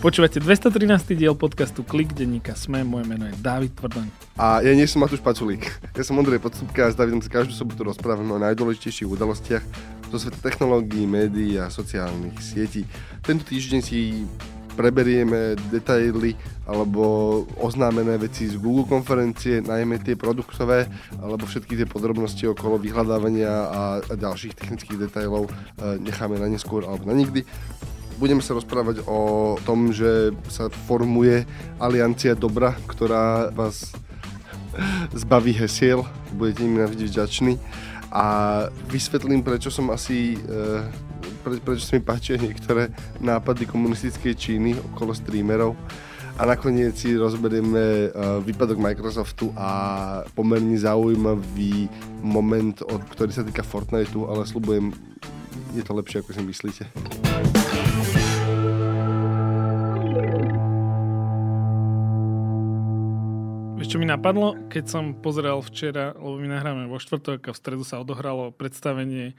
Počúvate 0.00 0.40
213. 0.40 1.12
diel 1.12 1.36
podcastu 1.36 1.84
Klik 1.84 2.16
denníka 2.16 2.56
Sme, 2.56 2.80
moje 2.88 3.04
meno 3.04 3.28
je 3.28 3.36
David 3.44 3.76
Tvrdoň. 3.76 4.08
A 4.40 4.64
ja 4.64 4.72
nie 4.72 4.88
som 4.88 5.04
Matúš 5.04 5.20
Paculík. 5.20 5.68
Ja 5.92 6.00
som 6.00 6.16
Ondrej 6.16 6.40
Podstupka 6.40 6.88
a 6.88 6.92
s 6.92 6.96
Davidom 6.96 7.20
sa 7.20 7.28
každú 7.28 7.52
sobotu 7.52 7.84
rozprávame 7.84 8.32
o 8.32 8.40
najdôležitejších 8.40 9.04
udalostiach 9.04 9.60
zo 10.08 10.16
sveta 10.16 10.40
technológií, 10.40 11.04
médií 11.04 11.60
a 11.60 11.68
sociálnych 11.68 12.32
sietí. 12.40 12.88
Tento 13.20 13.44
týždeň 13.44 13.80
si 13.84 14.24
preberieme 14.72 15.60
detaily 15.68 16.32
alebo 16.64 17.44
oznámené 17.60 18.16
veci 18.16 18.48
z 18.48 18.56
Google 18.56 18.88
konferencie, 18.88 19.60
najmä 19.60 20.00
tie 20.00 20.16
produktové, 20.16 20.88
alebo 21.20 21.44
všetky 21.44 21.76
tie 21.76 21.84
podrobnosti 21.84 22.48
okolo 22.48 22.80
vyhľadávania 22.80 23.52
a, 23.52 24.00
ďalších 24.16 24.56
technických 24.56 24.96
detailov 24.96 25.52
e, 25.52 26.00
necháme 26.00 26.40
na 26.40 26.48
neskôr 26.48 26.88
alebo 26.88 27.04
na 27.04 27.12
nikdy 27.12 27.44
budeme 28.20 28.44
sa 28.44 28.52
rozprávať 28.52 29.00
o 29.08 29.56
tom, 29.64 29.96
že 29.96 30.36
sa 30.52 30.68
formuje 30.68 31.48
aliancia 31.80 32.36
dobra, 32.36 32.76
ktorá 32.84 33.48
vás 33.48 33.96
zbaví 35.16 35.56
hesiel, 35.56 36.04
budete 36.36 36.68
im 36.68 36.76
navždy 36.84 37.04
vďační. 37.08 37.54
A 38.12 38.26
vysvetlím, 38.90 39.40
prečo 39.40 39.72
som 39.72 39.88
asi 39.88 40.36
e, 40.36 40.84
pre, 41.40 41.56
prečo 41.62 41.86
sa 41.88 41.96
mi 41.96 42.02
páčia 42.04 42.36
niektoré 42.36 42.92
nápady 43.22 43.64
komunistickej 43.64 44.34
Číny 44.36 44.76
okolo 44.92 45.16
streamerov. 45.16 45.72
A 46.40 46.48
nakoniec 46.48 46.96
si 46.96 47.12
rozberieme 47.20 48.08
uh, 48.08 48.40
výpadok 48.40 48.80
Microsoftu 48.80 49.52
a 49.60 49.68
pomerne 50.32 50.72
zaujímavý 50.72 51.84
moment, 52.24 52.80
od, 52.80 53.04
ktorý 53.12 53.28
sa 53.28 53.44
týka 53.44 53.60
Fortniteu, 53.60 54.24
ale 54.24 54.48
slubujem, 54.48 54.88
je 55.76 55.84
to 55.84 55.92
lepšie, 55.92 56.24
ako 56.24 56.32
si 56.32 56.40
myslíte. 56.40 56.82
Čo 63.88 63.96
mi 63.96 64.04
napadlo, 64.04 64.60
keď 64.68 64.84
som 64.92 65.04
pozrel 65.16 65.56
včera, 65.64 66.12
lebo 66.12 66.36
my 66.36 66.52
nahráme 66.52 66.84
vo 66.92 67.00
štvrtok 67.00 67.48
a 67.48 67.54
v 67.56 67.60
stredu 67.64 67.84
sa 67.86 68.04
odohralo 68.04 68.52
predstavenie, 68.52 69.32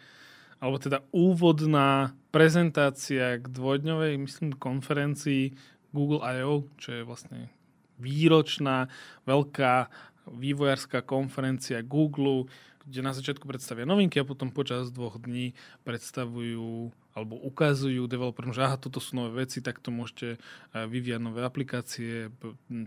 alebo 0.57 0.81
teda 0.81 1.05
úvodná 1.13 2.17
prezentácia 2.33 3.37
k 3.37 3.45
dvojdňovej, 3.45 4.17
myslím, 4.17 4.57
konferencii 4.57 5.53
Google 5.93 6.25
I.O., 6.25 6.65
čo 6.81 6.89
je 6.89 7.01
vlastne 7.05 7.53
výročná, 8.01 8.89
veľká 9.29 9.93
vývojárska 10.25 11.05
konferencia 11.05 11.85
Google, 11.85 12.49
kde 12.91 13.01
na 13.07 13.15
začiatku 13.15 13.47
predstavia 13.47 13.87
novinky 13.87 14.19
a 14.19 14.27
potom 14.27 14.51
počas 14.51 14.91
dvoch 14.91 15.15
dní 15.15 15.55
predstavujú 15.87 16.91
alebo 17.11 17.35
ukazujú 17.43 18.07
developerom, 18.07 18.55
že 18.55 18.63
aha, 18.63 18.79
toto 18.79 19.03
sú 19.03 19.19
nové 19.19 19.43
veci, 19.43 19.59
tak 19.59 19.79
to 19.79 19.91
môžete 19.91 20.35
eh, 20.35 20.85
vyvíjať 20.87 21.19
nové 21.23 21.43
aplikácie, 21.43 22.31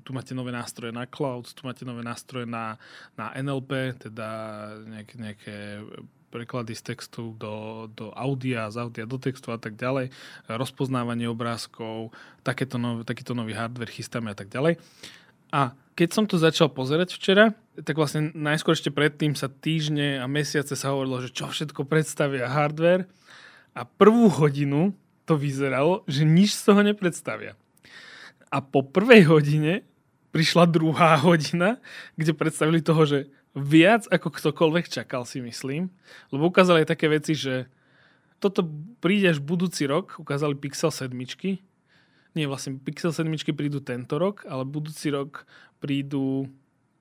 tu 0.05 0.11
máte 0.13 0.33
nové 0.37 0.53
nástroje 0.53 0.93
na 0.93 1.09
cloud, 1.09 1.49
tu 1.53 1.65
máte 1.65 1.85
nové 1.89 2.05
nástroje 2.05 2.45
na, 2.45 2.77
na 3.17 3.33
NLP, 3.37 3.97
teda 4.01 4.29
nejaké, 4.85 5.15
nejaké 5.17 5.57
preklady 6.35 6.75
z 6.75 6.83
textu 6.83 7.39
do, 7.39 7.87
do 7.95 8.11
audia, 8.11 8.67
z 8.67 8.83
audia 8.83 9.07
do 9.07 9.23
textu 9.23 9.55
a 9.55 9.59
tak 9.61 9.79
ďalej, 9.79 10.11
rozpoznávanie 10.51 11.31
obrázkov, 11.31 12.11
takéto 12.43 12.75
nov, 12.75 13.07
takýto 13.07 13.39
nový 13.39 13.55
hardware 13.55 13.93
chystáme 13.93 14.35
a 14.35 14.37
tak 14.37 14.51
ďalej. 14.51 14.83
A 15.55 15.79
keď 15.95 16.09
som 16.11 16.25
to 16.27 16.35
začal 16.35 16.67
pozerať 16.75 17.15
včera, 17.15 17.55
tak 17.79 17.95
vlastne 17.95 18.35
najskôr 18.35 18.75
ešte 18.75 18.91
predtým 18.91 19.39
sa 19.39 19.47
týždne 19.47 20.19
a 20.19 20.27
mesiace 20.27 20.75
sa 20.75 20.91
hovorilo, 20.91 21.23
že 21.23 21.31
čo 21.31 21.47
všetko 21.47 21.87
predstavia 21.87 22.51
hardware 22.51 23.07
a 23.79 23.87
prvú 23.87 24.27
hodinu 24.27 24.91
to 25.23 25.39
vyzeralo, 25.39 26.03
že 26.11 26.27
nič 26.27 26.59
z 26.59 26.63
toho 26.67 26.83
nepredstavia. 26.83 27.55
A 28.51 28.59
po 28.59 28.83
prvej 28.83 29.31
hodine 29.31 29.87
prišla 30.35 30.67
druhá 30.67 31.15
hodina, 31.27 31.79
kde 32.19 32.35
predstavili 32.35 32.83
toho, 32.83 33.07
že 33.07 33.19
viac 33.55 34.11
ako 34.11 34.35
ktokoľvek 34.35 34.91
čakal 34.91 35.23
si 35.23 35.39
myslím, 35.39 35.87
lebo 36.35 36.51
ukázali 36.51 36.83
aj 36.83 36.91
také 36.91 37.07
veci, 37.07 37.39
že 37.39 37.71
toto 38.43 38.67
príde 38.99 39.31
až 39.31 39.39
budúci 39.39 39.87
rok, 39.87 40.19
ukázali 40.19 40.59
Pixel 40.59 40.91
7. 40.91 41.15
Nie, 42.35 42.51
vlastne 42.51 42.77
Pixel 42.83 43.15
7 43.15 43.31
prídu 43.55 43.79
tento 43.79 44.19
rok, 44.19 44.43
ale 44.51 44.67
budúci 44.67 45.11
rok 45.15 45.47
prídu 45.79 46.51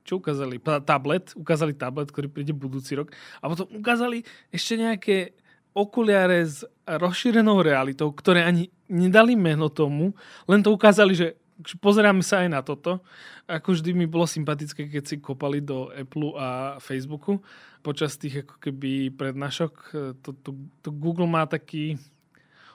čo 0.04 0.20
ukázali? 0.20 0.60
Tablet, 0.84 1.32
ukázali 1.32 1.72
tablet, 1.74 2.12
ktorý 2.12 2.28
príde 2.28 2.52
budúci 2.52 3.00
rok. 3.00 3.16
A 3.40 3.48
potom 3.48 3.72
ukázali 3.72 4.28
ešte 4.52 4.76
nejaké 4.76 5.32
okuliare 5.72 6.44
s 6.44 6.68
rozšírenou 6.86 7.64
realitou, 7.64 8.12
ktoré 8.12 8.44
ani 8.46 8.70
nedali 8.92 9.34
meno 9.34 9.72
tomu, 9.72 10.14
len 10.46 10.62
to 10.62 10.70
ukázali, 10.70 11.18
že 11.18 11.28
pozeráme 11.80 12.22
sa 12.22 12.46
aj 12.46 12.50
na 12.52 12.62
toto. 12.62 13.02
Ako 13.48 13.74
vždy 13.74 13.96
mi 13.96 14.06
bolo 14.06 14.28
sympatické, 14.28 14.92
keď 14.92 15.04
si 15.08 15.16
kopali 15.24 15.64
do 15.64 15.90
Apple 15.96 16.36
a 16.38 16.78
Facebooku 16.78 17.42
počas 17.84 18.16
tých 18.16 18.48
ako 18.48 18.56
keby 18.64 19.12
prednášok. 19.12 19.74
To, 20.24 20.30
to, 20.32 20.50
to 20.80 20.90
Google 20.92 21.28
má 21.28 21.44
taký, 21.44 22.00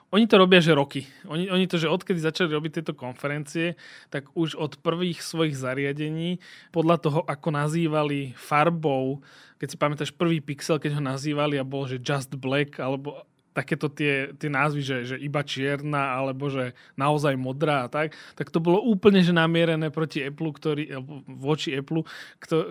oni 0.09 0.25
to 0.25 0.41
robia, 0.41 0.57
že 0.57 0.73
roky. 0.73 1.05
Oni, 1.29 1.53
oni 1.53 1.69
to, 1.69 1.77
že 1.77 1.85
odkedy 1.85 2.17
začali 2.17 2.49
robiť 2.49 2.81
tieto 2.81 2.93
konferencie, 2.97 3.77
tak 4.09 4.33
už 4.33 4.57
od 4.57 4.81
prvých 4.81 5.21
svojich 5.21 5.53
zariadení, 5.53 6.41
podľa 6.73 6.97
toho, 6.97 7.19
ako 7.29 7.49
nazývali 7.53 8.33
farbou, 8.33 9.21
keď 9.61 9.67
si 9.69 9.77
pamätáš 9.77 10.11
prvý 10.15 10.41
pixel, 10.41 10.81
keď 10.81 10.97
ho 10.97 11.03
nazývali 11.03 11.61
a 11.61 11.67
bol, 11.67 11.85
že 11.85 12.01
just 12.01 12.33
black, 12.41 12.81
alebo 12.81 13.21
takéto 13.53 13.91
tie, 13.91 14.31
tie 14.39 14.47
názvy, 14.47 14.81
že, 14.81 14.97
že 15.03 15.15
iba 15.19 15.43
čierna, 15.43 16.15
alebo 16.15 16.47
že 16.47 16.77
naozaj 16.95 17.35
modrá 17.35 17.85
a 17.85 17.91
tak, 17.91 18.15
tak 18.37 18.47
to 18.53 18.63
bolo 18.63 18.79
úplne 18.79 19.19
že 19.19 19.35
namierené 19.35 19.91
proti 19.91 20.23
Apple, 20.23 20.53
ktorý, 20.55 20.83
voči 21.27 21.75
Apple, 21.75 22.07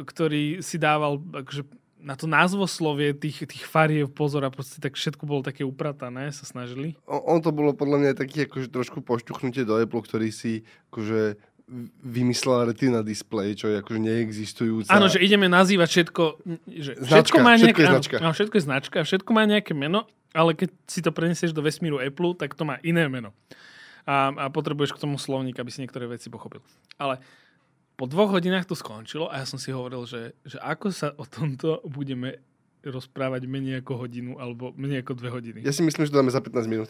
ktorý 0.07 0.65
si 0.65 0.81
dával 0.81 1.21
akože 1.21 1.63
na 1.99 2.15
to 2.15 2.31
názvoslovie 2.31 3.15
tých, 3.15 3.45
tých 3.45 3.65
fariev 3.67 4.11
pozor 4.15 4.47
a 4.47 4.51
proste 4.55 4.79
tak 4.79 4.95
všetko 4.95 5.27
bolo 5.27 5.43
také 5.43 5.67
upratané, 5.67 6.31
sa 6.31 6.47
snažili. 6.47 6.95
O, 7.05 7.19
on 7.35 7.43
to 7.43 7.51
bolo 7.51 7.75
podľa 7.75 7.99
mňa 8.01 8.13
taký 8.15 8.47
akože 8.47 8.71
trošku 8.71 9.03
pošťuchnutie 9.03 9.67
do 9.67 9.77
Apple, 9.79 10.03
ktorý 10.03 10.31
si 10.31 10.63
akože 10.95 11.39
vymyslela 12.01 12.73
retina 12.73 13.05
display, 13.05 13.53
čo 13.53 13.69
je 13.69 13.85
akože 13.85 14.01
neexistujúca. 14.01 14.89
Áno, 14.89 15.13
že 15.13 15.21
ideme 15.21 15.53
nazývať 15.53 15.89
všetko, 15.93 16.23
že 16.65 16.93
značka, 16.97 17.13
všetko 17.13 17.37
má 17.45 17.53
nejaké, 17.61 17.61
všetko 17.61 17.81
je 17.81 17.93
značka. 17.93 18.17
Áno, 18.25 18.33
všetko 18.33 18.55
je 18.57 18.65
značka, 18.65 18.99
všetko 19.05 19.31
má 19.37 19.43
nejaké 19.45 19.73
meno, 19.77 20.09
ale 20.33 20.57
keď 20.57 20.73
si 20.89 21.05
to 21.05 21.13
prenesieš 21.13 21.53
do 21.53 21.61
vesmíru 21.61 22.01
Apple, 22.01 22.33
tak 22.41 22.57
to 22.57 22.65
má 22.65 22.81
iné 22.81 23.05
meno. 23.13 23.37
A, 24.09 24.33
a 24.33 24.45
potrebuješ 24.49 24.97
k 24.97 25.03
tomu 25.05 25.21
slovník, 25.21 25.61
aby 25.61 25.69
si 25.69 25.85
niektoré 25.85 26.09
veci 26.09 26.33
pochopil. 26.33 26.65
Ale 26.97 27.21
po 27.99 28.07
dvoch 28.07 28.31
hodinách 28.31 28.71
to 28.71 28.79
skončilo 28.79 29.27
a 29.27 29.43
ja 29.43 29.47
som 29.51 29.59
si 29.59 29.75
hovoril, 29.75 30.07
že, 30.07 30.31
že 30.47 30.55
ako 30.63 30.95
sa 30.95 31.11
o 31.19 31.27
tomto 31.27 31.83
budeme 31.83 32.39
rozprávať 32.87 33.51
menej 33.51 33.83
ako 33.83 34.07
hodinu 34.07 34.39
alebo 34.39 34.71
menej 34.79 35.03
ako 35.03 35.19
dve 35.19 35.35
hodiny. 35.35 35.59
Ja 35.67 35.75
si 35.75 35.83
myslím, 35.83 36.07
že 36.07 36.15
to 36.15 36.23
dáme 36.23 36.31
za 36.31 36.39
15 36.39 36.71
minút. 36.71 36.87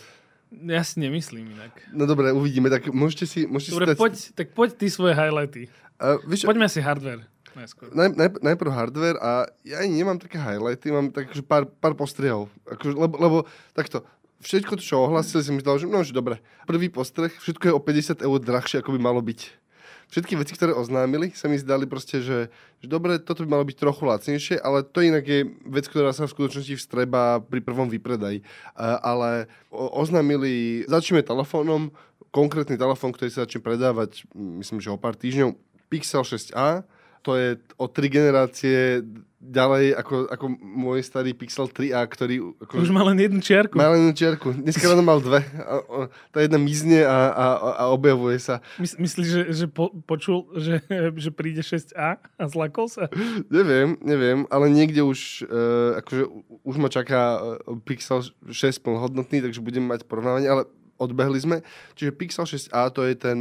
Ja 0.52 0.84
si 0.84 1.00
nemyslím 1.00 1.56
inak. 1.56 1.72
No 1.96 2.04
dobre, 2.04 2.28
uvidíme. 2.32 2.68
Tak 2.68 2.92
môžete 2.92 3.24
si... 3.24 3.48
Môžete 3.48 3.72
dobre, 3.72 3.84
si 3.84 3.90
dať... 3.92 3.98
poď, 4.00 4.14
tak 4.36 4.46
poď 4.52 4.68
ty 4.76 4.86
svoje 4.92 5.16
highlighty. 5.16 5.62
Uh, 5.96 6.20
vieš, 6.28 6.44
Poďme 6.44 6.68
si 6.68 6.84
hardware. 6.84 7.24
Naj, 7.56 8.14
naj, 8.14 8.28
najprv 8.38 8.70
hardware 8.70 9.18
a 9.18 9.48
ja 9.66 9.82
ani 9.82 9.98
nemám 9.98 10.20
také 10.20 10.38
highlighty, 10.38 10.94
mám 10.94 11.10
tak 11.10 11.32
akože 11.32 11.42
pár, 11.42 11.66
pár 11.66 11.96
postrehov. 11.98 12.52
Akože, 12.68 12.94
lebo, 12.94 13.14
lebo 13.18 13.36
takto, 13.74 14.06
všetko 14.44 14.78
čo 14.78 15.08
ohlasili, 15.08 15.42
si 15.42 15.50
myslel, 15.50 15.82
že 15.82 15.86
no, 15.90 16.06
že 16.06 16.14
dobre. 16.14 16.38
Prvý 16.70 16.86
postreh, 16.86 17.34
všetko 17.34 17.64
je 17.66 17.74
o 17.74 17.80
50 17.82 18.22
eur 18.22 18.38
drahšie, 18.38 18.78
ako 18.78 18.94
by 18.94 19.00
malo 19.02 19.18
byť 19.18 19.67
všetky 20.08 20.40
veci, 20.40 20.52
ktoré 20.56 20.72
oznámili, 20.72 21.32
sa 21.36 21.46
mi 21.48 21.60
zdali 21.60 21.84
proste, 21.84 22.24
že, 22.24 22.48
že 22.80 22.86
dobre, 22.88 23.20
toto 23.20 23.44
by 23.44 23.48
malo 23.48 23.64
byť 23.68 23.76
trochu 23.76 24.02
lacnejšie, 24.08 24.56
ale 24.60 24.84
to 24.84 25.04
inak 25.04 25.24
je 25.24 25.48
vec, 25.68 25.84
ktorá 25.88 26.16
sa 26.16 26.24
v 26.24 26.34
skutočnosti 26.34 26.80
vstreba 26.80 27.40
pri 27.44 27.60
prvom 27.60 27.92
vypredaji. 27.92 28.40
Ale 28.80 29.52
oznámili, 29.72 30.84
začneme 30.88 31.20
telefónom, 31.20 31.92
konkrétny 32.32 32.76
telefón, 32.76 33.12
ktorý 33.12 33.28
sa 33.32 33.44
začne 33.44 33.64
predávať, 33.64 34.24
myslím, 34.34 34.80
že 34.80 34.92
o 34.92 35.00
pár 35.00 35.16
týždňov, 35.16 35.56
Pixel 35.88 36.24
6a, 36.24 36.84
to 37.24 37.36
je 37.36 37.60
o 37.76 37.86
tri 37.88 38.08
generácie 38.08 39.04
ďalej 39.38 39.94
ako, 39.94 40.14
ako 40.34 40.46
môj 40.58 40.98
starý 41.06 41.30
Pixel 41.30 41.70
3a, 41.70 42.02
ktorý... 42.10 42.58
Ako, 42.58 42.82
Už 42.82 42.90
má 42.90 43.06
len 43.06 43.22
jednu 43.22 43.38
čiarku. 43.38 43.78
Má 43.78 43.94
len 43.94 44.10
jednu 44.10 44.14
čiarku. 44.18 44.50
Dneska 44.50 44.82
ráno 44.90 45.06
mal 45.06 45.22
dve. 45.22 45.46
A, 45.62 45.74
a, 45.78 45.98
tá 46.34 46.42
jedna 46.42 46.58
mizne 46.58 47.06
a, 47.06 47.30
a, 47.30 47.46
a 47.78 47.84
objavuje 47.94 48.34
sa. 48.42 48.58
Mys, 48.82 48.98
myslíš, 48.98 49.28
že, 49.30 49.42
že 49.54 49.66
po, 49.70 49.94
počul, 49.94 50.50
že, 50.58 50.82
že 51.22 51.30
príde 51.30 51.62
6a 51.62 52.18
a 52.18 52.44
zlakol 52.50 52.90
sa? 52.90 53.06
Neviem, 53.46 53.94
neviem, 54.02 54.42
ale 54.50 54.74
niekde 54.74 55.06
už 55.06 55.46
uh, 55.46 56.02
akože 56.02 56.22
už 56.66 56.76
ma 56.76 56.90
čaká 56.92 57.38
e, 57.38 57.80
Pixel 57.86 58.26
6 58.44 58.84
plnohodnotný, 58.84 59.40
takže 59.40 59.64
budem 59.64 59.86
mať 59.86 60.04
porovnávanie, 60.04 60.50
ale 60.50 60.62
odbehli 60.98 61.38
sme. 61.38 61.56
Čiže 61.94 62.12
Pixel 62.12 62.44
6a 62.44 62.90
to 62.90 63.06
je 63.06 63.14
ten 63.14 63.38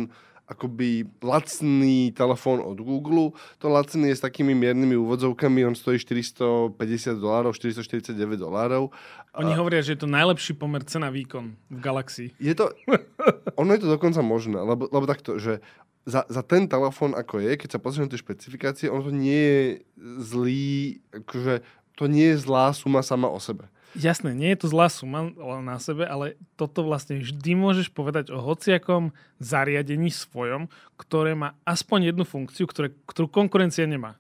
akoby 0.48 1.04
lacný 1.20 2.16
telefón 2.16 2.64
od 2.64 2.80
Google. 2.80 3.36
To 3.60 3.68
lacný 3.68 4.16
je 4.16 4.16
s 4.16 4.24
takými 4.24 4.56
miernymi 4.56 4.96
úvodzovkami, 4.96 5.68
on 5.68 5.76
stojí 5.76 6.00
450 6.00 7.20
dolárov, 7.20 7.52
449 7.52 8.40
dolárov. 8.40 8.90
Oni 9.36 9.52
a... 9.52 9.60
hovoria, 9.60 9.84
že 9.84 10.00
je 10.00 10.08
to 10.08 10.10
najlepší 10.10 10.56
pomer 10.56 10.88
cena 10.88 11.12
výkon 11.12 11.52
v 11.68 11.80
Galaxii. 11.84 12.30
Je 12.40 12.56
to, 12.56 12.72
ono 13.60 13.76
je 13.76 13.82
to 13.84 13.90
dokonca 13.92 14.24
možné, 14.24 14.64
lebo, 14.64 14.88
lebo 14.88 15.04
takto, 15.04 15.36
že 15.36 15.60
za, 16.08 16.24
za 16.32 16.40
ten 16.40 16.72
telefón 16.72 17.12
ako 17.12 17.44
je, 17.44 17.60
keď 17.60 17.70
sa 17.76 17.84
pozrieme 17.84 18.08
tie 18.08 18.16
špecifikácie, 18.16 18.88
ono 18.88 19.04
to 19.04 19.12
nie 19.12 19.44
je 19.44 19.64
zlý, 20.24 21.04
akože 21.12 21.60
to 22.00 22.08
nie 22.08 22.32
je 22.32 22.40
zlá 22.40 22.72
suma 22.72 23.04
sama 23.04 23.28
o 23.28 23.36
sebe. 23.44 23.68
Jasné, 23.96 24.36
nie 24.36 24.52
je 24.52 24.60
to 24.66 24.68
zlá 24.68 24.92
suma 24.92 25.32
na 25.64 25.80
sebe, 25.80 26.04
ale 26.04 26.36
toto 26.60 26.84
vlastne 26.84 27.24
vždy 27.24 27.56
môžeš 27.56 27.88
povedať 27.94 28.36
o 28.36 28.44
hociakom 28.44 29.16
zariadení 29.40 30.12
svojom, 30.12 30.68
ktoré 31.00 31.38
má 31.40 31.56
aspoň 31.64 32.12
jednu 32.12 32.28
funkciu, 32.28 32.68
ktoré, 32.68 32.92
ktorú 33.08 33.32
konkurencia 33.32 33.88
nemá. 33.88 34.20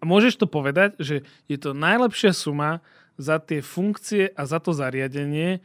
A 0.00 0.08
môžeš 0.08 0.40
to 0.40 0.46
povedať, 0.50 0.96
že 0.98 1.22
je 1.46 1.58
to 1.60 1.76
najlepšia 1.76 2.32
suma 2.34 2.80
za 3.20 3.38
tie 3.38 3.60
funkcie 3.60 4.32
a 4.32 4.42
za 4.48 4.58
to 4.58 4.72
zariadenie, 4.72 5.60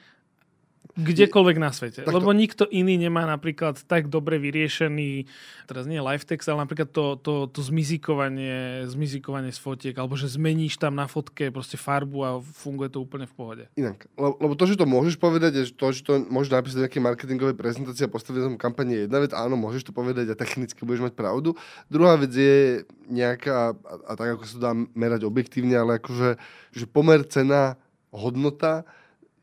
Kdekoľvek 0.98 1.58
na 1.62 1.70
svete. 1.70 2.02
Takto. 2.02 2.18
Lebo 2.18 2.34
nikto 2.34 2.66
iný 2.74 2.98
nemá 2.98 3.30
napríklad 3.30 3.78
tak 3.86 4.10
dobre 4.10 4.42
vyriešený, 4.42 5.30
teraz 5.70 5.86
nie 5.86 6.02
live 6.02 6.26
text, 6.26 6.50
ale 6.50 6.66
napríklad 6.66 6.90
to, 6.90 7.22
to, 7.22 7.46
to 7.54 7.62
zmizikovanie, 7.62 8.90
zmizikovanie 8.90 9.54
z 9.54 9.62
fotiek, 9.62 9.94
alebo 9.94 10.18
že 10.18 10.26
zmeníš 10.34 10.82
tam 10.82 10.98
na 10.98 11.06
fotke 11.06 11.54
proste 11.54 11.78
farbu 11.78 12.18
a 12.26 12.30
funguje 12.42 12.90
to 12.90 12.98
úplne 12.98 13.30
v 13.30 13.34
pohode. 13.38 13.64
Inak, 13.78 14.10
lebo, 14.18 14.58
to, 14.58 14.66
že 14.66 14.74
to 14.74 14.90
môžeš 14.90 15.22
povedať, 15.22 15.52
je 15.54 15.64
to, 15.70 15.88
že 15.94 16.02
to 16.02 16.26
môžeš 16.34 16.50
napísať 16.50 16.80
nejaké 16.90 16.98
marketingové 16.98 17.54
prezentácie 17.54 18.10
a 18.10 18.12
postaviť 18.12 18.42
tam 18.50 18.58
kampanie 18.58 18.98
je 18.98 19.04
jedna 19.06 19.22
vec, 19.22 19.32
áno, 19.38 19.54
môžeš 19.54 19.90
to 19.90 19.94
povedať 19.94 20.34
a 20.34 20.40
technicky 20.40 20.82
budeš 20.82 21.06
mať 21.06 21.14
pravdu. 21.14 21.54
Druhá 21.94 22.18
vec 22.18 22.34
je 22.34 22.90
nejaká, 23.06 23.78
a, 23.78 23.94
a 24.10 24.12
tak 24.18 24.42
ako 24.42 24.44
sa 24.50 24.58
dá 24.58 24.72
merať 24.98 25.30
objektívne, 25.30 25.78
ale 25.78 26.02
akože 26.02 26.42
že 26.74 26.86
pomer 26.90 27.22
cena 27.30 27.78
hodnota 28.10 28.88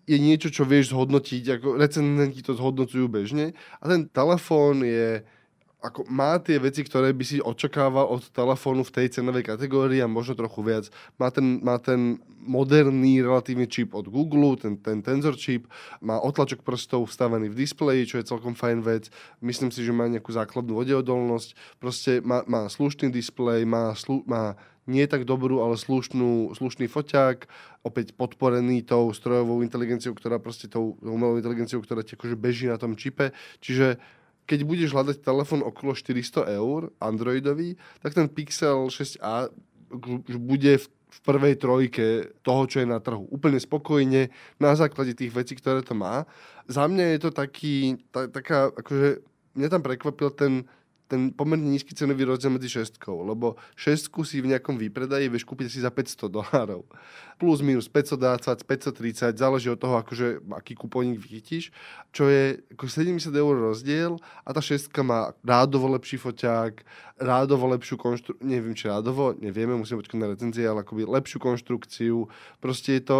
je 0.05 0.19
niečo, 0.21 0.53
čo 0.53 0.69
vieš 0.69 0.93
zhodnotiť, 0.93 1.61
ako 1.61 1.69
recenzenti 1.81 2.45
to 2.45 2.53
zhodnocujú 2.57 3.09
bežne. 3.09 3.57
A 3.81 3.85
ten 3.89 4.07
telefón 4.09 4.85
je 4.85 5.25
ako 5.85 6.09
má 6.09 6.41
tie 6.41 6.57
veci, 6.57 6.81
ktoré 6.81 7.13
by 7.13 7.25
si 7.29 7.45
očakával 7.45 8.09
od 8.09 8.25
telefónu 8.33 8.89
v 8.89 8.95
tej 8.97 9.21
cenovej 9.21 9.45
kategórii 9.45 10.01
a 10.01 10.09
možno 10.09 10.33
trochu 10.33 10.65
viac. 10.65 10.89
Má 11.21 11.29
ten, 11.29 11.61
má 11.61 11.77
ten 11.77 12.25
moderný 12.41 13.21
relatívny 13.21 13.69
čip 13.69 13.93
od 13.93 14.09
Google, 14.09 14.57
ten, 14.57 14.81
ten 14.81 15.05
Tensor 15.05 15.37
čip, 15.37 15.69
má 16.01 16.17
otlačok 16.17 16.65
prstov 16.65 17.13
vstavený 17.13 17.53
v 17.53 17.59
displeji, 17.69 18.09
čo 18.09 18.17
je 18.17 18.29
celkom 18.33 18.57
fajn 18.57 18.81
vec. 18.81 19.13
Myslím 19.45 19.69
si, 19.69 19.85
že 19.85 19.93
má 19.93 20.09
nejakú 20.09 20.33
základnú 20.33 20.73
vodeodolnosť. 20.73 21.53
Proste 21.77 22.25
má, 22.25 22.41
má 22.49 22.65
slušný 22.65 23.13
displej, 23.13 23.69
má, 23.69 23.93
slu, 23.93 24.25
má 24.25 24.57
nie 24.89 25.05
tak 25.05 25.29
dobrú, 25.29 25.61
ale 25.61 25.77
slušnú, 25.77 26.57
slušný 26.57 26.89
foťák, 26.89 27.45
opäť 27.85 28.17
podporený 28.17 28.89
tou 28.89 29.13
strojovou 29.13 29.61
inteligenciou, 29.61 30.17
ktorá 30.17 30.41
proste 30.41 30.65
tou 30.65 30.97
umelou 31.05 31.37
inteligenciou, 31.37 31.85
ktorá 31.85 32.01
ti 32.01 32.17
akože 32.17 32.37
beží 32.41 32.73
na 32.73 32.81
tom 32.81 32.97
čipe. 32.97 33.37
Čiže 33.61 34.01
keď 34.45 34.61
budeš 34.69 34.93
hľadať 34.93 35.25
telefón 35.25 35.65
okolo 35.65 35.97
400 35.97 36.49
eur, 36.61 36.93
Androidový, 37.01 37.81
tak 38.05 38.13
ten 38.13 38.29
Pixel 38.29 38.93
6a 38.93 39.49
bude 40.39 40.75
v 40.81 40.87
v 41.15 41.21
prvej 41.23 41.55
trojke 41.55 42.07
toho, 42.43 42.67
čo 42.67 42.83
je 42.83 42.89
na 42.91 42.99
trhu. 42.99 43.31
Úplne 43.31 43.63
spokojne, 43.63 44.35
na 44.59 44.73
základe 44.75 45.15
tých 45.15 45.31
vecí, 45.31 45.55
ktoré 45.55 45.87
to 45.87 45.95
má. 45.95 46.27
Za 46.67 46.91
mňa 46.91 47.15
je 47.15 47.19
to 47.23 47.31
taký, 47.31 48.03
ta, 48.11 48.27
taká, 48.27 48.75
akože, 48.75 49.23
mňa 49.55 49.69
tam 49.71 49.83
prekvapil 49.87 50.29
ten 50.35 50.53
ten 51.05 51.31
pomerne 51.31 51.69
nízky 51.69 51.93
cenový 51.93 52.25
rozdiel 52.25 52.57
medzi 52.57 52.73
šestkou, 52.73 53.21
lebo 53.23 53.61
šestku 53.77 54.25
si 54.25 54.41
v 54.41 54.57
nejakom 54.57 54.81
výpredaji 54.81 55.29
vieš 55.29 55.45
kúpiť 55.45 55.69
si 55.69 55.79
za 55.85 55.93
500 55.93 56.33
dolárov. 56.33 56.89
Plus 57.37 57.61
minus 57.61 57.91
520, 57.91 58.65
530, 58.65 59.37
záleží 59.37 59.69
od 59.69 59.77
toho, 59.77 60.01
akože, 60.01 60.41
aký 60.55 60.73
kupónik 60.79 61.21
vychytíš, 61.21 61.75
čo 62.15 62.31
je 62.33 62.63
ako 62.73 62.89
70 62.89 63.29
eur 63.35 63.55
rozdiel 63.59 64.17
a 64.47 64.51
tá 64.55 64.65
šestka 64.65 65.05
má 65.05 65.37
rádovo 65.45 65.93
lepší 65.93 66.17
foťák, 66.17 66.81
rádovo 67.21 67.69
lepšiu 67.75 68.01
konštrukciu, 68.01 68.41
neviem 68.41 68.73
či 68.73 68.89
rádovo, 68.89 69.37
nevieme, 69.37 69.77
musíme 69.77 70.01
počkať 70.01 70.19
na 70.19 70.31
recenzie, 70.33 70.65
ale 70.65 70.83
akoby 70.83 71.05
lepšiu 71.05 71.39
konštrukciu. 71.43 72.31
Proste 72.65 72.97
je 72.97 73.03
to 73.05 73.19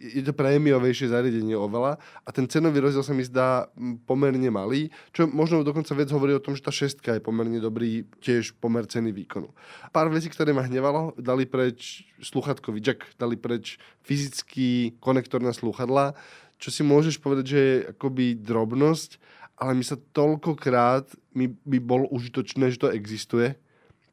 je 0.00 0.24
to 0.24 0.32
prémiovejšie 0.32 1.12
zariadenie 1.12 1.52
oveľa 1.52 2.00
a 2.24 2.28
ten 2.32 2.48
cenový 2.48 2.80
rozdiel 2.80 3.04
sa 3.04 3.12
mi 3.12 3.20
zdá 3.20 3.68
pomerne 4.08 4.48
malý, 4.48 4.88
čo 5.12 5.28
možno 5.28 5.60
dokonca 5.60 5.92
vec 5.92 6.08
hovorí 6.08 6.32
o 6.32 6.40
tom, 6.40 6.56
že 6.56 6.64
tá 6.64 6.72
šestka 6.72 7.20
je 7.20 7.22
pomerne 7.22 7.60
dobrý 7.60 8.08
tiež 8.24 8.56
pomer 8.56 8.88
ceny 8.88 9.12
výkonu. 9.12 9.52
Pár 9.92 10.08
vecí, 10.08 10.32
ktoré 10.32 10.56
ma 10.56 10.64
hnevalo, 10.64 11.12
dali 11.20 11.44
preč 11.44 12.08
sluchatkový 12.24 12.80
jack, 12.80 13.04
dali 13.20 13.36
preč 13.36 13.76
fyzický 14.08 14.96
konektor 15.04 15.44
na 15.44 15.52
sluchadla, 15.52 16.16
čo 16.56 16.72
si 16.72 16.80
môžeš 16.80 17.20
povedať, 17.20 17.44
že 17.44 17.60
je 17.60 17.76
akoby 17.92 18.40
drobnosť, 18.40 19.20
ale 19.60 19.76
mi 19.76 19.84
sa 19.84 20.00
toľkokrát 20.00 21.12
mi 21.36 21.52
by 21.52 21.78
bol 21.84 22.08
užitočné, 22.08 22.72
že 22.72 22.80
to 22.80 22.88
existuje 22.88 23.52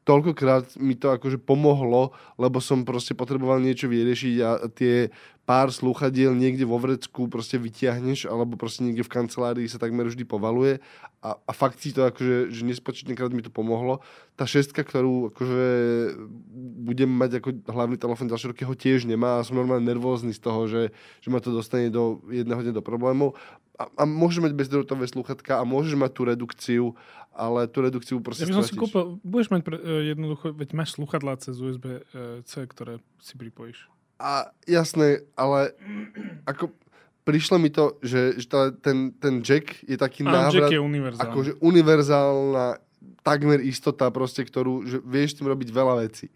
toľkokrát 0.08 0.80
mi 0.80 0.96
to 0.96 1.12
akože 1.12 1.36
pomohlo, 1.36 2.16
lebo 2.40 2.64
som 2.64 2.88
proste 2.88 3.12
potreboval 3.12 3.60
niečo 3.60 3.92
vyriešiť 3.92 4.34
a 4.40 4.50
tie 4.72 5.12
pár 5.44 5.72
slúchadiel 5.72 6.36
niekde 6.36 6.64
vo 6.68 6.76
vrecku 6.76 7.28
proste 7.28 7.56
vytiahneš, 7.56 8.28
alebo 8.28 8.56
proste 8.56 8.84
niekde 8.84 9.04
v 9.04 9.12
kancelárii 9.12 9.68
sa 9.68 9.80
takmer 9.80 10.08
vždy 10.08 10.24
povaluje 10.28 10.80
a, 11.24 11.36
a 11.36 11.52
fakt 11.56 11.80
si 11.80 11.92
to 11.92 12.04
akože, 12.04 12.52
že 12.52 12.62
nespočetnekrát 12.68 13.32
mi 13.32 13.40
to 13.40 13.48
pomohlo. 13.48 14.04
Tá 14.36 14.44
šestka, 14.44 14.84
ktorú 14.84 15.32
akože 15.32 15.64
budem 16.84 17.08
mať 17.08 17.40
ako 17.40 17.48
hlavný 17.64 17.96
telefón 17.96 18.28
ďalšie 18.28 18.52
roky, 18.52 18.68
ho 18.68 18.76
tiež 18.76 19.08
nemá 19.08 19.40
a 19.40 19.44
som 19.44 19.56
normálne 19.56 19.88
nervózny 19.88 20.36
z 20.36 20.40
toho, 20.40 20.68
že, 20.68 20.82
že 21.20 21.28
ma 21.32 21.40
to 21.40 21.52
dostane 21.52 21.88
do 21.88 22.20
jedného 22.28 22.64
dňa 22.64 22.72
do 22.76 22.84
problémov 22.84 23.36
a, 23.78 23.84
a 23.94 24.02
môžeš 24.04 24.42
mať 24.42 24.52
bezdrôtové 24.58 25.06
sluchatka 25.06 25.62
a 25.62 25.64
môžeš 25.64 25.94
mať 25.94 26.10
tú 26.10 26.22
redukciu, 26.26 26.84
ale 27.30 27.70
tú 27.70 27.86
redukciu 27.86 28.18
proste 28.18 28.44
ja 28.44 28.50
by 28.50 28.58
som 28.58 28.66
si 28.66 28.74
kúpil, 28.74 29.22
budeš 29.22 29.54
mať 29.54 29.62
pre, 29.62 29.76
uh, 29.78 30.02
jednoducho, 30.02 30.50
veď 30.50 30.68
máš 30.74 30.98
sluchadlá 30.98 31.38
cez 31.38 31.54
USB-C, 31.62 32.52
e, 32.58 32.66
ktoré 32.66 32.98
si 33.22 33.38
pripojíš. 33.38 33.86
A 34.18 34.50
jasné, 34.66 35.22
ale 35.38 35.78
ako 36.42 36.74
prišlo 37.22 37.62
mi 37.62 37.70
to, 37.70 37.94
že, 38.02 38.42
že 38.42 38.46
tá, 38.50 38.74
ten, 38.74 39.14
ten 39.14 39.46
jack 39.46 39.78
je 39.86 39.94
taký 39.94 40.26
a 40.26 40.50
návrat, 40.50 40.66
jack 40.66 40.74
je 40.74 40.82
univerzálny. 40.82 41.22
akože 41.30 41.52
univerzálna 41.62 42.66
takmer 43.22 43.62
istota 43.62 44.10
proste, 44.10 44.42
ktorú, 44.42 44.82
že 44.88 44.98
vieš 45.04 45.38
tým 45.38 45.46
robiť 45.46 45.68
veľa 45.70 45.94
vecí. 46.02 46.32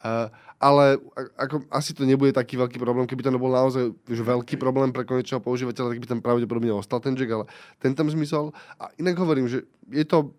Uh, 0.00 0.32
ale 0.56 0.96
ako, 1.36 1.68
asi 1.68 1.92
to 1.92 2.08
nebude 2.08 2.32
taký 2.32 2.56
veľký 2.56 2.80
problém, 2.80 3.04
keby 3.04 3.20
to 3.20 3.36
bol 3.36 3.52
naozaj 3.52 3.92
že 4.08 4.22
veľký 4.24 4.56
problém 4.56 4.88
pre 4.88 5.04
konečného 5.04 5.44
používateľa, 5.44 5.92
tak 5.92 6.00
by 6.00 6.08
tam 6.08 6.20
pravdepodobne 6.24 6.72
ostal 6.72 7.00
ten 7.00 7.12
jack, 7.12 7.28
ale 7.28 7.44
ten 7.76 7.92
tam 7.92 8.08
zmysel. 8.08 8.56
A 8.80 8.88
inak 8.96 9.20
hovorím, 9.20 9.52
že 9.52 9.68
je 9.92 10.04
to 10.08 10.32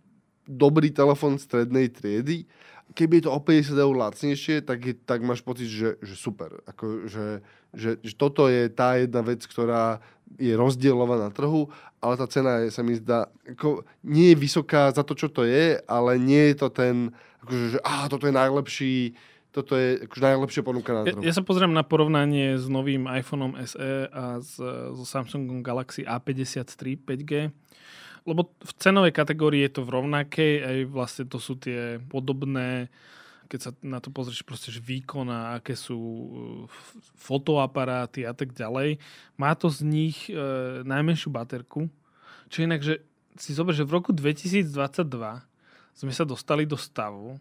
dobrý 0.50 0.90
telefon 0.90 1.38
strednej 1.38 1.94
triedy, 1.94 2.50
keby 2.96 3.20
je 3.20 3.24
to 3.28 3.36
o 3.36 3.40
50 3.44 3.76
eur 3.76 3.96
lacnejšie, 4.00 4.56
tak, 4.64 4.80
je, 4.80 4.94
tak 4.96 5.20
máš 5.22 5.44
pocit, 5.44 5.68
že, 5.68 6.00
že 6.00 6.16
super. 6.16 6.64
Ako, 6.66 7.10
že, 7.10 7.44
že, 7.76 8.00
že 8.00 8.14
toto 8.16 8.48
je 8.48 8.72
tá 8.72 8.96
jedna 8.96 9.20
vec, 9.22 9.44
ktorá 9.44 10.00
je 10.40 10.56
rozdielová 10.56 11.20
na 11.20 11.30
trhu, 11.32 11.68
ale 12.00 12.16
tá 12.16 12.26
cena 12.30 12.64
je, 12.64 12.72
sa 12.72 12.82
mi 12.84 12.96
zdá, 12.96 13.28
ako, 13.44 13.84
nie 14.08 14.32
je 14.32 14.38
vysoká 14.40 14.88
za 14.96 15.04
to, 15.04 15.18
čo 15.18 15.28
to 15.28 15.44
je, 15.44 15.80
ale 15.84 16.16
nie 16.16 16.54
je 16.54 16.56
to 16.64 16.68
ten, 16.72 17.12
akože, 17.44 17.66
že 17.76 17.80
á, 17.84 18.08
toto 18.08 18.28
je 18.28 18.36
najlepší 18.36 18.96
toto 19.58 19.74
je 19.74 20.06
akože 20.06 20.22
najlepšia 20.22 20.62
ponuka 20.62 20.94
na 20.94 21.02
trhu. 21.02 21.26
Ja, 21.26 21.34
ja 21.34 21.34
sa 21.34 21.42
pozriem 21.42 21.74
na 21.74 21.82
porovnanie 21.82 22.62
s 22.62 22.70
novým 22.70 23.10
iPhoneom 23.10 23.58
SE 23.66 24.06
a 24.14 24.38
s, 24.38 24.62
so 24.94 25.02
Samsungom 25.02 25.66
Galaxy 25.66 26.06
A53 26.06 27.02
5G, 27.02 27.50
lebo 28.30 28.54
v 28.54 28.72
cenovej 28.78 29.18
kategórii 29.18 29.66
je 29.66 29.72
to 29.74 29.82
v 29.82 29.94
rovnakej, 29.98 30.54
aj 30.62 30.78
vlastne 30.94 31.26
to 31.26 31.42
sú 31.42 31.58
tie 31.58 31.98
podobné 32.06 32.94
keď 33.48 33.60
sa 33.64 33.72
na 33.80 34.04
to 34.04 34.12
pozrieš 34.12 34.44
proste, 34.44 34.76
že 34.76 34.84
výkon 34.84 35.32
a 35.32 35.56
aké 35.64 35.72
sú 35.72 35.96
uh, 35.96 36.28
fotoaparáty 37.16 38.28
a 38.28 38.36
tak 38.36 38.52
ďalej. 38.52 39.00
Má 39.40 39.56
to 39.56 39.72
z 39.72 39.88
nich 39.88 40.28
e, 40.28 40.36
najmenšiu 40.84 41.32
baterku, 41.32 41.88
čo 42.52 42.68
inak, 42.68 42.84
že 42.84 43.00
si 43.40 43.56
zober, 43.56 43.72
že 43.72 43.88
v 43.88 43.96
roku 43.96 44.12
2022 44.12 44.68
sme 45.96 46.12
sa 46.12 46.28
dostali 46.28 46.68
do 46.68 46.76
stavu, 46.76 47.40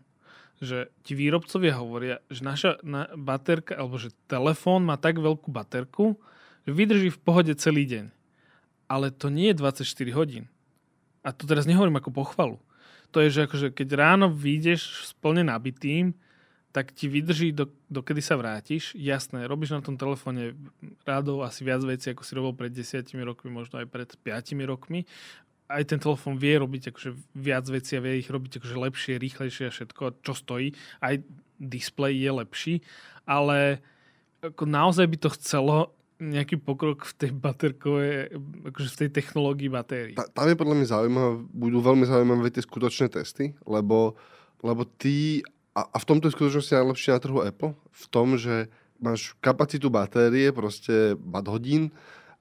že 0.61 0.89
ti 1.05 1.13
výrobcovia 1.13 1.77
hovoria, 1.77 2.25
že 2.33 2.41
naša 2.41 2.71
na 2.81 3.09
baterka, 3.13 3.77
alebo 3.77 4.01
že 4.01 4.15
telefón 4.31 4.89
má 4.89 4.97
tak 4.97 5.21
veľkú 5.21 5.53
baterku, 5.53 6.17
že 6.65 6.73
vydrží 6.73 7.13
v 7.13 7.23
pohode 7.23 7.53
celý 7.61 7.85
deň. 7.85 8.05
Ale 8.87 9.13
to 9.13 9.29
nie 9.29 9.53
je 9.53 9.61
24 9.61 9.85
hodín. 10.17 10.45
A 11.27 11.35
to 11.35 11.45
teraz 11.45 11.67
nehovorím 11.67 11.99
ako 11.99 12.15
pochvalu. 12.15 12.57
To 13.11 13.19
je, 13.23 13.29
že 13.31 13.51
akože 13.51 13.75
keď 13.75 13.89
ráno 13.99 14.27
vyjdeš 14.31 15.11
splne 15.15 15.43
nabitým, 15.47 16.15
tak 16.77 16.93
ti 16.93 17.09
vydrží, 17.09 17.57
do, 17.57 17.73
dokedy 17.89 18.21
sa 18.21 18.37
vrátiš. 18.37 18.93
Jasné, 18.93 19.49
robíš 19.49 19.73
na 19.73 19.81
tom 19.81 19.97
telefóne 19.97 20.53
rádov 21.09 21.41
asi 21.41 21.65
viac 21.65 21.81
vecí, 21.81 22.13
ako 22.13 22.21
si 22.21 22.37
robil 22.37 22.53
pred 22.53 22.69
desiatimi 22.69 23.25
rokmi, 23.25 23.49
možno 23.49 23.81
aj 23.81 23.89
pred 23.89 24.13
piatimi 24.21 24.69
rokmi. 24.69 25.09
Aj 25.67 25.83
ten 25.87 25.99
telefón 25.99 26.39
vie 26.39 26.55
robiť 26.59 26.95
akože 26.95 27.11
viac 27.35 27.67
vecí 27.67 27.99
a 27.99 28.05
vie 28.05 28.23
ich 28.23 28.31
robiť 28.31 28.63
akože 28.63 28.77
lepšie, 28.79 29.15
rýchlejšie 29.19 29.65
a 29.69 29.75
všetko, 29.75 30.23
čo 30.23 30.33
stojí. 30.33 30.73
Aj 31.03 31.19
displej 31.59 32.15
je 32.23 32.31
lepší, 32.31 32.75
ale 33.27 33.83
ako 34.45 34.65
naozaj 34.69 35.07
by 35.11 35.17
to 35.19 35.31
chcelo 35.35 35.97
nejaký 36.17 36.57
pokrok 36.57 37.05
v 37.05 37.13
tej 37.13 37.31
baterkovej, 37.37 38.33
akože 38.73 38.89
v 38.89 38.99
tej 39.05 39.11
technológii 39.13 39.69
batérií. 39.69 40.15
Ta, 40.17 40.25
tam 40.33 40.49
je 40.49 40.57
podľa 40.57 40.77
mňa 40.81 40.87
zaujímavé, 40.89 41.33
budú 41.53 41.79
veľmi 41.85 42.05
zaujímavé 42.09 42.49
tie 42.49 42.65
skutočné 42.65 43.13
testy, 43.13 43.53
lebo, 43.69 44.17
lebo 44.65 44.89
ty, 44.89 45.45
a, 45.77 45.85
a 45.85 45.97
v 46.01 46.09
tomto 46.09 46.33
je 46.33 46.37
skutočnosti 46.41 46.73
najlepšie 46.73 47.13
na 47.13 47.21
trhu 47.21 47.41
Apple, 47.45 47.77
v 47.77 48.05
tom, 48.09 48.41
že 48.41 48.73
máš 48.97 49.37
kapacitu 49.45 49.93
batérie, 49.93 50.57
proste 50.57 51.21
bad 51.21 51.53
hodín, 51.53 51.93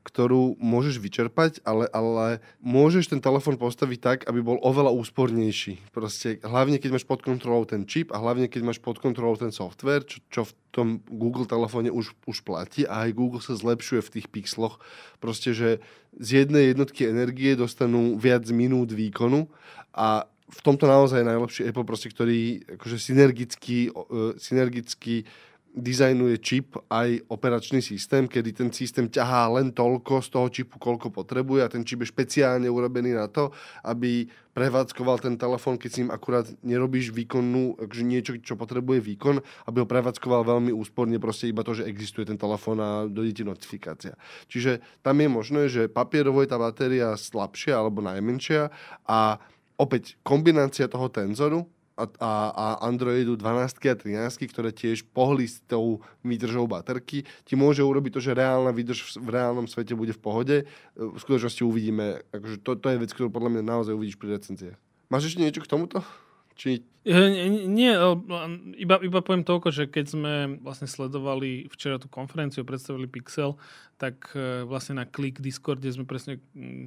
ktorú 0.05 0.61
môžeš 0.61 1.01
vyčerpať, 1.01 1.65
ale, 1.65 1.89
ale 1.89 2.45
môžeš 2.61 3.09
ten 3.09 3.17
telefon 3.17 3.57
postaviť 3.57 3.99
tak, 3.99 4.19
aby 4.29 4.45
bol 4.45 4.61
oveľa 4.61 4.93
úspornejší. 4.93 5.89
Proste 5.89 6.37
hlavne, 6.45 6.77
keď 6.77 7.01
máš 7.01 7.09
pod 7.09 7.25
kontrolou 7.25 7.65
ten 7.65 7.89
čip 7.89 8.13
a 8.13 8.21
hlavne, 8.21 8.45
keď 8.45 8.61
máš 8.61 8.77
pod 8.77 9.01
kontrolou 9.01 9.33
ten 9.33 9.49
software, 9.49 10.05
čo, 10.05 10.21
čo 10.29 10.41
v 10.45 10.53
tom 10.69 10.87
Google 11.09 11.49
telefóne 11.49 11.89
už, 11.89 12.13
už 12.29 12.45
platí 12.45 12.85
a 12.85 13.09
aj 13.09 13.17
Google 13.17 13.41
sa 13.41 13.57
zlepšuje 13.57 14.05
v 14.05 14.13
tých 14.13 14.27
pixloch. 14.29 14.77
Proste, 15.17 15.57
že 15.57 15.81
z 16.13 16.45
jednej 16.45 16.77
jednotky 16.77 17.09
energie 17.09 17.57
dostanú 17.57 18.21
viac 18.21 18.45
minút 18.53 18.93
výkonu 18.93 19.49
a 19.89 20.29
v 20.45 20.59
tomto 20.61 20.85
naozaj 20.85 21.25
najlepší 21.25 21.73
Apple, 21.73 21.89
proste, 21.89 22.13
ktorý 22.13 22.61
akože 22.77 23.01
synergicky, 23.01 23.89
uh, 23.89 24.37
synergicky 24.37 25.25
dizajnuje 25.75 26.39
čip 26.39 26.79
aj 26.87 27.27
operačný 27.27 27.83
systém, 27.83 28.31
kedy 28.31 28.55
ten 28.55 28.69
systém 28.71 29.11
ťahá 29.11 29.51
len 29.59 29.75
toľko 29.75 30.23
z 30.23 30.27
toho 30.31 30.47
čipu, 30.47 30.79
koľko 30.79 31.11
potrebuje 31.11 31.61
a 31.67 31.71
ten 31.71 31.83
čip 31.83 31.99
je 31.99 32.11
špeciálne 32.15 32.65
urobený 32.71 33.11
na 33.11 33.27
to, 33.27 33.51
aby 33.83 34.23
prevádzkoval 34.55 35.19
ten 35.19 35.35
telefón, 35.35 35.75
keď 35.75 35.89
s 35.91 35.99
ním 35.99 36.09
akurát 36.15 36.47
nerobíš 36.63 37.11
výkonnú, 37.11 37.75
akože 37.75 38.03
niečo, 38.07 38.31
čo 38.39 38.55
potrebuje 38.55 39.03
výkon, 39.03 39.43
aby 39.67 39.77
ho 39.83 39.87
prevádzkoval 39.87 40.47
veľmi 40.47 40.71
úsporne, 40.71 41.19
proste 41.19 41.51
iba 41.51 41.59
to, 41.67 41.75
že 41.75 41.83
existuje 41.83 42.23
ten 42.23 42.39
telefón 42.39 42.79
a 42.79 43.03
dojde 43.11 43.33
ti 43.35 43.43
notifikácia. 43.43 44.15
Čiže 44.47 44.79
tam 45.03 45.19
je 45.19 45.27
možné, 45.27 45.61
že 45.67 45.91
papierovo 45.91 46.39
je 46.39 46.49
tá 46.49 46.55
batéria 46.55 47.19
slabšia 47.19 47.75
alebo 47.75 47.99
najmenšia 47.99 48.71
a 49.03 49.43
opäť 49.75 50.15
kombinácia 50.23 50.87
toho 50.87 51.11
tenzoru 51.11 51.67
a, 51.95 52.03
a, 52.19 52.31
a 52.51 52.65
Androidu 52.83 53.39
12 53.39 53.79
a 53.87 53.95
13, 53.95 54.51
ktoré 54.51 54.75
tiež 54.75 55.07
pohli 55.15 55.47
s 55.47 55.63
tou 55.63 56.03
výdržou 56.27 56.67
baterky, 56.67 57.23
ti 57.47 57.53
môže 57.55 57.79
urobiť 57.79 58.19
to, 58.19 58.21
že 58.21 58.35
reálna 58.35 58.75
výdrž 58.75 59.19
v 59.19 59.29
reálnom 59.31 59.65
svete 59.65 59.95
bude 59.95 60.11
v 60.11 60.21
pohode. 60.21 60.55
V 60.95 61.17
skutočnosti 61.17 61.63
uvidíme, 61.63 62.27
akože 62.35 62.59
to, 62.59 62.75
to 62.75 62.87
je 62.91 62.99
vec, 62.99 63.11
ktorú 63.15 63.31
podľa 63.31 63.59
mňa 63.59 63.63
naozaj 63.63 63.95
uvidíš 63.95 64.19
pri 64.19 64.35
recenziách. 64.35 64.77
Máš 65.07 65.31
ešte 65.31 65.41
niečo 65.41 65.63
k 65.63 65.71
tomuto? 65.71 66.03
Či... 66.55 66.83
Nie, 67.67 67.93
iba, 68.79 68.95
iba 69.03 69.19
poviem 69.21 69.45
toľko, 69.45 69.69
že 69.69 69.83
keď 69.91 70.05
sme 70.07 70.33
vlastne 70.63 70.87
sledovali 70.87 71.67
včera 71.69 71.99
tú 71.99 72.07
konferenciu, 72.07 72.65
predstavili 72.65 73.05
Pixel, 73.11 73.59
tak 74.01 74.33
e, 74.33 74.63
vlastne 74.65 75.03
na 75.03 75.05
klik 75.05 75.43
Discord, 75.43 75.83
kde 75.83 75.93
sme 75.99 76.09
presne 76.09 76.41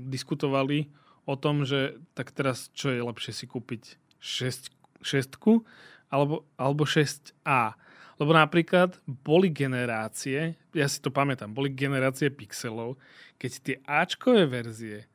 diskutovali 0.09 0.91
o 1.29 1.37
tom, 1.37 1.69
že 1.69 2.01
tak 2.17 2.33
teraz 2.33 2.73
čo 2.73 2.91
je 2.91 3.05
lepšie 3.05 3.31
si 3.31 3.45
kúpiť 3.45 4.01
6 4.19 4.78
šestku 5.03 5.65
alebo, 6.09 6.47
alebo 6.57 6.89
6A. 6.89 7.77
Lebo 8.19 8.35
napríklad 8.35 8.99
boli 9.07 9.47
generácie, 9.47 10.59
ja 10.75 10.87
si 10.91 10.99
to 10.99 11.15
pamätám, 11.15 11.55
boli 11.55 11.71
generácie 11.71 12.35
pixelov, 12.35 12.99
keď 13.39 13.51
tie 13.63 13.77
Ačkové 13.87 14.51
verzie 14.51 15.07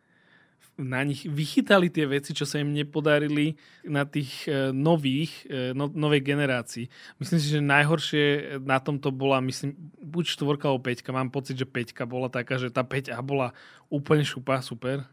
na 0.73 1.05
nich 1.05 1.21
vychytali 1.29 1.93
tie 1.93 2.09
veci, 2.09 2.33
čo 2.33 2.49
sa 2.49 2.57
im 2.57 2.73
nepodarili 2.73 3.53
na 3.85 4.09
tých 4.09 4.49
e, 4.49 4.73
nových, 4.73 5.45
e, 5.45 5.69
no, 5.77 5.85
novej 5.85 6.25
generácii. 6.25 6.89
Myslím 7.21 7.39
si, 7.39 7.47
že 7.53 7.61
najhoršie 7.61 8.57
na 8.65 8.81
tomto 8.81 9.13
bola, 9.13 9.37
myslím, 9.45 9.77
buď 10.01 10.33
4 10.33 10.65
alebo 10.65 10.81
5. 10.81 11.13
Mám 11.13 11.29
pocit, 11.29 11.61
že 11.61 11.69
5 11.69 11.93
bola 12.09 12.25
taká, 12.25 12.57
že 12.57 12.73
tá 12.73 12.81
5A 12.81 13.21
bola 13.21 13.53
úplne 13.93 14.25
šupa, 14.25 14.65
super 14.65 15.05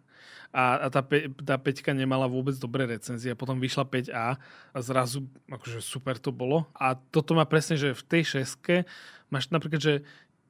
a, 0.50 0.82
a 0.82 0.86
tá, 0.90 1.00
pe, 1.02 1.30
tá 1.46 1.54
peťka 1.54 1.94
nemala 1.94 2.26
vôbec 2.26 2.58
dobré 2.58 2.82
recenzie. 2.82 3.38
Potom 3.38 3.62
vyšla 3.62 3.86
5A 3.86 4.34
a 4.74 4.78
zrazu 4.82 5.22
akože 5.46 5.78
super 5.78 6.18
to 6.18 6.34
bolo. 6.34 6.66
A 6.74 6.98
toto 6.98 7.38
má 7.38 7.46
presne, 7.46 7.78
že 7.78 7.94
v 7.94 8.02
tej 8.02 8.22
šeske 8.38 8.82
máš 9.30 9.46
napríklad, 9.54 9.78
že 9.78 9.94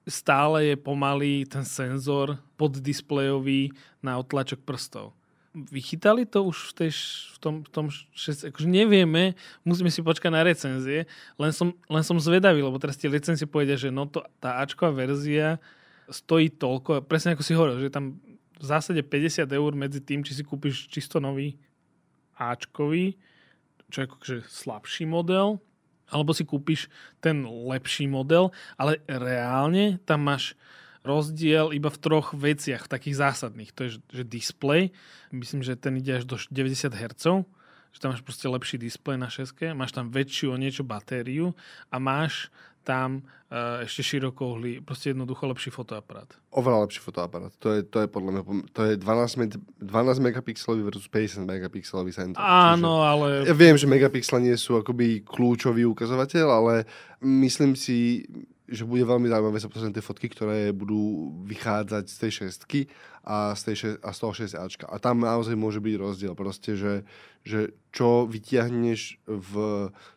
stále 0.09 0.73
je 0.73 0.77
pomalý 0.81 1.45
ten 1.45 1.69
senzor 1.69 2.41
poddisplejový 2.57 3.77
na 4.01 4.17
otlačok 4.17 4.65
prstov. 4.65 5.13
Vychytali 5.53 6.25
to 6.25 6.47
už 6.47 6.73
v, 6.73 6.87
tej, 6.87 6.91
v 7.35 7.39
tom, 7.43 7.55
v 7.67 7.71
tom 7.75 7.87
šest, 8.15 8.49
akože 8.55 8.71
nevieme, 8.71 9.35
musíme 9.67 9.91
si 9.91 9.99
počkať 9.99 10.31
na 10.31 10.47
recenzie, 10.47 11.11
len 11.35 11.51
som, 11.51 11.75
len 11.91 12.07
som 12.07 12.15
zvedavý, 12.23 12.63
lebo 12.63 12.79
teraz 12.79 12.95
tie 12.95 13.11
recenzie 13.11 13.51
povedia, 13.51 13.75
že 13.75 13.91
no 13.91 14.07
to, 14.07 14.23
tá 14.39 14.63
Ačková 14.63 14.95
verzia 14.95 15.59
stojí 16.07 16.55
toľko, 16.55 17.03
presne 17.03 17.35
ako 17.35 17.43
si 17.43 17.59
hovoril, 17.59 17.83
že 17.83 17.91
tam 17.91 18.23
v 18.61 18.65
zásade 18.65 19.01
50 19.01 19.49
eur 19.49 19.73
medzi 19.73 20.05
tým, 20.05 20.21
či 20.21 20.37
si 20.37 20.45
kúpiš 20.45 20.93
čisto 20.93 21.17
nový 21.17 21.57
Ačkový, 22.37 23.17
čo 23.89 24.05
je 24.05 24.07
akože 24.07 24.37
slabší 24.49 25.09
model, 25.09 25.61
alebo 26.13 26.37
si 26.37 26.45
kúpiš 26.45 26.93
ten 27.25 27.47
lepší 27.47 28.05
model, 28.07 28.53
ale 28.77 29.01
reálne 29.09 29.97
tam 30.05 30.29
máš 30.29 30.59
rozdiel 31.01 31.73
iba 31.73 31.89
v 31.89 32.01
troch 32.01 32.37
veciach, 32.37 32.85
takých 32.85 33.17
zásadných. 33.17 33.73
To 33.73 33.89
je, 33.89 33.91
že 34.13 34.25
display, 34.29 34.93
myslím, 35.33 35.65
že 35.65 35.81
ten 35.81 35.97
ide 35.97 36.21
až 36.21 36.25
do 36.29 36.37
90 36.37 36.93
Hz, 36.93 37.25
že 37.91 37.99
tam 37.99 38.13
máš 38.13 38.23
proste 38.23 38.47
lepší 38.47 38.77
displej 38.77 39.17
na 39.17 39.33
6, 39.33 39.73
máš 39.73 39.97
tam 39.97 40.13
väčšiu 40.13 40.53
o 40.53 40.61
niečo 40.61 40.85
batériu 40.85 41.57
a 41.89 41.97
máš 41.97 42.53
tam 42.91 43.23
uh, 43.23 43.87
ešte 43.87 44.03
širokouhlý, 44.03 44.83
proste 44.83 45.15
jednoducho 45.15 45.47
lepší 45.47 45.71
fotoaparát. 45.71 46.27
Oveľa 46.51 46.91
lepší 46.91 46.99
fotoaparát. 46.99 47.55
To 47.63 47.71
je, 47.71 47.87
to 47.87 48.03
je 48.03 48.09
podľa 48.11 48.31
mňa, 48.35 48.43
to 48.75 48.81
je 48.83 48.93
12, 48.99 49.79
12 49.79 50.27
megapixelový 50.27 50.83
versus 50.83 51.07
50 51.07 51.47
megapixelový 51.47 52.11
sensor. 52.11 52.43
Áno, 52.43 52.99
Čiže, 52.99 53.11
ale... 53.15 53.27
Ja 53.47 53.55
viem, 53.55 53.79
že 53.79 53.87
megapixle 53.87 54.43
nie 54.43 54.59
sú 54.59 54.83
akoby 54.83 55.23
kľúčový 55.23 55.87
ukazovateľ, 55.87 56.47
ale 56.51 56.75
myslím 57.23 57.79
si, 57.79 58.27
že 58.67 58.83
bude 58.83 59.07
veľmi 59.07 59.31
zaujímavé 59.31 59.59
sa 59.63 59.71
pozrieť 59.71 59.99
tie 59.99 60.05
fotky, 60.07 60.27
ktoré 60.31 60.75
budú 60.75 61.31
vychádzať 61.47 62.05
z 62.11 62.17
tej 62.19 62.31
šestky 62.43 62.81
a 63.21 63.53
z, 63.53 63.61
tej 63.69 63.77
a 64.01 64.11
z 64.17 64.19
toho 64.19 64.33
6 64.33 64.57
Ačka. 64.57 64.87
A 64.89 64.97
tam 64.97 65.21
naozaj 65.21 65.53
môže 65.53 65.77
byť 65.79 65.95
rozdiel. 66.01 66.33
Proste, 66.33 66.73
že, 66.73 67.05
že 67.45 67.77
čo 67.93 68.25
vytiahneš 68.25 69.21
v... 69.29 69.53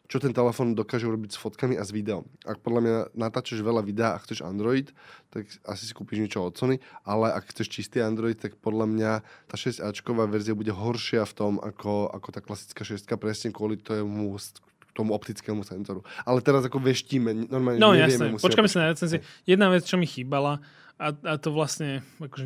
Čo 0.07 0.17
ten 0.21 0.31
telefón 0.31 0.77
dokáže 0.77 1.09
urobiť 1.09 1.35
s 1.35 1.41
fotkami 1.41 1.75
a 1.75 1.83
s 1.83 1.91
videom. 1.91 2.23
Ak 2.45 2.61
podľa 2.61 2.81
mňa 2.85 2.95
natáčaš 3.17 3.65
veľa 3.65 3.81
videa 3.81 4.13
a 4.13 4.21
chceš 4.21 4.45
Android, 4.45 4.93
tak 5.33 5.49
asi 5.65 5.83
si 5.89 5.93
kúpiš 5.97 6.21
niečo 6.21 6.45
od 6.45 6.53
Sony, 6.53 6.77
ale 7.01 7.33
ak 7.33 7.49
chceš 7.49 7.67
čistý 7.73 7.99
Android, 7.99 8.37
tak 8.37 8.55
podľa 8.61 8.85
mňa 8.87 9.11
tá 9.49 9.55
6 9.57 9.81
Ačková 9.81 10.29
verzia 10.29 10.53
bude 10.53 10.69
horšia 10.69 11.25
v 11.25 11.33
tom, 11.33 11.53
ako, 11.59 12.13
ako 12.13 12.29
tá 12.29 12.39
klasická 12.45 12.85
6 12.85 13.09
presne 13.17 13.49
kvôli 13.49 13.81
tomu 13.81 14.37
tomu 14.93 15.17
optickému 15.17 15.65
senzoru. 15.65 16.05
Ale 16.21 16.39
teraz 16.45 16.61
ako 16.69 16.77
veštíme, 16.77 17.49
normálne 17.49 17.81
No 17.81 17.97
jasne, 17.97 18.37
počkáme 18.37 18.69
sa 18.69 18.85
na 18.85 18.93
recenzie. 18.93 19.25
Jedna 19.41 19.73
vec, 19.73 19.89
čo 19.89 19.97
mi 19.97 20.05
chýbala, 20.05 20.61
a, 21.01 21.09
a 21.09 21.33
to 21.41 21.49
vlastne 21.49 22.05
akože 22.21 22.45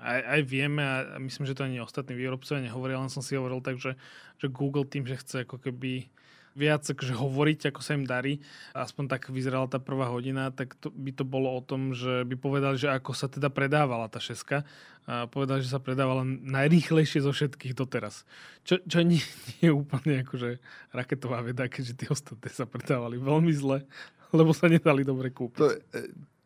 aj, 0.00 0.20
aj 0.38 0.40
vieme 0.46 0.82
a 0.82 0.96
myslím, 1.20 1.44
že 1.48 1.56
to 1.56 1.66
ani 1.66 1.80
ostatní 1.80 2.16
výrobcovia 2.16 2.64
nehovoria, 2.64 3.00
len 3.00 3.12
som 3.12 3.24
si 3.24 3.36
hovoril 3.36 3.64
tak, 3.64 3.80
že, 3.80 3.96
že 4.40 4.52
Google 4.52 4.88
tým, 4.88 5.04
že 5.08 5.20
chce 5.20 5.48
ako 5.48 5.60
keby 5.60 6.08
viac 6.56 6.88
akože 6.88 7.12
hovoriť, 7.12 7.68
ako 7.68 7.80
sa 7.84 8.00
im 8.00 8.08
darí. 8.08 8.40
Aspoň 8.72 9.12
tak 9.12 9.28
vyzerala 9.28 9.68
tá 9.68 9.76
prvá 9.76 10.08
hodina, 10.08 10.48
tak 10.48 10.72
to, 10.80 10.88
by 10.88 11.12
to 11.12 11.28
bolo 11.28 11.52
o 11.52 11.60
tom, 11.60 11.92
že 11.92 12.24
by 12.24 12.32
povedali, 12.40 12.80
že 12.80 12.88
ako 12.88 13.12
sa 13.12 13.28
teda 13.28 13.52
predávala 13.52 14.08
tá 14.08 14.16
šeska. 14.16 14.64
A 15.06 15.28
povedali, 15.28 15.62
že 15.62 15.70
sa 15.70 15.78
predávala 15.78 16.24
najrýchlejšie 16.26 17.22
zo 17.22 17.30
všetkých 17.30 17.76
doteraz. 17.76 18.24
Čo, 18.64 18.80
čo 18.88 19.04
nie, 19.04 19.20
nie 19.60 19.68
je 19.68 19.72
úplne 19.76 20.24
akože 20.24 20.58
raketová 20.96 21.44
veda, 21.44 21.68
keďže 21.68 21.94
tie 21.94 22.08
ostatné 22.10 22.48
sa 22.50 22.64
predávali 22.66 23.20
veľmi 23.20 23.52
zle, 23.52 23.84
lebo 24.32 24.50
sa 24.56 24.66
nedali 24.66 25.06
dobre 25.06 25.30
kúpiť. 25.30 25.60
To, 25.60 25.68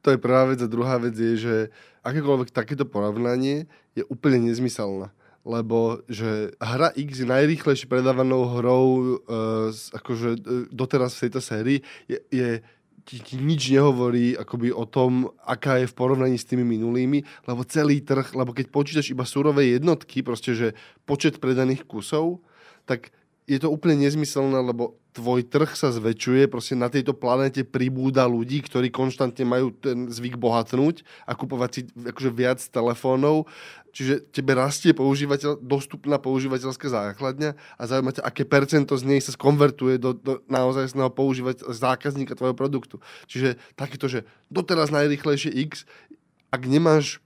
to 0.01 0.15
je 0.15 0.19
prvá 0.19 0.49
vec 0.49 0.61
a 0.65 0.69
druhá 0.69 0.97
vec 0.97 1.15
je, 1.17 1.35
že 1.37 1.57
akékoľvek 2.05 2.53
takéto 2.53 2.89
porovnanie 2.89 3.69
je 3.93 4.05
úplne 4.09 4.49
nezmyselné 4.49 5.13
lebo 5.41 6.05
že 6.05 6.53
hra 6.61 6.93
X 6.93 7.25
je 7.25 7.29
najrýchlejšie 7.29 7.89
predávanou 7.89 8.61
hrou 8.61 8.85
uh, 9.25 9.73
akože 9.73 10.29
uh, 10.37 10.69
doteraz 10.69 11.17
v 11.17 11.23
tejto 11.27 11.41
sérii, 11.41 11.79
je, 12.05 12.21
je 12.29 12.51
ti, 13.09 13.17
ti 13.25 13.37
nič 13.41 13.73
nehovorí 13.73 14.37
akoby 14.37 14.71
o 14.71 14.85
tom, 14.85 15.33
aká 15.43 15.81
je 15.81 15.89
v 15.89 15.97
porovnaní 15.97 16.37
s 16.37 16.45
tými 16.45 16.63
minulými, 16.63 17.25
lebo 17.49 17.65
celý 17.65 18.05
trh, 18.05 18.37
lebo 18.37 18.53
keď 18.53 18.69
počítaš 18.69 19.11
iba 19.11 19.25
surové 19.25 19.73
jednotky, 19.73 20.21
proste, 20.21 20.53
že 20.53 20.69
počet 21.09 21.41
predaných 21.41 21.89
kusov, 21.89 22.45
tak 22.85 23.09
je 23.51 23.59
to 23.59 23.67
úplne 23.67 24.07
nezmyselné, 24.07 24.63
lebo 24.63 24.95
tvoj 25.11 25.43
trh 25.51 25.75
sa 25.75 25.91
zväčšuje, 25.91 26.47
proste 26.47 26.79
na 26.79 26.87
tejto 26.87 27.19
planete 27.19 27.67
pribúda 27.67 28.31
ľudí, 28.31 28.63
ktorí 28.63 28.95
konštantne 28.95 29.43
majú 29.43 29.75
ten 29.75 30.07
zvyk 30.07 30.39
bohatnúť 30.39 31.03
a 31.27 31.35
kupovať 31.35 31.71
si 31.75 31.81
akože 31.91 32.31
viac 32.31 32.63
telefónov, 32.63 33.51
čiže 33.91 34.23
tebe 34.31 34.55
rastie 34.55 34.95
používateľ, 34.95 35.59
dostupná 35.59 36.23
používateľská 36.23 36.87
základňa 36.87 37.59
a 37.75 37.83
zaujíma 37.91 38.15
ťa, 38.15 38.23
aké 38.23 38.47
percento 38.47 38.95
z 38.95 39.03
nej 39.03 39.19
sa 39.19 39.35
skonvertuje 39.35 39.99
do, 39.99 40.15
do 40.15 40.39
naozaj 40.47 40.95
používať 41.11 41.67
zákazníka 41.67 42.39
tvojho 42.39 42.55
produktu. 42.55 43.03
Čiže 43.27 43.59
takéto, 43.75 44.07
že 44.07 44.23
doteraz 44.47 44.95
najrychlejšie 44.95 45.51
X, 45.67 45.91
ak 46.55 46.63
nemáš 46.71 47.19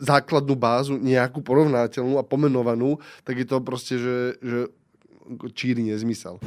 základnú 0.00 0.56
bázu 0.56 0.96
nejakú 1.00 1.40
porovnateľnú 1.40 2.16
a 2.20 2.24
pomenovanú, 2.24 3.00
tak 3.24 3.40
je 3.40 3.46
to 3.48 3.60
proste, 3.60 3.96
že, 3.96 4.16
že 4.40 4.60
číri 5.54 5.82
nezmysel. 5.82 6.38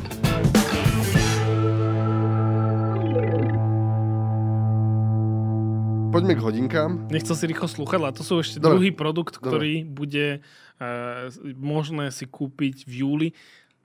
Poďme 6.10 6.34
k 6.34 6.42
hodinkám. 6.42 6.92
Nechcel 7.14 7.38
si 7.38 7.46
rýchlo 7.46 7.70
slúchadla. 7.70 8.10
To 8.18 8.26
sú 8.26 8.42
ešte 8.42 8.58
Dobre. 8.58 8.82
druhý 8.82 8.90
produkt, 8.92 9.38
ktorý 9.38 9.86
Dobre. 9.86 9.94
bude 9.94 10.28
uh, 10.42 11.30
možné 11.54 12.10
si 12.10 12.26
kúpiť 12.26 12.90
v 12.90 12.94
júli. 13.06 13.28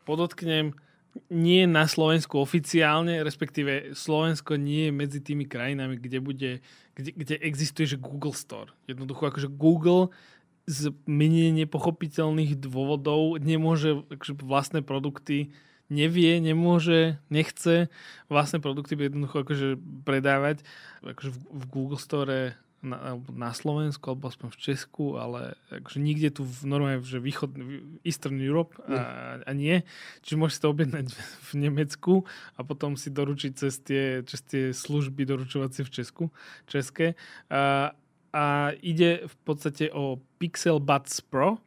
Podotknem, 0.09 0.73
nie 1.31 1.63
na 1.71 1.87
Slovensku 1.87 2.43
oficiálne, 2.43 3.23
respektíve 3.23 3.95
Slovensko 3.95 4.59
nie 4.59 4.91
je 4.91 4.93
medzi 4.93 5.21
tými 5.23 5.47
krajinami, 5.47 5.95
kde, 6.01 6.19
bude, 6.19 6.51
kde, 6.99 7.11
kde 7.15 7.35
existuje 7.39 7.95
že 7.95 8.03
Google 8.03 8.35
Store. 8.35 8.75
Jednoducho 8.91 9.31
akože 9.31 9.47
Google 9.55 10.11
z 10.65 10.97
menej 11.05 11.53
nepochopiteľných 11.65 12.57
dôvodov 12.57 13.37
nemôže 13.37 14.05
akože 14.09 14.33
vlastné 14.41 14.81
produkty 14.81 15.53
nevie, 15.93 16.41
nemôže, 16.41 17.21
nechce 17.29 17.93
vlastné 18.33 18.65
produkty 18.65 18.97
jednoducho 18.97 19.45
akože 19.45 19.69
predávať 20.09 20.65
akože 21.05 21.31
v, 21.31 21.39
v 21.53 21.65
Google 21.69 22.01
Store 22.01 22.57
na, 22.85 23.17
na 23.33 23.51
Slovensku 23.57 24.13
alebo 24.13 24.29
aspoň 24.29 24.49
v 24.53 24.61
Česku, 24.61 25.17
ale 25.17 25.57
akože 25.73 25.99
nikde 25.99 26.29
tu 26.41 26.43
v 26.45 26.69
normálne, 26.69 27.01
že 27.01 27.17
východ, 27.17 27.57
Eastern 28.05 28.37
Europe 28.39 28.77
a, 28.85 29.41
a 29.41 29.51
nie. 29.57 29.83
Čiže 30.21 30.37
môžeš 30.37 30.59
to 30.61 30.73
objednať 30.73 31.07
v 31.49 31.51
Nemecku 31.57 32.29
a 32.55 32.61
potom 32.61 33.01
si 33.01 33.09
doručiť 33.09 33.53
cez 33.57 33.81
tie, 33.81 34.05
cez 34.29 34.41
tie 34.45 34.65
služby 34.77 35.25
doručovacie 35.25 35.83
v 35.83 35.91
Česku, 35.91 36.25
české. 36.69 37.17
A, 37.49 37.97
a 38.35 38.75
ide 38.83 39.31
v 39.31 39.37
podstate 39.47 39.95
o 39.95 40.19
Pixel 40.43 40.83
Buds 40.83 41.23
Pro, 41.23 41.63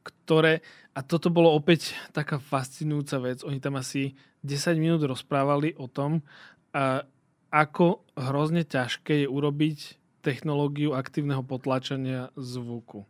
ktoré, 0.00 0.64
a 0.96 1.04
toto 1.04 1.28
bolo 1.28 1.52
opäť 1.52 1.92
taká 2.16 2.40
fascinujúca 2.40 3.20
vec, 3.20 3.44
oni 3.44 3.60
tam 3.60 3.76
asi 3.76 4.16
10 4.40 4.80
minút 4.80 5.04
rozprávali 5.04 5.76
o 5.76 5.92
tom, 5.92 6.24
a 6.72 7.04
ako 7.52 8.08
hrozne 8.16 8.64
ťažké 8.64 9.24
je 9.24 9.28
urobiť 9.28 9.78
technológiu 10.24 10.96
aktívneho 10.96 11.44
potlačania 11.44 12.32
zvuku 12.34 13.04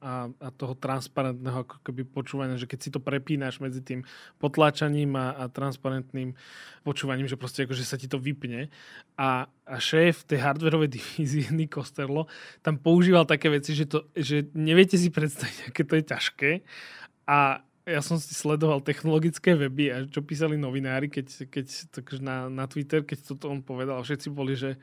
a, 0.00 0.32
a 0.32 0.48
toho 0.48 0.72
transparentného 0.72 1.68
ako 1.68 1.76
keby 1.84 2.08
počúvania, 2.08 2.56
že 2.56 2.64
keď 2.64 2.78
si 2.80 2.90
to 2.90 3.04
prepínaš 3.04 3.60
medzi 3.60 3.84
tým 3.84 4.00
potláčaním 4.40 5.12
a, 5.14 5.36
a 5.36 5.44
transparentným 5.52 6.32
počúvaním, 6.80 7.28
že 7.28 7.36
proste 7.36 7.68
akože 7.68 7.84
sa 7.84 8.00
ti 8.00 8.08
to 8.08 8.16
vypne. 8.16 8.72
A, 9.20 9.44
a 9.68 9.76
šéf 9.76 10.24
tej 10.24 10.40
hardwareovej 10.40 10.96
divízie, 10.96 11.52
Nick 11.56 11.76
Osterlo, 11.76 12.26
tam 12.64 12.80
používal 12.80 13.28
také 13.28 13.52
veci, 13.52 13.76
že, 13.76 13.84
to, 13.84 14.08
že 14.16 14.48
neviete 14.56 14.96
si 14.96 15.12
predstaviť, 15.12 15.56
aké 15.70 15.82
to 15.84 15.94
je 16.00 16.04
ťažké. 16.08 16.50
A 17.28 17.60
ja 17.84 18.00
som 18.00 18.16
si 18.16 18.32
sledoval 18.32 18.80
technologické 18.80 19.56
weby 19.56 19.84
a 19.92 19.96
čo 20.08 20.24
písali 20.24 20.56
novinári, 20.56 21.12
keď, 21.12 21.50
keď 21.52 21.66
na, 22.20 22.48
na 22.48 22.64
Twitter, 22.64 23.04
keď 23.04 23.36
toto 23.36 23.52
on 23.52 23.60
povedal, 23.60 24.00
všetci 24.00 24.28
boli, 24.32 24.56
že 24.56 24.80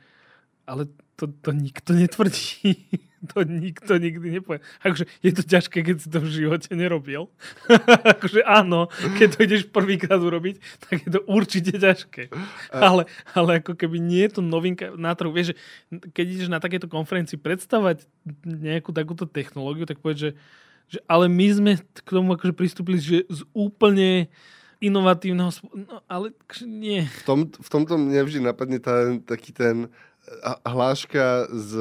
ale 0.68 0.84
to, 1.16 1.32
to 1.40 1.50
nikto 1.56 1.96
netvrdí. 1.96 2.76
to 3.34 3.42
nikto 3.42 3.98
nikdy 3.98 4.38
nepovie. 4.38 4.62
Akože 4.82 5.10
je 5.22 5.32
to 5.34 5.42
ťažké, 5.42 5.82
keď 5.82 5.96
si 5.98 6.08
to 6.08 6.18
v 6.22 6.28
živote 6.30 6.70
nerobil. 6.72 7.28
akože 8.14 8.46
áno, 8.46 8.86
keď 9.18 9.28
to 9.34 9.38
ideš 9.44 9.62
prvýkrát 9.68 10.20
urobiť, 10.22 10.62
tak 10.86 10.94
je 11.02 11.10
to 11.10 11.20
určite 11.26 11.74
ťažké. 11.74 12.30
Ale, 12.70 13.10
ale 13.34 13.50
ako 13.58 13.74
keby 13.74 13.98
nie 13.98 14.22
je 14.28 14.38
to 14.38 14.42
novinka 14.42 14.94
na 14.94 15.14
trhu. 15.18 15.34
Vieš, 15.34 15.52
že 15.52 15.54
keď 16.14 16.26
ideš 16.26 16.48
na 16.50 16.62
takéto 16.62 16.86
konferencii 16.86 17.40
predstavať 17.40 18.06
nejakú 18.44 18.94
takúto 18.94 19.26
technológiu, 19.26 19.88
tak 19.88 19.98
povedz, 19.98 20.30
že, 20.30 20.30
že 20.86 20.98
ale 21.10 21.26
my 21.26 21.46
sme 21.50 21.72
k 21.82 22.08
tomu 22.08 22.38
akože 22.38 22.54
pristúpili 22.54 22.98
že 23.02 23.26
z 23.26 23.42
úplne 23.52 24.30
inovatívneho... 24.78 25.50
No, 25.74 26.06
ale 26.06 26.30
akože 26.46 26.66
nie. 26.70 27.02
V, 27.02 27.26
tom, 27.26 27.40
v 27.50 27.68
tomto 27.68 27.98
mne 27.98 28.22
vždy 28.22 28.38
napadne 28.46 28.78
tá, 28.78 29.18
taký 29.26 29.50
ten 29.50 29.90
hláška 30.64 31.48
z... 31.50 31.72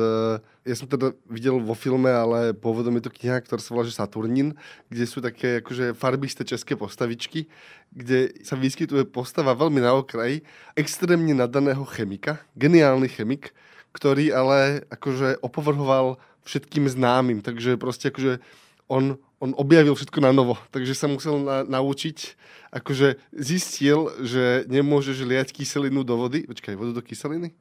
Ja 0.68 0.76
som 0.76 0.88
teda 0.92 1.16
videl 1.32 1.64
vo 1.64 1.72
filme, 1.72 2.12
ale 2.12 2.52
pôvodom 2.52 2.92
je 3.00 3.08
to 3.08 3.16
kniha, 3.16 3.40
ktorá 3.40 3.60
sa 3.64 3.72
volá 3.72 3.88
že 3.88 3.96
Saturnín, 3.96 4.52
kde 4.92 5.06
sú 5.08 5.24
také 5.24 5.64
akože 5.64 5.96
farbisté 5.96 6.44
české 6.44 6.76
postavičky, 6.76 7.48
kde 7.96 8.36
sa 8.44 8.60
vyskytuje 8.60 9.08
postava 9.08 9.56
veľmi 9.56 9.80
na 9.80 9.96
okraji 9.96 10.44
extrémne 10.76 11.32
nadaného 11.32 11.88
chemika, 11.88 12.44
geniálny 12.60 13.08
chemik, 13.08 13.56
ktorý 13.96 14.36
ale 14.36 14.84
akože 14.92 15.40
opovrhoval 15.40 16.20
všetkým 16.44 16.92
známym, 16.92 17.40
takže 17.40 17.80
proste 17.80 18.12
akože 18.12 18.44
on, 18.92 19.20
on 19.40 19.52
objavil 19.56 19.96
všetko 19.96 20.20
na 20.24 20.32
novo, 20.32 20.56
takže 20.72 20.96
sa 20.96 21.08
musel 21.12 21.44
na, 21.44 21.64
naučiť, 21.64 22.36
akože 22.72 23.20
zistil, 23.36 24.12
že 24.24 24.68
nemôžeš 24.68 25.24
liať 25.28 25.56
kyselinu 25.56 26.04
do 26.04 26.16
vody, 26.16 26.48
počkaj, 26.48 26.76
vodu 26.76 26.96
do 26.96 27.04
kyseliny? 27.04 27.52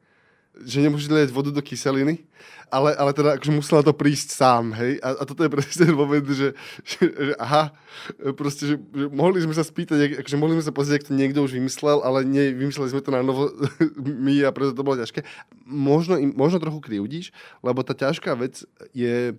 Že 0.64 0.80
nemôže 0.80 1.10
dať 1.10 1.28
vodu 1.28 1.52
do 1.52 1.60
kyseliny, 1.60 2.24
ale, 2.66 2.96
ale 2.98 3.14
teda 3.14 3.38
akože 3.38 3.52
musel 3.54 3.78
na 3.78 3.86
to 3.86 3.94
prísť 3.94 4.34
sám, 4.34 4.74
hej. 4.74 4.98
A, 4.98 5.14
a 5.20 5.22
toto 5.22 5.46
je 5.46 5.52
presne 5.52 5.86
ten 5.86 5.94
moment, 5.94 6.26
že, 6.26 6.56
že, 6.82 7.02
že 7.06 7.32
aha, 7.38 7.70
proste, 8.34 8.74
že, 8.74 8.74
že 8.80 9.06
mohli 9.12 9.38
sme 9.38 9.54
sa 9.54 9.62
spýtať, 9.62 10.18
akože 10.18 10.36
mohli 10.40 10.58
sme 10.58 10.64
sa 10.66 10.74
pozrieť, 10.74 11.04
ak 11.04 11.08
to 11.10 11.14
niekto 11.14 11.44
už 11.46 11.54
vymyslel, 11.54 12.02
ale 12.02 12.26
nie, 12.26 12.50
vymysleli 12.56 12.90
sme 12.90 13.04
to 13.04 13.14
na 13.14 13.22
novo 13.22 13.52
my 14.26 14.34
a 14.42 14.50
preto 14.50 14.74
to 14.74 14.82
bolo 14.82 14.98
ťažké. 14.98 15.22
Možno, 15.66 16.18
možno 16.34 16.58
trochu 16.58 16.80
krivdíš, 16.82 17.30
lebo 17.62 17.86
tá 17.86 17.94
ťažká 17.94 18.34
vec 18.34 18.66
je 18.90 19.38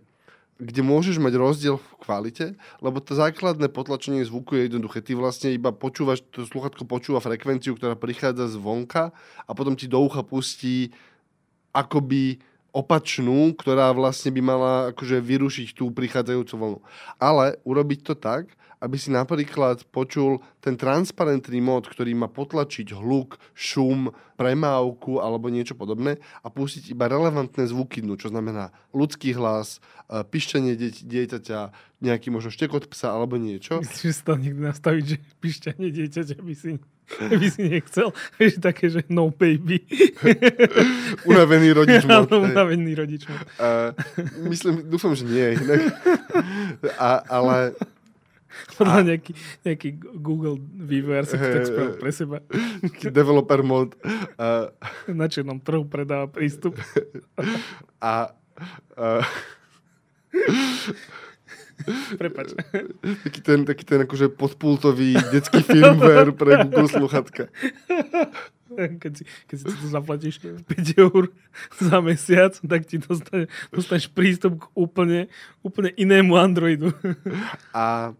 kde 0.58 0.82
môžeš 0.82 1.22
mať 1.22 1.34
rozdiel 1.38 1.76
v 1.78 1.88
kvalite, 2.02 2.46
lebo 2.82 2.98
to 2.98 3.14
základné 3.14 3.70
potlačenie 3.70 4.26
zvuku 4.26 4.58
je 4.58 4.62
jednoduché. 4.70 5.06
Ty 5.06 5.14
vlastne 5.14 5.54
iba 5.54 5.70
počúvaš, 5.70 6.26
to 6.34 6.50
sluchatko 6.50 6.86
počúva 6.90 7.22
frekvenciu, 7.22 7.78
ktorá 7.78 7.94
prichádza 7.94 8.50
zvonka 8.50 9.14
a 9.46 9.52
potom 9.54 9.78
ti 9.78 9.86
do 9.86 10.02
ucha 10.02 10.26
pustí 10.26 10.90
akoby 11.78 12.42
opačnú, 12.74 13.54
ktorá 13.54 13.94
vlastne 13.94 14.34
by 14.34 14.42
mala 14.42 14.74
akože 14.94 15.18
vyrušiť 15.22 15.78
tú 15.78 15.94
prichádzajúcu 15.94 16.54
vlnu. 16.58 16.80
Ale 17.18 17.62
urobiť 17.66 18.00
to 18.06 18.14
tak, 18.18 18.54
aby 18.78 18.96
si 18.98 19.10
napríklad 19.10 19.86
počul 19.90 20.42
ten 20.62 20.78
transparentný 20.78 21.58
mód, 21.62 21.90
ktorý 21.90 22.14
má 22.14 22.30
potlačiť 22.30 22.94
hluk, 22.94 23.42
šum, 23.58 24.14
premávku 24.38 25.18
alebo 25.18 25.50
niečo 25.50 25.74
podobné 25.74 26.22
a 26.46 26.48
pustiť 26.54 26.94
iba 26.94 27.10
relevantné 27.10 27.66
zvuky 27.66 28.06
dnu, 28.06 28.22
čo 28.22 28.30
znamená 28.30 28.70
ľudský 28.94 29.34
hlas, 29.34 29.82
e, 30.08 30.22
pišťanie 30.22 30.78
dieťaťa, 30.78 31.60
nejaký 32.06 32.30
možno 32.30 32.54
štekot 32.54 32.86
psa 32.94 33.18
alebo 33.18 33.42
niečo. 33.42 33.80
Myslíš, 33.84 34.02
že 34.06 34.14
si 34.14 34.22
to 34.22 34.38
niekto 34.38 34.62
nastaviť, 34.62 35.04
že 35.10 35.18
pišťanie 35.42 35.90
dieťaťa 35.90 36.38
by 36.38 36.54
si 36.54 36.78
by 37.40 37.48
si 37.48 37.72
nechcel. 37.72 38.12
Vieš, 38.36 38.60
také, 38.60 38.92
že 38.92 39.08
no 39.08 39.32
baby. 39.32 39.80
unavený 41.32 41.72
rodič 41.72 42.04
mod. 42.04 42.28
Áno, 42.28 42.44
unavený 42.44 42.92
rodič 43.00 43.24
mod. 43.32 43.40
Uh, 43.56 43.96
myslím, 44.52 44.84
dúfam, 44.92 45.16
že 45.16 45.24
nie. 45.24 45.56
Inak. 45.56 45.88
A, 47.00 47.24
ale 47.32 47.80
podľa 48.78 49.14
nejaký, 49.14 49.32
nejaký 49.64 49.90
Google 50.20 50.58
vývojár 50.62 51.26
sa 51.26 51.36
to 51.38 51.48
tak 51.48 51.66
spravil 51.68 51.96
pre 52.00 52.12
seba. 52.12 52.38
Developer 53.18 53.62
mod. 53.64 53.96
Uh... 54.38 54.72
Na 55.12 55.28
černom 55.30 55.62
trhu 55.62 55.86
predáva 55.86 56.28
prístup. 56.30 56.78
a... 58.02 58.34
Uh... 58.98 59.24
Prepač. 62.18 62.58
Taký 63.24 63.40
ten, 63.46 63.60
taký 63.64 63.84
ten 63.86 64.00
akože 64.04 64.34
podpultový 64.34 65.14
detský 65.30 65.62
firmware 65.62 66.34
pre 66.34 66.66
Google 66.66 66.90
sluchatka. 66.90 67.54
Keď 68.78 69.12
si, 69.14 69.24
keď 69.48 69.56
si 69.56 69.64
to 69.64 69.88
zaplatíš 69.88 70.36
5 70.42 71.06
eur 71.06 71.32
za 71.80 71.98
mesiac, 72.04 72.54
tak 72.60 72.82
ti 72.84 73.00
dostane, 73.00 73.48
dostaneš 73.72 74.12
prístup 74.12 74.60
k 74.60 74.66
úplne, 74.76 75.32
úplne 75.64 75.94
inému 75.96 76.36
Androidu. 76.36 76.92
A 77.72 78.12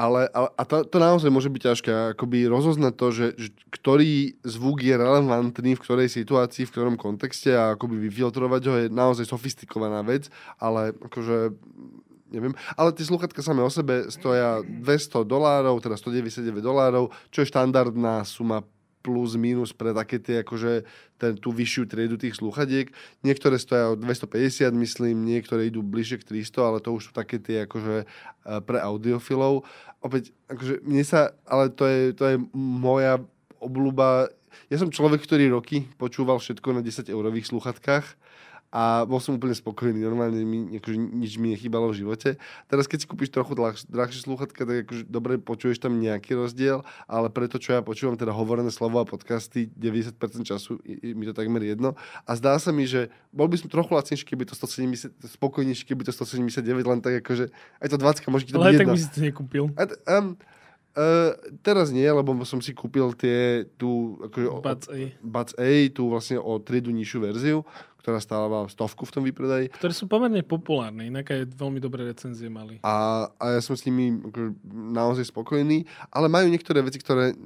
ale, 0.00 0.32
ale 0.32 0.48
a 0.56 0.62
to, 0.64 0.80
to 0.88 0.96
naozaj 0.96 1.28
môže 1.28 1.52
byť 1.52 1.62
ťažké, 1.68 1.90
akoby 2.16 2.48
rozoznať 2.48 2.94
to, 2.96 3.06
že, 3.12 3.26
že 3.36 3.48
ktorý 3.68 4.40
zvuk 4.40 4.80
je 4.80 4.96
relevantný 4.96 5.76
v 5.76 5.82
ktorej 5.84 6.08
situácii, 6.08 6.64
v 6.64 6.72
ktorom 6.72 6.96
kontexte 6.96 7.52
a 7.52 7.76
akoby 7.76 8.00
vyfiltrovať 8.08 8.62
ho 8.64 8.74
je 8.80 8.86
naozaj 8.88 9.28
sofistikovaná 9.28 10.00
vec, 10.00 10.32
ale 10.56 10.96
akože 10.96 11.52
neviem. 12.32 12.56
Ale 12.80 12.96
tie 12.96 13.04
sluchatka 13.04 13.44
samé 13.44 13.60
o 13.60 13.68
sebe 13.68 14.08
stoja 14.08 14.64
200 14.64 15.28
dolárov, 15.28 15.76
teda 15.84 16.00
199 16.00 16.64
dolárov, 16.64 17.12
čo 17.28 17.44
je 17.44 17.50
štandardná 17.52 18.24
suma 18.24 18.64
plus 19.00 19.36
minus 19.36 19.72
pre 19.72 19.96
také 19.96 20.20
tie, 20.20 20.44
akože 20.44 20.84
ten, 21.16 21.32
tú 21.40 21.52
vyššiu 21.52 21.88
triedu 21.88 22.20
tých 22.20 22.36
sluchadiek. 22.36 22.92
Niektoré 23.24 23.56
stoja 23.56 23.96
250, 23.96 24.72
myslím, 24.76 25.24
niektoré 25.24 25.72
idú 25.72 25.80
bližšie 25.80 26.20
k 26.20 26.44
300, 26.44 26.60
ale 26.60 26.78
to 26.84 26.92
už 26.92 27.10
sú 27.10 27.12
také 27.16 27.40
tie 27.40 27.64
akože 27.64 28.04
e, 28.04 28.06
pre 28.64 28.78
audiofilov. 28.80 29.64
Opäť, 30.04 30.32
akože 30.48 30.84
mne 30.84 31.04
sa, 31.04 31.32
ale 31.48 31.72
to 31.72 31.84
je, 31.88 32.00
to 32.12 32.24
je 32.28 32.36
moja 32.56 33.20
obľúba. 33.60 34.32
Ja 34.72 34.76
som 34.80 34.92
človek, 34.92 35.24
ktorý 35.24 35.52
roky 35.52 35.88
počúval 36.00 36.40
všetko 36.40 36.76
na 36.76 36.82
10 36.84 37.08
eurových 37.12 37.48
sluchatkách 37.48 38.06
a 38.70 39.02
bol 39.02 39.18
som 39.18 39.34
úplne 39.34 39.54
spokojný, 39.54 39.98
normálne 39.98 40.46
mi, 40.46 40.78
akože 40.78 40.94
nič 40.94 41.42
mi 41.42 41.54
nechybalo 41.54 41.90
v 41.90 42.06
živote. 42.06 42.38
Teraz 42.70 42.86
keď 42.86 42.98
si 43.02 43.06
kúpiš 43.10 43.34
trochu 43.34 43.58
drahšie 43.90 44.22
slúchatka, 44.22 44.62
tak 44.62 44.86
akože 44.86 45.10
dobre 45.10 45.42
počuješ 45.42 45.82
tam 45.82 45.98
nejaký 45.98 46.38
rozdiel, 46.38 46.86
ale 47.10 47.34
pre 47.34 47.50
to, 47.50 47.58
čo 47.58 47.74
ja 47.74 47.82
počúvam, 47.82 48.14
teda 48.14 48.30
hovorené 48.30 48.70
slovo 48.70 49.02
a 49.02 49.06
podcasty, 49.06 49.66
90% 49.74 50.14
času 50.46 50.78
mi 50.86 51.26
to 51.26 51.34
takmer 51.34 51.66
jedno. 51.66 51.98
A 52.24 52.38
zdá 52.38 52.54
sa 52.62 52.70
mi, 52.70 52.86
že 52.86 53.10
bol 53.34 53.50
by 53.50 53.58
som 53.58 53.66
trochu 53.66 53.90
lacnejší, 53.90 54.22
keby 54.22 54.46
to 54.46 54.54
170, 54.54 55.18
spokojnejší, 55.18 55.82
keby 55.84 56.06
to 56.06 56.14
179, 56.14 56.86
len 56.86 57.02
tak 57.02 57.26
akože 57.26 57.50
aj 57.82 57.88
to 57.90 57.96
20 57.98 58.30
môže 58.30 58.46
ti 58.46 58.54
to 58.54 58.62
Ale 58.62 58.70
byť 58.70 58.78
tak 58.78 58.86
jedno. 58.86 58.94
by 58.94 59.02
si 59.02 59.10
to 59.10 59.20
nekúpil. 59.20 59.64
A, 59.74 59.82
um, 60.14 60.38
Uh, 60.90 61.38
teraz 61.62 61.94
nie, 61.94 62.06
lebo 62.06 62.34
som 62.42 62.58
si 62.58 62.74
kúpil 62.74 63.14
tie, 63.14 63.62
tú, 63.78 64.18
akože, 64.26 64.46
Buds 64.58 64.86
A. 64.90 64.98
Buds 65.22 65.52
A, 65.54 65.70
tú 65.94 66.10
vlastne 66.10 66.42
o 66.42 66.58
triedu 66.58 66.90
nižšiu 66.90 67.18
verziu, 67.22 67.58
ktorá 68.02 68.18
stála 68.18 68.66
stovku 68.66 69.04
v 69.06 69.12
tom 69.14 69.22
výpredaji. 69.22 69.70
Ktoré 69.76 69.92
sú 69.94 70.08
pomerne 70.08 70.40
populárne, 70.40 71.06
inak 71.06 71.30
aj 71.30 71.52
veľmi 71.52 71.78
dobré 71.78 72.08
recenzie 72.08 72.48
mali. 72.48 72.80
A, 72.80 73.28
a 73.36 73.44
ja 73.54 73.60
som 73.60 73.76
s 73.76 73.84
nimi 73.84 74.18
akože, 74.18 74.50
naozaj 74.72 75.30
spokojný, 75.30 75.84
ale 76.10 76.26
majú 76.32 76.48
niektoré 76.48 76.80
veci, 76.80 76.98
ktoré, 76.98 77.36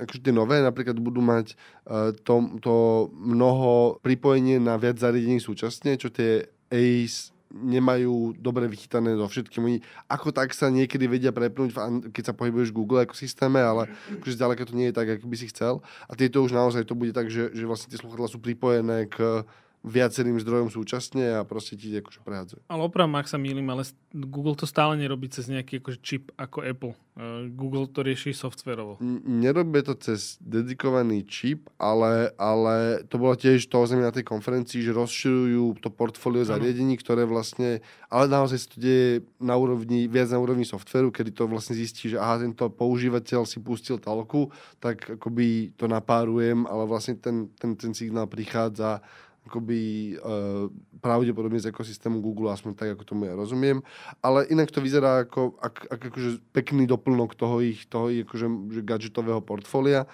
akože 0.00 0.24
tie 0.24 0.32
nové, 0.32 0.62
napríklad 0.62 0.96
budú 0.96 1.20
mať 1.20 1.58
uh, 1.90 2.14
to, 2.22 2.56
to 2.62 2.74
mnoho 3.12 4.00
pripojenie 4.00 4.62
na 4.62 4.78
viac 4.78 4.96
zariadení 4.96 5.42
súčasne, 5.42 5.98
čo 5.98 6.08
tie 6.14 6.46
Ace 6.70 7.33
nemajú 7.54 8.34
dobre 8.34 8.66
vychytané 8.66 9.14
so 9.14 9.30
všetkým. 9.30 9.62
Oni 9.62 9.78
ako 10.10 10.34
tak 10.34 10.50
sa 10.50 10.66
niekedy 10.68 11.06
vedia 11.06 11.30
prepnúť, 11.30 11.70
keď 12.10 12.24
sa 12.26 12.34
pohybuješ 12.34 12.74
v 12.74 12.78
Google 12.82 13.06
ekosystéme, 13.06 13.62
ale 13.62 13.86
akože 14.18 14.34
zďaleka 14.34 14.66
to 14.66 14.74
nie 14.74 14.90
je 14.90 14.98
tak, 14.98 15.08
ako 15.14 15.26
by 15.30 15.36
si 15.38 15.46
chcel. 15.54 15.78
A 16.10 16.18
tieto 16.18 16.42
už 16.42 16.50
naozaj 16.50 16.82
to 16.84 16.98
bude 16.98 17.14
tak, 17.14 17.30
že, 17.30 17.54
že 17.54 17.64
vlastne 17.64 17.88
tie 17.94 18.00
sluchadla 18.02 18.26
sú 18.26 18.42
pripojené 18.42 19.06
k 19.06 19.46
viacerým 19.84 20.40
zdrojom 20.40 20.72
súčasne 20.72 21.36
a 21.36 21.44
proste 21.44 21.76
ti 21.76 21.92
akože 21.92 22.24
prehádzajú. 22.24 22.60
Ale 22.72 22.82
opravom, 22.88 23.20
ak 23.20 23.28
sa 23.28 23.36
mýlim, 23.36 23.68
ale 23.68 23.84
Google 24.16 24.56
to 24.56 24.64
stále 24.64 24.96
nerobí 24.96 25.28
cez 25.28 25.52
nejaký 25.52 25.84
akože 25.84 25.98
čip 26.00 26.32
ako 26.40 26.64
Apple. 26.64 26.96
Uh, 27.14 27.46
Google 27.52 27.86
to 27.86 28.00
rieši 28.00 28.32
softverovo. 28.32 28.96
Nerobí 29.22 29.84
to 29.84 29.92
cez 30.00 30.40
dedikovaný 30.40 31.28
čip, 31.28 31.68
ale, 31.76 32.32
ale 32.40 33.04
to 33.06 33.20
bolo 33.20 33.36
tiež 33.36 33.68
to 33.68 33.76
ozrejme 33.76 34.08
na 34.08 34.10
tej 34.10 34.24
konferencii, 34.24 34.80
že 34.80 34.96
rozširujú 34.96 35.78
to 35.84 35.92
portfólio 35.92 36.48
zariadení, 36.48 36.96
ktoré 36.96 37.28
vlastne, 37.28 37.84
ale 38.08 38.24
naozaj 38.26 38.58
sa 38.64 38.68
to 38.72 38.78
deje 38.80 39.22
na 39.36 39.54
úrovni, 39.54 40.08
viac 40.08 40.32
na 40.32 40.40
úrovni 40.40 40.64
softveru, 40.64 41.12
kedy 41.12 41.36
to 41.36 41.44
vlastne 41.44 41.76
zistí, 41.76 42.08
že 42.08 42.16
aha, 42.16 42.40
tento 42.40 42.66
používateľ 42.72 43.44
si 43.44 43.60
pustil 43.60 44.00
talku, 44.00 44.48
tak 44.80 45.20
akoby 45.20 45.76
to 45.76 45.84
napárujem, 45.84 46.64
ale 46.64 46.88
vlastne 46.88 47.20
ten, 47.20 47.52
ten, 47.60 47.76
ten 47.76 47.92
signál 47.92 48.26
prichádza 48.26 49.04
akoby 49.44 49.80
uh, 50.18 50.72
pravdepodobne 51.04 51.60
z 51.60 51.68
ekosystému 51.68 52.24
Google, 52.24 52.48
aspoň 52.48 52.72
tak, 52.72 52.88
ako 52.96 53.04
tomu 53.04 53.28
ja 53.28 53.36
rozumiem. 53.36 53.84
Ale 54.24 54.48
inak 54.48 54.72
to 54.72 54.80
vyzerá 54.80 55.28
ako, 55.28 55.60
ak, 55.60 55.88
ak 55.92 56.00
akože 56.12 56.40
pekný 56.56 56.88
doplnok 56.88 57.36
toho 57.36 57.60
ich, 57.60 57.84
toho 57.84 58.08
ich 58.08 58.24
akože, 58.24 58.46
že 58.72 58.80
gadgetového 58.80 59.44
portfólia. 59.44 60.08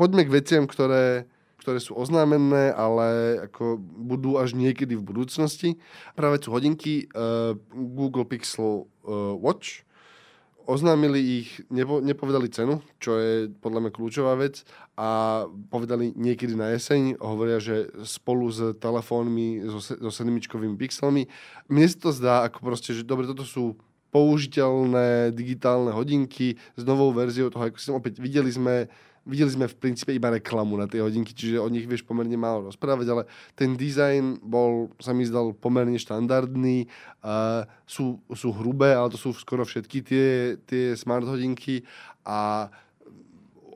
Poďme 0.00 0.24
k 0.24 0.32
veciam, 0.32 0.64
ktoré, 0.64 1.28
ktoré 1.60 1.76
sú 1.76 1.92
oznámené, 1.92 2.72
ale 2.72 3.40
ako 3.44 3.76
budú 3.80 4.40
až 4.40 4.56
niekedy 4.56 4.96
v 4.96 5.04
budúcnosti. 5.04 5.76
Práve 6.16 6.40
sú 6.40 6.48
hodinky 6.56 7.04
uh, 7.12 7.52
Google 7.72 8.24
Pixel 8.24 8.88
uh, 9.04 9.36
Watch, 9.36 9.84
oznámili 10.70 11.42
ich, 11.42 11.48
nepo, 11.66 11.98
nepovedali 11.98 12.46
cenu, 12.46 12.78
čo 13.02 13.18
je 13.18 13.50
podľa 13.58 13.82
mňa 13.82 13.90
kľúčová 13.90 14.38
vec 14.38 14.62
a 14.94 15.42
povedali 15.68 16.14
niekedy 16.14 16.54
na 16.54 16.70
jeseň, 16.70 17.18
hovoria, 17.18 17.58
že 17.58 17.90
spolu 18.06 18.46
s 18.46 18.78
telefónmi 18.78 19.66
so, 19.66 19.82
so 19.82 20.10
sedmičkovými 20.14 20.78
pixelmi. 20.78 21.26
Mne 21.66 21.86
sa 21.90 21.98
to 21.98 22.10
zdá 22.14 22.34
ako 22.46 22.62
proste, 22.62 22.94
že 22.94 23.02
dobre, 23.02 23.26
toto 23.26 23.42
sú 23.42 23.74
použiteľné 24.14 25.34
digitálne 25.34 25.90
hodinky 25.94 26.58
s 26.74 26.82
novou 26.82 27.10
verziou 27.14 27.50
toho, 27.50 27.70
som 27.78 27.98
opäť 27.98 28.18
videli 28.22 28.50
sme 28.50 28.90
videli 29.28 29.50
sme 29.52 29.66
v 29.68 29.76
princípe 29.76 30.10
iba 30.12 30.32
reklamu 30.32 30.76
na 30.80 30.88
tie 30.88 31.04
hodinky, 31.04 31.36
čiže 31.36 31.60
o 31.60 31.68
nich 31.68 31.84
vieš 31.84 32.04
pomerne 32.04 32.34
málo 32.34 32.72
rozprávať, 32.72 33.06
ale 33.12 33.22
ten 33.52 33.76
dizajn 33.76 34.40
bol, 34.40 34.88
sa 34.96 35.12
mi 35.12 35.28
zdal 35.28 35.52
pomerne 35.52 36.00
štandardný, 36.00 36.88
uh, 37.24 37.68
sú, 37.84 38.20
sú 38.32 38.48
hrubé, 38.56 38.96
ale 38.96 39.12
to 39.12 39.18
sú 39.20 39.36
skoro 39.36 39.62
všetky 39.62 39.98
tie, 40.00 40.28
tie 40.64 40.96
smart 40.96 41.28
hodinky 41.28 41.84
a 42.24 42.68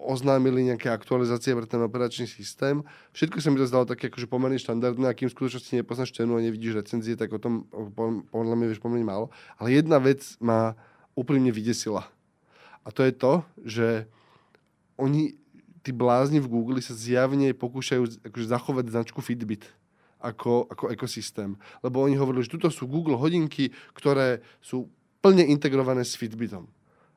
oznámili 0.04 0.68
nejaké 0.68 0.92
aktualizácie 0.92 1.57
pre 1.57 1.64
ten 1.64 1.80
operačný 1.80 2.28
systém. 2.28 2.85
Všetko 3.16 3.40
sa 3.40 3.48
mi 3.48 3.57
to 3.57 3.64
zdalo 3.64 3.88
také 3.88 4.12
akože 4.12 4.28
pomerne 4.28 4.61
štandardné, 4.61 5.09
akým 5.09 5.33
v 5.33 5.37
skutočnosti 5.37 5.80
nepoznáš 5.80 6.12
cenu 6.12 6.37
a 6.37 6.44
nevidíš 6.44 6.76
recenzie, 6.76 7.16
tak 7.16 7.33
o 7.33 7.40
tom 7.40 7.64
podľa 8.28 8.54
mňa 8.54 8.68
vieš 8.68 8.85
pomerne 8.85 9.09
málo. 9.09 9.33
Ale 9.57 9.72
jedna 9.72 9.96
vec 9.96 10.20
ma 10.44 10.76
úprimne 11.16 11.48
vydesila. 11.48 12.04
A 12.85 12.92
to 12.92 13.00
je 13.00 13.12
to, 13.16 13.33
že 13.64 13.87
oni, 15.00 15.35
tí 15.83 15.90
blázni 15.92 16.40
v 16.40 16.50
Google 16.50 16.80
sa 16.80 16.96
zjavne 16.96 17.52
pokúšajú 17.52 18.26
akože 18.26 18.46
zachovať 18.48 18.85
značku 18.90 19.20
Fitbit 19.20 19.68
ako, 20.24 20.72
ako 20.72 20.85
ekosystém. 20.88 21.61
Lebo 21.85 22.00
oni 22.00 22.16
hovorili, 22.16 22.48
že 22.48 22.57
tuto 22.57 22.72
sú 22.72 22.88
Google 22.88 23.20
hodinky, 23.20 23.76
ktoré 23.92 24.40
sú 24.64 24.88
plne 25.20 25.44
integrované 25.44 26.00
s 26.00 26.16
Fitbitom. 26.16 26.64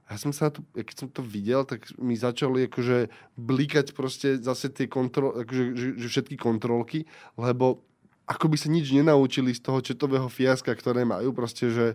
A 0.07 0.15
ja 0.15 0.17
som 0.19 0.31
sa 0.31 0.47
to, 0.47 0.63
keď 0.71 0.95
som 0.95 1.09
to 1.11 1.19
videl, 1.19 1.67
tak 1.67 1.83
mi 1.99 2.15
začali 2.15 2.71
akože 2.71 3.11
blikať 3.35 3.91
proste 3.91 4.39
zase 4.39 4.71
tie 4.71 4.87
kontrol, 4.87 5.35
akože, 5.43 5.63
že, 5.75 5.87
že 5.99 6.07
všetky 6.07 6.39
kontrolky, 6.39 7.03
lebo 7.35 7.83
ako 8.27 8.51
by 8.51 8.57
sa 8.59 8.67
nič 8.67 8.91
nenaučili 8.91 9.55
z 9.55 9.63
toho 9.63 9.79
četového 9.79 10.27
fiaska, 10.27 10.71
ktoré 10.75 11.07
majú, 11.07 11.31
proste, 11.31 11.71
že 11.71 11.85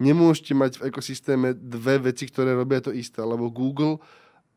nemôžete 0.00 0.52
mať 0.56 0.72
v 0.80 0.88
ekosystéme 0.88 1.52
dve 1.52 2.12
veci, 2.12 2.28
ktoré 2.28 2.56
robia 2.56 2.80
to 2.80 2.92
isté, 2.92 3.20
lebo 3.20 3.52
Google 3.52 4.00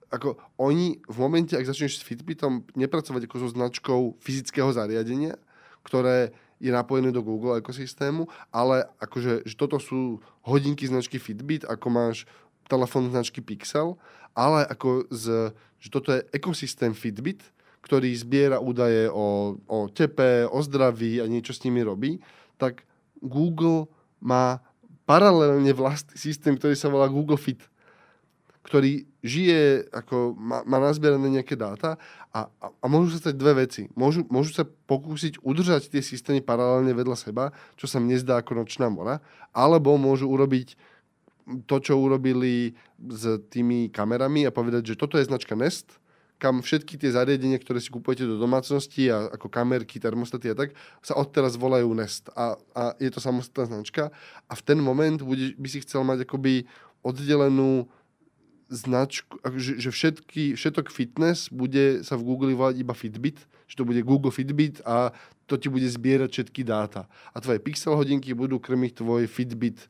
ako 0.10 0.38
oni 0.62 1.02
v 1.06 1.18
momente, 1.18 1.54
ak 1.58 1.65
začneš 1.65 2.02
s 2.02 2.08
Fitbitom 2.08 2.65
nepracovať 2.78 3.26
ako 3.26 3.36
so 3.41 3.50
značkou 3.52 4.02
fyzického 4.22 4.70
zariadenia, 4.72 5.38
ktoré 5.86 6.34
je 6.58 6.72
napojené 6.72 7.12
do 7.12 7.22
Google 7.22 7.60
ekosystému, 7.60 8.26
ale 8.50 8.88
akože, 9.04 9.44
že 9.44 9.56
toto 9.60 9.78
sú 9.78 10.24
hodinky 10.41 10.88
značky 10.88 11.20
Fitbit, 11.20 11.68
ako 11.68 11.88
máš 11.91 12.18
telefón 12.65 13.12
značky 13.12 13.44
Pixel, 13.44 14.00
ale 14.34 14.65
ako 14.65 15.06
z, 15.12 15.54
že 15.78 15.89
toto 15.91 16.15
je 16.15 16.26
ekosystém 16.34 16.96
Fitbit, 16.96 17.44
ktorý 17.86 18.10
zbiera 18.18 18.58
údaje 18.58 19.12
o, 19.13 19.60
o 19.70 19.78
tepe, 19.94 20.50
o 20.50 20.58
zdraví 20.65 21.22
a 21.22 21.30
niečo 21.30 21.54
s 21.54 21.62
nimi 21.62 21.86
robí, 21.86 22.18
tak 22.58 22.82
Google 23.22 23.86
má 24.18 24.63
paralelne 25.06 25.70
vlastný 25.70 26.18
systém, 26.18 26.58
ktorý 26.58 26.74
sa 26.74 26.89
volá 26.89 27.06
Google 27.06 27.38
Fit 27.38 27.62
ktorý 28.65 29.06
žije, 29.21 29.93
ako 29.93 30.34
má, 30.34 30.65
má 30.65 30.82
nazbierané 30.82 31.30
nejaké 31.30 31.54
dáta 31.54 32.01
a, 32.34 32.49
a, 32.58 32.65
a 32.73 32.86
môžu 32.89 33.13
sa 33.13 33.30
stať 33.30 33.38
dve 33.38 33.62
veci. 33.62 33.86
Môžu, 33.93 34.25
môžu 34.25 34.58
sa 34.58 34.65
pokúsiť 34.65 35.38
udržať 35.45 35.93
tie 35.93 36.01
systémy 36.01 36.41
paralelne 36.41 36.89
vedľa 36.97 37.13
seba, 37.13 37.54
čo 37.78 37.86
sa 37.86 38.01
mne 38.01 38.17
zdá 38.17 38.41
ako 38.41 38.65
nočná 38.65 38.89
mora, 38.89 39.21
alebo 39.54 39.93
môžu 40.01 40.25
urobiť 40.25 40.73
to, 41.69 41.78
čo 41.78 41.93
urobili 42.01 42.73
s 42.97 43.38
tými 43.54 43.93
kamerami 43.93 44.49
a 44.49 44.56
povedať, 44.56 44.97
že 44.97 44.97
toto 44.97 45.21
je 45.21 45.30
značka 45.30 45.54
Nest, 45.54 46.01
kam 46.41 46.65
všetky 46.65 46.97
tie 46.97 47.13
zariadenia, 47.13 47.62
ktoré 47.62 47.78
si 47.78 47.93
kupujete 47.93 48.25
do 48.25 48.41
domácnosti 48.41 49.08
a 49.13 49.30
ako 49.30 49.47
kamerky, 49.47 50.01
termostaty 50.01 50.51
a 50.51 50.58
tak, 50.58 50.73
sa 51.06 51.15
odteraz 51.15 51.54
volajú 51.54 51.88
Nest 51.93 52.34
a, 52.34 52.58
a 52.73 52.97
je 52.97 53.13
to 53.13 53.21
samostatná 53.21 53.78
značka 53.78 54.10
a 54.49 54.54
v 54.58 54.62
ten 54.65 54.82
moment 54.82 55.21
bude, 55.21 55.54
by 55.54 55.67
si 55.69 55.86
chcel 55.86 56.01
mať 56.01 56.25
akoby 56.25 56.65
oddelenú 57.06 57.86
značku, 58.69 59.38
že, 59.58 59.78
že 59.78 59.89
všetky, 59.93 60.58
všetok 60.58 60.89
fitness 60.89 61.54
bude 61.54 62.01
sa 62.01 62.17
v 62.17 62.25
Google 62.25 62.58
volať 62.58 62.82
iba 62.82 62.97
Fitbit, 62.97 63.43
že 63.69 63.75
to 63.78 63.86
bude 63.86 64.01
Google 64.01 64.34
Fitbit 64.34 64.82
a 64.86 65.13
to 65.45 65.58
ti 65.58 65.69
bude 65.69 65.86
zbierať 65.86 66.30
všetky 66.32 66.65
dáta. 66.65 67.06
A 67.34 67.41
tvoje 67.41 67.62
pixel 67.62 67.93
hodinky 67.93 68.34
budú 68.34 68.58
krmiť 68.58 69.06
tvoj 69.06 69.30
Fitbit 69.30 69.86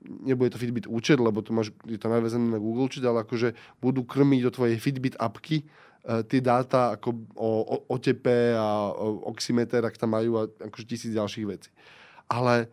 nebude 0.00 0.50
to 0.50 0.58
Fitbit 0.58 0.88
účet, 0.88 1.20
lebo 1.20 1.44
to 1.44 1.52
máš, 1.52 1.72
je 1.84 2.00
to 2.00 2.08
navezené 2.08 2.48
na 2.48 2.56
Google 2.56 2.88
účet, 2.88 3.04
ale 3.04 3.20
akože 3.24 3.52
budú 3.84 4.04
krmiť 4.04 4.40
do 4.48 4.50
tvojej 4.50 4.76
Fitbit 4.80 5.14
apky 5.20 5.64
uh, 5.64 6.24
tie 6.24 6.40
dáta 6.40 6.96
ako 6.96 7.08
o, 7.36 7.50
o, 7.60 7.76
o 7.84 7.96
tepe 8.00 8.56
a 8.56 8.90
o 8.96 9.28
oximeter, 9.28 9.84
ak 9.84 10.00
tam 10.00 10.16
majú 10.16 10.40
a 10.40 10.48
akože 10.48 10.88
tisíc 10.88 11.12
ďalších 11.12 11.46
vecí. 11.46 11.70
Ale 12.32 12.72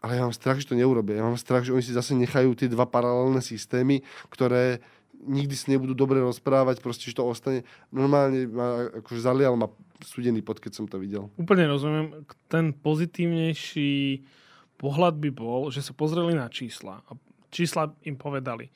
ale 0.00 0.16
ja 0.16 0.24
mám 0.24 0.32
strach, 0.32 0.56
že 0.56 0.72
to 0.72 0.76
neurobia. 0.76 1.20
Ja 1.20 1.28
mám 1.28 1.36
strach, 1.36 1.64
že 1.64 1.76
oni 1.76 1.84
si 1.84 1.92
zase 1.92 2.16
nechajú 2.16 2.56
tie 2.56 2.72
dva 2.72 2.88
paralelné 2.88 3.44
systémy, 3.44 4.00
ktoré 4.32 4.80
nikdy 5.20 5.52
si 5.52 5.66
nebudú 5.68 5.92
dobre 5.92 6.24
rozprávať, 6.24 6.80
proste, 6.80 7.12
že 7.12 7.20
to 7.20 7.28
ostane. 7.28 7.68
Normálne 7.92 8.48
ma, 8.48 8.88
akože 9.04 9.20
zalial 9.20 9.52
ma 9.60 9.68
studený 10.00 10.40
pod, 10.40 10.56
keď 10.56 10.72
som 10.80 10.86
to 10.88 10.96
videl. 10.96 11.28
Úplne 11.36 11.68
rozumiem. 11.68 12.06
Ten 12.48 12.72
pozitívnejší 12.72 14.24
pohľad 14.80 15.20
by 15.20 15.30
bol, 15.36 15.68
že 15.68 15.84
sa 15.84 15.92
pozreli 15.92 16.32
na 16.32 16.48
čísla. 16.48 17.04
A 17.04 17.12
čísla 17.52 17.92
im 18.08 18.16
povedali. 18.16 18.72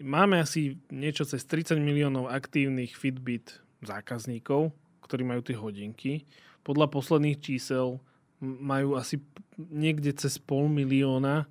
Máme 0.00 0.38
asi 0.38 0.78
niečo 0.88 1.26
cez 1.26 1.42
30 1.44 1.76
miliónov 1.82 2.30
aktívnych 2.30 2.94
Fitbit 2.94 3.58
zákazníkov, 3.82 4.70
ktorí 5.04 5.26
majú 5.26 5.42
tie 5.42 5.58
hodinky. 5.58 6.24
Podľa 6.62 6.86
posledných 6.88 7.42
čísel 7.42 7.98
majú 8.40 8.96
asi 8.96 9.20
niekde 9.56 10.16
cez 10.16 10.40
pol 10.40 10.66
milióna 10.72 11.46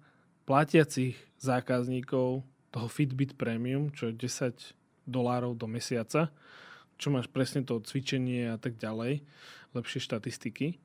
platiacich 0.50 1.16
zákazníkov 1.38 2.42
toho 2.74 2.88
Fitbit 2.90 3.38
Premium, 3.38 3.94
čo 3.94 4.10
je 4.10 4.18
10 4.26 4.74
dolárov 5.06 5.58
do 5.58 5.66
mesiaca, 5.70 6.34
čo 6.98 7.10
máš 7.10 7.30
presne 7.30 7.66
to 7.66 7.82
cvičenie 7.82 8.50
a 8.50 8.58
tak 8.58 8.78
ďalej, 8.78 9.22
lepšie 9.74 10.02
štatistiky. 10.02 10.82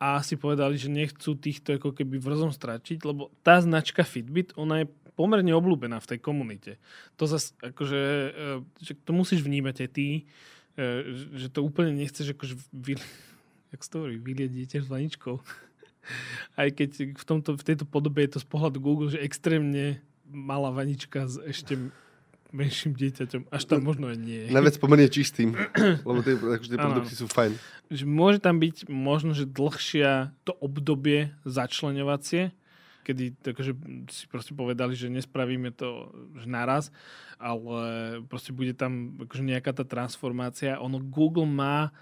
A 0.00 0.24
si 0.24 0.40
povedali, 0.40 0.80
že 0.80 0.88
nechcú 0.88 1.36
týchto 1.36 1.76
ako 1.76 1.92
keby 1.92 2.16
vrzom 2.16 2.56
stratiť, 2.56 3.04
lebo 3.04 3.28
tá 3.44 3.60
značka 3.60 4.00
Fitbit, 4.00 4.56
ona 4.56 4.82
je 4.82 4.86
pomerne 5.12 5.52
obľúbená 5.52 6.00
v 6.00 6.16
tej 6.16 6.18
komunite. 6.24 6.72
To 7.20 7.28
zase, 7.28 7.52
akože, 7.60 8.00
e, 8.00 8.50
že 8.80 8.92
to 9.04 9.12
musíš 9.12 9.44
vnímať 9.44 9.76
aj 9.84 9.90
ty, 9.92 10.06
e, 10.16 10.22
že 11.36 11.52
to 11.52 11.60
úplne 11.60 11.92
nechceš 11.92 12.32
akože 12.32 12.56
vy, 12.72 12.96
jak 13.70 13.80
to 13.86 13.96
hovorí, 14.02 14.16
vylieť 14.18 14.50
dieťa 14.50 14.78
s 14.86 14.88
vaničkou. 14.90 15.38
Aj 16.58 16.68
keď 16.72 17.14
v, 17.14 17.24
tomto, 17.24 17.54
v 17.54 17.64
tejto 17.66 17.84
podobe 17.86 18.24
je 18.24 18.36
to 18.36 18.40
z 18.42 18.46
pohľadu 18.48 18.78
Google, 18.82 19.12
že 19.12 19.22
extrémne 19.22 20.02
malá 20.26 20.70
vanička 20.74 21.26
s 21.26 21.38
ešte 21.42 21.76
menším 22.50 22.98
dieťaťom. 22.98 23.50
Až 23.50 23.62
tam 23.70 23.86
možno 23.86 24.10
aj 24.10 24.18
nie. 24.18 24.50
vec 24.62 24.74
pomerne 24.78 25.06
čistým, 25.06 25.54
lebo 26.02 26.18
tie, 26.22 26.34
akože 26.34 26.70
tie 26.70 26.80
produkty 26.80 27.14
sú 27.14 27.26
fajn. 27.30 27.54
Že 27.90 28.04
môže 28.06 28.38
tam 28.42 28.58
byť 28.58 28.90
možno, 28.90 29.34
že 29.34 29.46
dlhšia 29.46 30.34
to 30.42 30.54
obdobie 30.58 31.30
začlenovacie, 31.46 32.50
kedy 33.06 33.38
takže 33.40 33.72
si 34.10 34.24
proste 34.26 34.52
povedali, 34.52 34.98
že 34.98 35.10
nespravíme 35.10 35.70
to 35.74 36.10
že 36.36 36.46
naraz, 36.50 36.90
ale 37.38 38.20
proste 38.26 38.50
bude 38.50 38.74
tam 38.74 39.14
akože 39.18 39.46
nejaká 39.46 39.70
tá 39.70 39.86
transformácia. 39.86 40.82
Ono 40.82 40.98
Google 40.98 41.46
má 41.46 41.94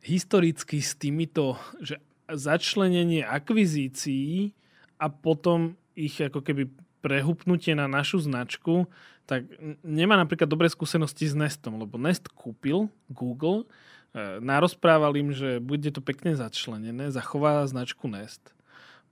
historicky 0.00 0.80
s 0.80 0.96
týmito, 0.96 1.60
že 1.80 2.00
začlenenie 2.30 3.26
akvizícií 3.26 4.56
a 4.96 5.06
potom 5.12 5.76
ich 5.96 6.16
ako 6.20 6.40
keby 6.40 6.70
prehupnutie 7.00 7.72
na 7.72 7.88
našu 7.88 8.20
značku, 8.20 8.88
tak 9.24 9.46
nemá 9.80 10.18
napríklad 10.20 10.48
dobré 10.50 10.68
skúsenosti 10.68 11.30
s 11.30 11.34
Nestom, 11.38 11.80
lebo 11.80 11.96
Nest 11.96 12.28
kúpil 12.32 12.92
Google, 13.08 13.64
e, 14.12 14.42
narozprával 14.42 15.16
im, 15.16 15.32
že 15.32 15.62
bude 15.62 15.88
to 15.88 16.02
pekne 16.04 16.36
začlenené, 16.36 17.08
zachová 17.14 17.64
značku 17.64 18.10
Nest. 18.10 18.52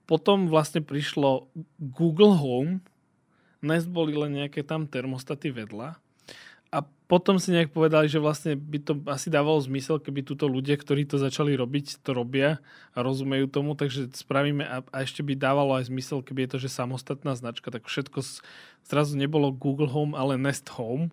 Potom 0.05 0.49
vlastne 0.49 0.85
prišlo 0.85 1.49
Google 1.77 2.35
Home, 2.37 2.81
Nest 3.59 3.89
boli 3.91 4.15
len 4.15 4.43
nejaké 4.43 4.63
tam 4.63 4.85
termostaty 4.87 5.51
vedľa 5.51 5.97
potom 7.09 7.41
si 7.41 7.49
nejak 7.49 7.73
povedali, 7.73 8.05
že 8.05 8.21
vlastne 8.21 8.53
by 8.53 8.79
to 8.85 8.93
asi 9.09 9.33
dávalo 9.33 9.57
zmysel, 9.57 9.97
keby 9.97 10.21
túto 10.21 10.45
ľudia, 10.45 10.77
ktorí 10.77 11.09
to 11.09 11.17
začali 11.17 11.57
robiť, 11.57 12.05
to 12.05 12.13
robia 12.13 12.61
a 12.93 13.01
rozumejú 13.01 13.49
tomu, 13.49 13.73
takže 13.73 14.13
spravíme 14.13 14.61
a, 14.61 14.85
a 14.85 14.97
ešte 15.01 15.25
by 15.25 15.33
dávalo 15.33 15.73
aj 15.73 15.89
zmysel, 15.89 16.21
keby 16.21 16.45
je 16.45 16.51
to, 16.53 16.57
že 16.69 16.77
samostatná 16.77 17.33
značka, 17.33 17.73
tak 17.73 17.89
všetko 17.89 18.21
zrazu 18.85 19.17
nebolo 19.17 19.49
Google 19.49 19.89
Home, 19.89 20.13
ale 20.13 20.37
Nest 20.37 20.69
Home. 20.77 21.09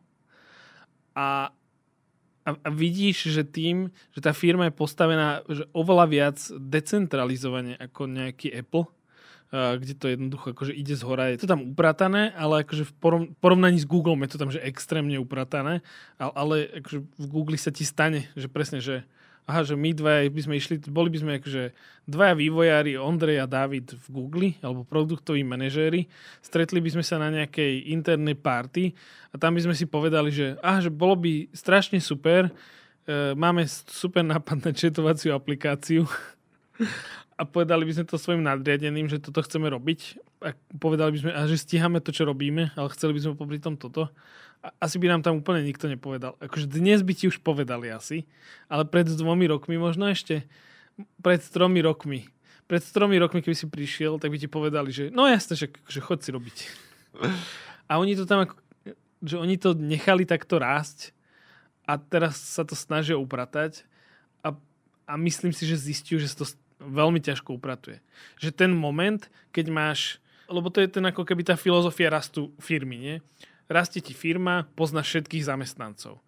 A, 1.17 1.49
a, 2.45 2.51
a 2.53 2.69
vidíš, 2.69 3.33
že 3.33 3.49
tým, 3.49 3.89
že 4.13 4.21
tá 4.21 4.37
firma 4.37 4.69
je 4.69 4.77
postavená 4.77 5.49
že 5.49 5.65
oveľa 5.73 6.07
viac 6.13 6.37
decentralizovane 6.61 7.73
ako 7.81 8.05
nejaký 8.05 8.53
Apple, 8.53 8.93
kde 9.55 9.95
to 9.95 10.11
jednoducho 10.11 10.51
akože 10.53 10.75
ide 10.75 10.95
z 10.99 11.03
hora. 11.07 11.31
Je 11.31 11.39
to 11.39 11.51
tam 11.51 11.63
upratané, 11.63 12.35
ale 12.35 12.67
akože 12.67 12.85
v 12.87 12.93
porovnaní 13.39 13.79
s 13.79 13.87
Google 13.87 14.19
je 14.27 14.35
to 14.35 14.43
tam 14.43 14.51
že 14.51 14.63
extrémne 14.63 15.15
upratané, 15.23 15.87
ale, 16.19 16.67
akože 16.83 16.99
v 17.07 17.27
Google 17.31 17.59
sa 17.59 17.71
ti 17.71 17.87
stane, 17.87 18.27
že 18.35 18.51
presne, 18.51 18.83
že 18.83 19.07
aha, 19.47 19.63
že 19.63 19.79
my 19.79 19.95
dva 19.95 20.27
by 20.27 20.41
sme 20.43 20.59
išli, 20.59 20.83
boli 20.91 21.07
by 21.07 21.19
sme 21.23 21.33
akože 21.39 21.63
dvaja 22.11 22.35
vývojári, 22.35 22.99
Ondrej 22.99 23.39
a 23.39 23.47
David 23.47 23.95
v 23.95 24.07
Google, 24.11 24.49
alebo 24.59 24.83
produktoví 24.83 25.47
manažéri, 25.47 26.11
stretli 26.43 26.83
by 26.83 26.99
sme 26.99 27.05
sa 27.07 27.23
na 27.23 27.31
nejakej 27.31 27.95
internej 27.95 28.35
party 28.35 28.91
a 29.31 29.39
tam 29.39 29.55
by 29.55 29.63
sme 29.63 29.75
si 29.79 29.87
povedali, 29.87 30.35
že 30.35 30.59
aha, 30.59 30.83
že 30.83 30.91
bolo 30.91 31.15
by 31.15 31.55
strašne 31.55 32.03
super, 32.03 32.51
e, 33.07 33.39
máme 33.39 33.63
super 33.71 34.27
nápad 34.27 34.67
na 34.67 34.73
četovaciu 34.75 35.31
aplikáciu 35.31 36.11
a 37.37 37.45
povedali 37.45 37.85
by 37.85 37.93
sme 37.93 38.05
to 38.09 38.17
svojim 38.17 38.41
nadriadeným, 38.41 39.13
že 39.13 39.21
toto 39.21 39.45
chceme 39.45 39.69
robiť 39.69 40.01
a 40.41 40.57
povedali 40.81 41.13
by 41.13 41.19
sme, 41.21 41.31
a 41.37 41.45
že 41.45 41.61
stíhame 41.61 42.01
to, 42.01 42.09
čo 42.09 42.25
robíme, 42.25 42.73
ale 42.73 42.89
chceli 42.97 43.13
by 43.13 43.21
sme 43.21 43.33
popri 43.37 43.61
tom 43.61 43.77
toto. 43.77 44.09
A 44.65 44.73
asi 44.81 44.97
by 44.97 45.13
nám 45.13 45.21
tam 45.21 45.37
úplne 45.45 45.61
nikto 45.61 45.85
nepovedal. 45.85 46.41
Akože 46.41 46.65
dnes 46.65 47.05
by 47.05 47.13
ti 47.13 47.29
už 47.29 47.45
povedali 47.45 47.93
asi, 47.93 48.25
ale 48.73 48.89
pred 48.89 49.05
dvomi 49.05 49.45
rokmi 49.53 49.77
možno 49.77 50.09
ešte, 50.09 50.49
pred 51.21 51.45
tromi 51.45 51.85
rokmi. 51.85 52.25
Pred 52.67 52.83
tromi 52.89 53.21
rokmi, 53.21 53.45
keby 53.45 53.55
si 53.55 53.69
prišiel, 53.69 54.17
tak 54.17 54.33
by 54.33 54.41
ti 54.41 54.49
povedali, 54.49 54.89
že 54.91 55.13
no 55.13 55.29
jasne, 55.29 55.55
že, 55.55 55.69
že 55.87 56.01
chod 56.01 56.25
si 56.25 56.33
robiť. 56.33 56.57
A 57.87 58.01
oni 58.01 58.17
to 58.17 58.25
tam 58.25 58.49
ako, 58.49 58.57
že 59.23 59.37
oni 59.37 59.61
to 59.61 59.77
nechali 59.77 60.25
takto 60.25 60.57
rásť 60.57 61.13
a 61.87 62.01
teraz 62.01 62.41
sa 62.41 62.67
to 62.67 62.75
snažia 62.75 63.15
upratať 63.15 63.87
a, 64.43 64.57
a 65.07 65.15
myslím 65.21 65.55
si, 65.55 65.69
že 65.69 65.79
zistiu, 65.79 66.19
že 66.19 66.33
sa 66.33 66.43
to 66.43 66.47
veľmi 66.81 67.21
ťažko 67.23 67.57
upratuje. 67.57 68.01
Že 68.41 68.51
ten 68.53 68.73
moment, 68.73 69.21
keď 69.53 69.67
máš, 69.73 70.01
lebo 70.47 70.71
to 70.71 70.81
je 70.85 70.89
ten 70.89 71.05
ako 71.05 71.27
keby 71.27 71.43
tá 71.43 71.55
filozofia 71.59 72.13
rastu 72.13 72.53
firmy, 72.63 72.97
nie? 72.97 73.17
Rastie 73.67 73.99
ti 73.99 74.15
firma, 74.15 74.71
poznáš 74.79 75.11
všetkých 75.11 75.43
zamestnancov. 75.43 76.23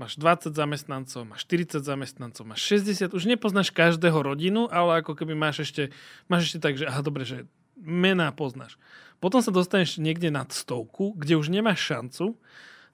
Máš 0.00 0.16
20 0.16 0.56
zamestnancov, 0.56 1.28
máš 1.28 1.44
40 1.44 1.84
zamestnancov, 1.84 2.48
máš 2.48 2.64
60, 2.72 3.12
už 3.12 3.28
nepoznáš 3.28 3.68
každého 3.68 4.16
rodinu, 4.16 4.64
ale 4.72 5.04
ako 5.04 5.12
keby 5.12 5.36
máš 5.36 5.68
ešte, 5.68 5.92
máš 6.24 6.48
ešte 6.48 6.58
tak, 6.64 6.80
že 6.80 6.88
aha, 6.88 7.04
dobre, 7.04 7.28
že 7.28 7.44
mená 7.76 8.32
poznáš. 8.32 8.80
Potom 9.20 9.44
sa 9.44 9.52
dostaneš 9.52 10.00
niekde 10.00 10.32
nad 10.32 10.48
stovku, 10.48 11.12
kde 11.20 11.36
už 11.36 11.52
nemáš 11.52 11.84
šancu 11.84 12.40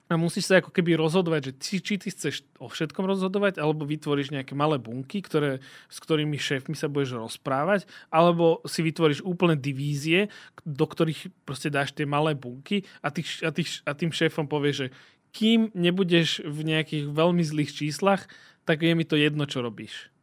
a 0.07 0.15
musíš 0.15 0.47
sa 0.47 0.63
ako 0.63 0.71
keby 0.71 0.95
rozhodovať, 0.95 1.51
že 1.51 1.53
či, 1.59 1.77
či 1.83 1.95
ty 1.99 2.15
chceš 2.15 2.47
o 2.63 2.71
všetkom 2.71 3.03
rozhodovať, 3.03 3.59
alebo 3.59 3.83
vytvoríš 3.83 4.31
nejaké 4.31 4.55
malé 4.55 4.79
bunky, 4.79 5.19
ktoré, 5.19 5.59
s 5.91 5.99
ktorými 5.99 6.39
šéfmi 6.39 6.79
sa 6.79 6.87
budeš 6.87 7.19
rozprávať, 7.19 7.91
alebo 8.15 8.63
si 8.71 8.87
vytvoríš 8.87 9.27
úplne 9.27 9.59
divízie, 9.59 10.31
do 10.63 10.87
ktorých 10.87 11.27
proste 11.43 11.75
dáš 11.75 11.91
tie 11.91 12.07
malé 12.07 12.39
bunky 12.39 12.87
a, 13.03 13.11
tých, 13.11 13.43
a, 13.43 13.51
tých, 13.51 13.83
a 13.83 13.99
tým 13.99 14.15
šéfom 14.15 14.47
povieš, 14.47 14.87
že 14.87 14.89
kým 15.35 15.75
nebudeš 15.75 16.47
v 16.47 16.59
nejakých 16.63 17.11
veľmi 17.11 17.43
zlých 17.43 17.75
číslach, 17.75 18.31
tak 18.63 18.87
je 18.87 18.95
mi 18.95 19.03
to 19.03 19.19
jedno, 19.19 19.43
čo 19.43 19.59
robíš. 19.59 20.15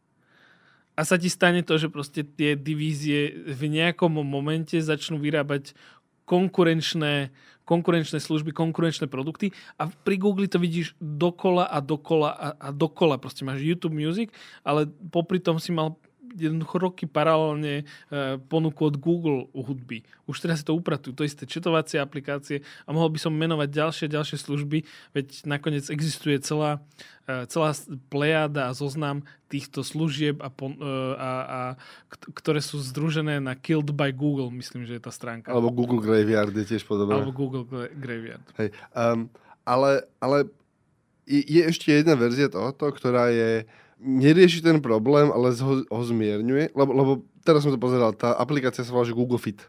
A 0.94 1.02
sa 1.02 1.18
ti 1.18 1.26
stane 1.26 1.60
to, 1.66 1.74
že 1.76 1.90
proste 1.90 2.22
tie 2.22 2.54
divízie 2.54 3.34
v 3.34 3.66
nejakom 3.66 4.14
momente 4.22 4.78
začnú 4.78 5.18
vyrábať 5.18 5.74
konkurenčné 6.24 7.30
konkurenčné 7.64 8.20
služby, 8.20 8.52
konkurenčné 8.52 9.08
produkty 9.08 9.48
a 9.80 9.88
pri 9.88 10.20
Google 10.20 10.44
to 10.44 10.60
vidíš 10.60 10.92
dokola 11.00 11.64
a 11.64 11.80
dokola 11.80 12.30
a, 12.36 12.48
a 12.60 12.68
dokola. 12.70 13.16
Proste 13.16 13.48
máš 13.48 13.64
YouTube 13.64 13.96
Music, 13.96 14.28
ale 14.60 14.84
popri 15.08 15.40
tom 15.40 15.56
si 15.56 15.72
mal 15.72 15.96
jednoducho 16.34 16.76
roky 16.82 17.04
paralelne 17.06 17.82
e, 17.82 17.84
ponuku 18.50 18.82
od 18.84 18.96
Google 18.98 19.46
hudby. 19.54 20.02
Už 20.26 20.42
teraz 20.42 20.60
si 20.60 20.66
to 20.66 20.74
upratujú, 20.74 21.14
to 21.14 21.24
isté 21.24 21.46
četovacie 21.46 22.02
aplikácie 22.02 22.66
a 22.84 22.90
mohol 22.90 23.14
by 23.14 23.18
som 23.22 23.32
menovať 23.32 23.68
ďalšie, 23.70 24.06
ďalšie 24.10 24.38
služby, 24.42 24.82
veď 25.14 25.26
nakoniec 25.46 25.86
existuje 25.88 26.42
celá, 26.42 26.82
e, 27.30 27.46
celá 27.46 27.72
plejada 28.10 28.68
a 28.68 28.76
zoznam 28.76 29.22
týchto 29.46 29.86
služieb, 29.86 30.42
a, 30.42 30.50
pon, 30.50 30.74
e, 30.74 30.94
a, 31.14 31.30
a, 31.46 31.60
ktoré 32.34 32.58
sú 32.58 32.82
združené 32.82 33.38
na 33.38 33.54
Killed 33.54 33.94
by 33.94 34.10
Google, 34.10 34.50
myslím, 34.58 34.84
že 34.84 34.98
je 34.98 35.02
tá 35.02 35.14
stránka. 35.14 35.54
Alebo 35.54 35.70
Google 35.70 36.02
Graveyard 36.02 36.50
je 36.50 36.66
tiež 36.74 36.82
podobné. 36.82 37.14
Alebo 37.14 37.30
Google 37.30 37.64
Graveyard. 37.94 38.44
Hej, 38.58 38.74
um, 38.92 39.30
ale, 39.62 40.04
ale 40.18 40.50
je, 41.24 41.40
je 41.40 41.62
ešte 41.68 41.88
jedna 41.92 42.18
verzia 42.18 42.52
tohoto, 42.52 42.92
ktorá 42.92 43.32
je 43.32 43.64
nerieši 44.04 44.60
ten 44.60 44.78
problém, 44.84 45.32
ale 45.32 45.56
ho, 45.56 45.74
ho 45.88 46.02
zmierňuje, 46.04 46.76
lebo, 46.76 46.92
lebo 46.92 47.12
teraz 47.40 47.64
som 47.64 47.72
to 47.72 47.80
pozeral, 47.80 48.12
tá 48.12 48.36
aplikácia 48.36 48.84
sa 48.84 48.92
volá, 48.92 49.08
Google 49.08 49.40
Fit, 49.40 49.64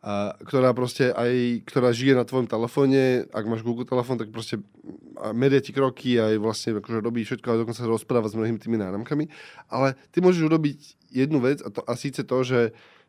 a, 0.00 0.32
ktorá 0.40 0.72
proste 0.72 1.12
aj, 1.12 1.64
ktorá 1.68 1.92
žije 1.92 2.16
na 2.16 2.24
tvojom 2.24 2.48
telefóne, 2.48 3.28
ak 3.28 3.44
máš 3.44 3.60
Google 3.60 3.84
telefón, 3.84 4.16
tak 4.16 4.32
proste 4.32 4.64
meria 5.36 5.60
ti 5.60 5.76
kroky 5.76 6.16
aj 6.16 6.40
vlastne 6.40 6.80
akože 6.80 7.04
robí 7.04 7.22
všetko 7.28 7.46
a 7.46 7.60
dokonca 7.60 7.84
rozpráva 7.84 8.26
s 8.32 8.34
mnohými 8.34 8.56
tými 8.56 8.80
náramkami, 8.80 9.28
ale 9.68 10.00
ty 10.10 10.24
môžeš 10.24 10.48
urobiť 10.48 10.78
jednu 11.12 11.44
vec 11.44 11.60
a, 11.60 11.68
to, 11.68 11.84
a 11.84 11.92
síce 11.94 12.24
to, 12.24 12.38
že 12.40 12.60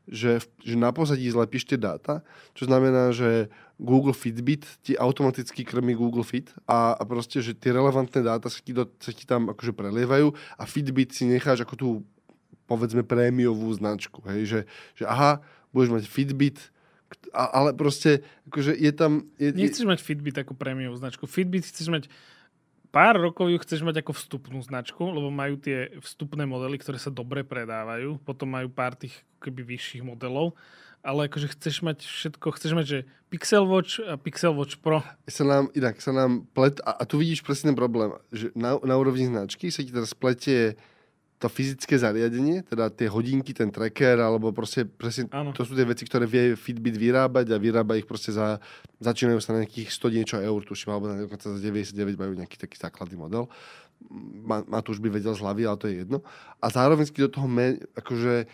že, 0.06 0.38
že 0.62 0.78
na 0.78 0.94
pozadí 0.94 1.26
zlepíš 1.26 1.66
tie 1.66 1.82
dáta, 1.82 2.22
čo 2.54 2.70
znamená, 2.70 3.10
že 3.10 3.50
Google 3.76 4.16
Fitbit 4.16 4.64
ti 4.80 4.96
automaticky 4.96 5.68
krmí 5.68 6.00
Google 6.00 6.24
Fit 6.24 6.48
a, 6.64 6.96
a 6.96 7.04
proste, 7.04 7.44
že 7.44 7.52
tie 7.52 7.76
relevantné 7.76 8.24
dáta 8.24 8.48
sa 8.48 8.60
ti, 8.64 8.72
do, 8.72 8.88
sa 9.04 9.12
ti 9.12 9.28
tam 9.28 9.52
akože 9.52 9.76
prelievajú 9.76 10.32
a 10.56 10.64
Fitbit 10.64 11.12
si 11.12 11.28
necháš 11.28 11.68
ako 11.68 11.76
tú 11.76 11.90
povedzme 12.66 13.06
prémiovú 13.06 13.68
značku, 13.76 14.24
hej, 14.32 14.42
že, 14.48 14.60
že 14.98 15.06
aha, 15.06 15.44
budeš 15.76 15.92
mať 15.92 16.04
Fitbit, 16.08 16.58
ale 17.36 17.76
proste 17.76 18.24
akože 18.48 18.74
je 18.80 18.92
tam... 18.96 19.28
Je, 19.36 19.52
Nechceš 19.52 19.86
je... 19.86 19.92
mať 19.92 20.00
Fitbit 20.02 20.36
ako 20.40 20.56
prémiovú 20.56 20.96
značku. 20.96 21.28
Fitbit 21.28 21.68
chceš 21.68 21.92
mať 21.92 22.04
pár 22.96 23.20
rokov 23.20 23.52
ju 23.52 23.60
chceš 23.60 23.84
mať 23.84 24.00
ako 24.00 24.16
vstupnú 24.16 24.64
značku, 24.64 25.04
lebo 25.04 25.28
majú 25.28 25.60
tie 25.60 25.92
vstupné 26.00 26.48
modely, 26.48 26.80
ktoré 26.80 26.96
sa 26.96 27.12
dobre 27.12 27.44
predávajú. 27.44 28.24
Potom 28.24 28.48
majú 28.56 28.72
pár 28.72 28.96
tých 28.96 29.20
keby 29.44 29.68
vyšších 29.68 30.08
modelov. 30.08 30.56
Ale 31.06 31.30
akože 31.30 31.54
chceš 31.54 31.86
mať 31.86 32.02
všetko, 32.02 32.48
chceš 32.58 32.72
mať, 32.74 32.86
že 32.90 33.00
Pixel 33.30 33.70
Watch 33.70 34.02
a 34.02 34.18
Pixel 34.18 34.58
Watch 34.58 34.82
Pro. 34.82 35.06
Sa 35.30 35.46
nám, 35.46 35.70
inak 35.78 36.02
sa 36.02 36.10
nám 36.10 36.50
plet, 36.58 36.82
a, 36.82 36.98
a 36.98 37.04
tu 37.06 37.22
vidíš 37.22 37.46
presne 37.46 37.72
ten 37.72 37.78
problém, 37.78 38.10
že 38.34 38.50
na, 38.58 38.82
na 38.82 38.98
úrovni 38.98 39.30
značky 39.30 39.70
sa 39.70 39.86
ti 39.86 39.94
teraz 39.94 40.18
pletie 40.18 40.74
to 41.36 41.52
fyzické 41.52 42.00
zariadenie, 42.00 42.64
teda 42.64 42.88
tie 42.88 43.12
hodinky, 43.12 43.52
ten 43.52 43.68
tracker, 43.68 44.24
alebo 44.24 44.56
proste 44.56 44.88
presne, 44.88 45.28
ano. 45.36 45.52
to 45.52 45.68
sú 45.68 45.76
tie 45.76 45.84
veci, 45.84 46.08
ktoré 46.08 46.24
vie 46.24 46.56
Fitbit 46.56 46.96
vyrábať 46.96 47.52
a 47.52 47.60
vyrába 47.60 48.00
ich 48.00 48.08
proste 48.08 48.32
za, 48.32 48.64
začínajú 49.04 49.44
sa 49.44 49.52
na 49.52 49.68
nejakých 49.68 49.92
100 49.92 50.16
niečo 50.16 50.38
eur, 50.40 50.60
tuším, 50.64 50.96
alebo 50.96 51.12
na 51.12 51.20
dokonca 51.20 51.52
za 51.52 51.60
99 51.60 52.16
majú 52.16 52.34
nejaký 52.40 52.56
taký 52.56 52.80
základný 52.80 53.20
model. 53.20 53.52
už 54.88 55.00
by 55.04 55.10
vedel 55.12 55.36
z 55.36 55.44
hlavy, 55.44 55.64
ale 55.68 55.78
to 55.78 55.92
je 55.92 56.08
jedno. 56.08 56.24
A 56.64 56.72
zároveň, 56.72 57.04
do 57.12 57.28
toho 57.28 57.52
me, 57.52 57.84
akože 58.00 58.48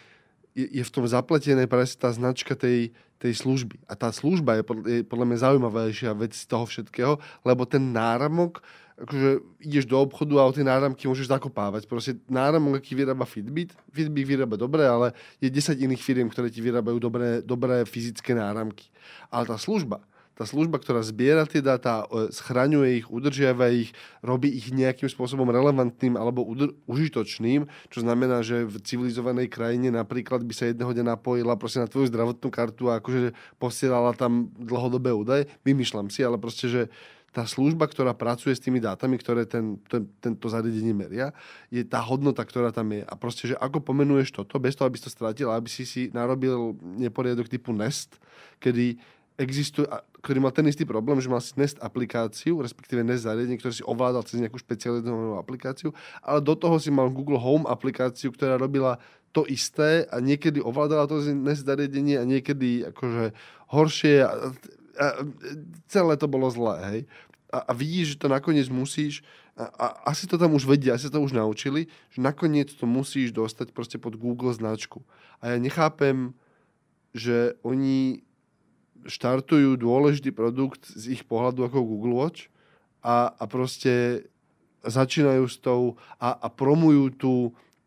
je, 0.55 0.83
v 0.83 0.91
tom 0.91 1.07
zapletené 1.07 1.65
presne 1.67 1.97
tá 2.01 2.09
značka 2.11 2.53
tej, 2.55 2.91
tej 3.21 3.33
služby. 3.37 3.79
A 3.87 3.95
tá 3.95 4.11
služba 4.11 4.59
je, 4.59 4.63
je 4.87 4.99
podľa 5.07 5.25
mňa 5.27 5.37
zaujímavejšia 5.47 6.11
vec 6.17 6.35
z 6.35 6.45
toho 6.47 6.65
všetkého, 6.67 7.13
lebo 7.45 7.63
ten 7.63 7.93
náramok 7.93 8.59
akože 9.01 9.29
ideš 9.65 9.89
do 9.89 9.97
obchodu 9.97 10.37
a 10.37 10.45
o 10.45 10.53
tie 10.53 10.61
náramky 10.61 11.09
môžeš 11.09 11.33
zakopávať. 11.33 11.89
Proste 11.89 12.21
náramok, 12.29 12.77
aký 12.77 12.93
vyrába 12.93 13.25
Fitbit, 13.25 13.73
Fitbit 13.89 14.29
vyrába 14.29 14.61
dobre, 14.61 14.85
ale 14.85 15.17
je 15.41 15.49
10 15.49 15.81
iných 15.81 16.05
firiem, 16.05 16.29
ktoré 16.29 16.53
ti 16.53 16.61
vyrábajú 16.61 17.01
dobré, 17.01 17.41
dobré 17.41 17.81
fyzické 17.89 18.37
náramky. 18.37 18.93
Ale 19.33 19.49
tá 19.49 19.57
služba, 19.57 20.05
tá 20.41 20.49
služba, 20.49 20.81
ktorá 20.81 21.05
zbiera 21.05 21.45
tie 21.45 21.61
dáta, 21.61 22.09
schraňuje 22.33 22.97
ich, 22.97 23.05
udržiava 23.13 23.69
ich, 23.69 23.93
robí 24.25 24.49
ich 24.49 24.73
nejakým 24.73 25.05
spôsobom 25.05 25.45
relevantným 25.45 26.17
alebo 26.17 26.41
udr- 26.41 26.73
užitočným, 26.89 27.69
čo 27.93 28.01
znamená, 28.01 28.41
že 28.41 28.65
v 28.65 28.81
civilizovanej 28.81 29.53
krajine 29.53 29.93
napríklad 29.93 30.41
by 30.41 30.53
sa 30.57 30.73
jedného 30.73 30.97
dňa 30.97 31.13
napojila 31.13 31.53
proste 31.61 31.77
na 31.77 31.85
tvoju 31.85 32.09
zdravotnú 32.09 32.49
kartu 32.49 32.89
a 32.89 32.97
akože 32.97 33.37
posielala 33.61 34.17
tam 34.17 34.49
dlhodobé 34.57 35.13
údaje. 35.13 35.45
Vymýšľam 35.61 36.09
si, 36.09 36.25
ale 36.25 36.41
proste, 36.41 36.65
že 36.65 36.81
tá 37.31 37.45
služba, 37.45 37.85
ktorá 37.85 38.11
pracuje 38.11 38.51
s 38.51 38.59
tými 38.59 38.83
dátami, 38.83 39.15
ktoré 39.21 39.45
ten, 39.47 39.79
ten, 39.87 40.03
tento 40.19 40.51
zariadenie 40.51 40.91
meria, 40.91 41.31
je 41.71 41.85
tá 41.85 42.03
hodnota, 42.03 42.43
ktorá 42.43 42.75
tam 42.75 42.91
je. 42.91 43.07
A 43.07 43.13
proste, 43.15 43.53
že 43.53 43.55
ako 43.55 43.79
pomenuješ 43.79 44.35
toto, 44.41 44.59
bez 44.59 44.75
toho, 44.75 44.89
aby 44.89 44.99
si 44.99 45.05
to 45.05 45.13
stratil, 45.13 45.47
aby 45.53 45.69
si 45.71 45.87
si 45.87 46.01
narobil 46.11 46.75
neporiadok 46.99 47.47
typu 47.47 47.71
Nest, 47.71 48.19
kedy 48.59 48.99
existuje, 49.41 49.89
ktorý 50.21 50.37
mal 50.37 50.53
ten 50.53 50.69
istý 50.69 50.85
problém, 50.85 51.17
že 51.17 51.27
mal 51.27 51.41
si 51.41 51.57
Nest 51.57 51.81
aplikáciu, 51.81 52.61
respektíve 52.61 53.01
Nest 53.01 53.25
zariadenie, 53.25 53.57
ktoré 53.57 53.73
si 53.73 53.83
ovládal 53.83 54.21
cez 54.23 54.37
nejakú 54.37 54.61
špecializovanú 54.61 55.41
aplikáciu, 55.41 55.91
ale 56.21 56.39
do 56.45 56.53
toho 56.53 56.77
si 56.77 56.93
mal 56.93 57.09
Google 57.09 57.41
Home 57.41 57.65
aplikáciu, 57.65 58.29
ktorá 58.29 58.55
robila 58.61 59.01
to 59.33 59.47
isté 59.49 60.05
a 60.11 60.21
niekedy 60.21 60.61
ovládala 60.61 61.09
to 61.09 61.19
Nest 61.33 61.65
zariadenie 61.65 62.21
a 62.21 62.27
niekedy 62.27 62.85
akože 62.93 63.33
horšie. 63.73 64.23
A 64.23 64.53
a 64.99 65.23
celé 65.87 66.13
to 66.19 66.27
bolo 66.27 66.51
zlé, 66.51 66.75
hej. 66.91 67.01
A, 67.51 67.59
a 67.67 67.71
vidíš, 67.75 68.15
že 68.15 68.21
to 68.23 68.27
nakoniec 68.31 68.67
musíš, 68.71 69.23
a, 69.59 69.67
a 69.67 69.85
asi 70.15 70.23
to 70.27 70.39
tam 70.39 70.55
už 70.55 70.63
vedia, 70.63 70.95
asi 70.95 71.11
to 71.11 71.19
už 71.19 71.35
naučili, 71.35 71.91
že 72.11 72.23
nakoniec 72.23 72.71
to 72.71 72.87
musíš 72.87 73.35
dostať 73.35 73.75
proste 73.75 73.99
pod 73.99 74.15
Google 74.15 74.55
značku. 74.55 75.03
A 75.43 75.55
ja 75.55 75.57
nechápem, 75.59 76.31
že 77.11 77.59
oni 77.63 78.23
štartujú 79.05 79.77
dôležitý 79.77 80.33
produkt 80.33 80.85
z 80.85 81.17
ich 81.17 81.23
pohľadu 81.25 81.65
ako 81.65 81.85
Google 81.85 82.17
Watch 82.17 82.49
a, 83.01 83.33
a 83.33 83.43
proste 83.49 84.25
začínajú 84.81 85.45
s 85.45 85.57
tou 85.61 85.97
a, 86.17 86.33
a 86.33 86.47
promujú 86.49 87.13
tú 87.13 87.33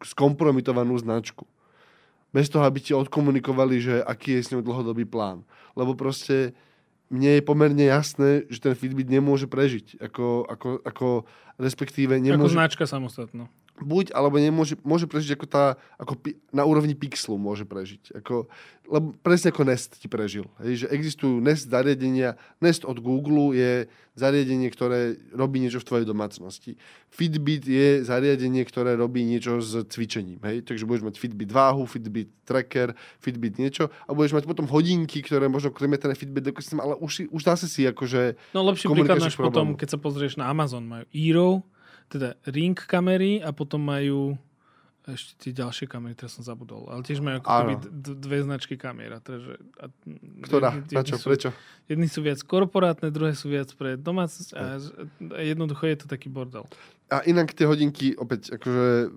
skompromitovanú 0.02 0.94
značku. 0.98 1.46
Bez 2.34 2.50
toho, 2.50 2.66
aby 2.66 2.82
ti 2.82 2.92
odkomunikovali, 2.94 3.76
že 3.78 3.94
aký 4.02 4.38
je 4.38 4.42
s 4.42 4.50
ňou 4.50 4.62
dlhodobý 4.62 5.06
plán. 5.06 5.46
Lebo 5.78 5.94
proste 5.94 6.54
mne 7.06 7.38
je 7.38 7.42
pomerne 7.46 7.86
jasné, 7.86 8.42
že 8.50 8.58
ten 8.58 8.74
Fitbit 8.74 9.06
nemôže 9.06 9.46
prežiť. 9.46 10.02
Ako, 10.02 10.50
ako, 10.50 10.68
ako 10.82 11.08
respektíve 11.62 12.18
nemôže... 12.18 12.54
Ako 12.54 12.58
značka 12.58 12.84
samostatná 12.90 13.46
buď, 13.82 14.14
alebo 14.14 14.38
nemôže, 14.38 14.78
môže 14.86 15.10
prežiť 15.10 15.34
ako 15.34 15.46
tá, 15.50 15.74
ako 15.98 16.14
pi, 16.14 16.38
na 16.54 16.62
úrovni 16.62 16.94
pixelu 16.94 17.34
môže 17.34 17.66
prežiť. 17.66 18.22
Ako, 18.22 18.46
lebo 18.86 19.16
presne 19.18 19.50
ako 19.50 19.66
Nest 19.66 19.98
ti 19.98 20.06
prežil. 20.06 20.46
Hej, 20.62 20.86
že 20.86 20.94
existujú 20.94 21.42
Nest 21.42 21.66
zariadenia. 21.66 22.38
Nest 22.62 22.86
od 22.86 23.02
Google 23.02 23.50
je 23.50 23.90
zariadenie, 24.14 24.70
ktoré 24.70 25.18
robí 25.34 25.58
niečo 25.58 25.82
v 25.82 25.88
tvojej 25.90 26.06
domácnosti. 26.06 26.78
Fitbit 27.10 27.66
je 27.66 28.06
zariadenie, 28.06 28.62
ktoré 28.62 28.94
robí 28.94 29.26
niečo 29.26 29.58
s 29.58 29.74
cvičením. 29.90 30.38
Hej? 30.46 30.62
Takže 30.70 30.86
budeš 30.86 31.10
mať 31.10 31.18
Fitbit 31.18 31.50
váhu, 31.50 31.82
Fitbit 31.82 32.30
tracker, 32.46 32.94
Fitbit 33.18 33.58
niečo 33.58 33.90
a 34.06 34.14
budeš 34.14 34.38
mať 34.38 34.46
potom 34.46 34.70
hodinky, 34.70 35.18
ktoré 35.18 35.50
možno 35.50 35.74
krmia 35.74 35.98
ten 35.98 36.14
Fitbit 36.14 36.46
ale 36.78 36.94
už, 37.02 37.26
už 37.26 37.42
zase 37.42 37.66
si 37.66 37.82
akože... 37.90 38.38
No 38.54 38.62
lepší 38.70 38.86
príklad 38.86 39.18
máš 39.18 39.34
potom, 39.34 39.74
keď 39.74 39.96
sa 39.96 39.98
pozrieš 39.98 40.38
na 40.38 40.46
Amazon, 40.46 40.86
majú 40.86 41.10
Eero, 41.10 41.66
teda 42.14 42.38
ring 42.46 42.78
kamery 42.78 43.42
a 43.42 43.50
potom 43.50 43.82
majú 43.82 44.38
ešte 45.04 45.32
tie 45.36 45.52
ďalšie 45.52 45.84
kamery, 45.84 46.16
teraz 46.16 46.32
som 46.32 46.40
zabudol. 46.40 46.88
Ale 46.88 47.04
tiež 47.04 47.20
majú 47.20 47.44
ako 47.44 47.76
dve 48.16 48.40
značky 48.40 48.80
kamier. 48.80 49.20
Takže, 49.20 49.60
a, 49.76 49.92
Ktorá? 50.48 50.80
Jedni, 50.80 51.04
čo? 51.04 51.20
Sú, 51.20 51.28
Prečo? 51.28 51.50
Jedni 51.84 52.08
sú 52.08 52.24
viac 52.24 52.40
korporátne, 52.40 53.12
druhé 53.12 53.36
sú 53.36 53.52
viac 53.52 53.68
pre 53.76 54.00
domácnosť 54.00 54.50
a, 54.56 54.80
a 55.36 55.40
jednoducho 55.44 55.84
je 55.84 55.96
to 56.00 56.06
taký 56.08 56.32
bordel. 56.32 56.64
A 57.12 57.20
inak 57.28 57.52
tie 57.52 57.68
hodinky, 57.68 58.16
opäť, 58.16 58.56
akože 58.56 59.12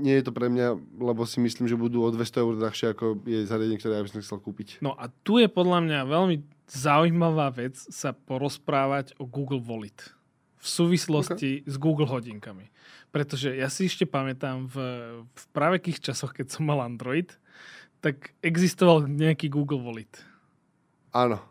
nie 0.00 0.16
je 0.16 0.24
to 0.24 0.32
pre 0.32 0.48
mňa, 0.48 0.80
lebo 0.96 1.28
si 1.28 1.44
myslím, 1.44 1.68
že 1.68 1.76
budú 1.76 2.00
o 2.00 2.08
200 2.08 2.40
eur 2.40 2.54
drahšie, 2.56 2.96
ako 2.96 3.20
je 3.28 3.44
zariadenie, 3.44 3.76
ktoré 3.76 4.00
ja 4.00 4.04
by 4.08 4.10
som 4.16 4.24
chcel 4.24 4.40
kúpiť. 4.40 4.80
No 4.80 4.96
a 4.96 5.12
tu 5.20 5.36
je 5.36 5.44
podľa 5.44 5.84
mňa 5.84 5.98
veľmi 6.08 6.36
zaujímavá 6.72 7.52
vec 7.52 7.76
sa 7.76 8.16
porozprávať 8.16 9.12
o 9.20 9.28
Google 9.28 9.60
Wallet 9.60 10.00
v 10.62 10.66
súvislosti 10.66 11.50
okay. 11.60 11.66
s 11.66 11.74
Google 11.74 12.06
hodinkami. 12.06 12.70
Pretože 13.10 13.58
ja 13.58 13.66
si 13.66 13.90
ešte 13.90 14.06
pamätám 14.06 14.70
v, 14.70 14.76
v 15.26 15.44
pravekých 15.50 15.98
časoch, 15.98 16.30
keď 16.30 16.54
som 16.54 16.70
mal 16.70 16.78
Android, 16.86 17.34
tak 17.98 18.30
existoval 18.40 19.10
nejaký 19.10 19.50
Google 19.50 19.82
Wallet. 19.82 20.22
Áno. 21.10 21.42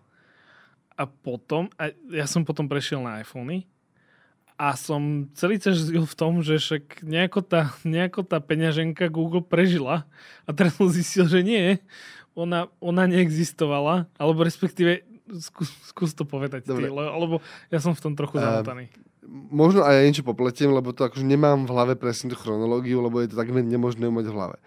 A 0.95 1.04
potom, 1.04 1.67
a 1.76 1.91
ja 2.08 2.24
som 2.24 2.47
potom 2.47 2.71
prešiel 2.71 3.04
na 3.04 3.19
iPhony 3.19 3.67
a 4.56 4.78
som 4.78 5.28
celý 5.34 5.58
čas 5.58 5.89
žil 5.89 6.06
v 6.06 6.17
tom, 6.17 6.39
že 6.45 6.62
však 6.62 7.04
nejako 7.04 7.41
tá, 7.43 7.74
nejako 7.82 8.21
tá 8.24 8.38
peňaženka 8.39 9.12
Google 9.12 9.43
prežila 9.43 10.08
a 10.45 10.50
teraz 10.56 10.80
som 10.80 10.88
zistil, 10.88 11.26
že 11.28 11.41
nie, 11.41 11.82
ona, 12.32 12.71
ona 12.80 13.12
neexistovala, 13.12 14.08
alebo 14.15 14.45
respektíve 14.47 15.04
skús, 15.39 15.70
skús 15.88 16.12
to 16.12 16.28
povedať 16.28 16.67
Dobre. 16.67 16.88
ty, 16.88 16.94
lebo 16.94 17.39
ja 17.72 17.80
som 17.80 17.96
v 17.96 18.02
tom 18.04 18.13
trochu 18.17 18.41
uh, 18.41 18.60
zamotaný. 18.60 18.91
Možno 19.32 19.86
aj 19.86 19.94
ja 19.96 20.04
niečo 20.04 20.26
popletiem, 20.28 20.74
lebo 20.74 20.91
to 20.91 21.08
akože 21.08 21.24
nemám 21.24 21.63
v 21.63 21.72
hlave 21.72 21.94
presne 21.96 22.34
tú 22.34 22.36
chronológiu, 22.36 23.00
lebo 23.00 23.22
je 23.24 23.32
to 23.32 23.39
takmer 23.39 23.63
nemožné 23.63 24.12
mať 24.12 24.28
v 24.28 24.36
hlave. 24.36 24.58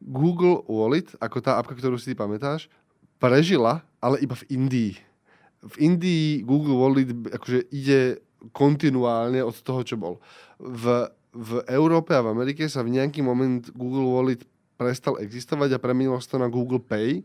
Google 0.00 0.64
Wallet, 0.64 1.12
ako 1.20 1.38
tá 1.44 1.60
apka, 1.60 1.76
ktorú 1.76 2.00
si 2.00 2.12
ty 2.12 2.14
pamätáš, 2.16 2.72
prežila, 3.20 3.84
ale 4.00 4.20
iba 4.20 4.36
v 4.36 4.44
Indii. 4.52 4.92
V 5.64 5.74
Indii 5.80 6.44
Google 6.44 6.76
Wallet 6.76 7.08
akože 7.32 7.72
ide 7.72 8.20
kontinuálne 8.52 9.40
od 9.40 9.56
toho, 9.64 9.80
čo 9.80 9.96
bol. 9.96 10.20
V, 10.60 11.08
v 11.32 11.50
Európe 11.72 12.12
a 12.12 12.20
v 12.20 12.36
Amerike 12.36 12.68
sa 12.68 12.84
v 12.84 13.00
nejaký 13.00 13.24
moment 13.24 13.64
Google 13.72 14.04
Wallet 14.12 14.44
prestal 14.76 15.16
existovať 15.22 15.78
a 15.78 15.82
premenilo 15.82 16.20
sa 16.20 16.36
to 16.36 16.42
na 16.42 16.52
Google 16.52 16.82
Pay, 16.82 17.24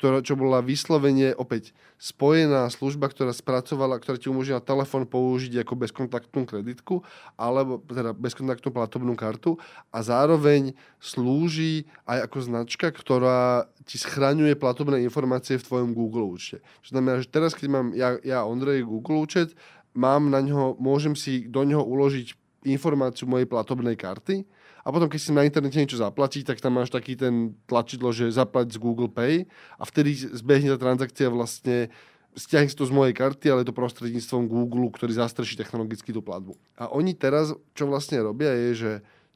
ktorá, 0.00 0.24
čo 0.24 0.32
bola 0.32 0.64
vyslovene 0.64 1.36
opäť 1.36 1.76
spojená 2.00 2.64
služba, 2.72 3.12
ktorá 3.12 3.36
spracovala, 3.36 4.00
ktorá 4.00 4.16
ti 4.16 4.32
umožnila 4.32 4.64
telefón 4.64 5.04
použiť 5.04 5.60
ako 5.60 5.76
bezkontaktnú 5.76 6.48
kreditku, 6.48 7.04
alebo 7.36 7.84
teda 7.84 8.16
bezkontaktnú 8.16 8.72
platobnú 8.72 9.12
kartu 9.12 9.60
a 9.92 10.00
zároveň 10.00 10.72
slúži 10.96 11.84
aj 12.08 12.32
ako 12.32 12.38
značka, 12.40 12.88
ktorá 12.88 13.68
ti 13.84 14.00
schraňuje 14.00 14.56
platobné 14.56 15.04
informácie 15.04 15.60
v 15.60 15.66
tvojom 15.68 15.92
Google 15.92 16.32
účte. 16.32 16.64
Čo 16.80 16.96
znamená, 16.96 17.20
že 17.20 17.28
teraz, 17.28 17.52
keď 17.52 17.68
mám 17.68 17.92
ja, 17.92 18.16
ja 18.24 18.48
Ondrej 18.48 18.88
Google 18.88 19.20
účet, 19.20 19.52
mám 19.92 20.32
na 20.32 20.40
ňo, 20.40 20.80
môžem 20.80 21.12
si 21.12 21.44
do 21.44 21.60
neho 21.68 21.84
uložiť 21.84 22.32
informáciu 22.64 23.28
mojej 23.28 23.44
platobnej 23.44 24.00
karty 24.00 24.48
a 24.80 24.88
potom 24.88 25.08
keď 25.08 25.20
si 25.20 25.30
na 25.30 25.44
internete 25.44 25.76
niečo 25.76 26.00
zaplatí, 26.00 26.44
tak 26.44 26.60
tam 26.60 26.80
máš 26.80 26.92
taký 26.92 27.16
ten 27.16 27.56
tlačidlo, 27.68 28.10
že 28.10 28.32
zaplať 28.32 28.76
z 28.76 28.78
Google 28.80 29.12
Pay 29.12 29.44
a 29.76 29.82
vtedy 29.84 30.16
zbehne 30.16 30.72
tá 30.76 30.78
transakcia 30.80 31.28
vlastne 31.28 31.92
stiahne 32.34 32.70
si 32.70 32.78
to 32.78 32.86
z 32.86 32.94
mojej 32.94 33.14
karty, 33.14 33.50
ale 33.50 33.62
je 33.62 33.68
to 33.70 33.76
prostredníctvom 33.76 34.46
Google, 34.46 34.86
ktorý 34.94 35.18
zastrší 35.18 35.58
technologicky 35.58 36.14
tú 36.14 36.22
platbu. 36.22 36.54
A 36.78 36.86
oni 36.90 37.14
teraz, 37.14 37.50
čo 37.74 37.90
vlastne 37.90 38.22
robia, 38.22 38.54
je, 38.54 38.70
že 38.74 38.92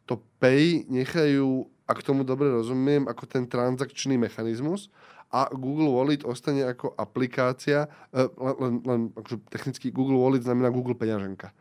to 0.07 0.21
Pay 0.39 0.87
nechajú, 0.87 1.67
ak 1.91 2.05
tomu 2.05 2.23
dobre 2.23 2.49
rozumiem, 2.53 3.09
ako 3.11 3.25
ten 3.27 3.45
transakčný 3.51 4.15
mechanizmus 4.21 4.93
a 5.35 5.51
Google 5.51 5.91
Wallet 5.91 6.23
ostane 6.23 6.63
ako 6.63 6.95
aplikácia, 6.95 7.91
e, 8.15 8.23
len, 8.39 8.79
len 8.87 9.01
akože 9.17 9.37
technicky 9.51 9.91
Google 9.91 10.21
Wallet 10.21 10.47
znamená 10.47 10.71
Google 10.71 10.95
peňaženka. 10.95 11.51
E, 11.51 11.55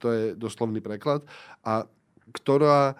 to 0.00 0.06
je 0.10 0.24
doslovný 0.34 0.82
preklad. 0.82 1.22
A 1.62 1.86
ktorá 2.34 2.98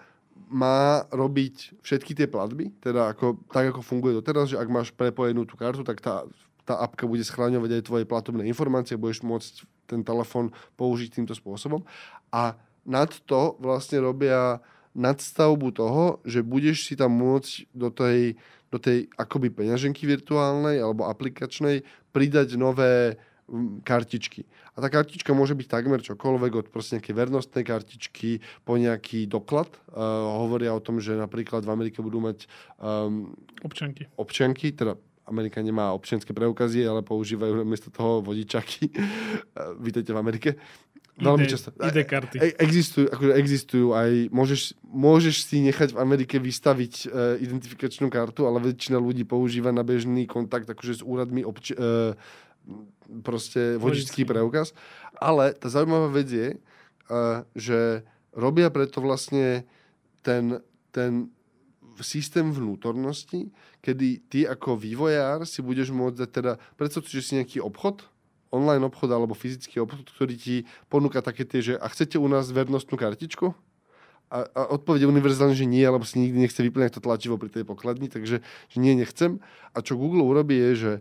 má 0.49 1.05
robiť 1.13 1.77
všetky 1.85 2.17
tie 2.17 2.25
platby, 2.25 2.73
teda 2.81 3.13
ako, 3.13 3.37
tak 3.53 3.69
ako 3.69 3.85
funguje 3.85 4.17
doteraz, 4.17 4.49
že 4.49 4.57
ak 4.57 4.69
máš 4.71 4.89
prepojenú 4.89 5.45
tú 5.45 5.53
kartu, 5.53 5.85
tak 5.85 6.01
tá 6.01 6.25
tá 6.69 6.85
apka 6.85 7.09
bude 7.09 7.25
schráňovať 7.25 7.81
aj 7.81 7.83
tvoje 7.89 8.05
platobné 8.05 8.45
informácie, 8.45 8.93
budeš 8.93 9.25
môcť 9.25 9.65
ten 9.89 10.05
telefón 10.05 10.53
použiť 10.77 11.17
týmto 11.17 11.33
spôsobom. 11.33 11.81
A 12.29 12.53
nad 12.85 13.09
to 13.25 13.57
vlastne 13.57 14.05
robia 14.05 14.61
nadstavbu 14.93 15.73
toho, 15.73 16.21
že 16.21 16.45
budeš 16.45 16.85
si 16.85 16.93
tam 16.93 17.17
môcť 17.17 17.73
do 17.73 17.89
tej, 17.89 18.37
do 18.69 18.77
tej 18.77 19.09
akoby 19.17 19.49
peňaženky 19.49 20.05
virtuálnej 20.05 20.77
alebo 20.77 21.09
aplikačnej 21.09 21.81
pridať 22.13 22.53
nové 22.53 23.17
kartičky. 23.83 24.45
A 24.75 24.81
tá 24.81 24.87
kartička 24.87 25.33
môže 25.33 25.57
byť 25.57 25.67
takmer 25.67 25.99
čokoľvek, 25.99 26.51
od 26.55 26.67
proste 26.69 26.97
nejakej 26.97 27.15
vernostnej 27.15 27.63
kartičky 27.65 28.39
po 28.63 28.77
nejaký 28.77 29.25
doklad. 29.25 29.69
Uh, 29.89 30.39
hovoria 30.45 30.73
o 30.73 30.81
tom, 30.83 31.01
že 31.01 31.17
napríklad 31.17 31.65
v 31.65 31.73
Amerike 31.73 31.99
budú 31.99 32.21
mať 32.21 32.45
um, 32.77 33.33
občanky. 33.65 34.07
občanky, 34.15 34.71
teda 34.71 34.95
Amerika 35.29 35.61
nemá 35.61 35.93
občianske 35.93 36.33
preukazy, 36.33 36.81
ale 36.89 37.05
používajú 37.05 37.61
namiesto 37.61 37.93
toho 37.93 38.25
vodičaky. 38.25 38.89
Vítejte 39.85 40.09
v 40.09 40.17
Amerike. 40.17 40.49
Veľmi 41.19 41.45
často. 41.51 41.75
Ide 41.75 42.07
karty. 42.07 42.39
E, 42.39 42.55
existujú, 42.63 43.11
akože 43.11 43.33
existujú 43.35 43.87
aj, 43.91 44.31
môžeš, 44.31 44.79
môžeš 44.87 45.35
si 45.51 45.59
nechať 45.59 45.91
v 45.91 45.99
Amerike 45.99 46.39
vystaviť 46.39 46.93
e, 47.03 47.43
identifikačnú 47.43 48.07
kartu, 48.07 48.47
ale 48.47 48.63
väčšina 48.71 48.95
ľudí 48.95 49.27
používa 49.27 49.75
na 49.75 49.83
bežný 49.83 50.23
kontakt 50.25 50.71
akože 50.71 50.99
s 50.99 51.03
úradmi 51.03 51.43
obči, 51.43 51.75
e, 51.75 52.15
proste 53.25 53.77
vodičský 53.81 54.23
preukaz. 54.23 54.71
Ale 55.17 55.53
tá 55.57 55.67
zaujímavá 55.67 56.09
vec 56.13 56.29
je, 56.29 56.49
že 57.57 58.05
robia 58.33 58.69
preto 58.69 59.01
vlastne 59.01 59.65
ten, 60.21 60.61
ten 60.93 61.33
systém 61.99 62.47
vnútornosti, 62.47 63.51
kedy 63.83 64.07
ty 64.31 64.39
ako 64.47 64.79
vývojár 64.79 65.43
si 65.43 65.59
budeš 65.59 65.91
môcť 65.91 66.17
dať 66.23 66.29
teda, 66.31 66.51
predstav 66.79 67.03
že 67.07 67.23
si 67.23 67.35
nejaký 67.35 67.59
obchod, 67.59 68.07
online 68.49 68.87
obchod 68.87 69.09
alebo 69.11 69.37
fyzický 69.37 69.83
obchod, 69.83 70.09
ktorý 70.09 70.35
ti 70.35 70.55
ponúka 70.87 71.19
také 71.21 71.45
tie, 71.45 71.61
že 71.61 71.73
a 71.77 71.85
chcete 71.91 72.17
u 72.17 72.27
nás 72.31 72.49
vernostnú 72.49 72.95
kartičku? 72.95 73.51
A, 74.29 74.45
a 74.45 74.61
odpovede 74.69 75.09
univerzálne, 75.09 75.57
že 75.57 75.65
nie, 75.65 75.81
alebo 75.81 76.05
si 76.05 76.21
nikdy 76.21 76.45
nechce 76.45 76.61
vyplňať 76.61 77.01
to 77.01 77.01
tlačivo 77.01 77.41
pri 77.41 77.49
tej 77.49 77.65
pokladni, 77.65 78.13
takže 78.13 78.45
že 78.45 78.77
nie, 78.77 78.93
nechcem. 78.93 79.41
A 79.73 79.81
čo 79.81 79.97
Google 79.97 80.21
urobí 80.21 80.53
je, 80.53 80.71
že 80.77 80.91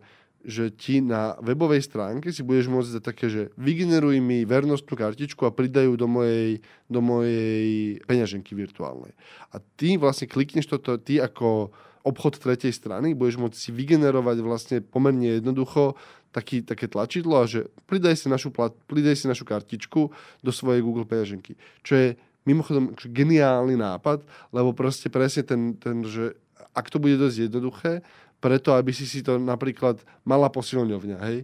že 0.47 0.71
ti 0.71 1.03
na 1.03 1.35
webovej 1.43 1.83
stránke 1.83 2.31
si 2.31 2.47
budeš 2.47 2.71
môcť 2.71 2.91
dať 2.99 3.03
také, 3.03 3.27
že 3.27 3.43
vygeneruj 3.59 4.23
mi 4.23 4.47
vernostnú 4.47 4.95
kartičku 4.95 5.43
a 5.43 5.55
pridajú 5.55 5.99
do 5.99 6.07
mojej, 6.07 6.63
do 6.87 7.03
mojej 7.03 7.99
peňaženky 8.07 8.55
virtuálnej. 8.55 9.13
A 9.51 9.59
ty 9.59 9.99
vlastne 9.99 10.31
klikneš 10.31 10.71
toto, 10.71 10.95
ty 10.97 11.19
ako 11.19 11.75
obchod 12.07 12.39
tretej 12.39 12.71
strany, 12.71 13.13
budeš 13.13 13.37
môcť 13.37 13.59
si 13.59 13.71
vygenerovať 13.75 14.37
vlastne 14.41 14.77
pomerne 14.81 15.43
jednoducho 15.43 15.99
taký, 16.31 16.63
také 16.63 16.87
tlačidlo 16.87 17.43
a 17.43 17.51
že 17.51 17.67
pridaj 17.91 18.17
si, 18.17 18.31
našu 18.31 18.55
plat, 18.55 18.71
pridaj 18.87 19.19
si 19.19 19.27
našu 19.27 19.43
kartičku 19.43 20.01
do 20.41 20.51
svojej 20.55 20.81
Google 20.81 21.05
peňaženky. 21.05 21.59
Čo 21.83 21.93
je 21.99 22.09
mimochodom 22.49 22.97
geniálny 22.97 23.77
nápad, 23.77 24.25
lebo 24.55 24.73
proste 24.73 25.13
presne 25.13 25.45
ten, 25.45 25.77
ten 25.77 26.01
že 26.07 26.39
ak 26.73 26.89
to 26.89 27.03
bude 27.03 27.19
dosť 27.19 27.51
jednoduché, 27.51 28.07
preto, 28.39 28.75
aby 28.75 28.95
si 28.95 29.07
si 29.07 29.23
to 29.23 29.39
napríklad 29.39 29.99
mala 30.23 30.47
posilňovňa, 30.51 31.19
hej. 31.31 31.39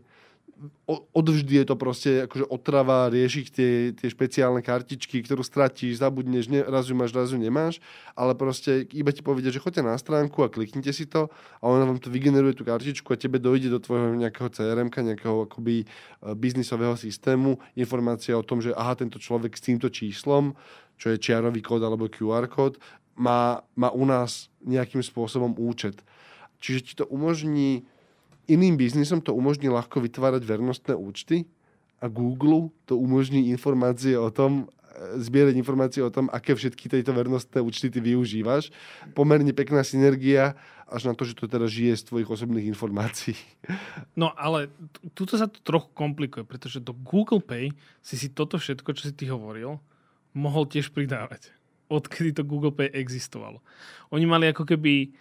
Odvždy 0.86 1.60
je 1.60 1.66
to 1.66 1.74
proste 1.74 2.10
akože 2.30 2.46
otrava 2.46 3.10
riešiť 3.10 3.46
tie, 3.50 3.90
tie 3.90 4.08
špeciálne 4.08 4.62
kartičky, 4.62 5.18
ktorú 5.26 5.42
stratíš, 5.42 5.98
zabudneš, 5.98 6.46
ne, 6.46 6.62
raz 6.62 6.86
ju 6.86 6.94
máš, 6.94 7.10
raz 7.10 7.34
ju 7.34 7.38
nemáš, 7.42 7.82
ale 8.14 8.38
proste 8.38 8.86
iba 8.94 9.10
ti 9.10 9.20
povedia, 9.20 9.50
že 9.50 9.58
choďte 9.58 9.82
na 9.82 9.98
stránku 9.98 10.46
a 10.46 10.48
kliknite 10.48 10.94
si 10.94 11.10
to 11.10 11.26
a 11.58 11.64
ona 11.66 11.82
vám 11.82 11.98
to 11.98 12.06
vygeneruje 12.06 12.54
tú 12.54 12.62
kartičku 12.62 13.10
a 13.10 13.18
tebe 13.18 13.42
dojde 13.42 13.66
do 13.66 13.82
tvojho 13.82 14.14
nejakého 14.14 14.46
CRM, 14.54 14.94
nejakého 14.94 15.50
akoby 15.50 15.82
e, 15.82 15.86
biznisového 16.38 16.94
systému 16.94 17.58
informácia 17.74 18.38
o 18.38 18.46
tom, 18.46 18.62
že 18.62 18.70
aha, 18.78 18.94
tento 18.94 19.18
človek 19.18 19.58
s 19.58 19.66
týmto 19.66 19.90
číslom, 19.90 20.54
čo 20.94 21.10
je 21.10 21.18
čiarový 21.18 21.60
kód 21.66 21.82
alebo 21.82 22.06
QR 22.06 22.46
kód, 22.46 22.78
má, 23.18 23.58
má 23.74 23.90
u 23.90 24.06
nás 24.06 24.50
nejakým 24.62 25.02
spôsobom 25.02 25.54
účet 25.58 25.98
Čiže 26.64 26.80
ti 26.80 26.92
to 26.96 27.04
umožní, 27.04 27.84
iným 28.48 28.80
biznisom 28.80 29.20
to 29.20 29.36
umožní 29.36 29.68
ľahko 29.68 30.00
vytvárať 30.00 30.48
vernostné 30.48 30.96
účty 30.96 31.44
a 32.00 32.08
Google 32.08 32.72
to 32.88 32.96
umožní 32.96 33.52
informácie 33.52 34.16
o 34.16 34.32
tom, 34.32 34.64
e, 34.96 35.20
zbierať 35.20 35.60
informácie 35.60 36.00
o 36.00 36.08
tom, 36.08 36.32
aké 36.32 36.56
všetky 36.56 36.88
tejto 36.88 37.12
vernostné 37.12 37.60
účty 37.60 37.92
ty 37.92 38.00
využívaš. 38.00 38.72
Pomerne 39.12 39.52
pekná 39.52 39.84
synergia, 39.84 40.56
až 40.88 41.04
na 41.04 41.12
to, 41.12 41.28
že 41.28 41.36
to 41.36 41.44
teda 41.44 41.68
žije 41.68 42.00
z 42.00 42.06
tvojich 42.08 42.32
osobných 42.32 42.72
informácií. 42.72 43.36
No 44.16 44.32
ale 44.32 44.72
tuto 45.12 45.36
sa 45.36 45.44
to 45.44 45.60
trochu 45.60 45.92
komplikuje, 45.92 46.48
pretože 46.48 46.80
do 46.80 46.96
Google 46.96 47.44
Pay 47.44 47.76
si 48.00 48.16
si 48.16 48.32
toto 48.32 48.56
všetko, 48.56 48.88
čo 48.96 49.08
si 49.08 49.12
ty 49.12 49.28
hovoril, 49.28 49.76
mohol 50.32 50.64
tiež 50.64 50.96
pridávať. 50.96 51.52
Odkedy 51.92 52.40
to 52.40 52.48
Google 52.48 52.72
Pay 52.72 52.88
existovalo. 52.88 53.60
Oni 54.08 54.24
mali 54.24 54.48
ako 54.48 54.64
keby 54.64 55.12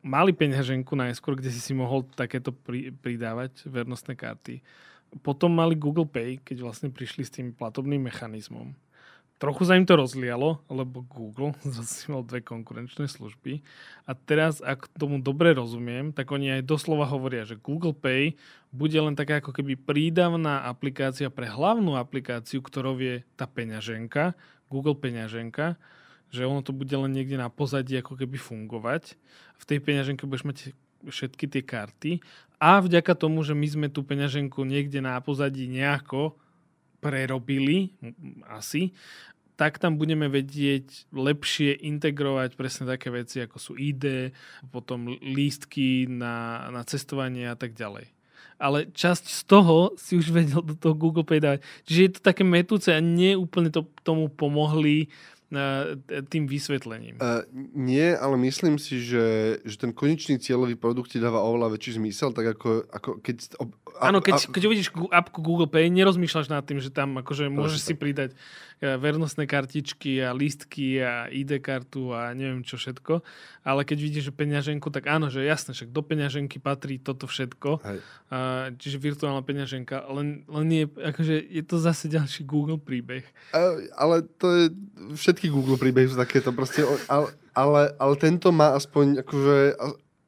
mali 0.00 0.32
peňaženku 0.32 0.92
najskôr, 0.96 1.36
kde 1.36 1.52
si 1.52 1.60
si 1.60 1.72
mohol 1.76 2.08
takéto 2.16 2.52
pri, 2.52 2.92
pridávať 2.92 3.68
vernostné 3.68 4.16
karty. 4.16 4.64
Potom 5.20 5.50
mali 5.50 5.74
Google 5.74 6.06
Pay, 6.06 6.40
keď 6.40 6.62
vlastne 6.62 6.88
prišli 6.88 7.22
s 7.26 7.34
tým 7.34 7.52
platobným 7.52 8.00
mechanizmom. 8.00 8.72
Trochu 9.40 9.64
sa 9.64 9.72
im 9.72 9.88
to 9.88 9.96
rozlialo, 9.96 10.60
lebo 10.68 11.00
Google 11.08 11.56
zase 11.64 12.12
mal 12.12 12.20
dve 12.20 12.44
konkurenčné 12.44 13.08
služby. 13.08 13.64
A 14.04 14.12
teraz, 14.12 14.60
ak 14.60 14.92
tomu 15.00 15.16
dobre 15.16 15.56
rozumiem, 15.56 16.12
tak 16.12 16.28
oni 16.28 16.60
aj 16.60 16.68
doslova 16.68 17.08
hovoria, 17.08 17.48
že 17.48 17.56
Google 17.56 17.96
Pay 17.96 18.36
bude 18.68 19.00
len 19.00 19.16
taká 19.16 19.40
ako 19.40 19.56
keby 19.56 19.80
prídavná 19.80 20.68
aplikácia 20.68 21.32
pre 21.32 21.48
hlavnú 21.48 21.96
aplikáciu, 21.96 22.60
ktorou 22.60 23.00
je 23.00 23.24
tá 23.40 23.48
peňaženka, 23.48 24.36
Google 24.68 24.94
peňaženka, 24.94 25.80
že 26.30 26.46
ono 26.46 26.62
to 26.62 26.70
bude 26.70 26.94
len 26.94 27.10
niekde 27.10 27.36
na 27.36 27.50
pozadí 27.50 27.98
ako 27.98 28.14
keby 28.14 28.38
fungovať. 28.38 29.18
V 29.58 29.64
tej 29.66 29.78
peňaženke 29.82 30.24
budeš 30.24 30.46
mať 30.46 30.58
všetky 31.06 31.44
tie 31.50 31.62
karty 31.64 32.12
a 32.60 32.78
vďaka 32.80 33.16
tomu, 33.16 33.40
že 33.40 33.56
my 33.56 33.66
sme 33.66 33.86
tú 33.88 34.04
peňaženku 34.04 34.62
niekde 34.68 35.00
na 35.00 35.16
pozadí 35.20 35.64
nejako 35.64 36.36
prerobili, 37.00 37.96
asi, 38.44 38.92
tak 39.56 39.76
tam 39.76 40.00
budeme 40.00 40.28
vedieť 40.28 41.12
lepšie 41.12 41.76
integrovať 41.84 42.56
presne 42.56 42.88
také 42.88 43.12
veci, 43.12 43.44
ako 43.44 43.56
sú 43.60 43.72
ID, 43.76 44.32
potom 44.72 45.08
lístky 45.20 46.08
na, 46.08 46.68
na 46.72 46.80
cestovanie 46.84 47.48
a 47.48 47.56
tak 47.56 47.76
ďalej. 47.76 48.08
Ale 48.60 48.92
časť 48.92 49.24
z 49.24 49.40
toho 49.48 49.96
si 49.96 50.20
už 50.20 50.32
vedel 50.32 50.60
do 50.60 50.76
toho 50.76 50.92
Google 50.92 51.24
Pay 51.24 51.40
dávať. 51.40 51.60
Čiže 51.88 52.00
je 52.00 52.12
to 52.12 52.20
také 52.20 52.44
metúce 52.44 52.92
a 52.92 53.00
nie 53.00 53.32
úplne 53.32 53.72
to 53.72 53.88
tomu 54.04 54.28
pomohli 54.28 55.08
tým 56.30 56.46
vysvetlením. 56.46 57.18
Uh, 57.18 57.42
nie, 57.74 58.14
ale 58.14 58.38
myslím 58.38 58.78
si, 58.78 59.02
že, 59.02 59.58
že 59.66 59.76
ten 59.82 59.90
konečný 59.90 60.38
cieľový 60.38 60.78
produkt 60.78 61.10
ti 61.10 61.18
dáva 61.18 61.42
oveľa 61.42 61.74
väčší 61.74 61.98
zmysel, 61.98 62.30
tak 62.30 62.54
ako, 62.54 62.86
ako 62.86 63.10
keď... 63.18 63.36
Áno, 63.98 64.22
keď, 64.22 64.52
keď 64.52 64.62
uvidíš 64.70 64.94
appku 65.10 65.42
Google 65.42 65.66
Pay, 65.66 65.90
nerozmýšľaš 65.90 66.46
nad 66.52 66.62
tým, 66.62 66.78
že 66.78 66.94
tam 66.94 67.18
akože 67.18 67.50
môžeš 67.50 67.80
si 67.82 67.94
pridať 67.98 68.38
E, 68.80 68.96
vernostné 68.96 69.44
kartičky 69.44 70.24
a 70.24 70.32
lístky 70.32 71.04
a 71.04 71.28
ID 71.28 71.60
kartu 71.60 72.16
a 72.16 72.32
neviem 72.32 72.64
čo 72.64 72.80
všetko. 72.80 73.20
Ale 73.60 73.84
keď 73.84 73.98
vidíš, 74.00 74.24
že 74.24 74.32
peňaženku, 74.32 74.88
tak 74.88 75.04
áno, 75.04 75.28
že 75.28 75.44
jasne, 75.44 75.76
však 75.76 75.92
do 75.92 76.00
peňaženky 76.00 76.56
patrí 76.56 76.96
toto 76.96 77.28
všetko. 77.28 77.84
Hej. 77.84 77.98
A, 78.32 78.72
čiže 78.80 78.96
virtuálna 78.96 79.44
peňaženka. 79.44 80.08
Len, 80.08 80.48
len 80.48 80.66
je, 80.72 80.84
akože, 80.96 81.36
je 81.44 81.62
to 81.68 81.76
zase 81.76 82.08
ďalší 82.08 82.48
Google 82.48 82.80
príbeh. 82.80 83.28
A, 83.52 83.84
ale 84.00 84.24
to 84.40 84.48
je, 84.48 84.64
všetky 85.12 85.52
Google 85.52 85.76
príbehy 85.76 86.08
sú 86.08 86.16
takéto 86.16 86.48
proste, 86.56 86.80
ale, 87.12 87.36
ale, 87.52 87.82
ale 88.00 88.14
tento 88.16 88.48
má 88.48 88.72
aspoň 88.72 89.20
akože 89.20 89.56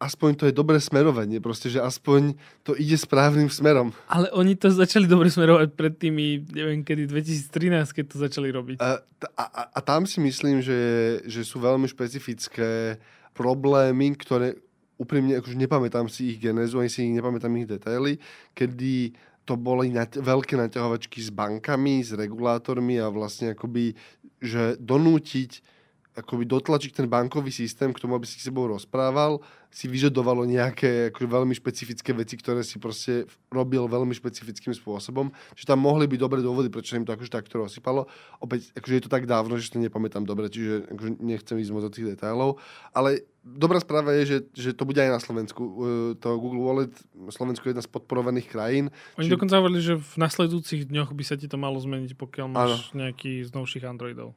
aspoň 0.02 0.30
to 0.34 0.44
je 0.50 0.54
dobré 0.54 0.82
smerovanie, 0.82 1.38
proste, 1.38 1.70
že 1.70 1.78
aspoň 1.78 2.34
to 2.66 2.74
ide 2.74 2.98
správnym 2.98 3.46
smerom. 3.46 3.94
Ale 4.10 4.26
oni 4.34 4.58
to 4.58 4.66
začali 4.66 5.06
dobre 5.06 5.30
smerovať 5.30 5.78
pred 5.78 5.94
tými, 5.94 6.42
neviem 6.50 6.82
kedy, 6.82 7.06
2013, 7.06 7.94
keď 7.94 8.04
to 8.10 8.16
začali 8.18 8.50
robiť. 8.50 8.82
A, 8.82 8.98
a, 9.38 9.44
a 9.70 9.80
tam 9.80 10.02
si 10.02 10.18
myslím, 10.18 10.58
že, 10.58 11.22
že 11.30 11.46
sú 11.46 11.62
veľmi 11.62 11.86
špecifické 11.86 12.98
problémy, 13.30 14.18
ktoré 14.18 14.58
úprimne 14.98 15.38
akože 15.38 15.56
nepamätám 15.56 16.10
si 16.10 16.34
ich 16.34 16.38
genézu, 16.42 16.82
ani 16.82 16.90
si 16.90 17.06
ich 17.06 17.14
nepamätám 17.14 17.54
ich 17.58 17.70
detaily, 17.70 18.18
kedy 18.54 19.14
to 19.42 19.58
boli 19.58 19.90
nať- 19.90 20.22
veľké 20.22 20.54
naťahovačky 20.54 21.18
s 21.18 21.34
bankami, 21.34 22.02
s 22.06 22.14
regulátormi 22.14 23.02
a 23.02 23.10
vlastne 23.10 23.58
akoby, 23.58 23.98
že 24.38 24.78
donútiť 24.78 25.71
akoby 26.12 26.44
dotlačiť 26.44 26.92
ten 26.92 27.06
bankový 27.08 27.48
systém 27.48 27.88
k 27.92 28.00
tomu, 28.00 28.16
aby 28.16 28.28
si 28.28 28.36
s 28.36 28.48
sebou 28.48 28.68
rozprával, 28.68 29.40
si 29.72 29.88
vyžadovalo 29.88 30.44
nejaké 30.44 31.08
akože 31.08 31.28
veľmi 31.32 31.56
špecifické 31.56 32.12
veci, 32.12 32.36
ktoré 32.36 32.60
si 32.60 32.76
proste 32.76 33.24
robil 33.48 33.88
veľmi 33.88 34.12
špecifickým 34.12 34.76
spôsobom. 34.76 35.32
Že 35.56 35.64
tam 35.72 35.80
mohli 35.80 36.04
byť 36.04 36.20
dobré 36.20 36.44
dôvody, 36.44 36.68
prečo 36.68 37.00
im 37.00 37.08
to 37.08 37.16
akože 37.16 37.32
takto 37.32 37.64
rozsypalo. 37.64 38.04
Opäť, 38.44 38.68
akože 38.76 38.94
je 39.00 39.02
to 39.08 39.10
tak 39.10 39.24
dávno, 39.24 39.56
že 39.56 39.72
si 39.72 39.72
to 39.72 39.80
nepamätám 39.80 40.28
dobre, 40.28 40.52
čiže 40.52 40.92
akože 40.92 41.10
nechcem 41.24 41.56
ísť 41.56 41.72
moc 41.72 41.88
do 41.88 41.92
tých 41.96 42.12
detailov. 42.12 42.60
Ale 42.92 43.24
dobrá 43.40 43.80
správa 43.80 44.12
je, 44.20 44.22
že, 44.28 44.38
že 44.52 44.70
to 44.76 44.84
bude 44.84 45.00
aj 45.00 45.08
na 45.08 45.20
Slovensku. 45.24 45.62
E, 45.64 45.72
to 46.20 46.36
Google 46.36 46.68
Wallet, 46.68 46.92
Slovensko 47.32 47.64
je 47.64 47.72
jedna 47.72 47.84
z 47.84 47.88
podporovaných 47.88 48.52
krajín. 48.52 48.92
Oni 49.16 49.32
či... 49.32 49.32
dokonca 49.32 49.56
hovorili, 49.56 49.80
že 49.80 49.96
v 49.96 50.14
nasledujúcich 50.20 50.84
dňoch 50.92 51.16
by 51.16 51.24
sa 51.24 51.40
ti 51.40 51.48
to 51.48 51.56
malo 51.56 51.80
zmeniť, 51.80 52.12
pokiaľ 52.12 52.46
máš 52.52 52.92
ano. 52.92 53.08
nejaký 53.08 53.40
z 53.40 53.50
novších 53.56 53.88
Androidov. 53.88 54.36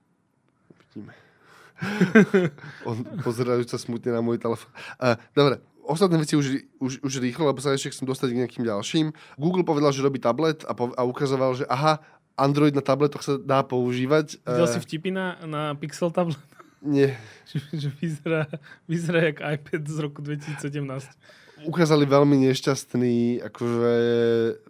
Vidíme. 0.95 1.24
On 2.89 2.97
pozerajúca 3.21 3.75
smutne 3.75 4.15
na 4.15 4.21
môj 4.23 4.39
telefón. 4.39 4.71
Uh, 4.99 5.19
dobre, 5.35 5.59
ostatné 5.85 6.17
veci 6.17 6.39
už, 6.39 6.65
už, 6.81 6.93
už 7.03 7.13
rýchlo, 7.21 7.51
lebo 7.51 7.59
sa 7.61 7.75
ešte 7.75 7.93
chcem 7.93 8.07
dostať 8.07 8.33
k 8.33 8.39
nejakým 8.43 8.63
ďalším. 8.65 9.11
Google 9.37 9.67
povedal, 9.67 9.91
že 9.91 10.03
robí 10.03 10.17
tablet 10.17 10.63
a, 10.65 10.73
po, 10.73 10.91
a 10.95 11.01
ukazoval, 11.03 11.55
že 11.59 11.65
aha, 11.67 12.01
Android 12.35 12.75
na 12.75 12.83
tabletoch 12.83 13.23
sa 13.23 13.39
dá 13.39 13.63
používať. 13.63 14.43
Videl 14.43 14.67
uh, 14.67 14.71
si 14.71 14.79
vtipy 14.83 15.09
na, 15.11 15.39
na 15.47 15.61
Pixel 15.75 16.11
tablet? 16.11 16.39
Nie. 16.83 17.15
že, 17.49 17.59
že 17.71 17.89
vyzerá, 18.01 18.47
vyzerá 18.87 19.19
jak 19.31 19.39
iPad 19.39 19.83
z 19.87 19.97
roku 19.99 20.19
2017 20.21 20.65
ukázali 21.65 22.05
veľmi 22.05 22.45
nešťastný 22.49 23.41
akože, 23.49 23.95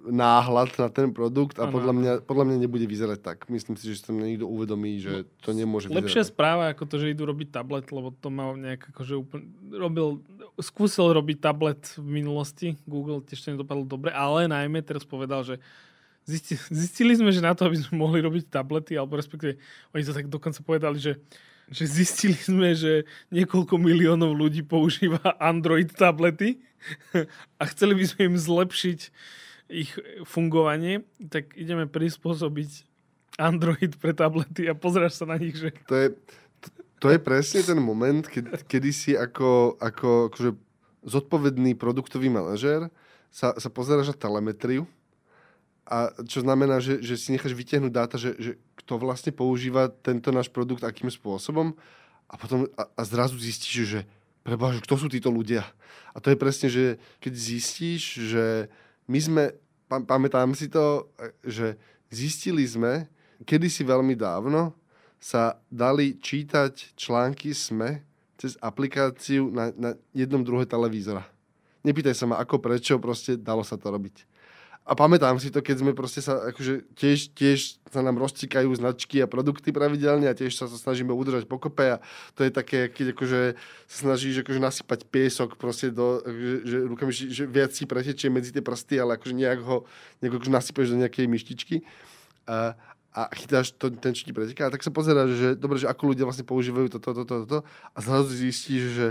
náhľad 0.09 0.69
na 0.79 0.87
ten 0.87 1.11
produkt 1.11 1.59
a 1.59 1.67
podľa 1.67 1.93
mňa, 1.93 2.11
podľa 2.23 2.45
mňa 2.47 2.57
nebude 2.63 2.87
vyzerať 2.87 3.19
tak. 3.19 3.37
Myslím 3.51 3.75
si, 3.75 3.91
že 3.91 4.01
sa 4.01 4.15
niekto 4.15 4.47
uvedomí, 4.47 4.97
že 5.03 5.27
to 5.43 5.51
nemôže 5.51 5.91
vyzerať. 5.91 6.01
Lepšia 6.07 6.23
správa 6.25 6.71
ako 6.71 6.83
to, 6.87 6.95
že 7.03 7.11
idú 7.11 7.27
robiť 7.27 7.51
tablet, 7.51 7.85
lebo 7.91 8.15
to 8.15 8.31
mal 8.31 8.55
nejak 8.55 8.89
akože 8.95 9.13
úplne, 9.19 9.45
robil, 9.75 10.23
skúsil 10.57 11.11
robiť 11.11 11.37
tablet 11.43 11.83
v 11.99 12.07
minulosti, 12.23 12.67
Google 12.87 13.19
tiež 13.21 13.43
to 13.43 13.51
nedopadlo 13.53 13.83
dobre, 13.83 14.15
ale 14.15 14.47
najmä 14.47 14.79
teraz 14.81 15.03
povedal, 15.03 15.43
že 15.43 15.59
zistili, 16.25 16.61
zistili 16.73 17.13
sme, 17.13 17.29
že 17.29 17.43
na 17.43 17.53
to, 17.53 17.67
aby 17.69 17.77
sme 17.77 18.01
mohli 18.01 18.23
robiť 18.23 18.49
tablety, 18.49 18.97
alebo 18.97 19.19
respektíve 19.19 19.61
oni 19.93 20.03
to 20.03 20.15
tak 20.15 20.25
dokonca 20.31 20.59
povedali, 20.65 20.97
že 20.97 21.21
že 21.69 21.85
zistili 21.89 22.37
sme, 22.37 22.77
že 22.77 23.09
niekoľko 23.33 23.81
miliónov 23.81 24.37
ľudí 24.37 24.61
používa 24.61 25.33
Android 25.41 25.89
tablety 25.89 26.61
a 27.61 27.63
chceli 27.69 27.97
by 27.97 28.05
sme 28.05 28.21
im 28.33 28.37
zlepšiť 28.37 28.99
ich 29.65 29.91
fungovanie, 30.29 31.01
tak 31.25 31.57
ideme 31.57 31.89
prispôsobiť 31.89 32.85
Android 33.41 33.97
pre 33.97 34.13
tablety 34.13 34.69
a 34.69 34.77
pozráš 34.77 35.17
sa 35.17 35.25
na 35.25 35.41
nich, 35.41 35.57
že... 35.57 35.73
To 35.89 35.95
je, 35.97 36.07
to, 36.61 36.67
to 37.01 37.07
je 37.09 37.19
presne 37.19 37.65
ten 37.65 37.79
moment, 37.81 38.23
keď, 38.29 38.61
kedy 38.69 38.89
si 38.93 39.11
ako, 39.17 39.81
ako 39.81 40.29
akože 40.29 40.51
zodpovedný 41.05 41.73
produktový 41.73 42.29
manažér 42.29 42.93
sa, 43.33 43.57
sa 43.57 43.69
pozeráš 43.73 44.13
na 44.13 44.17
telemetriu 44.17 44.85
a 45.85 46.09
čo 46.25 46.41
znamená, 46.41 46.81
že, 46.81 46.97
že 47.01 47.13
si 47.13 47.29
necháš 47.29 47.53
vytiahnuť 47.53 47.91
dáta, 47.93 48.17
že, 48.17 48.33
že 48.41 48.51
kto 48.85 49.01
vlastne 49.01 49.33
používa 49.33 49.89
tento 49.89 50.29
náš 50.29 50.45
produkt 50.53 50.85
akým 50.85 51.09
spôsobom 51.09 51.73
a 52.29 52.37
potom 52.37 52.69
a, 52.77 52.85
a 52.93 53.01
zrazu 53.01 53.33
zistíš, 53.41 53.85
že 53.89 54.01
preboha, 54.45 54.77
že 54.77 54.85
kto 54.85 54.95
sú 55.01 55.07
títo 55.09 55.33
ľudia. 55.33 55.65
A 56.13 56.21
to 56.21 56.29
je 56.29 56.37
presne, 56.37 56.69
že 56.69 57.01
keď 57.17 57.33
zistíš, 57.33 58.01
že 58.29 58.69
my 59.09 59.17
sme, 59.17 59.43
pam, 59.89 60.05
pamätám 60.05 60.53
si 60.53 60.69
to, 60.69 61.09
že 61.41 61.81
zistili 62.13 62.61
sme, 62.61 63.09
kedysi 63.41 63.81
veľmi 63.81 64.13
dávno 64.13 64.77
sa 65.17 65.57
dali 65.73 66.21
čítať 66.21 66.93
články 66.93 67.57
SME 67.57 68.05
cez 68.37 68.53
aplikáciu 68.61 69.49
na, 69.49 69.73
na 69.73 69.97
jednom 70.13 70.45
druhé 70.45 70.69
televízora. 70.69 71.25
Nepýtaj 71.81 72.13
sa 72.13 72.25
ma, 72.29 72.37
ako, 72.37 72.61
prečo, 72.61 73.01
proste 73.01 73.33
dalo 73.33 73.65
sa 73.65 73.81
to 73.81 73.89
robiť 73.89 74.34
a 74.85 74.93
pamätám 74.93 75.41
si 75.41 75.49
to, 75.49 75.65
keď 75.65 75.81
sme 75.81 75.91
proste 75.97 76.21
sa, 76.21 76.53
akože 76.53 76.93
tiež, 76.93 77.33
tiež 77.33 77.81
sa 77.89 78.05
nám 78.05 78.21
rozcikajú 78.21 78.69
značky 78.77 79.17
a 79.17 79.25
produkty 79.25 79.73
pravidelne 79.73 80.29
a 80.29 80.37
tiež 80.37 80.53
sa, 80.53 80.69
snažíme 80.69 81.09
udržať 81.09 81.49
pokope 81.49 81.97
a 81.97 82.01
to 82.37 82.45
je 82.45 82.53
také, 82.53 82.93
keď 82.93 83.17
akože 83.17 83.57
sa 83.89 83.97
snažíš 84.05 84.45
akože 84.45 84.61
nasypať 84.61 85.09
piesok 85.09 85.57
proste 85.57 85.89
do, 85.89 86.21
akože, 86.21 86.55
že 86.69 86.77
rukami, 86.85 87.11
že, 87.17 87.25
že 87.33 87.43
viac 87.49 87.73
si 87.73 87.89
pretečie 87.89 88.29
medzi 88.29 88.53
tie 88.53 88.61
prsty, 88.61 89.01
ale 89.01 89.17
akože 89.17 89.33
nejak 89.33 89.59
ho 89.65 89.89
nejak 90.21 90.37
akože 90.37 90.53
nasypeš 90.53 90.93
do 90.93 91.01
nejakej 91.01 91.25
myštičky 91.33 91.75
a, 92.45 92.77
a 93.09 93.21
chytáš 93.33 93.73
to, 93.73 93.89
ten, 93.89 94.13
čo 94.13 94.21
ti 94.21 94.37
preteká. 94.37 94.69
A 94.69 94.73
tak 94.77 94.85
sa 94.85 94.93
pozeráš, 94.93 95.33
že 95.33 95.47
dobre, 95.57 95.81
že 95.81 95.89
ako 95.89 96.13
ľudia 96.13 96.29
vlastne 96.29 96.45
používajú 96.45 96.93
toto, 96.93 97.09
toto, 97.09 97.25
toto, 97.25 97.45
to, 97.49 97.59
a 97.65 97.97
zrazu 98.05 98.37
zistíš, 98.37 98.83
že, 98.93 99.07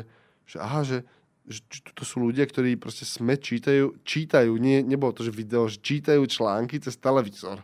že 0.46 0.56
aha, 0.62 0.86
že 0.86 1.02
že 1.44 1.60
to 1.92 2.08
sú 2.08 2.24
ľudia, 2.24 2.48
ktorí 2.48 2.80
proste 2.80 3.04
sme 3.04 3.36
čítajú, 3.36 4.00
čítajú, 4.00 4.56
nie, 4.56 4.80
nebolo 4.80 5.12
to, 5.12 5.20
že 5.20 5.32
video, 5.32 5.68
že 5.68 5.76
čítajú 5.84 6.24
články 6.24 6.80
cez 6.80 6.96
televízor. 6.96 7.60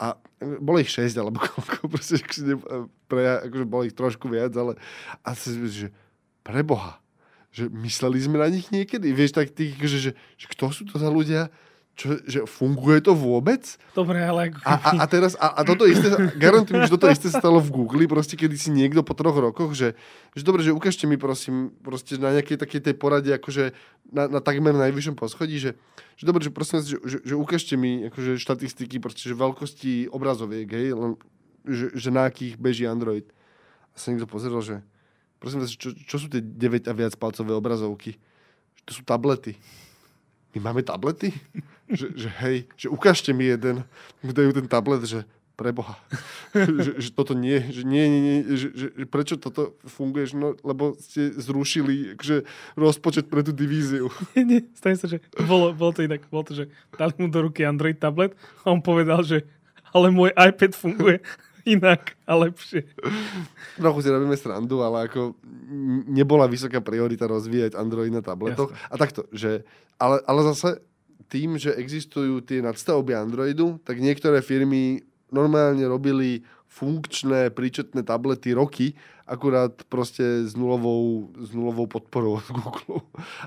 A 0.00 0.16
bolo 0.40 0.80
ich 0.80 0.90
6 0.90 1.12
alebo 1.20 1.38
koľko, 1.44 1.86
proste, 1.92 2.18
akože, 2.18 2.54
pre, 3.06 3.44
akože 3.44 3.64
bolo 3.68 3.82
ich 3.84 3.94
trošku 3.94 4.26
viac, 4.32 4.56
ale 4.56 4.80
a 5.20 5.36
si 5.36 5.52
že 5.68 5.88
preboha, 6.40 7.00
že 7.52 7.68
mysleli 7.68 8.18
sme 8.24 8.40
na 8.40 8.48
nich 8.48 8.72
niekedy, 8.72 9.12
vieš, 9.12 9.36
tak 9.36 9.52
tých, 9.52 9.76
že, 9.84 9.98
že, 10.00 10.12
že 10.40 10.46
kto 10.56 10.72
sú 10.72 10.82
to 10.88 10.96
za 10.96 11.12
ľudia, 11.12 11.52
čo, 11.94 12.18
že 12.26 12.42
funguje 12.50 12.98
to 12.98 13.14
vôbec? 13.14 13.78
Dobre, 13.94 14.18
ale... 14.18 14.50
A, 14.66 14.74
a, 14.74 14.90
a 15.02 15.04
teraz, 15.06 15.38
a, 15.38 15.54
a 15.54 15.60
toto 15.62 15.86
isté, 15.86 16.10
garantujem, 16.34 16.90
že 16.90 16.94
toto 16.98 17.06
isté 17.06 17.30
stalo 17.30 17.62
v 17.62 17.70
Google, 17.70 18.10
proste 18.10 18.34
kedy 18.34 18.58
si 18.58 18.74
niekto 18.74 19.06
po 19.06 19.14
troch 19.14 19.38
rokoch, 19.38 19.78
že, 19.78 19.94
že 20.34 20.42
dobre, 20.42 20.66
že 20.66 20.74
ukážte 20.74 21.06
mi 21.06 21.14
prosím, 21.14 21.70
proste 21.86 22.18
na 22.18 22.34
nejakej 22.34 22.58
takej 22.58 22.80
tej 22.90 22.94
porade, 22.98 23.30
akože 23.30 23.78
na, 24.10 24.26
na 24.26 24.40
takmer 24.42 24.74
najvyššom 24.74 25.14
poschodí, 25.14 25.62
že, 25.62 25.78
že 26.18 26.24
dobre, 26.26 26.42
že 26.42 26.50
prosím 26.50 26.82
že, 26.82 26.98
že, 26.98 27.18
že 27.22 27.34
ukážte 27.38 27.78
mi 27.78 28.10
akože 28.10 28.42
štatistiky, 28.42 28.98
proste, 28.98 29.30
že 29.30 29.38
veľkosti 29.38 30.10
obrazoviek, 30.10 30.66
hej, 30.66 30.98
len, 30.98 31.14
že, 31.62 31.94
že 31.94 32.10
na 32.10 32.26
akých 32.26 32.58
beží 32.58 32.90
Android. 32.90 33.24
A 33.94 34.02
sa 34.02 34.10
niekto 34.10 34.26
pozeral, 34.26 34.58
že 34.66 34.82
prosím 35.38 35.62
vás, 35.62 35.70
čo, 35.70 35.94
čo 35.94 36.16
sú 36.18 36.26
tie 36.26 36.42
9 36.42 36.90
a 36.90 36.92
viac 36.92 37.14
palcové 37.14 37.54
obrazovky? 37.54 38.18
Že 38.74 38.82
to 38.82 38.92
sú 38.98 39.02
tablety 39.06 39.54
my 40.54 40.70
máme 40.70 40.86
tablety? 40.86 41.34
že, 41.90 42.16
že 42.16 42.28
hej, 42.40 42.56
že 42.80 42.88
ukážte 42.88 43.36
mi 43.36 43.44
jeden. 43.44 43.84
Mi 44.24 44.32
dajú 44.32 44.56
ten 44.56 44.64
tablet, 44.64 45.04
že 45.04 45.28
preboha. 45.54 45.94
že, 46.54 46.98
že 46.98 47.10
toto 47.14 47.36
nie, 47.36 47.62
že 47.70 47.86
nie, 47.86 48.04
nie, 48.10 48.20
nie 48.20 48.36
že, 48.58 48.68
že, 48.74 48.86
prečo 49.06 49.38
toto 49.38 49.78
funguje, 49.86 50.34
no, 50.34 50.58
lebo 50.66 50.98
ste 50.98 51.30
zrušili 51.30 52.18
že 52.18 52.42
rozpočet 52.74 53.30
pre 53.30 53.46
tú 53.46 53.54
divíziu. 53.54 54.10
nie, 54.34 54.42
nie, 54.42 54.60
stane 54.74 54.98
sa, 54.98 55.06
že 55.06 55.22
bolo, 55.46 55.70
bolo 55.70 55.94
to 55.94 56.02
inak, 56.02 56.26
bolo 56.26 56.50
to, 56.50 56.52
že 56.58 56.64
dali 56.98 57.14
mu 57.20 57.30
do 57.30 57.46
ruky 57.46 57.62
Android 57.62 57.98
tablet 58.00 58.34
a 58.66 58.74
on 58.74 58.82
povedal, 58.82 59.22
že 59.22 59.46
ale 59.94 60.10
môj 60.10 60.34
iPad 60.34 60.74
funguje 60.74 61.22
inak 61.64 62.16
a 62.28 62.32
lepšie. 62.36 62.84
Trochu 63.80 63.98
si 64.04 64.08
robíme 64.12 64.36
srandu, 64.36 64.84
ale 64.84 65.08
ako 65.08 65.36
nebola 66.08 66.44
vysoká 66.44 66.84
priorita 66.84 67.24
rozvíjať 67.24 67.76
Android 67.76 68.12
na 68.12 68.20
tabletoch. 68.20 68.70
Jasne. 68.72 68.88
A 68.92 68.94
takto, 69.00 69.20
že, 69.32 69.64
ale, 69.96 70.20
ale 70.28 70.40
zase 70.52 70.84
tým, 71.32 71.56
že 71.56 71.72
existujú 71.74 72.44
tie 72.44 72.60
nadstavby 72.60 73.16
Androidu, 73.16 73.80
tak 73.82 73.98
niektoré 73.98 74.44
firmy 74.44 75.02
normálne 75.32 75.82
robili 75.88 76.44
funkčné, 76.68 77.54
príčetné 77.54 78.02
tablety 78.02 78.54
roky, 78.54 78.94
akurát 79.24 79.72
proste 79.86 80.44
s 80.44 80.58
nulovou, 80.58 81.30
s 81.38 81.54
nulovou 81.54 81.86
podporou 81.86 82.42
od 82.42 82.48
Google. 82.50 83.00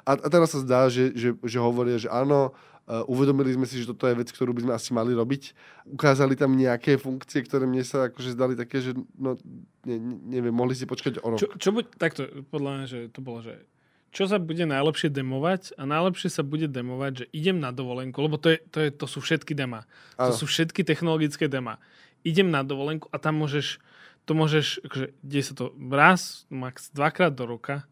A, 0.08 0.16
a 0.16 0.28
teraz 0.32 0.56
sa 0.56 0.64
zdá, 0.64 0.82
že, 0.88 1.14
že, 1.14 1.36
že 1.44 1.58
hovoria, 1.60 2.00
že 2.00 2.10
áno, 2.10 2.56
uvedomili 2.88 3.52
sme 3.52 3.68
si, 3.68 3.84
že 3.84 3.92
toto 3.92 4.08
je 4.08 4.16
vec, 4.16 4.32
ktorú 4.32 4.56
by 4.56 4.62
sme 4.64 4.74
asi 4.74 4.90
mali 4.96 5.12
robiť. 5.12 5.52
Ukázali 5.92 6.40
tam 6.40 6.56
nejaké 6.56 6.96
funkcie, 6.96 7.44
ktoré 7.44 7.68
mne 7.68 7.84
sa 7.84 8.08
akože 8.08 8.32
zdali 8.32 8.56
také, 8.56 8.80
že 8.80 8.96
no, 9.20 9.36
ne, 9.84 9.98
neviem, 10.32 10.56
mohli 10.56 10.72
si 10.72 10.88
počkať 10.88 11.20
o 11.20 11.36
rok. 11.36 11.40
Čo, 11.44 11.48
čo 11.60 11.70
buď, 11.76 11.86
takto, 12.00 12.22
podľa 12.48 12.72
mňa, 12.72 12.86
že 12.88 13.00
to 13.12 13.20
bolo, 13.20 13.44
že 13.44 13.68
čo 14.16 14.24
sa 14.24 14.40
bude 14.40 14.64
najlepšie 14.64 15.12
demovať 15.12 15.76
a 15.76 15.84
najlepšie 15.84 16.32
sa 16.32 16.48
bude 16.48 16.72
demovať, 16.72 17.12
že 17.12 17.26
idem 17.36 17.60
na 17.60 17.76
dovolenku, 17.76 18.16
lebo 18.24 18.40
to, 18.40 18.56
je, 18.56 18.60
to, 18.72 18.78
je, 18.88 18.90
to 18.96 19.06
sú 19.06 19.20
všetky 19.20 19.52
dema. 19.52 19.84
To 20.16 20.32
ano. 20.32 20.40
sú 20.40 20.48
všetky 20.48 20.88
technologické 20.88 21.52
dema. 21.52 21.84
Idem 22.24 22.48
na 22.48 22.64
dovolenku 22.64 23.12
a 23.12 23.20
tam 23.20 23.44
môžeš, 23.44 23.84
to 24.24 24.32
môžeš, 24.32 24.80
akože, 24.88 25.08
deje 25.22 25.44
sa 25.44 25.54
to 25.60 25.76
raz, 25.92 26.48
max 26.48 26.88
dvakrát 26.96 27.36
do 27.36 27.46
roka, 27.52 27.84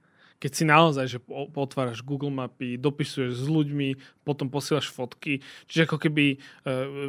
keď 0.46 0.54
si 0.54 0.62
naozaj, 0.70 1.06
že 1.10 1.20
potváraš 1.50 2.06
Google 2.06 2.30
mapy, 2.30 2.78
dopisuješ 2.78 3.34
s 3.34 3.46
ľuďmi, 3.50 4.22
potom 4.22 4.46
posielaš 4.46 4.94
fotky, 4.94 5.42
čiže 5.66 5.90
ako 5.90 5.98
keby 5.98 6.26
e, 6.30 6.38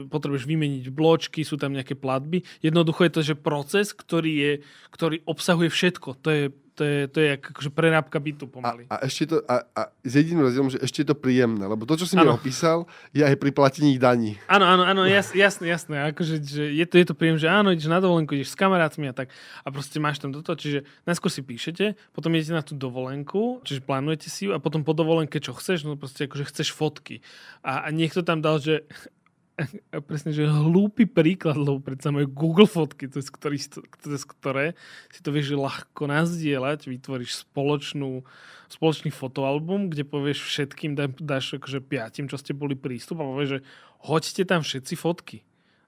potrebuješ 0.09 0.49
vymeniť 0.49 0.89
bločky, 0.89 1.45
sú 1.45 1.61
tam 1.61 1.77
nejaké 1.77 1.93
platby. 1.93 2.41
Jednoducho 2.65 3.05
je 3.05 3.13
to, 3.13 3.21
že 3.21 3.37
proces, 3.37 3.93
ktorý, 3.93 4.33
je, 4.33 4.53
ktorý 4.89 5.21
obsahuje 5.29 5.69
všetko. 5.69 6.17
To 6.25 6.29
je 6.33 6.45
to 6.77 6.85
je, 6.85 6.99
to 7.09 7.19
je 7.25 7.29
akože 7.41 7.71
prerábka 7.73 8.21
bytu 8.21 8.45
pomaly. 8.53 8.85
A, 8.93 9.01
a, 9.01 9.09
ešte 9.09 9.33
to, 9.33 9.37
a, 9.49 9.65
a 9.73 9.81
s 10.05 10.13
jediným 10.13 10.45
rozdielom, 10.45 10.69
že 10.69 10.79
ešte 10.85 11.03
je 11.03 11.09
to 11.09 11.17
príjemné, 11.17 11.65
lebo 11.65 11.89
to, 11.89 11.97
čo 11.97 12.05
si 12.05 12.15
mi 12.21 12.29
opísal, 12.29 12.85
je 13.17 13.25
aj 13.25 13.33
pri 13.41 13.51
platení 13.57 13.97
daní. 13.97 14.37
Áno, 14.47 14.69
áno, 14.69 14.85
áno, 14.85 15.09
jas, 15.09 15.33
jasné, 15.33 15.73
jasné. 15.73 16.13
Akože, 16.13 16.45
že 16.45 16.69
je, 16.69 16.85
to, 16.85 17.01
je 17.01 17.07
to 17.09 17.17
príjemné, 17.17 17.41
že 17.41 17.49
áno, 17.49 17.73
ideš 17.73 17.89
na 17.89 17.97
dovolenku, 17.97 18.37
ideš 18.37 18.53
s 18.53 18.61
kamarátmi 18.61 19.09
a 19.09 19.17
tak 19.17 19.33
a 19.65 19.69
proste 19.73 19.97
máš 19.97 20.21
tam 20.21 20.37
toto. 20.37 20.53
Čiže 20.53 20.85
najskôr 21.09 21.33
si 21.33 21.41
píšete, 21.41 21.97
potom 22.13 22.37
idete 22.37 22.53
na 22.53 22.61
tú 22.61 22.77
dovolenku, 22.77 23.65
čiže 23.65 23.81
plánujete 23.81 24.29
si 24.29 24.47
ju 24.47 24.53
a 24.53 24.61
potom 24.61 24.85
po 24.85 24.93
dovolenke 24.93 25.41
čo 25.41 25.57
chceš, 25.57 25.89
no 25.89 25.97
proste 25.97 26.29
akože 26.29 26.45
chceš 26.53 26.77
fotky. 26.77 27.25
A, 27.65 27.89
a 27.89 27.89
niekto 27.89 28.21
tam 28.21 28.45
dal, 28.45 28.61
že 28.61 28.85
presne, 30.09 30.37
že 30.37 30.45
hlúpy 30.45 31.09
príklad, 31.09 31.57
lebo 31.57 31.81
predsa 31.81 32.13
majú 32.13 32.29
Google 32.29 32.69
fotky, 32.69 33.09
je, 33.09 33.25
ktorý, 33.25 33.57
to 33.57 33.81
je, 34.13 34.21
ktoré 34.21 34.77
si 35.09 35.21
to 35.25 35.33
vieš 35.33 35.57
ľahko 35.57 36.13
nazdieľať, 36.13 36.85
vytvoríš 36.85 37.49
spoločnú, 37.49 38.21
spoločný 38.69 39.09
fotoalbum, 39.09 39.89
kde 39.89 40.05
povieš 40.05 40.45
všetkým, 40.45 40.95
dáš 41.17 41.57
akože 41.57 41.81
piatim, 41.81 42.29
čo 42.29 42.37
ste 42.37 42.53
boli 42.53 42.77
prístup 42.77 43.25
a 43.25 43.29
povieš, 43.29 43.59
že 43.59 43.61
hoďte 44.05 44.43
tam 44.45 44.61
všetci 44.61 44.95
fotky 44.95 45.41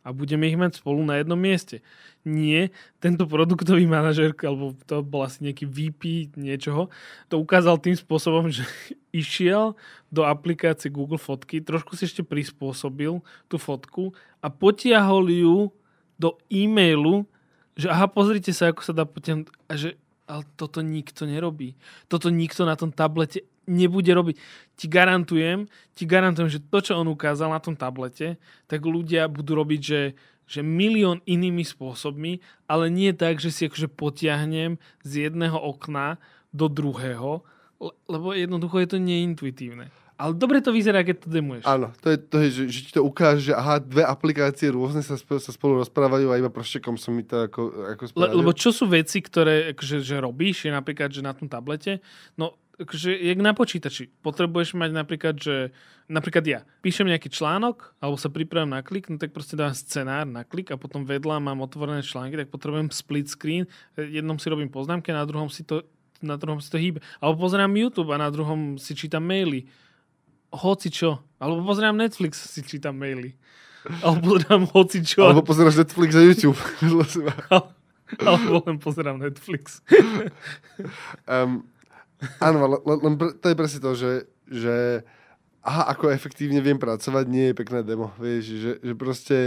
a 0.08 0.16
budeme 0.16 0.48
ich 0.48 0.56
mať 0.56 0.80
spolu 0.80 1.04
na 1.04 1.20
jednom 1.20 1.36
mieste. 1.36 1.84
Nie, 2.24 2.72
tento 2.96 3.28
produktový 3.28 3.84
manažer, 3.84 4.32
alebo 4.40 4.72
to 4.88 5.04
bol 5.04 5.20
asi 5.20 5.44
nejaký 5.44 5.68
VP 5.68 6.32
niečoho, 6.40 6.88
to 7.28 7.36
ukázal 7.36 7.76
tým 7.76 7.92
spôsobom, 7.92 8.48
že 8.48 8.64
išiel 9.12 9.76
do 10.08 10.24
aplikácie 10.24 10.88
Google 10.88 11.20
Fotky, 11.20 11.60
trošku 11.60 11.92
si 11.92 12.08
ešte 12.08 12.24
prispôsobil 12.24 13.20
tú 13.52 13.60
fotku 13.60 14.16
a 14.40 14.48
potiahol 14.48 15.28
ju 15.28 15.56
do 16.16 16.40
e-mailu, 16.48 17.28
že 17.76 17.92
aha, 17.92 18.08
pozrite 18.08 18.50
sa, 18.56 18.72
ako 18.72 18.80
sa 18.80 18.96
dá 18.96 19.04
potiahnuť. 19.04 19.46
A 19.68 19.72
že 19.76 20.00
ale 20.28 20.44
toto 20.60 20.84
nikto 20.84 21.24
nerobí. 21.24 21.72
Toto 22.06 22.28
nikto 22.28 22.68
na 22.68 22.76
tom 22.76 22.92
tablete 22.92 23.48
nebude 23.68 24.10
robiť. 24.10 24.36
Ti 24.74 24.86
garantujem, 24.88 25.68
ti 25.92 26.08
garantujem, 26.08 26.48
že 26.48 26.64
to, 26.64 26.78
čo 26.80 26.96
on 26.96 27.12
ukázal 27.12 27.52
na 27.52 27.60
tom 27.60 27.76
tablete, 27.76 28.40
tak 28.64 28.82
ľudia 28.82 29.28
budú 29.28 29.60
robiť, 29.60 29.80
že, 29.84 30.02
že 30.48 30.64
milión 30.64 31.20
inými 31.28 31.62
spôsobmi, 31.62 32.40
ale 32.64 32.88
nie 32.88 33.12
tak, 33.12 33.38
že 33.38 33.52
si 33.52 33.68
akože 33.68 33.92
potiahnem 33.92 34.80
z 35.04 35.28
jedného 35.28 35.60
okna 35.60 36.16
do 36.50 36.66
druhého, 36.72 37.44
lebo 38.08 38.34
jednoducho 38.34 38.80
je 38.82 38.88
to 38.88 38.98
neintuitívne. 38.98 39.92
Ale 40.18 40.34
dobre 40.34 40.58
to 40.58 40.74
vyzerá, 40.74 41.06
keď 41.06 41.16
to 41.22 41.28
demuješ. 41.30 41.62
Áno, 41.62 41.94
to 42.02 42.10
je, 42.10 42.18
to 42.18 42.36
je 42.42 42.48
že, 42.50 42.64
že 42.74 42.80
ti 42.90 42.92
to 42.98 43.06
ukáže, 43.06 43.38
že 43.38 43.54
aha, 43.54 43.78
dve 43.78 44.02
aplikácie 44.02 44.66
rôzne 44.66 44.98
sa, 44.98 45.14
spolu, 45.14 45.38
sa 45.38 45.54
spolu 45.54 45.78
rozprávajú 45.78 46.34
a 46.34 46.42
iba 46.42 46.50
proštekom 46.50 46.98
som 46.98 47.14
mi 47.14 47.22
to 47.22 47.46
ako, 47.46 47.94
ako. 47.94 48.02
Le, 48.18 48.26
lebo 48.34 48.50
čo 48.50 48.74
sú 48.74 48.90
veci, 48.90 49.22
ktoré 49.22 49.70
akože, 49.78 50.02
že 50.02 50.18
robíš, 50.18 50.66
je 50.66 50.74
napríklad, 50.74 51.14
že 51.14 51.22
na 51.22 51.30
tom 51.38 51.46
tablete, 51.46 52.02
no 52.34 52.58
akože, 52.78 53.10
jak 53.10 53.38
na 53.42 53.52
počítači. 53.52 54.10
Potrebuješ 54.22 54.78
mať 54.78 54.90
napríklad, 54.94 55.34
že 55.38 55.74
napríklad 56.06 56.44
ja 56.46 56.60
píšem 56.80 57.10
nejaký 57.10 57.28
článok, 57.28 57.98
alebo 57.98 58.16
sa 58.16 58.30
pripravím 58.30 58.74
na 58.74 58.82
klik, 58.86 59.10
no 59.10 59.18
tak 59.18 59.34
proste 59.34 59.58
dám 59.58 59.74
scenár 59.74 60.24
na 60.24 60.46
klik 60.46 60.70
a 60.70 60.80
potom 60.80 61.02
vedľa 61.02 61.42
mám 61.42 61.58
otvorené 61.60 62.00
články, 62.06 62.38
tak 62.38 62.54
potrebujem 62.54 62.94
split 62.94 63.28
screen. 63.28 63.66
Jednom 63.98 64.38
si 64.38 64.46
robím 64.48 64.70
poznámky, 64.70 65.10
na 65.10 65.26
druhom 65.26 65.50
si 65.50 65.66
to, 65.66 65.84
na 66.22 66.38
druhom 66.38 66.62
si 66.62 66.70
to 66.70 66.78
hýbe. 66.78 67.02
Alebo 67.18 67.44
pozerám 67.44 67.74
YouTube 67.74 68.14
a 68.14 68.18
na 68.18 68.30
druhom 68.30 68.78
si 68.78 68.94
čítam 68.94 69.26
maily 69.26 69.66
hoci 70.52 70.88
čo. 70.88 71.20
Alebo 71.38 71.64
pozerám 71.64 71.96
Netflix, 71.96 72.40
si 72.40 72.64
čítam 72.64 72.96
maily. 72.96 73.36
Alebo 74.00 74.36
pozerám 74.36 74.64
hoci 74.72 75.04
čo. 75.04 75.28
Alebo 75.28 75.44
pozeráš 75.44 75.76
Netflix 75.84 76.16
a 76.16 76.22
YouTube. 76.24 76.58
Alebo 78.24 78.64
len 78.64 78.80
pozerám 78.80 79.20
Netflix. 79.20 79.84
um, 81.28 81.68
áno, 82.42 82.82
len 82.82 83.14
to 83.18 83.46
je 83.46 83.56
presne 83.58 83.80
to, 83.82 83.92
že, 83.94 84.12
že 84.48 85.06
aha, 85.62 85.92
ako 85.92 86.08
efektívne 86.08 86.64
viem 86.64 86.80
pracovať, 86.80 87.24
nie 87.28 87.50
je 87.50 87.58
pekné 87.58 87.80
demo. 87.84 88.14
Vieš, 88.16 88.44
že, 88.56 88.72
že 88.80 88.94
proste, 88.96 89.38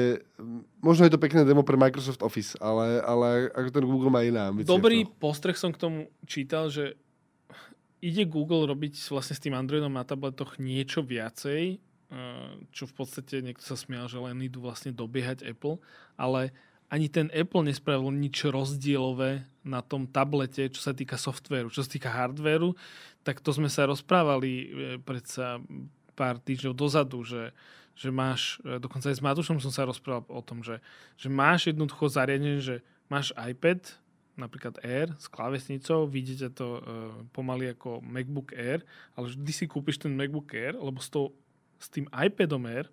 možno 0.83 1.07
je 1.07 1.13
to 1.13 1.21
pekné 1.21 1.41
demo 1.47 1.65
pre 1.65 1.79
Microsoft 1.79 2.21
Office, 2.21 2.53
ale, 2.61 3.01
ale 3.01 3.49
ako 3.55 3.69
ten 3.73 3.85
Google 3.87 4.13
má 4.13 4.21
iná 4.21 4.51
ambície. 4.51 4.69
Dobrý 4.69 5.07
postreh 5.07 5.57
som 5.57 5.73
k 5.73 5.81
tomu 5.81 5.99
čítal, 6.29 6.69
že 6.69 6.99
ide 8.01 8.25
Google 8.25 8.69
robiť 8.69 8.97
vlastne 9.13 9.37
s 9.37 9.43
tým 9.43 9.57
Androidom 9.57 9.93
na 9.93 10.05
tabletoch 10.05 10.57
niečo 10.57 11.05
viacej, 11.05 11.77
eh, 11.77 12.51
čo 12.69 12.83
v 12.85 12.93
podstate 12.93 13.41
niekto 13.41 13.65
sa 13.65 13.77
smial, 13.77 14.05
že 14.05 14.21
len 14.21 14.37
idú 14.41 14.61
vlastne 14.61 14.93
dobiehať 14.93 15.45
Apple, 15.45 15.81
ale 16.17 16.53
ani 16.91 17.07
ten 17.07 17.31
Apple 17.31 17.63
nespravil 17.63 18.11
nič 18.11 18.43
rozdielové 18.51 19.47
na 19.63 19.79
tom 19.79 20.03
tablete, 20.03 20.67
čo 20.67 20.83
sa 20.83 20.91
týka 20.91 21.15
softvéru. 21.15 21.71
Čo 21.71 21.87
sa 21.87 21.89
týka 21.89 22.11
hardvéru, 22.11 22.75
tak 23.23 23.39
to 23.39 23.55
sme 23.55 23.71
sa 23.71 23.87
rozprávali 23.87 24.51
eh, 24.51 24.67
predsa 24.99 25.63
pár 26.19 26.37
týždňov 26.43 26.75
dozadu, 26.75 27.23
že, 27.23 27.55
že 27.95 28.11
máš, 28.11 28.59
eh, 28.67 28.75
dokonca 28.75 29.07
aj 29.07 29.17
s 29.17 29.23
Matušom 29.23 29.63
som 29.63 29.71
sa 29.71 29.87
rozprával 29.87 30.27
o 30.27 30.43
tom, 30.43 30.59
že, 30.59 30.83
že 31.15 31.31
máš 31.31 31.71
jednoducho 31.71 32.11
zariadenie, 32.11 32.59
že 32.59 32.83
máš 33.07 33.31
iPad, 33.39 33.87
napríklad 34.35 34.79
Air 34.83 35.15
s 35.15 35.27
klávesnicou, 35.27 36.07
vidíte 36.07 36.49
to 36.55 36.79
uh, 36.79 36.81
pomaly 37.35 37.75
ako 37.75 37.99
MacBook 37.99 38.55
Air, 38.55 38.81
ale 39.13 39.27
vždy 39.27 39.51
si 39.51 39.65
kúpiš 39.67 39.99
ten 39.99 40.15
MacBook 40.15 40.49
Air, 40.55 40.79
lebo 40.79 41.03
s, 41.03 41.11
to, 41.11 41.35
s 41.77 41.91
tým 41.91 42.07
iPadom 42.09 42.63
Air 42.63 42.87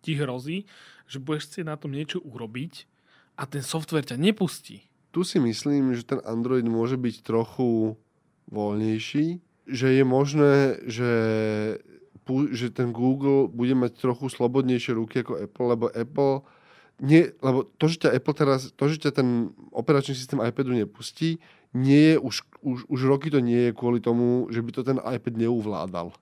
ti 0.00 0.16
hrozí, 0.16 0.64
že 1.04 1.20
budeš 1.20 1.52
chcieť 1.52 1.68
na 1.68 1.76
tom 1.76 1.92
niečo 1.92 2.24
urobiť 2.24 2.88
a 3.40 3.48
ten 3.48 3.64
software 3.64 4.04
ťa 4.04 4.20
nepustí. 4.20 4.84
Tu 5.16 5.24
si 5.24 5.40
myslím, 5.40 5.96
že 5.96 6.04
ten 6.04 6.20
Android 6.28 6.62
môže 6.68 7.00
byť 7.00 7.24
trochu 7.24 7.96
voľnejší, 8.52 9.40
že 9.64 9.86
je 9.96 10.04
možné, 10.04 10.54
že, 10.84 11.12
že 12.52 12.66
ten 12.68 12.92
Google 12.92 13.48
bude 13.48 13.72
mať 13.72 13.96
trochu 13.96 14.28
slobodnejšie 14.28 14.92
ruky 14.92 15.24
ako 15.24 15.40
Apple, 15.40 15.66
lebo 15.72 15.86
Apple 15.88 16.44
nie, 17.00 17.32
lebo 17.40 17.64
to, 17.80 17.88
že 17.88 18.04
ťa 18.04 18.10
Apple 18.12 18.36
teraz, 18.36 18.60
to, 18.76 18.84
že 18.92 19.08
ťa 19.08 19.24
ten 19.24 19.56
operačný 19.72 20.12
systém 20.12 20.36
iPadu 20.36 20.76
nepustí, 20.76 21.40
nie 21.72 22.12
je, 22.12 22.16
už, 22.20 22.44
už, 22.60 22.78
už 22.92 23.00
roky 23.08 23.32
to 23.32 23.40
nie 23.40 23.70
je 23.70 23.72
kvôli 23.72 24.04
tomu, 24.04 24.52
že 24.52 24.60
by 24.60 24.70
to 24.74 24.82
ten 24.84 25.00
iPad 25.00 25.34
neuvládal. 25.40 26.12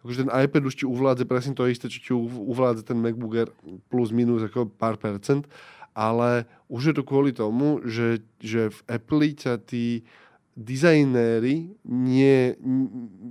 Akože 0.00 0.24
ten 0.24 0.32
iPad 0.32 0.62
už 0.64 0.80
ti 0.80 0.84
uvládze 0.86 1.26
presne 1.26 1.52
to 1.52 1.66
isté, 1.66 1.90
čo 1.90 1.98
ti 2.00 2.12
uvládze 2.16 2.86
ten 2.86 2.96
MacBook 2.96 3.34
Air 3.36 3.50
plus 3.92 4.14
minus 4.14 4.46
ako 4.46 4.70
pár 4.70 4.96
percent, 4.96 5.50
ale 5.94 6.46
už 6.70 6.90
je 6.90 6.94
to 6.94 7.02
kvôli 7.02 7.34
tomu, 7.34 7.82
že, 7.86 8.22
že 8.38 8.70
v 8.70 8.80
Apple 8.86 9.34
ťa 9.34 9.58
tí 9.62 10.06
dizajnéri, 10.54 11.72
nie, 11.86 12.54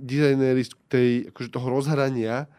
dizajnéri 0.02 0.62
tej, 0.88 1.10
akože 1.30 1.48
toho 1.52 1.68
rozhrania, 1.70 2.50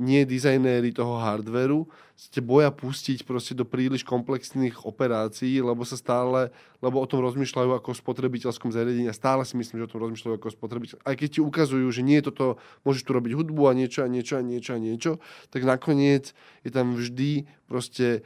nie 0.00 0.24
dizajnéri 0.24 0.96
toho 0.96 1.20
hardveru 1.20 1.84
ste 2.20 2.44
boja 2.44 2.68
pustiť 2.68 3.24
proste 3.24 3.56
do 3.56 3.64
príliš 3.64 4.04
komplexných 4.04 4.84
operácií, 4.84 5.56
lebo 5.64 5.88
sa 5.88 5.96
stále, 5.96 6.52
lebo 6.84 7.00
o 7.00 7.08
tom 7.08 7.24
rozmýšľajú 7.24 7.72
ako 7.80 7.96
o 7.96 8.00
spotrebiteľskom 8.04 8.68
zariadení 8.68 9.08
a 9.08 9.16
stále 9.16 9.40
si 9.48 9.56
myslím, 9.56 9.80
že 9.80 9.88
o 9.88 9.92
tom 9.96 10.04
rozmýšľajú 10.04 10.36
ako 10.36 10.52
spotrebiteľ. 10.52 10.96
Aj 11.00 11.16
keď 11.16 11.28
ti 11.32 11.40
ukazujú, 11.40 11.88
že 11.88 12.04
nie 12.04 12.20
je 12.20 12.28
toto, 12.28 12.60
môžeš 12.84 13.08
tu 13.08 13.16
robiť 13.16 13.32
hudbu 13.32 13.62
a 13.64 13.72
niečo 13.72 14.04
a 14.04 14.08
niečo 14.12 14.36
a 14.36 14.44
niečo 14.44 14.76
a 14.76 14.78
niečo, 14.84 15.12
tak 15.48 15.64
nakoniec 15.64 16.36
je 16.60 16.68
tam 16.68 16.92
vždy 16.92 17.48
proste 17.64 18.20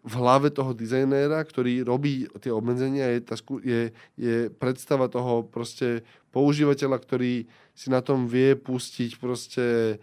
v 0.00 0.14
hlave 0.16 0.48
toho 0.48 0.72
dizajnéra, 0.72 1.44
ktorý 1.44 1.84
robí 1.84 2.24
tie 2.40 2.48
obmedzenia, 2.48 3.12
je, 3.16 3.20
tá, 3.20 3.36
je, 3.60 3.82
je 4.16 4.36
predstava 4.48 5.12
toho 5.12 5.44
proste 5.44 6.06
používateľa, 6.32 6.96
ktorý 6.96 7.44
si 7.76 7.88
na 7.92 8.00
tom 8.00 8.24
vie 8.24 8.56
pustiť 8.56 9.20
proste 9.20 9.96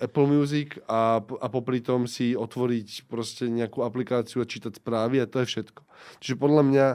Apple 0.00 0.26
Music 0.26 0.80
a, 0.88 1.20
a 1.20 1.46
popri 1.52 1.84
tom 1.84 2.08
si 2.08 2.32
otvoriť 2.34 3.06
proste 3.06 3.46
nejakú 3.46 3.84
aplikáciu 3.84 4.42
a 4.42 4.48
čítať 4.48 4.80
správy 4.80 5.20
a 5.20 5.28
to 5.28 5.44
je 5.44 5.46
všetko. 5.52 5.82
Čiže 6.18 6.36
podľa 6.40 6.62
mňa, 6.66 6.86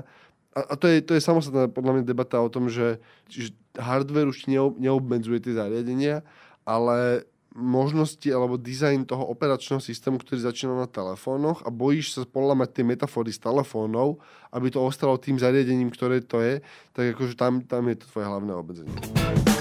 a, 0.57 0.59
a 0.59 0.73
to, 0.75 0.85
je, 0.89 1.05
to 1.05 1.13
je 1.13 1.23
samostatná 1.23 1.69
podľa 1.69 2.01
mňa 2.01 2.03
debata 2.03 2.41
o 2.41 2.49
tom, 2.49 2.67
že, 2.67 2.99
že 3.29 3.53
hardware 3.77 4.27
už 4.27 4.49
neobmedzuje 4.81 5.39
tie 5.39 5.53
zariadenia, 5.55 6.25
ale 6.65 7.29
možnosti 7.55 8.27
alebo 8.29 8.59
dizajn 8.59 9.07
toho 9.07 9.23
operačného 9.31 9.81
systému, 9.81 10.19
ktorý 10.21 10.43
začína 10.43 10.77
na 10.77 10.89
telefónoch 10.89 11.63
a 11.65 11.69
bojíš 11.73 12.17
sa 12.17 12.21
polamať 12.27 12.69
tie 12.81 12.83
metafory 12.85 13.33
z 13.33 13.41
telefónov, 13.41 14.21
aby 14.53 14.67
to 14.69 14.83
ostalo 14.83 15.17
tým 15.17 15.41
zariadením, 15.41 15.89
ktoré 15.89 16.21
to 16.21 16.43
je, 16.43 16.61
tak 16.93 17.15
akože 17.17 17.33
tam, 17.33 17.65
tam 17.65 17.89
je 17.89 17.95
to 17.97 18.05
tvoje 18.11 18.25
hlavné 18.29 18.53
obmedzenie. 18.53 19.56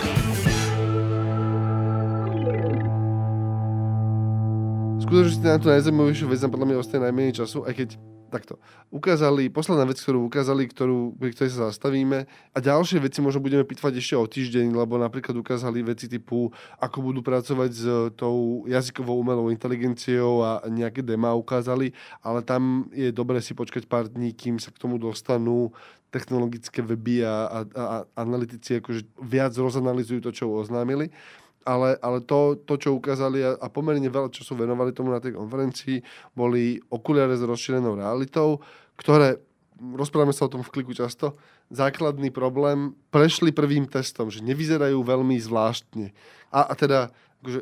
Skutočnosti 5.06 5.46
na 5.46 5.62
tú 5.62 5.70
najzaujímavejšiu 5.70 6.26
vec 6.26 6.42
nám 6.42 6.50
podľa 6.50 6.66
mňa 6.66 6.78
ostane 6.82 7.02
najmenej 7.06 7.38
času, 7.38 7.62
aj 7.62 7.78
keď 7.78 7.88
takto. 8.26 8.58
Ukázali, 8.90 9.46
posledná 9.54 9.86
vec, 9.86 10.02
ktorú 10.02 10.26
ukázali, 10.26 10.66
ktorú, 10.66 11.14
pri 11.14 11.30
ktorej 11.30 11.54
sa 11.54 11.70
zastavíme 11.70 12.26
a 12.26 12.58
ďalšie 12.58 12.98
veci 12.98 13.22
možno 13.22 13.38
budeme 13.38 13.62
pitvať 13.62 14.02
ešte 14.02 14.18
o 14.18 14.26
týždeň, 14.26 14.74
lebo 14.74 14.98
napríklad 14.98 15.38
ukázali 15.38 15.86
veci 15.86 16.10
typu, 16.10 16.50
ako 16.82 16.98
budú 17.06 17.22
pracovať 17.22 17.70
s 17.70 17.84
tou 18.18 18.66
jazykovou 18.66 19.14
umelou 19.22 19.46
inteligenciou 19.54 20.42
a 20.42 20.66
nejaké 20.66 21.06
dema 21.06 21.38
ukázali, 21.38 21.94
ale 22.18 22.42
tam 22.42 22.90
je 22.90 23.14
dobre 23.14 23.38
si 23.38 23.54
počkať 23.54 23.86
pár 23.86 24.10
dní, 24.10 24.34
kým 24.34 24.58
sa 24.58 24.74
k 24.74 24.80
tomu 24.82 24.98
dostanú 24.98 25.70
technologické 26.10 26.82
weby 26.82 27.22
a, 27.22 27.46
a, 27.46 27.58
a 27.78 27.96
analytici 28.18 28.82
akože 28.82 29.06
viac 29.22 29.54
rozanalizujú 29.54 30.18
to, 30.18 30.34
čo 30.34 30.50
oznámili 30.50 31.14
ale, 31.66 31.98
ale 31.98 32.22
to, 32.22 32.54
to, 32.62 32.78
čo 32.78 32.94
ukázali 32.94 33.42
a, 33.42 33.58
a 33.58 33.66
pomerne 33.66 34.06
veľa 34.06 34.30
času 34.30 34.54
venovali 34.54 34.94
tomu 34.94 35.10
na 35.10 35.18
tej 35.18 35.34
konferencii, 35.34 35.98
boli 36.32 36.78
okuliare 36.88 37.34
s 37.34 37.42
rozšírenou 37.42 37.98
realitou, 37.98 38.62
ktoré, 38.94 39.42
rozprávame 39.76 40.30
sa 40.30 40.46
o 40.46 40.52
tom 40.54 40.62
v 40.62 40.70
kliku 40.70 40.94
často, 40.94 41.34
základný 41.74 42.30
problém, 42.30 42.94
prešli 43.10 43.50
prvým 43.50 43.90
testom, 43.90 44.30
že 44.30 44.46
nevyzerajú 44.46 45.02
veľmi 45.02 45.34
zvláštne. 45.42 46.14
A, 46.54 46.70
a 46.70 46.74
teda 46.78 47.10
akože, 47.42 47.60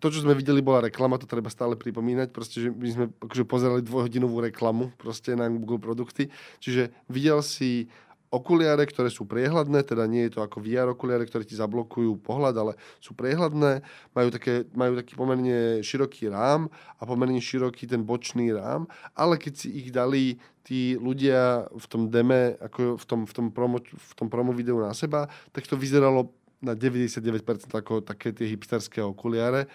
to, 0.00 0.06
čo 0.08 0.24
sme 0.24 0.32
videli, 0.32 0.64
bola 0.64 0.88
reklama, 0.88 1.20
to 1.20 1.28
treba 1.28 1.52
stále 1.52 1.76
pripomínať, 1.76 2.32
proste, 2.32 2.64
že 2.64 2.68
my 2.72 2.88
sme 2.88 3.04
akože, 3.20 3.44
pozerali 3.44 3.82
dvojhodinovú 3.84 4.40
reklamu 4.40 4.96
proste 4.96 5.36
na 5.36 5.50
Google 5.52 5.82
produkty. 5.82 6.32
Čiže 6.62 6.92
videl 7.10 7.44
si 7.44 7.92
okuliare, 8.30 8.82
ktoré 8.86 9.08
sú 9.08 9.24
priehľadné, 9.24 9.86
teda 9.86 10.04
nie 10.10 10.26
je 10.26 10.38
to 10.38 10.40
ako 10.42 10.58
VR 10.62 10.90
okuliare, 10.92 11.24
ktoré 11.26 11.46
ti 11.46 11.54
zablokujú 11.54 12.18
pohľad, 12.22 12.54
ale 12.58 12.72
sú 12.98 13.14
priehľadné, 13.14 13.80
majú, 14.12 14.28
také, 14.34 14.66
majú 14.74 14.98
taký 14.98 15.14
pomerne 15.14 15.80
široký 15.80 16.30
rám 16.30 16.66
a 16.98 17.02
pomerne 17.06 17.38
široký 17.38 17.86
ten 17.86 18.02
bočný 18.02 18.50
rám, 18.54 18.90
ale 19.14 19.38
keď 19.38 19.54
si 19.54 19.68
ich 19.70 19.88
dali 19.94 20.38
tí 20.66 20.98
ľudia 20.98 21.70
v 21.70 21.86
tom 21.86 22.10
deme, 22.10 22.58
ako 22.58 22.98
v 22.98 23.04
tom, 23.06 23.20
v 23.22 23.32
tom, 23.32 23.46
promo, 23.54 23.78
v 23.82 24.12
tom 24.18 24.26
promo 24.26 24.50
videu 24.50 24.82
na 24.82 24.90
seba, 24.90 25.30
tak 25.54 25.70
to 25.70 25.78
vyzeralo 25.78 26.34
na 26.58 26.74
99% 26.74 27.70
ako 27.70 28.02
také 28.02 28.34
tie 28.34 28.50
hipsterské 28.50 28.98
okuliare. 28.98 29.70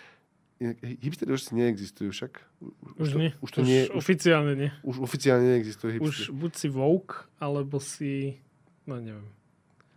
Hipstery 1.02 1.34
už 1.34 1.42
si 1.42 1.52
neexistujú 1.58 2.14
však. 2.14 2.38
Už, 3.02 3.02
už 3.02 3.10
to, 3.10 3.18
nie. 3.18 3.32
Už, 3.42 3.50
to 3.50 3.60
už 3.62 3.68
nie, 3.68 3.82
oficiálne 3.90 4.54
nie. 4.54 4.70
Už 4.86 5.02
oficiálne 5.02 5.58
neexistuje 5.58 5.98
hipstery. 5.98 6.30
Už 6.30 6.38
buď 6.38 6.52
si 6.54 6.68
woke, 6.70 7.26
alebo 7.42 7.82
si... 7.82 8.38
No 8.86 9.02
neviem. 9.02 9.26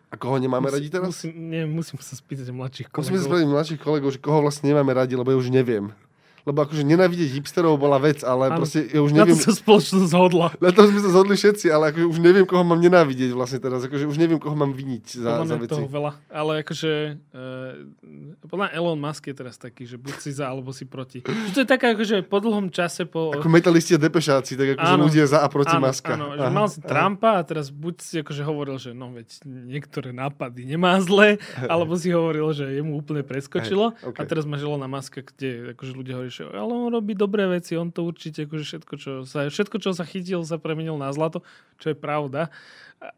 A 0.08 0.16
koho 0.16 0.38
nemáme 0.38 0.70
Mus, 0.70 0.74
radi 0.78 0.88
teraz? 0.88 1.10
Musím, 1.10 1.32
nie, 1.50 1.62
musím 1.66 1.98
sa 1.98 2.14
spýtať 2.14 2.48
mladších 2.54 2.88
kolegov. 2.88 3.02
Musíme 3.02 3.18
sa 3.20 3.26
spýtať 3.28 3.46
mladších 3.50 3.80
kolegov, 3.82 4.10
že 4.14 4.20
koho 4.22 4.40
vlastne 4.40 4.70
nemáme 4.70 4.94
radi, 4.94 5.18
lebo 5.18 5.34
ja 5.34 5.36
už 5.36 5.50
neviem 5.50 5.90
lebo 6.44 6.58
akože 6.60 6.84
nenávidieť 6.84 7.40
hipsterov 7.40 7.80
bola 7.80 7.96
vec, 7.96 8.20
ale 8.20 8.52
ano. 8.52 8.60
proste 8.60 8.84
ja 8.92 9.00
už 9.00 9.16
neviem... 9.16 9.32
Na 9.32 9.40
to 9.40 9.48
sa 9.48 9.54
spoločnosť 9.56 10.06
zhodla. 10.12 10.48
Na 10.60 10.70
to 10.76 10.84
sme 10.84 11.00
sa 11.00 11.10
zhodli 11.10 11.34
všetci, 11.40 11.66
ale 11.72 11.84
akože 11.90 12.06
už 12.06 12.18
neviem, 12.20 12.44
koho 12.44 12.60
mám 12.60 12.80
nenávidieť 12.84 13.32
vlastne 13.32 13.58
teraz, 13.64 13.80
akože 13.88 14.04
už 14.04 14.16
neviem, 14.20 14.36
koho 14.36 14.52
mám 14.52 14.76
viniť 14.76 15.24
za, 15.24 15.40
za 15.48 15.56
veci. 15.56 15.72
toho 15.72 15.88
veľa, 15.88 16.12
ale 16.28 16.60
akože 16.60 16.92
uh, 17.32 18.44
podľa 18.44 18.66
Elon 18.76 19.00
Musk 19.00 19.24
je 19.32 19.34
teraz 19.34 19.56
taký, 19.56 19.88
že 19.88 19.96
buď 19.96 20.14
si 20.20 20.30
za, 20.36 20.52
alebo 20.52 20.68
si 20.76 20.84
proti. 20.84 21.24
To 21.24 21.58
je 21.64 21.68
taká 21.68 21.96
akože 21.96 22.28
po 22.28 22.38
dlhom 22.44 22.68
čase 22.68 23.08
po... 23.08 23.32
Ako 23.32 23.48
metalisti 23.48 23.96
a 23.96 24.00
depešáci, 24.00 24.60
tak 24.60 24.76
akože 24.76 24.94
ľudia 25.00 25.24
za 25.24 25.40
a 25.40 25.48
proti 25.48 25.80
áno, 25.80 25.88
Muska. 25.88 26.12
Áno, 26.12 26.36
že 26.36 26.48
mal 26.52 26.66
si 26.68 26.78
Trumpa 26.84 27.40
a 27.40 27.42
teraz 27.42 27.72
buď 27.72 27.94
si 28.04 28.14
akože 28.20 28.42
hovoril, 28.44 28.76
že 28.76 28.92
no 28.92 29.16
veď 29.16 29.40
niektoré 29.48 30.12
nápady 30.12 30.68
nemá 30.68 31.00
zle, 31.00 31.40
alebo 31.72 31.96
si 31.96 32.12
hovoril, 32.12 32.52
že 32.52 32.68
jemu 32.68 33.00
úplne 33.00 33.24
preskočilo 33.24 33.96
hey, 33.96 34.12
okay. 34.12 34.20
a 34.20 34.28
teraz 34.28 34.44
má 34.44 34.60
želo 34.60 34.76
na 34.76 34.90
Muska, 34.90 35.24
kde 35.24 35.72
akože 35.72 35.92
ľudia 35.96 36.20
hovorí, 36.20 36.33
že 36.34 36.50
ale 36.50 36.72
on 36.74 36.90
robí 36.90 37.14
dobré 37.14 37.46
veci, 37.46 37.78
on 37.78 37.94
to 37.94 38.02
určite, 38.02 38.50
akože 38.50 38.64
všetko, 38.66 38.94
čo 38.98 39.10
sa, 39.22 39.46
všetko, 39.46 39.76
čo 39.78 39.94
sa 39.94 40.02
chytil, 40.02 40.42
sa 40.42 40.58
premenil 40.58 40.98
na 40.98 41.14
zlato, 41.14 41.46
čo 41.78 41.94
je 41.94 41.96
pravda. 41.96 42.50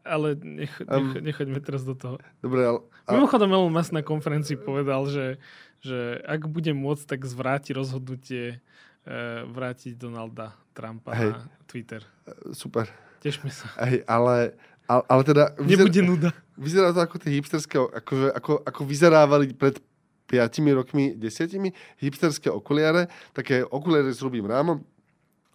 Ale 0.03 0.35
nech, 0.37 0.73
nech, 0.83 1.11
nechoďme 1.23 1.63
teraz 1.63 1.81
do 1.87 1.95
toho. 1.95 2.21
Dobre, 2.43 2.61
ale... 2.61 2.79
Mimochodom 3.07 3.49
Elon 3.49 3.73
Musk 3.73 3.95
na 3.95 4.03
konferencii 4.03 4.59
povedal, 4.59 5.07
že, 5.07 5.39
že 5.79 6.19
ak 6.27 6.45
bude 6.51 6.75
môcť, 6.75 7.17
tak 7.17 7.23
zvráti 7.23 7.71
rozhodnutie 7.71 8.59
e, 9.07 9.17
vrátiť 9.47 9.95
Donalda 9.95 10.51
Trumpa 10.75 11.15
Hej. 11.15 11.31
na 11.33 11.47
Twitter. 11.65 12.01
E, 12.27 12.51
super. 12.51 12.91
Tešme 13.23 13.47
sa. 13.47 13.71
Hej, 13.87 14.03
ale, 14.05 14.59
ale, 14.91 15.03
ale 15.07 15.21
teda... 15.23 15.43
Vyzerá, 15.55 15.87
Nebude 15.87 16.01
nuda. 16.03 16.29
Vyzerá 16.59 16.91
to 16.91 16.99
ako 16.99 17.15
tie 17.23 17.31
hipsterské, 17.39 17.79
akože, 17.79 18.27
ako, 18.35 18.51
ako 18.67 18.81
vyzerávali 18.83 19.55
pred 19.55 19.79
5 20.27 20.59
rokmi, 20.75 21.15
10 21.15 22.03
hipsterské 22.03 22.51
okuliare, 22.51 23.07
také 23.31 23.63
okuliare 23.63 24.11
s 24.11 24.19
hrubým 24.19 24.45
rámom, 24.45 24.83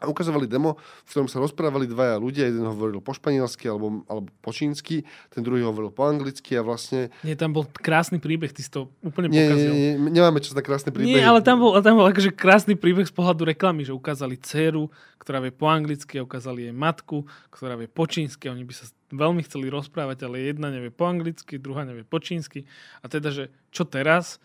a 0.02 0.10
ukazovali 0.10 0.50
demo, 0.50 0.74
v 1.06 1.10
ktorom 1.14 1.30
sa 1.30 1.38
rozprávali 1.38 1.86
dvaja 1.86 2.18
ľudia, 2.18 2.50
jeden 2.50 2.66
hovoril 2.66 2.98
po 2.98 3.14
španielsky 3.14 3.70
alebo, 3.70 4.02
alebo 4.10 4.28
po 4.42 4.50
čínsky, 4.50 5.06
ten 5.30 5.46
druhý 5.46 5.62
hovoril 5.62 5.94
po 5.94 6.02
anglicky 6.10 6.58
a 6.58 6.66
vlastne... 6.66 7.14
Nie, 7.22 7.38
tam 7.38 7.54
bol 7.54 7.70
krásny 7.70 8.18
príbeh, 8.18 8.50
ty 8.50 8.66
si 8.66 8.70
to 8.74 8.90
úplne 8.98 9.30
nie, 9.30 9.46
pokazil. 9.46 9.70
Nie, 9.70 9.90
nie, 9.94 10.10
nemáme 10.18 10.42
čas 10.42 10.58
na 10.58 10.66
krásny 10.66 10.90
príbeh. 10.90 11.06
Nie, 11.06 11.22
ale 11.22 11.38
tam 11.46 11.62
bol, 11.62 11.78
tam 11.78 12.02
bol 12.02 12.10
akože 12.10 12.34
krásny 12.34 12.74
príbeh 12.74 13.06
z 13.06 13.14
pohľadu 13.14 13.46
reklamy, 13.46 13.86
že 13.86 13.94
ukázali 13.94 14.34
dceru, 14.42 14.90
ktorá 15.22 15.38
vie 15.38 15.54
po 15.54 15.70
anglicky, 15.70 16.18
a 16.18 16.26
ukázali 16.26 16.66
jej 16.66 16.74
matku, 16.74 17.22
ktorá 17.54 17.78
vie 17.78 17.86
po 17.86 18.10
čínsky, 18.10 18.50
oni 18.50 18.66
by 18.66 18.74
sa 18.74 18.90
veľmi 19.14 19.46
chceli 19.46 19.70
rozprávať, 19.70 20.26
ale 20.26 20.50
jedna 20.50 20.74
nevie 20.74 20.90
po 20.90 21.06
anglicky, 21.06 21.62
druhá 21.62 21.86
nevie 21.86 22.02
po 22.02 22.18
čínsky. 22.18 22.66
A 23.04 23.06
teda, 23.06 23.30
že 23.30 23.54
čo 23.70 23.86
teraz? 23.86 24.42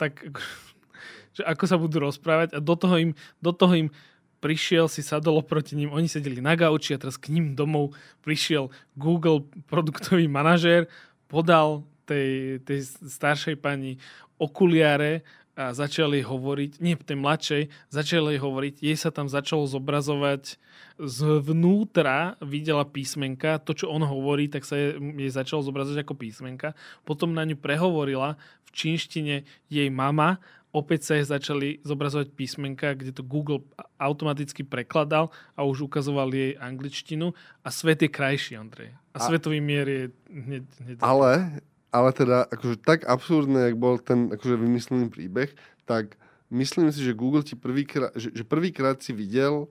Tak 0.00 0.24
že 1.36 1.44
ako 1.44 1.64
sa 1.68 1.76
budú 1.76 2.02
rozprávať. 2.02 2.56
A 2.56 2.58
do 2.58 2.74
toho 2.74 2.96
im, 2.98 3.12
do 3.38 3.52
toho 3.52 3.74
im 3.76 3.88
prišiel, 4.40 4.88
si 4.88 5.04
sadol 5.04 5.44
proti 5.44 5.76
ním, 5.76 5.92
oni 5.92 6.08
sedeli 6.08 6.40
na 6.40 6.56
gauči 6.56 6.96
a 6.96 7.00
teraz 7.00 7.20
k 7.20 7.28
ním 7.30 7.52
domov 7.52 7.92
prišiel 8.24 8.72
Google 8.96 9.44
produktový 9.68 10.26
manažér, 10.26 10.88
podal 11.28 11.84
tej, 12.08 12.58
tej 12.64 12.88
staršej 13.04 13.60
pani 13.60 14.00
okuliare 14.40 15.22
a 15.60 15.76
začali 15.76 16.24
hovoriť, 16.24 16.80
nie 16.80 16.96
tej 16.96 17.20
mladšej, 17.20 17.62
začali 17.92 18.40
hovoriť, 18.40 18.80
jej 18.80 18.96
sa 18.96 19.12
tam 19.12 19.28
začalo 19.28 19.68
zobrazovať 19.68 20.56
zvnútra, 20.96 22.40
videla 22.40 22.88
písmenka, 22.88 23.60
to, 23.60 23.76
čo 23.76 23.92
on 23.92 24.00
hovorí, 24.00 24.48
tak 24.48 24.64
sa 24.64 24.80
jej, 24.80 24.96
jej 24.96 25.28
začalo 25.28 25.60
zobrazovať 25.60 26.00
ako 26.00 26.16
písmenka. 26.16 26.72
Potom 27.04 27.36
na 27.36 27.44
ňu 27.44 27.60
prehovorila 27.60 28.40
v 28.64 28.70
čínštine 28.72 29.44
jej 29.68 29.88
mama, 29.92 30.40
opäť 30.72 31.00
sa 31.04 31.12
jej 31.20 31.26
začali 31.28 31.68
zobrazovať 31.84 32.32
písmenka, 32.32 32.96
kde 32.96 33.12
to 33.12 33.20
Google 33.20 33.60
automaticky 34.00 34.64
prekladal 34.64 35.28
a 35.60 35.68
už 35.68 35.92
ukazoval 35.92 36.32
jej 36.32 36.56
angličtinu 36.56 37.36
a 37.60 37.68
svet 37.68 38.00
je 38.00 38.08
krajší, 38.08 38.56
Andrej. 38.56 38.96
A, 39.12 39.18
a 39.20 39.28
svetový 39.28 39.60
mier 39.60 39.84
je 39.84 40.04
hneď, 40.30 40.64
hneď 40.80 40.96
Ale 41.04 41.60
ale 41.90 42.10
teda 42.14 42.46
akože 42.46 42.82
tak 42.82 43.06
absurdné, 43.06 43.70
jak 43.70 43.76
bol 43.76 43.98
ten 43.98 44.30
akože 44.30 44.56
vymyslený 44.56 45.10
príbeh, 45.10 45.50
tak 45.86 46.14
myslím 46.54 46.94
si, 46.94 47.02
že 47.02 47.18
Google 47.18 47.42
ti 47.42 47.58
prvýkrát, 47.58 48.14
že, 48.14 48.30
že 48.30 48.46
prvýkrát 48.46 49.02
si 49.02 49.10
videl 49.10 49.66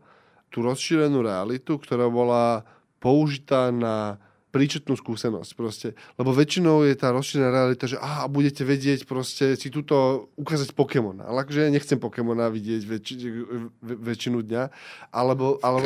tú 0.52 0.64
rozšírenú 0.64 1.24
realitu, 1.24 1.80
ktorá 1.80 2.12
bola 2.12 2.68
použitá 3.00 3.72
na 3.72 4.20
príčetnú 4.50 4.98
skúsenosť 4.98 5.52
proste. 5.54 5.88
Lebo 6.18 6.34
väčšinou 6.34 6.82
je 6.86 6.98
tá 6.98 7.14
rozšírená 7.14 7.50
realita, 7.54 7.86
že 7.86 8.02
á, 8.02 8.26
budete 8.26 8.66
vedieť 8.66 9.06
proste 9.06 9.54
si 9.54 9.70
túto 9.70 10.28
ukázať 10.38 10.74
Pokémon. 10.74 11.22
Ale 11.22 11.46
akože 11.46 11.70
nechcem 11.70 12.02
Pokémona 12.02 12.50
vidieť 12.50 12.82
väč- 12.86 13.22
väčšinu 13.82 14.42
dňa. 14.42 14.64
Alebo... 15.14 15.62
alebo... 15.62 15.86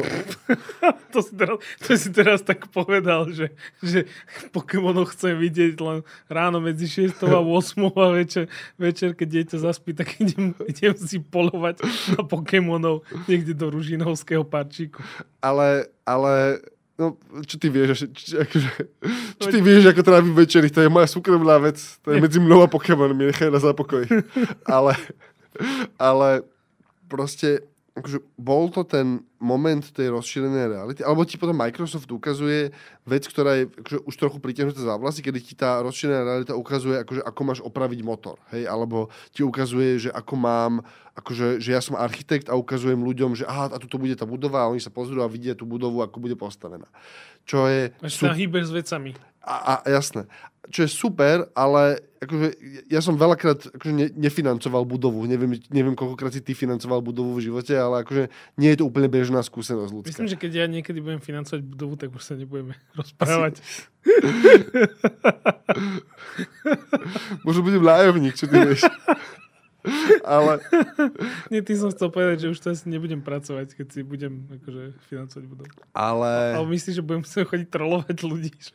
to, 1.14 1.20
si 1.20 1.34
teraz, 1.36 1.58
to 1.84 1.92
si 2.00 2.10
teraz 2.16 2.40
tak 2.40 2.72
povedal, 2.72 3.28
že, 3.36 3.52
že 3.84 4.08
Pokémonov 4.56 5.12
chcem 5.12 5.36
vidieť 5.36 5.76
len 5.84 6.00
ráno 6.32 6.64
medzi 6.64 6.88
6 6.88 7.20
a 7.28 7.44
8 7.44 7.92
a 8.00 8.08
večer, 8.16 8.48
večer 8.80 9.12
keď 9.12 9.28
dieťa 9.28 9.58
zaspí, 9.60 9.92
tak 9.92 10.16
idem, 10.24 10.56
idem 10.72 10.96
si 10.96 11.20
polovať 11.20 11.84
na 12.16 12.24
Pokémonov 12.24 13.04
niekde 13.28 13.52
do 13.52 13.68
Ružinovského 13.68 14.48
parčíku. 14.48 15.04
Ale, 15.44 15.92
ale 16.08 16.64
No, 16.94 17.18
čo 17.50 17.58
ty 17.58 17.74
vieš, 17.74 18.06
čo, 18.14 18.38
akože, 18.46 18.70
čo 19.42 19.48
ty 19.50 19.60
vieš, 19.66 19.90
ako 19.90 20.02
trávi 20.06 20.30
večery, 20.30 20.70
to 20.70 20.78
je 20.86 20.94
moja 20.94 21.10
súkromná 21.10 21.58
vec, 21.58 21.82
to 22.06 22.14
je 22.14 22.22
medzi 22.22 22.38
mnou 22.38 22.62
a 22.62 22.70
Pokémonmi, 22.70 23.34
nechaj 23.34 23.50
na 23.50 23.58
zápokoj. 23.58 24.06
ale, 24.78 24.94
ale 25.98 26.46
proste 27.10 27.66
akože 27.94 28.26
bol 28.42 28.74
to 28.74 28.82
ten 28.82 29.22
moment 29.38 29.86
tej 29.94 30.10
rozšírenej 30.10 30.66
reality, 30.74 31.02
alebo 31.06 31.22
ti 31.30 31.38
potom 31.38 31.54
Microsoft 31.54 32.10
ukazuje 32.10 32.74
vec, 33.06 33.24
ktorá 33.30 33.62
je 33.62 33.70
akože 33.70 34.00
už 34.10 34.16
trochu 34.18 34.38
pritiahnutá 34.42 34.82
za 34.82 34.98
vlasy, 34.98 35.22
kedy 35.22 35.40
ti 35.46 35.54
tá 35.54 35.78
rozšírená 35.86 36.26
realita 36.26 36.58
ukazuje, 36.58 36.98
akože 37.06 37.22
ako 37.22 37.42
máš 37.46 37.60
opraviť 37.62 38.00
motor, 38.02 38.42
hej, 38.50 38.66
alebo 38.66 39.14
ti 39.30 39.46
ukazuje, 39.46 40.10
že 40.10 40.10
ako 40.10 40.34
mám, 40.34 40.74
akože, 41.14 41.62
že 41.62 41.70
ja 41.70 41.82
som 41.86 41.94
architekt 41.94 42.50
a 42.50 42.58
ukazujem 42.58 42.98
ľuďom, 42.98 43.38
že 43.38 43.46
aha, 43.46 43.70
a 43.70 43.78
tu 43.78 44.02
bude 44.02 44.18
tá 44.18 44.26
budova 44.26 44.66
a 44.66 44.72
oni 44.74 44.82
sa 44.82 44.90
pozrú 44.90 45.22
a 45.22 45.30
vidia 45.30 45.54
tú 45.54 45.70
budovu, 45.70 46.02
ako 46.02 46.18
bude 46.18 46.34
postavená. 46.34 46.90
Čo 47.46 47.70
je... 47.70 47.94
Až 48.02 48.14
sú... 48.18 48.26
sa 48.26 48.34
hýbe 48.34 48.58
s 48.58 48.74
vecami. 48.74 49.14
A, 49.44 49.86
a 49.86 49.92
jasné. 49.92 50.26
Čo 50.72 50.88
je 50.88 50.92
super, 50.92 51.52
ale 51.52 52.00
akože 52.24 52.56
ja 52.88 53.04
som 53.04 53.20
veľakrát 53.20 53.76
akože 53.76 53.92
ne, 53.92 54.08
nefinancoval 54.16 54.88
budovu. 54.88 55.28
Neviem, 55.28 55.60
neviem, 55.68 55.92
koľkokrát 55.92 56.32
si 56.32 56.40
ty 56.40 56.56
financoval 56.56 57.04
budovu 57.04 57.36
v 57.36 57.52
živote, 57.52 57.76
ale 57.76 58.08
akože 58.08 58.32
nie 58.56 58.72
je 58.72 58.80
to 58.80 58.88
úplne 58.88 59.12
bežná 59.12 59.44
skúsenosť 59.44 59.92
ľudská. 59.92 60.16
Myslím, 60.16 60.32
že 60.32 60.40
keď 60.40 60.64
ja 60.64 60.66
niekedy 60.72 61.04
budem 61.04 61.20
financovať 61.20 61.68
budovu, 61.68 62.00
tak 62.00 62.16
už 62.16 62.24
sa 62.24 62.40
nebudeme 62.40 62.80
rozprávať. 63.00 63.60
Možno 67.46 67.62
budem 67.68 67.84
nájomník, 67.84 68.40
čo 68.40 68.48
ty 68.48 68.56
vieš. 68.64 68.88
ale... 70.24 70.64
Nie, 71.52 71.60
ty 71.60 71.76
som 71.76 71.92
chcel 71.92 72.08
povedať, 72.08 72.48
že 72.48 72.56
už 72.56 72.60
to 72.64 72.72
asi 72.72 72.88
nebudem 72.88 73.20
pracovať, 73.20 73.76
keď 73.76 73.88
si 73.92 74.00
budem 74.08 74.48
akože 74.48 74.96
financovať 75.12 75.44
budovu. 75.44 75.76
Ale... 75.92 76.56
Ale 76.56 76.68
myslíš, 76.72 76.96
že 77.00 77.04
budem 77.04 77.28
sa 77.28 77.44
chodiť 77.44 77.68
trolovať 77.68 78.18
ľudí? 78.24 78.56
Že... 78.56 78.72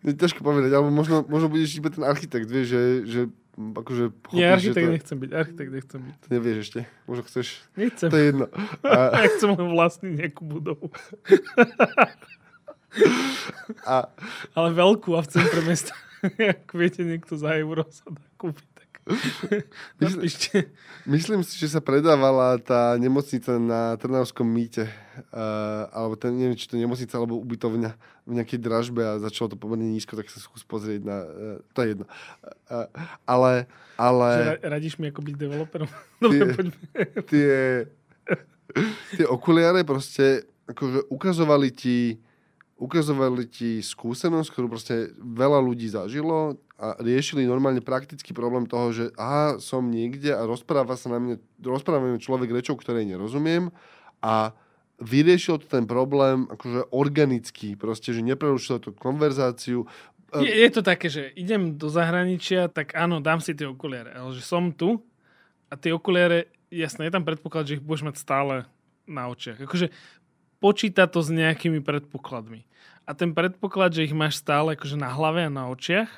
Ťažko 0.00 0.40
povedať, 0.40 0.72
alebo 0.72 0.88
možno, 0.88 1.28
možno 1.28 1.52
budeš 1.52 1.76
iba 1.76 1.92
ten 1.92 2.08
architekt, 2.08 2.48
vieš, 2.48 2.72
že, 2.72 2.82
že 3.04 3.20
akože... 3.52 4.04
Pochopíš, 4.24 4.40
Nie, 4.40 4.56
architekt 4.56 4.88
to... 4.88 4.94
nechcem 4.96 5.16
byť, 5.20 5.30
architekt 5.36 5.70
nechcem 5.76 6.00
byť. 6.00 6.16
Nevieš 6.32 6.58
ešte, 6.64 6.80
možno 7.04 7.22
chceš... 7.28 7.46
Nechcem. 7.76 8.08
To 8.08 8.16
je 8.16 8.24
jedno. 8.32 8.46
A... 8.88 9.20
ja 9.20 9.28
chcem 9.36 9.52
len 9.52 9.68
vlastniť 9.76 10.12
nejakú 10.16 10.42
budovu. 10.48 10.88
a... 13.92 14.08
Ale 14.56 14.68
veľkú 14.72 15.12
a 15.14 15.20
v 15.20 15.28
centre 15.28 15.60
mesta. 15.68 15.92
Ak 16.52 16.72
viete, 16.72 17.04
niekto 17.04 17.36
za 17.36 17.52
euro 17.56 17.84
sa 17.92 18.08
dá 18.08 18.24
kúpiť. 18.40 18.69
Myslím, 20.00 20.64
myslím 21.06 21.40
si, 21.42 21.58
že 21.58 21.72
sa 21.72 21.80
predávala 21.80 22.60
tá 22.60 22.94
nemocnica 23.00 23.56
na 23.58 23.96
Trnavskom 23.96 24.46
mýte. 24.46 24.86
Uh, 25.32 25.88
alebo 25.92 26.14
ten, 26.16 26.32
neviem, 26.32 26.56
či 26.56 26.70
to 26.70 26.80
nemocnica, 26.80 27.12
alebo 27.16 27.36
ubytovňa 27.40 27.90
v 28.24 28.32
nejakej 28.40 28.58
dražbe 28.60 29.02
a 29.04 29.20
začalo 29.20 29.52
to 29.52 29.56
pomerne 29.60 29.90
nízko, 29.90 30.16
tak 30.16 30.30
sa 30.32 30.40
skús 30.40 30.64
pozrieť 30.64 31.02
na... 31.04 31.16
Uh, 31.26 31.58
to 31.74 31.78
je 31.84 31.88
jedno. 31.96 32.06
Uh, 32.70 32.86
ale... 33.28 33.68
ale... 34.00 34.56
Že 34.60 34.68
radíš 34.68 34.94
mi 34.96 35.12
ako 35.12 35.20
byť 35.24 35.34
developerom? 35.36 35.88
Dobre, 36.22 36.56
poďme. 36.56 36.78
Tie, 37.28 37.52
tie 39.18 39.26
okuliare 39.26 39.84
proste 39.84 40.48
akože 40.70 41.10
ukazovali 41.10 41.68
ti 41.74 42.22
ukazovali 42.80 43.44
ti 43.44 43.84
skúsenosť, 43.84 44.48
ktorú 44.56 44.66
proste 44.72 45.12
veľa 45.20 45.60
ľudí 45.60 45.92
zažilo 45.92 46.56
a 46.80 46.96
riešili 46.96 47.44
normálne 47.44 47.84
praktický 47.84 48.32
problém 48.32 48.64
toho, 48.64 48.88
že 48.88 49.04
aha, 49.20 49.60
som 49.60 49.84
niekde 49.84 50.32
a 50.32 50.48
rozpráva 50.48 50.96
sa 50.96 51.12
na 51.12 51.20
mne, 51.20 51.36
rozpráva 51.60 52.08
mi 52.08 52.16
človek 52.16 52.48
rečou, 52.48 52.80
ktorej 52.80 53.04
nerozumiem 53.04 53.68
a 54.24 54.56
vyriešil 54.96 55.60
to 55.60 55.68
ten 55.68 55.84
problém 55.84 56.48
akože 56.48 56.88
organicky, 56.88 57.76
proste, 57.76 58.16
že 58.16 58.24
neprerušilo 58.24 58.80
tú 58.80 58.90
konverzáciu. 58.96 59.84
Je, 60.40 60.48
je 60.48 60.70
to 60.72 60.80
také, 60.80 61.12
že 61.12 61.28
idem 61.36 61.76
do 61.76 61.92
zahraničia, 61.92 62.72
tak 62.72 62.96
áno, 62.96 63.20
dám 63.20 63.44
si 63.44 63.52
tie 63.52 63.68
okuliare, 63.68 64.16
ale 64.16 64.32
že 64.32 64.40
som 64.40 64.72
tu 64.72 65.04
a 65.68 65.76
tie 65.76 65.92
okuliare, 65.92 66.48
jasné, 66.72 67.12
je 67.12 67.14
tam 67.14 67.28
predpoklad, 67.28 67.68
že 67.68 67.76
ich 67.76 67.84
budeš 67.84 68.08
mať 68.08 68.16
stále 68.16 68.54
na 69.04 69.28
očiach. 69.28 69.60
Akože 69.60 69.92
počíta 70.64 71.04
to 71.12 71.20
s 71.20 71.28
nejakými 71.28 71.84
predpokladmi. 71.84 72.64
A 73.04 73.12
ten 73.12 73.36
predpoklad, 73.36 73.92
že 73.92 74.08
ich 74.08 74.16
máš 74.16 74.40
stále 74.40 74.80
akože 74.80 74.96
na 74.96 75.12
hlave 75.12 75.44
a 75.44 75.52
na 75.52 75.68
očiach, 75.68 76.08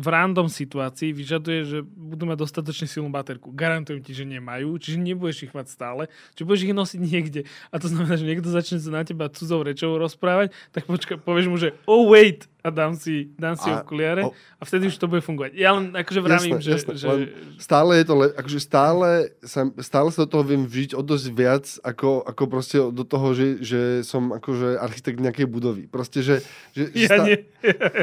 v 0.00 0.06
random 0.08 0.48
situácii 0.48 1.12
vyžaduje, 1.12 1.60
že 1.68 1.78
budú 1.84 2.24
mať 2.24 2.40
dostatočne 2.40 2.88
silnú 2.88 3.12
baterku. 3.12 3.52
Garantujem 3.52 4.00
ti, 4.00 4.16
že 4.16 4.24
nemajú, 4.24 4.80
čiže 4.80 4.96
nebudeš 4.96 5.44
ich 5.44 5.52
mať 5.52 5.66
stále, 5.68 6.02
čiže 6.32 6.48
budeš 6.48 6.64
ich 6.64 6.72
nosiť 6.72 7.00
niekde. 7.04 7.40
A 7.68 7.76
to 7.76 7.92
znamená, 7.92 8.16
že 8.16 8.24
niekto 8.24 8.48
začne 8.48 8.80
sa 8.80 8.88
na 8.88 9.04
teba 9.04 9.28
cudzou 9.28 9.60
rečou 9.60 10.00
rozprávať, 10.00 10.56
tak 10.72 10.88
počka, 10.88 11.20
povieš 11.20 11.46
mu, 11.52 11.60
že 11.60 11.76
oh 11.84 12.08
wait, 12.08 12.48
a 12.60 12.68
dám 12.70 12.92
si, 12.96 13.32
dám 13.36 13.56
si 13.56 13.68
a, 13.72 13.80
okuliare 13.80 14.28
o, 14.28 14.32
a 14.32 14.62
vtedy 14.62 14.92
už 14.92 14.96
to 15.00 15.08
bude 15.08 15.24
fungovať. 15.24 15.56
Ja 15.56 15.76
len 15.76 15.92
akože 15.96 16.20
vravím, 16.20 16.60
jasné, 16.60 16.64
že... 16.64 16.72
Jasné, 16.76 16.92
že 16.96 17.08
stále 17.56 17.92
je 18.00 18.04
to, 18.04 18.14
le, 18.16 18.26
akože 18.36 18.60
stále 18.60 19.10
sa, 19.40 19.62
stále 19.80 20.08
sa 20.12 20.24
do 20.24 20.28
toho 20.28 20.44
viem 20.44 20.64
vžiť 20.68 20.92
o 20.96 21.02
dosť 21.02 21.26
viac, 21.32 21.66
ako, 21.80 22.24
ako 22.28 22.42
proste 22.46 22.76
do 22.92 23.04
toho, 23.04 23.32
že, 23.32 23.46
že 23.64 23.80
som 24.04 24.30
akože 24.36 24.76
architekt 24.76 25.18
nejakej 25.18 25.46
budovy. 25.48 25.84
Proste, 25.88 26.20
že... 26.20 26.44
že 26.76 26.92
ja 26.92 27.16
stá... 27.16 27.24
nie. 27.24 27.36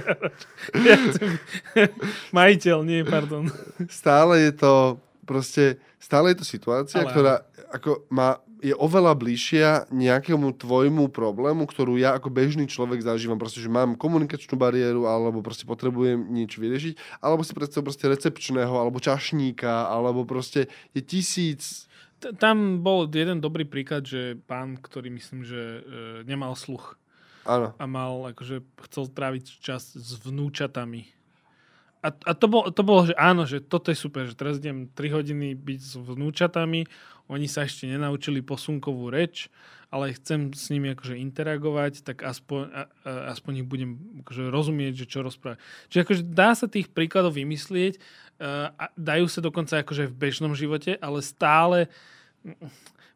ja 0.87 0.95
chcem... 0.97 1.27
Majiteľ, 2.37 2.77
nie, 2.81 3.01
pardon. 3.05 3.49
Stále 3.87 4.49
je 4.49 4.53
to 4.57 4.73
proste, 5.27 5.77
stále 5.99 6.31
je 6.33 6.41
to 6.41 6.45
situácia, 6.47 7.03
Ale... 7.03 7.11
ktorá 7.11 7.35
ako 7.67 8.07
má 8.07 8.39
je 8.57 8.73
oveľa 8.73 9.13
bližšia 9.13 9.69
nejakému 9.93 10.57
tvojmu 10.57 11.13
problému, 11.13 11.69
ktorú 11.69 11.97
ja 12.01 12.17
ako 12.17 12.33
bežný 12.33 12.65
človek 12.65 13.05
zažívam. 13.05 13.37
Proste, 13.37 13.61
že 13.61 13.69
mám 13.69 13.93
komunikačnú 13.93 14.57
bariéru, 14.57 15.05
alebo 15.05 15.45
proste 15.45 15.69
potrebujem 15.69 16.33
niečo 16.33 16.61
vyriešiť, 16.61 17.21
alebo 17.21 17.45
si 17.45 17.53
predstav 17.53 17.85
proste 17.85 18.09
recepčného, 18.09 18.73
alebo 18.73 18.97
čašníka, 18.97 19.89
alebo 19.89 20.25
proste 20.25 20.69
je 20.97 21.01
tisíc... 21.05 21.85
Tam 22.17 22.81
bol 22.81 23.05
jeden 23.13 23.45
dobrý 23.45 23.61
príklad, 23.61 24.01
že 24.01 24.41
pán, 24.49 24.81
ktorý 24.81 25.13
myslím, 25.13 25.45
že 25.45 25.61
e, 25.61 25.81
nemal 26.25 26.57
sluch. 26.57 26.97
Áno. 27.45 27.77
A 27.77 27.85
mal, 27.85 28.33
akože 28.33 28.65
chcel 28.89 29.05
tráviť 29.13 29.61
čas 29.61 29.93
s 29.93 30.17
vnúčatami. 30.25 31.13
A, 32.01 32.13
a 32.13 32.31
to, 32.37 32.45
bolo, 32.45 32.69
to 32.69 32.81
bolo, 32.85 33.09
že 33.09 33.15
áno, 33.17 33.49
že 33.49 33.57
toto 33.57 33.89
je 33.89 33.97
super, 33.97 34.29
že 34.29 34.37
teraz 34.37 34.61
idem 34.61 34.85
3 34.93 35.17
hodiny 35.17 35.57
byť 35.57 35.79
s 35.81 35.93
vnúčatami, 35.97 36.85
oni 37.27 37.47
sa 37.47 37.67
ešte 37.67 37.87
nenaučili 37.87 38.43
posunkovú 38.43 39.11
reč, 39.11 39.51
ale 39.87 40.15
chcem 40.15 40.51
s 40.51 40.67
nimi 40.67 40.91
akože 40.91 41.15
interagovať, 41.15 42.03
tak 42.03 42.23
aspoň, 42.23 42.61
a, 42.67 42.67
a, 42.71 42.81
aspoň 43.31 43.63
ich 43.63 43.67
budem 43.67 43.99
akože 44.23 44.51
rozumieť, 44.51 45.03
že 45.03 45.05
čo 45.07 45.23
rozprávať. 45.23 45.63
Čiže 45.87 46.03
akože 46.03 46.23
dá 46.27 46.51
sa 46.55 46.67
tých 46.67 46.91
príkladov 46.91 47.39
vymyslieť, 47.39 47.95
uh, 47.99 48.75
a 48.75 48.85
dajú 48.99 49.31
sa 49.31 49.39
dokonca 49.39 49.79
akože 49.79 50.11
v 50.11 50.17
bežnom 50.17 50.51
živote, 50.55 50.99
ale 50.99 51.23
stále 51.23 51.87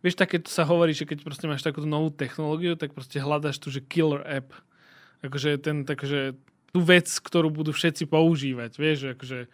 vieš, 0.01 0.17
také 0.17 0.41
sa 0.49 0.65
hovorí, 0.65 0.91
že 0.91 1.05
keď 1.05 1.23
proste 1.23 1.45
máš 1.45 1.63
takúto 1.63 1.87
novú 1.87 2.09
technológiu, 2.09 2.75
tak 2.75 2.91
proste 2.91 3.21
hľadaš 3.21 3.61
tu, 3.61 3.69
že 3.69 3.85
killer 3.85 4.25
app. 4.25 4.51
Akože 5.21 5.61
ten, 5.61 5.85
takže 5.85 6.33
tú 6.73 6.79
vec, 6.81 7.07
ktorú 7.07 7.53
budú 7.53 7.71
všetci 7.71 8.09
používať. 8.09 8.71
Vieš, 8.75 8.99
akože 9.15 9.45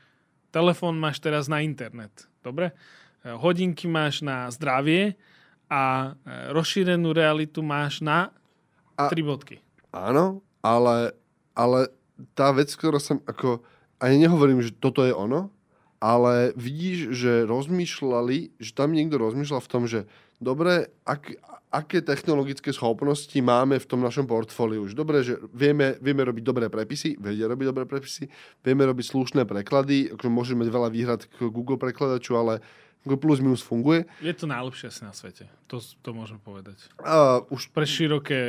telefón 0.55 0.95
máš 0.95 1.19
teraz 1.19 1.51
na 1.51 1.59
internet. 1.59 2.31
Dobre? 2.41 2.71
Eh, 3.25 3.33
hodinky 3.33 3.89
máš 3.89 4.21
na 4.21 4.47
zdravie 4.53 5.17
a 5.67 6.13
eh, 6.13 6.53
rozšírenú 6.53 7.11
realitu 7.11 7.65
máš 7.65 7.99
na 7.99 8.29
a, 8.93 9.09
tri 9.09 9.25
bodky. 9.25 9.57
Áno, 9.89 10.45
ale, 10.61 11.17
ale 11.57 11.89
tá 12.37 12.53
vec, 12.53 12.69
ktorá 12.73 13.01
som 13.01 13.21
ako... 13.25 13.61
Ani 13.97 14.21
nehovorím, 14.21 14.61
že 14.61 14.77
toto 14.77 15.01
je 15.01 15.09
ono, 15.09 15.49
ale 15.97 16.53
vidíš, 16.53 17.17
že 17.17 17.49
rozmýšľali, 17.49 18.61
že 18.61 18.71
tam 18.77 18.93
niekto 18.93 19.17
rozmýšľal 19.17 19.61
v 19.65 19.71
tom, 19.73 19.89
že 19.89 20.05
dobre, 20.37 20.93
ak, 21.01 21.33
aké 21.73 22.05
technologické 22.05 22.69
schopnosti 22.69 23.33
máme 23.41 23.81
v 23.81 23.89
tom 23.89 24.05
našom 24.05 24.29
portfóliu. 24.29 24.85
Už 24.85 24.93
dobre, 24.93 25.25
že 25.25 25.41
vieme, 25.49 25.97
vieme 25.97 26.21
robiť 26.21 26.43
dobré 26.45 26.69
prepisy, 26.69 27.17
vedia 27.17 27.49
robiť 27.49 27.65
dobré 27.73 27.89
prepisy, 27.89 28.29
vieme 28.61 28.85
robiť 28.85 29.05
slušné 29.09 29.49
preklady, 29.49 30.13
akože 30.13 30.29
môžeme 30.29 30.61
mať 30.61 30.69
veľa 30.69 30.89
výhrad 30.93 31.21
k 31.25 31.49
Google 31.49 31.81
prekladaču, 31.81 32.37
ale 32.37 32.61
plus 33.15 33.39
minus 33.39 33.63
funguje. 33.63 34.03
Je 34.19 34.35
to 34.35 34.43
najlepšie 34.43 34.91
asi 34.91 35.01
na 35.07 35.15
svete. 35.15 35.47
To, 35.71 35.79
to 35.79 36.09
môžem 36.11 36.35
povedať. 36.43 36.75
A 36.99 37.39
už 37.47 37.71
pre 37.71 37.87
široké... 37.87 38.41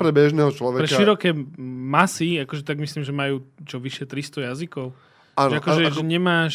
Pre 0.00 0.12
bežného 0.14 0.48
človeka. 0.56 0.88
Pre 0.88 0.88
široké 0.88 1.36
masy, 1.60 2.40
akože 2.40 2.64
tak 2.64 2.80
myslím, 2.80 3.04
že 3.04 3.12
majú 3.12 3.44
čo 3.68 3.76
vyše 3.76 4.08
300 4.08 4.48
jazykov. 4.48 4.96
Áno, 5.36 5.52
že 5.52 5.56
akože, 5.60 5.82
ako... 5.92 5.96
že 6.00 6.02
nemáš 6.08 6.54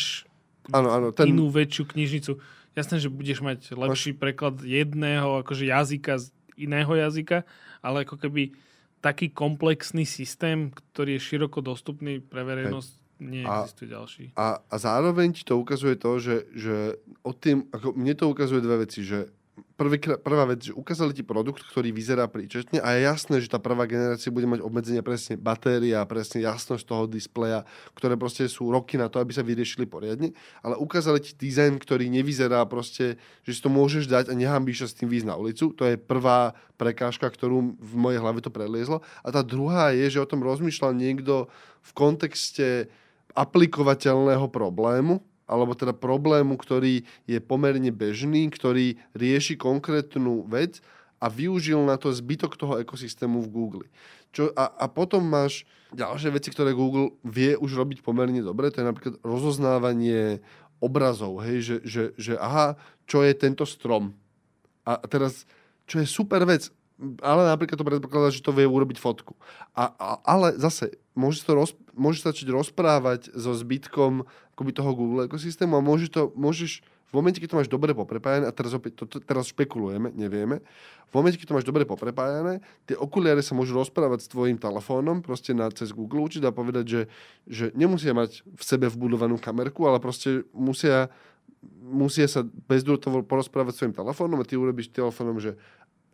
áno, 0.74 0.90
áno, 0.90 1.08
ten... 1.14 1.30
inú 1.30 1.54
väčšiu 1.54 1.86
knižnicu. 1.86 2.42
Jasné, 2.74 2.96
že 2.98 3.14
budeš 3.14 3.46
mať 3.46 3.76
lepší 3.76 4.16
Máš... 4.16 4.22
preklad 4.22 4.56
jedného 4.64 5.46
akože 5.46 5.70
jazyka 5.70 6.18
z 6.18 6.26
iného 6.58 6.92
jazyka, 6.96 7.44
ale 7.84 8.08
ako 8.08 8.16
keby 8.18 8.56
taký 9.00 9.32
komplexný 9.32 10.04
systém, 10.04 10.72
ktorý 10.72 11.16
je 11.16 11.22
široko 11.24 11.64
dostupný 11.64 12.20
pre 12.20 12.44
verejnosť, 12.44 12.92
Neexistuje 13.20 13.88
a, 13.88 13.94
ďalší. 14.00 14.24
A, 14.36 14.48
a 14.64 14.76
zároveň 14.80 15.36
ti 15.36 15.44
to 15.44 15.60
ukazuje 15.60 16.00
to, 16.00 16.12
že, 16.20 16.36
že 16.56 16.76
od 17.24 17.36
tým, 17.36 17.68
ako 17.70 17.94
mne 17.96 18.16
to 18.16 18.32
ukazuje 18.32 18.64
dve 18.64 18.88
veci, 18.88 19.04
že 19.04 19.28
prvý, 19.80 20.00
prvá 20.00 20.44
vec, 20.44 20.72
že 20.72 20.74
ukázali 20.76 21.16
ti 21.16 21.24
produkt, 21.24 21.64
ktorý 21.64 21.96
vyzerá 21.96 22.28
príčetne 22.28 22.84
a 22.84 22.96
je 22.96 23.08
jasné, 23.08 23.36
že 23.40 23.48
tá 23.48 23.60
prvá 23.60 23.88
generácia 23.88 24.32
bude 24.32 24.44
mať 24.44 24.60
obmedzenia 24.60 25.00
presne 25.00 25.40
batéria, 25.40 26.04
presne 26.04 26.44
jasnosť 26.44 26.84
toho 26.84 27.04
displeja, 27.08 27.64
ktoré 27.96 28.20
proste 28.20 28.48
sú 28.52 28.68
roky 28.72 29.00
na 29.00 29.08
to, 29.08 29.24
aby 29.24 29.32
sa 29.32 29.44
vyriešili 29.44 29.88
poriadne, 29.88 30.36
ale 30.60 30.76
ukázali 30.76 31.24
ti 31.24 31.32
dizajn, 31.36 31.80
ktorý 31.80 32.12
nevyzerá 32.12 32.64
proste, 32.68 33.16
že 33.48 33.52
si 33.56 33.64
to 33.64 33.72
môžeš 33.72 34.12
dať 34.12 34.32
a 34.32 34.34
nehambíš 34.36 34.84
sa 34.84 34.88
s 34.92 34.98
tým 35.00 35.08
výjsť 35.08 35.28
na 35.28 35.40
ulicu. 35.40 35.72
To 35.76 35.84
je 35.88 35.96
prvá 35.96 36.52
prekážka, 36.76 37.28
ktorú 37.28 37.80
v 37.80 37.94
mojej 37.96 38.20
hlave 38.20 38.44
to 38.44 38.52
preliezlo. 38.52 39.00
A 39.24 39.32
tá 39.32 39.44
druhá 39.44 39.96
je, 39.96 40.08
že 40.12 40.24
o 40.24 40.28
tom 40.28 40.44
rozmýšľal 40.44 40.92
niekto 40.92 41.48
v 41.80 41.92
kontexte 41.96 42.92
aplikovateľného 43.40 44.52
problému, 44.52 45.24
alebo 45.48 45.72
teda 45.74 45.96
problému, 45.96 46.60
ktorý 46.60 47.08
je 47.26 47.40
pomerne 47.40 47.90
bežný, 47.90 48.52
ktorý 48.52 49.00
rieši 49.16 49.56
konkrétnu 49.56 50.44
vec 50.46 50.84
a 51.24 51.32
využil 51.32 51.80
na 51.88 51.96
to 51.96 52.12
zbytok 52.12 52.60
toho 52.60 52.78
ekosystému 52.84 53.40
v 53.48 53.52
Google. 53.52 53.86
Čo, 54.30 54.54
a, 54.54 54.70
a 54.70 54.86
potom 54.92 55.26
máš 55.26 55.66
ďalšie 55.96 56.30
veci, 56.30 56.54
ktoré 56.54 56.78
Google 56.78 57.18
vie 57.26 57.58
už 57.58 57.82
robiť 57.82 58.06
pomerne 58.06 58.46
dobre, 58.46 58.70
to 58.70 58.86
je 58.86 58.90
napríklad 58.92 59.16
rozoznávanie 59.26 60.44
obrazov, 60.80 61.42
hej, 61.44 61.60
že, 61.60 61.76
že, 61.84 62.04
že 62.16 62.34
aha, 62.38 62.78
čo 63.10 63.26
je 63.26 63.34
tento 63.34 63.66
strom. 63.66 64.14
A 64.86 65.02
teraz, 65.10 65.50
čo 65.90 66.00
je 66.00 66.08
super 66.08 66.46
vec, 66.46 66.72
ale 67.24 67.42
napríklad 67.48 67.80
to 67.80 67.88
predpokladá, 67.88 68.28
že 68.30 68.44
to 68.44 68.52
vie 68.52 68.68
urobiť 68.68 69.00
fotku. 69.00 69.34
A, 69.72 69.92
a, 69.96 70.08
ale 70.28 70.60
zase, 70.60 71.00
môžeš, 71.16 71.42
to 71.48 71.52
roz, 71.56 71.72
môžeš 71.96 72.28
začať 72.28 72.48
rozprávať 72.52 73.32
so 73.32 73.56
zbytkom 73.56 74.28
akoby 74.56 74.72
toho 74.76 74.92
Google 74.92 75.26
ekosystému 75.32 75.80
a 75.80 75.82
môžeš, 75.82 76.10
to, 76.12 76.22
môžeš 76.36 76.84
v 77.10 77.14
momente, 77.18 77.42
keď 77.42 77.50
to 77.50 77.60
máš 77.64 77.72
dobre 77.72 77.98
poprepájané, 77.98 78.46
a 78.46 78.54
teraz, 78.54 78.70
opäť, 78.78 79.02
to, 79.02 79.18
teraz 79.18 79.50
špekulujeme, 79.50 80.14
nevieme, 80.14 80.62
v 81.10 81.14
momente, 81.18 81.42
keď 81.42 81.48
to 81.50 81.58
máš 81.58 81.66
dobre 81.66 81.82
poprepájané, 81.90 82.62
tie 82.86 82.94
okuliare 82.94 83.42
sa 83.42 83.58
môžu 83.58 83.74
rozprávať 83.74 84.30
s 84.30 84.32
tvojim 84.32 84.62
telefónom, 84.62 85.26
proste 85.26 85.58
na, 85.58 85.74
cez 85.74 85.90
Google 85.90 86.22
učiť 86.30 86.46
a 86.46 86.54
povedať, 86.54 86.86
že, 86.86 87.02
že 87.50 87.66
nemusia 87.74 88.14
mať 88.14 88.46
v 88.46 88.62
sebe 88.62 88.86
vbudovanú 88.94 89.42
kamerku, 89.42 89.90
ale 89.90 89.98
proste 89.98 90.46
musia, 90.54 91.10
musia 91.82 92.30
sa 92.30 92.46
bezdrôtovo 92.46 93.26
porozprávať 93.26 93.74
svojim 93.74 93.96
telefónom 93.98 94.38
a 94.38 94.46
ty 94.46 94.54
urobíš 94.54 94.94
telefónom, 94.94 95.42
že 95.42 95.58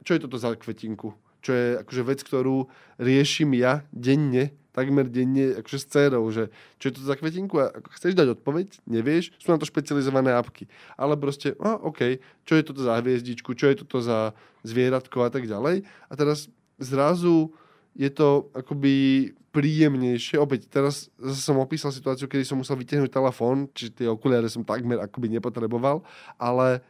čo 0.06 0.14
je 0.14 0.24
toto 0.24 0.38
za 0.38 0.54
kvetinku? 0.54 1.18
Čo 1.42 1.52
je 1.54 1.68
akože 1.82 2.04
vec, 2.06 2.20
ktorú 2.22 2.70
riešim 3.02 3.54
ja 3.58 3.86
denne, 3.90 4.54
takmer 4.76 5.08
denne 5.08 5.62
akože 5.62 5.78
s 5.82 5.86
dcerou, 5.88 6.26
že 6.30 6.52
čo 6.78 6.92
je 6.92 6.94
to 6.98 7.02
za 7.02 7.16
kvetinku 7.16 7.58
a 7.58 7.72
chceš 7.96 8.14
dať 8.14 8.40
odpoveď, 8.40 8.86
nevieš, 8.86 9.34
sú 9.40 9.54
na 9.54 9.58
to 9.58 9.66
špecializované 9.66 10.36
apky. 10.36 10.68
Ale 11.00 11.16
proste, 11.16 11.54
a, 11.64 11.80
OK, 11.80 12.20
čo 12.44 12.54
je 12.60 12.64
toto 12.64 12.84
za 12.84 13.00
hviezdičku, 13.00 13.56
čo 13.56 13.72
je 13.72 13.82
toto 13.82 14.04
za 14.04 14.36
zvieratko 14.68 15.26
a 15.26 15.30
tak 15.32 15.48
ďalej. 15.48 15.86
A 15.86 16.14
teraz 16.14 16.52
zrazu 16.82 17.56
je 17.96 18.12
to 18.12 18.52
akoby 18.52 19.32
príjemnejšie. 19.56 20.36
Opäť, 20.36 20.68
teraz 20.68 21.08
zase 21.16 21.40
som 21.40 21.56
opísal 21.64 21.96
situáciu, 21.96 22.28
kedy 22.28 22.44
som 22.44 22.60
musel 22.60 22.76
vytiahnuť 22.76 23.08
telefón, 23.08 23.72
čiže 23.72 24.04
tie 24.04 24.08
okuliare 24.12 24.52
som 24.52 24.68
takmer 24.68 25.00
akoby 25.00 25.32
nepotreboval, 25.32 26.04
ale 26.36 26.84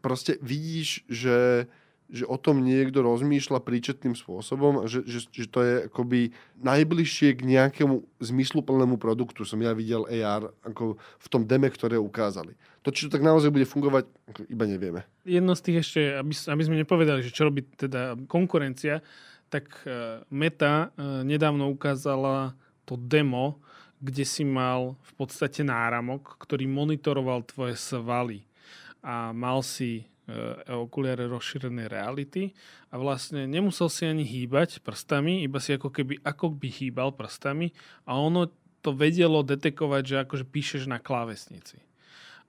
proste 0.00 0.40
vidíš, 0.40 1.04
že 1.04 1.68
že 2.08 2.24
o 2.24 2.40
tom 2.40 2.64
niekto 2.64 3.04
rozmýšľa 3.04 3.60
príčetným 3.60 4.16
spôsobom 4.16 4.88
že, 4.88 5.04
že, 5.04 5.28
že 5.28 5.46
to 5.46 5.60
je 5.60 5.74
akoby 5.92 6.32
najbližšie 6.64 7.36
k 7.36 7.40
nejakému 7.44 8.00
zmysluplnému 8.18 8.96
produktu 8.96 9.44
som 9.44 9.60
ja 9.60 9.76
videl 9.76 10.08
AR 10.08 10.50
ako 10.64 10.96
v 10.96 11.28
tom 11.28 11.44
deme, 11.44 11.68
ktoré 11.68 12.00
ukázali. 12.00 12.56
To, 12.82 12.88
či 12.88 13.06
to 13.06 13.12
tak 13.12 13.26
naozaj 13.26 13.52
bude 13.52 13.68
fungovať, 13.68 14.08
iba 14.48 14.64
nevieme. 14.64 15.04
Jedno 15.28 15.52
z 15.52 15.62
tých 15.68 15.78
ešte, 15.84 16.00
aby, 16.16 16.32
aby 16.32 16.62
sme 16.64 16.80
nepovedali, 16.80 17.20
že 17.20 17.34
čo 17.34 17.52
robí 17.52 17.66
teda 17.76 18.16
konkurencia, 18.24 19.04
tak 19.52 19.68
e, 19.84 20.24
Meta 20.32 20.88
e, 20.96 21.24
nedávno 21.24 21.68
ukázala 21.68 22.56
to 22.88 22.96
demo, 22.96 23.60
kde 23.98 24.22
si 24.22 24.46
mal 24.46 24.94
v 25.02 25.12
podstate 25.18 25.66
náramok, 25.66 26.38
ktorý 26.38 26.70
monitoroval 26.70 27.42
tvoje 27.44 27.74
svaly 27.74 28.46
a 29.02 29.34
mal 29.34 29.60
si 29.60 30.06
okuliare 30.68 31.24
rozšírenej 31.24 31.88
reality 31.88 32.52
a 32.92 33.00
vlastne 33.00 33.48
nemusel 33.48 33.88
si 33.88 34.04
ani 34.04 34.28
hýbať 34.28 34.84
prstami, 34.84 35.40
iba 35.40 35.56
si 35.56 35.72
ako 35.72 35.88
keby 35.88 36.20
ako 36.20 36.52
by 36.52 36.68
hýbal 36.68 37.16
prstami 37.16 37.72
a 38.04 38.20
ono 38.20 38.52
to 38.84 38.92
vedelo 38.92 39.42
detekovať, 39.42 40.02
že 40.04 40.16
akože 40.22 40.44
píšeš 40.46 40.82
na 40.86 41.02
klávesnici. 41.02 41.82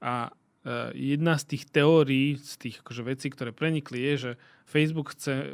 A 0.04 0.30
e, 0.30 1.16
jedna 1.16 1.40
z 1.40 1.56
tých 1.56 1.64
teórií, 1.72 2.38
z 2.38 2.54
tých 2.60 2.76
akože 2.86 3.02
vecí, 3.02 3.28
ktoré 3.34 3.56
prenikli, 3.56 4.04
je, 4.12 4.14
že 4.16 4.32
Facebook 4.70 5.18
chce, 5.18 5.36
e, 5.42 5.48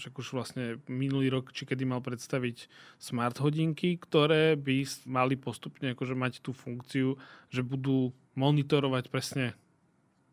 že 0.00 0.08
už 0.14 0.32
vlastne 0.32 0.80
minulý 0.88 1.28
rok, 1.28 1.52
či 1.52 1.68
kedy 1.68 1.84
mal 1.84 2.00
predstaviť 2.00 2.70
smart 2.96 3.36
hodinky, 3.42 4.00
ktoré 4.00 4.56
by 4.56 4.86
mali 5.04 5.36
postupne 5.36 5.92
akože 5.92 6.14
mať 6.16 6.32
tú 6.40 6.56
funkciu, 6.56 7.20
že 7.52 7.60
budú 7.60 8.16
monitorovať 8.38 9.04
presne 9.12 9.58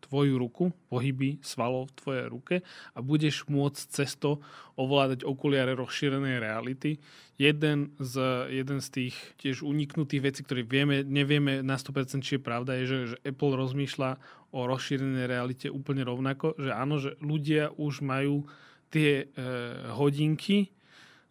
tvoju 0.07 0.39
ruku, 0.39 0.71
pohyby 0.87 1.43
svalov 1.43 1.91
v 1.91 1.97
tvojej 1.99 2.25
ruke 2.31 2.55
a 2.95 2.99
budeš 3.03 3.43
môcť 3.51 3.83
cez 3.91 4.15
to 4.15 4.39
ovládať 4.79 5.27
okuliare 5.27 5.75
rozšírenej 5.75 6.39
reality. 6.39 7.03
Jeden 7.35 7.93
z, 7.99 8.15
jeden 8.49 8.79
z 8.79 8.87
tých 8.87 9.15
tiež 9.37 9.61
uniknutých 9.61 10.23
vecí, 10.23 10.41
ktoré 10.41 10.63
vieme, 10.63 11.03
nevieme 11.03 11.59
na 11.61 11.75
100% 11.75 12.23
či 12.23 12.39
je 12.39 12.41
pravda, 12.41 12.79
je, 12.81 12.85
že, 12.87 12.99
že 13.13 13.17
Apple 13.27 13.59
rozmýšľa 13.59 14.17
o 14.55 14.59
rozšírenej 14.65 15.27
realite 15.27 15.67
úplne 15.67 16.07
rovnako, 16.07 16.55
že 16.55 16.71
áno, 16.71 16.97
že 16.97 17.19
ľudia 17.19 17.75
už 17.75 17.99
majú 18.01 18.47
tie 18.87 19.27
e, 19.27 19.45
hodinky, 19.91 20.71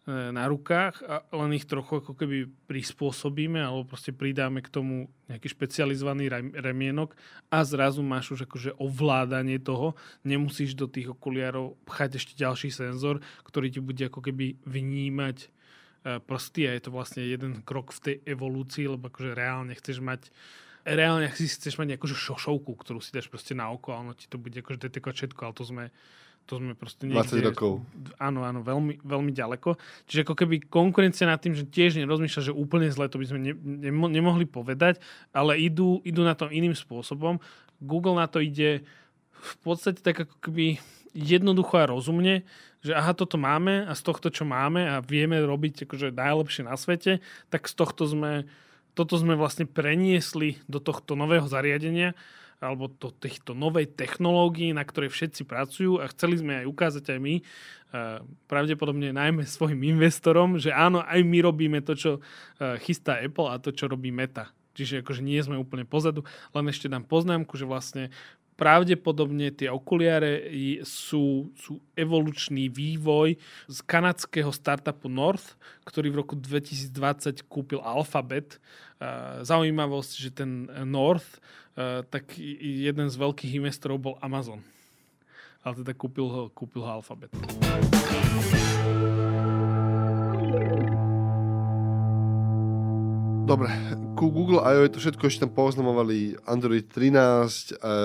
na 0.07 0.47
rukách 0.47 1.03
a 1.03 1.19
len 1.35 1.51
ich 1.59 1.67
trochu 1.67 1.99
ako 1.99 2.15
keby 2.15 2.47
prispôsobíme 2.71 3.59
alebo 3.59 3.91
proste 3.91 4.15
pridáme 4.15 4.63
k 4.63 4.71
tomu 4.71 5.11
nejaký 5.27 5.51
špecializovaný 5.51 6.31
remienok 6.55 7.11
a 7.51 7.67
zrazu 7.67 7.99
máš 8.07 8.31
už 8.31 8.47
akože 8.47 8.79
ovládanie 8.79 9.59
toho. 9.59 9.99
Nemusíš 10.23 10.79
do 10.79 10.87
tých 10.87 11.11
okuliarov 11.11 11.75
pchať 11.83 12.23
ešte 12.23 12.33
ďalší 12.39 12.71
senzor, 12.71 13.19
ktorý 13.43 13.67
ti 13.67 13.83
bude 13.83 14.07
ako 14.07 14.23
keby 14.23 14.55
vnímať 14.63 15.37
e, 15.43 15.47
prsty 16.23 16.71
a 16.71 16.79
je 16.79 16.81
to 16.87 16.95
vlastne 16.95 17.27
jeden 17.27 17.59
krok 17.67 17.91
v 17.91 17.99
tej 17.99 18.15
evolúcii, 18.23 18.87
lebo 18.87 19.11
akože 19.11 19.35
reálne 19.35 19.75
chceš 19.75 19.99
mať 19.99 20.31
reálne 20.87 21.27
si 21.35 21.51
chceš 21.51 21.75
mať 21.75 21.99
nejakú 21.99 22.07
šošovku, 22.07 22.71
ktorú 22.79 23.03
si 23.03 23.11
dáš 23.11 23.27
proste 23.27 23.51
na 23.51 23.67
oko 23.67 23.91
a 23.91 23.99
ono 23.99 24.15
ti 24.15 24.31
to 24.31 24.39
bude 24.39 24.55
akože 24.55 24.87
detekovať 24.87 25.15
všetko, 25.19 25.41
ale 25.43 25.57
to 25.59 25.67
sme 25.67 25.85
to 26.47 26.63
sme 26.63 26.73
proste 26.73 27.03
niekde... 27.05 27.43
20 27.43 27.51
rokov. 27.51 27.83
Áno, 28.15 28.47
áno, 28.47 28.63
veľmi, 28.63 29.03
veľmi 29.03 29.31
ďaleko. 29.35 29.75
Čiže 30.07 30.23
ako 30.23 30.33
keby 30.39 30.55
konkurencia 30.71 31.27
nad 31.27 31.43
tým, 31.43 31.51
že 31.51 31.67
tiež 31.67 31.99
nerozmýšľa, 31.99 32.49
že 32.49 32.55
úplne 32.55 32.87
zle, 32.87 33.11
to 33.11 33.19
by 33.19 33.27
sme 33.27 33.39
ne, 33.43 33.53
nemo, 33.59 34.07
nemohli 34.07 34.47
povedať, 34.47 35.03
ale 35.35 35.59
idú, 35.59 35.99
idú 36.07 36.23
na 36.23 36.39
to 36.39 36.47
iným 36.47 36.73
spôsobom. 36.73 37.43
Google 37.83 38.15
na 38.15 38.31
to 38.31 38.39
ide 38.39 38.87
v 39.37 39.55
podstate 39.61 39.99
tak 39.99 40.23
ako 40.23 40.35
keby 40.39 40.79
jednoducho 41.11 41.83
a 41.83 41.89
rozumne, 41.91 42.47
že 42.81 42.95
aha, 42.95 43.11
toto 43.11 43.35
máme 43.35 43.83
a 43.83 43.93
z 43.97 44.01
tohto, 44.07 44.31
čo 44.31 44.47
máme 44.47 44.87
a 44.87 45.03
vieme 45.03 45.41
robiť 45.43 45.83
akože 45.83 46.15
najlepšie 46.15 46.63
na 46.63 46.79
svete, 46.79 47.19
tak 47.51 47.67
z 47.67 47.73
tohto 47.75 48.07
sme, 48.07 48.47
toto 48.95 49.19
sme 49.19 49.35
vlastne 49.35 49.67
preniesli 49.67 50.61
do 50.71 50.79
tohto 50.79 51.19
nového 51.19 51.45
zariadenia 51.49 52.13
alebo 52.57 52.89
do 52.89 53.13
týchto 53.13 53.53
novej 53.53 53.85
technológií, 53.93 54.73
na 54.73 54.81
ktorej 54.81 55.13
všetci 55.13 55.45
pracujú 55.45 56.01
a 56.01 56.09
chceli 56.09 56.41
sme 56.41 56.53
aj 56.61 56.65
ukázať 56.65 57.03
aj 57.13 57.19
my, 57.21 57.35
pravdepodobne 58.49 59.15
najmä 59.15 59.45
svojim 59.57 59.79
investorom, 59.95 60.59
že 60.59 60.73
áno, 60.73 61.05
aj 61.05 61.21
my 61.23 61.37
robíme 61.45 61.79
to, 61.85 61.93
čo 61.93 62.11
chystá 62.83 63.21
Apple 63.21 63.47
a 63.47 63.61
to, 63.61 63.71
čo 63.71 63.87
robí 63.87 64.09
Meta. 64.09 64.51
Čiže 64.77 65.01
akože 65.01 65.25
nie 65.25 65.41
sme 65.41 65.57
úplne 65.57 65.89
pozadu, 65.89 66.21
len 66.53 66.69
ešte 66.69 66.85
dám 66.85 67.01
poznámku, 67.01 67.57
že 67.57 67.65
vlastne 67.65 68.13
pravdepodobne 68.57 69.53
tie 69.53 69.69
okuliare 69.69 70.49
sú, 70.81 71.53
sú 71.53 71.77
evolučný 71.93 72.67
vývoj 72.73 73.37
z 73.69 73.77
kanadského 73.85 74.49
startupu 74.49 75.07
North, 75.07 75.53
ktorý 75.85 76.09
v 76.09 76.19
roku 76.25 76.33
2020 76.33 77.45
kúpil 77.45 77.77
Alphabet. 77.85 78.57
Zaujímavosť, 79.45 80.11
že 80.17 80.29
ten 80.33 80.65
North, 80.89 81.37
tak 82.09 82.33
jeden 82.41 83.07
z 83.13 83.15
veľkých 83.15 83.61
investorov 83.61 84.01
bol 84.01 84.15
Amazon. 84.25 84.65
Ale 85.61 85.85
teda 85.85 85.93
kúpil 85.93 86.25
ho, 86.25 86.41
kúpil 86.49 86.81
ho 86.81 86.89
Alphabet. 86.97 87.29
Dobre, 93.47 93.71
ku 94.19 94.27
Google 94.27 94.59
I.O. 94.59 94.83
je 94.83 94.91
to 94.91 94.99
všetko 94.99 95.31
ešte 95.31 95.47
tam 95.47 95.55
poznamovali 95.55 96.35
Android 96.43 96.83
13, 96.83 97.15
e, 97.15 97.95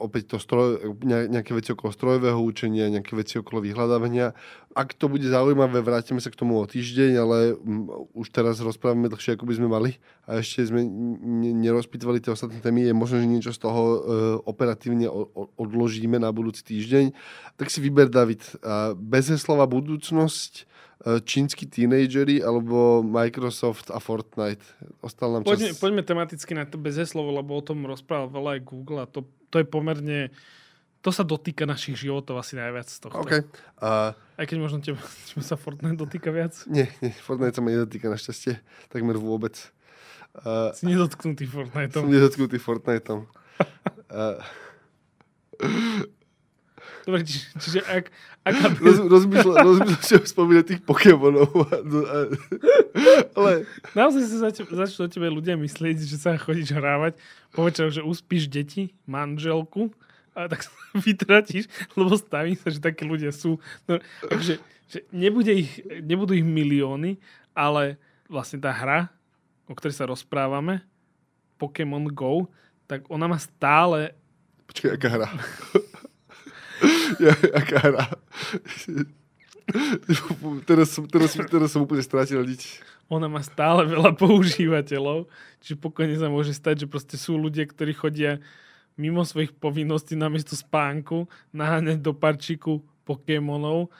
opäť 0.00 0.32
to 0.32 0.36
stroj, 0.40 0.96
ne, 1.04 1.28
nejaké 1.28 1.52
veci 1.52 1.76
okolo 1.76 1.92
strojového 1.92 2.40
učenia, 2.40 2.88
nejaké 2.88 3.12
veci 3.12 3.36
okolo 3.36 3.60
vyhľadávania. 3.60 4.32
Ak 4.72 4.96
to 4.96 5.12
bude 5.12 5.28
zaujímavé, 5.28 5.84
vrátime 5.84 6.24
sa 6.24 6.32
k 6.32 6.40
tomu 6.40 6.56
o 6.56 6.64
týždeň, 6.64 7.12
ale 7.20 7.52
m, 7.52 7.84
už 8.16 8.32
teraz 8.32 8.64
rozprávame 8.64 9.12
dlhšie, 9.12 9.36
ako 9.36 9.44
by 9.44 9.54
sme 9.60 9.68
mali 9.68 10.00
a 10.24 10.40
ešte 10.40 10.64
sme 10.64 10.88
n- 10.88 11.60
nerozpýtovali 11.60 12.24
tie 12.24 12.32
ostatné 12.32 12.64
témy. 12.64 12.88
Je 12.88 12.96
možné, 12.96 13.20
že 13.20 13.28
niečo 13.28 13.52
z 13.52 13.60
toho 13.60 13.82
e, 13.84 13.98
operatívne 14.48 15.04
o, 15.12 15.28
o, 15.36 15.52
odložíme 15.60 16.16
na 16.16 16.32
budúci 16.32 16.64
týždeň. 16.64 17.12
Tak 17.60 17.68
si 17.68 17.84
vyber, 17.84 18.08
David, 18.08 18.40
bez 18.96 19.28
slova 19.36 19.68
budúcnosť 19.68 20.72
čínsky 21.02 21.66
tínejdžeri 21.66 22.38
alebo 22.46 23.02
Microsoft 23.02 23.90
a 23.90 23.98
Fortnite. 23.98 24.62
Ostal 25.02 25.34
nám 25.34 25.42
čas... 25.42 25.74
poďme 25.82 26.06
tematicky 26.06 26.54
na 26.54 26.62
to 26.62 26.78
bez 26.78 26.94
slovo, 27.10 27.34
lebo 27.34 27.58
o 27.58 27.62
tom 27.62 27.82
rozprával 27.82 28.30
veľa 28.30 28.50
aj 28.58 28.60
Google 28.62 28.98
a 29.02 29.06
to, 29.10 29.26
to 29.50 29.62
je 29.62 29.66
pomerne 29.66 30.30
to 31.02 31.10
sa 31.10 31.26
dotýka 31.26 31.66
našich 31.66 31.98
životov 31.98 32.38
asi 32.38 32.54
najviac 32.54 32.86
z 32.86 32.98
tohto. 33.02 33.18
Okay. 33.26 33.42
Uh, 33.82 34.14
Aj 34.38 34.46
keď 34.46 34.56
možno 34.62 34.78
tebe, 34.78 35.02
tebe 35.28 35.42
sa 35.42 35.58
Fortnite 35.58 35.98
dotýka 35.98 36.30
viac? 36.30 36.54
Nie, 36.70 36.86
nie, 37.02 37.10
Fortnite 37.10 37.58
sa 37.58 37.60
ma 37.60 37.74
nedotýka 37.74 38.06
našťastie, 38.06 38.62
takmer 38.86 39.18
vôbec. 39.18 39.58
Uh, 40.32 40.70
si 40.72 40.86
nedotknutý 40.86 41.44
Fortniteom. 41.50 42.06
Som 42.06 42.14
nedotknutý 42.14 42.56
Fortniteom. 42.62 43.26
uh, 44.14 44.38
Dobre, 47.02 47.26
či, 47.26 47.42
čiže 47.58 47.80
ak... 47.82 48.10
ak 48.46 48.54
Roz, 48.78 48.98
rozmýšľam, 49.06 49.98
že 50.02 50.22
spomínať 50.22 50.64
tých 50.66 50.82
Pokémonov. 50.86 51.50
Ale... 53.38 53.66
Naozaj 53.94 54.22
sa 54.30 54.38
zač- 54.50 54.66
začnú 54.70 55.06
o 55.06 55.10
tebe 55.10 55.28
ľudia 55.30 55.58
myslieť, 55.58 55.98
že 56.02 56.16
sa 56.18 56.38
chodíš 56.38 56.74
hrávať, 56.74 57.18
povečer, 57.50 57.90
že 57.90 58.06
uspíš 58.06 58.46
deti, 58.46 58.94
manželku 59.06 59.90
a 60.32 60.48
tak 60.48 60.64
sa 60.64 60.72
vytratíš, 61.04 61.68
lebo 61.98 62.16
stavím 62.16 62.56
sa, 62.56 62.68
že 62.72 62.80
takí 62.80 63.04
ľudia 63.04 63.34
sú. 63.34 63.60
No, 63.86 64.00
takže 64.26 64.62
že 64.92 65.08
nebude 65.08 65.52
ich, 65.56 65.80
nebudú 66.04 66.36
ich 66.36 66.44
milióny, 66.44 67.16
ale 67.56 67.96
vlastne 68.28 68.60
tá 68.60 68.72
hra, 68.72 69.08
o 69.64 69.72
ktorej 69.72 69.96
sa 69.96 70.04
rozprávame, 70.04 70.84
Pokémon 71.56 72.04
Go, 72.12 72.52
tak 72.84 73.08
ona 73.08 73.24
má 73.24 73.40
stále... 73.40 74.12
Počkaj, 74.68 74.90
aká 74.92 75.08
hra? 75.08 75.28
ja, 77.24 77.32
aká 77.54 77.78
hra? 77.78 78.04
teraz, 80.68 80.88
som, 80.92 81.04
teraz, 81.06 81.32
teraz 81.36 81.68
som 81.70 81.84
úplne 81.84 82.02
strátil 82.02 82.42
nič. 82.42 82.82
Ona 83.12 83.28
má 83.28 83.44
stále 83.44 83.84
veľa 83.84 84.16
používateľov, 84.16 85.28
čiže 85.60 85.76
pokojne 85.78 86.16
sa 86.16 86.32
môže 86.32 86.56
stať, 86.56 86.86
že 86.86 86.90
proste 86.90 87.16
sú 87.20 87.36
ľudia, 87.36 87.68
ktorí 87.68 87.92
chodia 87.92 88.40
mimo 88.96 89.24
svojich 89.24 89.56
povinností 89.56 90.16
namiesto 90.16 90.56
spánku 90.56 91.28
naháňať 91.52 91.98
do 92.00 92.12
parčiku 92.12 92.84
Pokémonov 93.02 93.90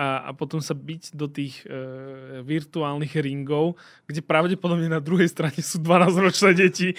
a, 0.00 0.06
a 0.24 0.30
potom 0.32 0.64
sa 0.64 0.72
byť 0.72 1.12
do 1.12 1.28
tých 1.28 1.60
e, 1.68 2.40
virtuálnych 2.40 3.20
ringov, 3.20 3.76
kde 4.08 4.24
pravdepodobne 4.24 4.88
na 4.88 4.96
druhej 4.96 5.28
strane 5.28 5.60
sú 5.60 5.76
12-ročné 5.84 6.56
deti. 6.56 6.96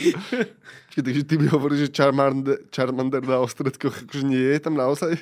Čiže, 0.93 1.02
takže 1.02 1.24
ty 1.26 1.34
mi 1.41 1.49
hovoríš, 1.49 1.89
že 1.89 1.95
Charmander, 1.97 2.62
Charmander 2.70 3.26
na 3.26 3.41
ostredkoch 3.41 4.06
akože 4.06 4.22
nie 4.22 4.54
je 4.54 4.60
tam 4.62 4.78
naozaj? 4.78 5.18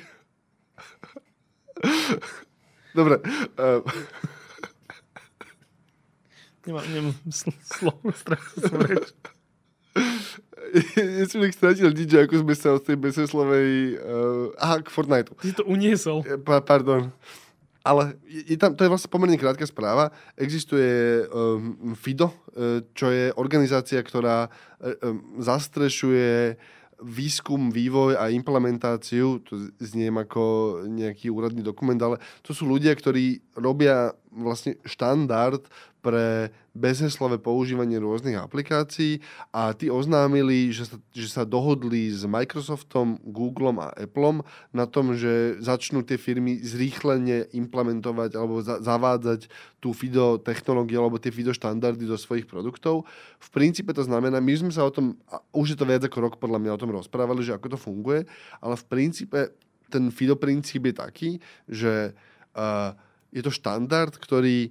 Dobre. 2.98 3.24
Uh... 3.56 3.80
Nemám, 6.68 6.84
nemám 6.92 7.16
sl- 7.32 7.56
slovo, 7.64 8.12
som 8.60 8.76
reč. 8.84 9.08
Ja 10.94 11.26
som 11.26 11.42
ich 11.42 11.56
stratil 11.56 11.90
nič, 11.90 12.12
ako 12.14 12.46
sme 12.46 12.54
sa 12.54 12.76
od 12.76 12.84
tej 12.84 12.94
bezeslovej... 12.94 13.98
Uh, 13.98 14.54
aha, 14.60 14.84
k 14.84 14.92
Fortniteu. 14.92 15.34
Ty 15.40 15.50
to 15.56 15.64
uniesol. 15.66 16.22
Pa, 16.44 16.62
pardon. 16.62 17.10
Ale 17.80 18.20
je 18.28 18.56
tam, 18.60 18.76
to 18.76 18.84
je 18.84 18.92
vlastne 18.92 19.08
pomerne 19.08 19.40
krátka 19.40 19.64
správa. 19.64 20.12
Existuje 20.36 21.24
um, 21.32 21.96
FIDO, 21.96 22.28
uh, 22.28 22.84
čo 22.92 23.08
je 23.08 23.32
organizácia, 23.40 24.00
ktorá 24.04 24.48
um, 24.48 25.40
zastrešuje 25.40 26.60
výskum, 27.00 27.72
vývoj 27.72 28.20
a 28.20 28.28
implementáciu, 28.28 29.40
to 29.40 29.72
zniem 29.80 30.20
ako 30.20 30.84
nejaký 30.84 31.32
úradný 31.32 31.64
dokument, 31.64 31.96
ale 31.96 32.20
to 32.44 32.52
sú 32.52 32.68
ľudia, 32.68 32.92
ktorí 32.92 33.40
robia 33.56 34.12
vlastne 34.30 34.78
štandard 34.86 35.62
pre 36.00 36.48
bezheslové 36.72 37.36
používanie 37.36 38.00
rôznych 38.00 38.40
aplikácií 38.40 39.20
a 39.52 39.76
tí 39.76 39.92
oznámili, 39.92 40.72
že 40.72 40.88
sa, 40.88 40.96
že 41.12 41.28
sa 41.28 41.42
dohodli 41.44 42.08
s 42.08 42.24
Microsoftom, 42.24 43.20
Googlem 43.20 43.76
a 43.84 43.92
Appleom 43.92 44.40
na 44.72 44.88
tom, 44.88 45.12
že 45.12 45.60
začnú 45.60 46.00
tie 46.00 46.16
firmy 46.16 46.56
zrýchlene 46.62 47.52
implementovať 47.52 48.30
alebo 48.32 48.64
za, 48.64 48.80
zavádzať 48.80 49.52
tú 49.82 49.92
FIDO 49.92 50.40
technológiu 50.40 51.04
alebo 51.04 51.20
tie 51.20 51.34
FIDO 51.34 51.52
štandardy 51.52 52.08
do 52.08 52.16
svojich 52.16 52.48
produktov. 52.48 53.04
V 53.36 53.48
princípe 53.52 53.92
to 53.92 54.06
znamená, 54.06 54.40
my 54.40 54.54
sme 54.56 54.72
sa 54.72 54.88
o 54.88 54.94
tom, 54.94 55.20
už 55.52 55.74
je 55.74 55.78
to 55.78 55.84
viac 55.84 56.00
ako 56.06 56.18
rok 56.32 56.34
podľa 56.40 56.64
mňa 56.64 56.74
o 56.74 56.80
tom 56.80 56.96
rozprávali, 56.96 57.44
že 57.44 57.52
ako 57.52 57.76
to 57.76 57.78
funguje, 57.78 58.24
ale 58.64 58.74
v 58.78 58.84
princípe 58.88 59.52
ten 59.90 60.08
FIDO 60.08 60.38
princíp 60.38 60.86
je 60.86 60.94
taký, 60.94 61.30
že 61.66 62.14
uh, 62.54 62.94
je 63.30 63.42
to 63.42 63.50
štandard, 63.54 64.14
ktorý 64.14 64.70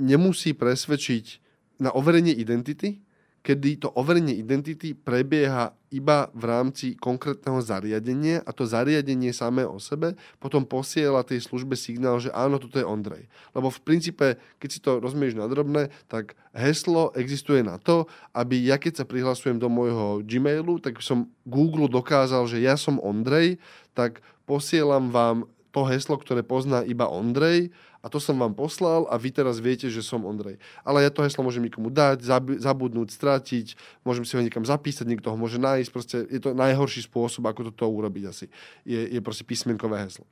nemusí 0.00 0.56
presvedčiť 0.56 1.44
na 1.78 1.90
overenie 1.94 2.34
identity, 2.34 3.04
kedy 3.44 3.76
to 3.76 3.92
overenie 3.92 4.40
identity 4.40 4.96
prebieha 4.96 5.76
iba 5.92 6.32
v 6.32 6.44
rámci 6.48 6.96
konkrétneho 6.96 7.60
zariadenia 7.60 8.40
a 8.40 8.50
to 8.56 8.64
zariadenie 8.64 9.36
samé 9.36 9.68
o 9.68 9.76
sebe 9.76 10.16
potom 10.40 10.64
posiela 10.64 11.20
tej 11.20 11.44
službe 11.44 11.76
signál, 11.76 12.16
že 12.24 12.32
áno, 12.32 12.56
toto 12.56 12.80
je 12.80 12.88
Ondrej. 12.88 13.28
Lebo 13.52 13.68
v 13.68 13.84
princípe, 13.84 14.40
keď 14.56 14.68
si 14.72 14.80
to 14.80 14.96
rozumieš 14.96 15.36
na 15.36 15.44
drobné, 15.44 15.92
tak 16.08 16.40
heslo 16.56 17.12
existuje 17.12 17.60
na 17.60 17.76
to, 17.76 18.08
aby 18.32 18.64
ja 18.64 18.80
keď 18.80 19.04
sa 19.04 19.04
prihlasujem 19.04 19.60
do 19.60 19.68
môjho 19.68 20.24
Gmailu, 20.24 20.80
tak 20.80 21.04
som 21.04 21.28
Google 21.44 21.92
dokázal, 21.92 22.48
že 22.48 22.64
ja 22.64 22.80
som 22.80 22.96
Ondrej, 22.96 23.60
tak 23.92 24.24
posielam 24.48 25.12
vám 25.12 25.44
to 25.74 25.82
heslo, 25.90 26.14
ktoré 26.14 26.46
pozná 26.46 26.86
iba 26.86 27.10
Ondrej 27.10 27.74
a 27.98 28.06
to 28.06 28.22
som 28.22 28.38
vám 28.38 28.54
poslal 28.54 29.10
a 29.10 29.18
vy 29.18 29.34
teraz 29.34 29.58
viete, 29.58 29.90
že 29.90 30.06
som 30.06 30.22
Ondrej. 30.22 30.62
Ale 30.86 31.02
ja 31.02 31.10
to 31.10 31.26
heslo 31.26 31.42
môžem 31.42 31.66
nikomu 31.66 31.90
dať, 31.90 32.22
zab- 32.22 32.54
zabudnúť, 32.62 33.10
stratiť, 33.10 33.74
môžem 34.06 34.22
si 34.22 34.38
ho 34.38 34.44
niekam 34.46 34.62
zapísať, 34.62 35.02
niekto 35.10 35.34
ho 35.34 35.36
môže 35.36 35.58
nájsť, 35.58 35.90
proste 35.90 36.16
je 36.30 36.38
to 36.38 36.54
najhorší 36.54 37.10
spôsob, 37.10 37.50
ako 37.50 37.74
toto 37.74 37.90
urobiť 37.90 38.24
asi. 38.30 38.46
Je, 38.86 39.02
je 39.02 39.18
proste 39.18 39.42
písmenkové 39.42 39.98
heslo. 40.06 40.22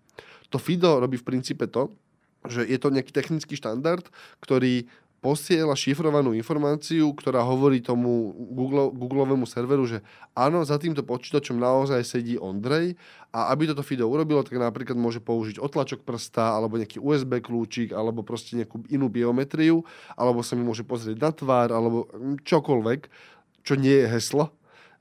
To 0.54 0.62
FIDO 0.62 1.02
robí 1.02 1.18
v 1.18 1.26
princípe 1.26 1.66
to, 1.66 1.90
že 2.46 2.62
je 2.62 2.78
to 2.78 2.94
nejaký 2.94 3.10
technický 3.10 3.58
štandard, 3.58 4.06
ktorý 4.38 4.86
posiela 5.22 5.78
šifrovanú 5.78 6.34
informáciu, 6.34 7.14
ktorá 7.14 7.46
hovorí 7.46 7.78
tomu 7.78 8.34
Google, 8.34 8.90
Googleovému 8.90 9.46
serveru, 9.46 9.86
že 9.86 10.02
áno, 10.34 10.66
za 10.66 10.82
týmto 10.82 11.06
počítačom 11.06 11.62
naozaj 11.62 12.02
sedí 12.02 12.34
Ondrej 12.34 12.98
a 13.30 13.54
aby 13.54 13.70
toto 13.70 13.86
FIDO 13.86 14.10
urobilo, 14.10 14.42
tak 14.42 14.58
napríklad 14.58 14.98
môže 14.98 15.22
použiť 15.22 15.62
otlačok 15.62 16.02
prsta 16.02 16.58
alebo 16.58 16.74
nejaký 16.74 16.98
USB 16.98 17.38
kľúčik 17.38 17.94
alebo 17.94 18.26
proste 18.26 18.58
nejakú 18.58 18.82
inú 18.90 19.06
biometriu 19.06 19.86
alebo 20.18 20.42
sa 20.42 20.58
mi 20.58 20.66
môže 20.66 20.82
pozrieť 20.82 21.16
na 21.22 21.30
tvár 21.30 21.70
alebo 21.70 22.10
čokoľvek, 22.42 23.00
čo 23.62 23.78
nie 23.78 24.02
je 24.02 24.10
heslo, 24.10 24.50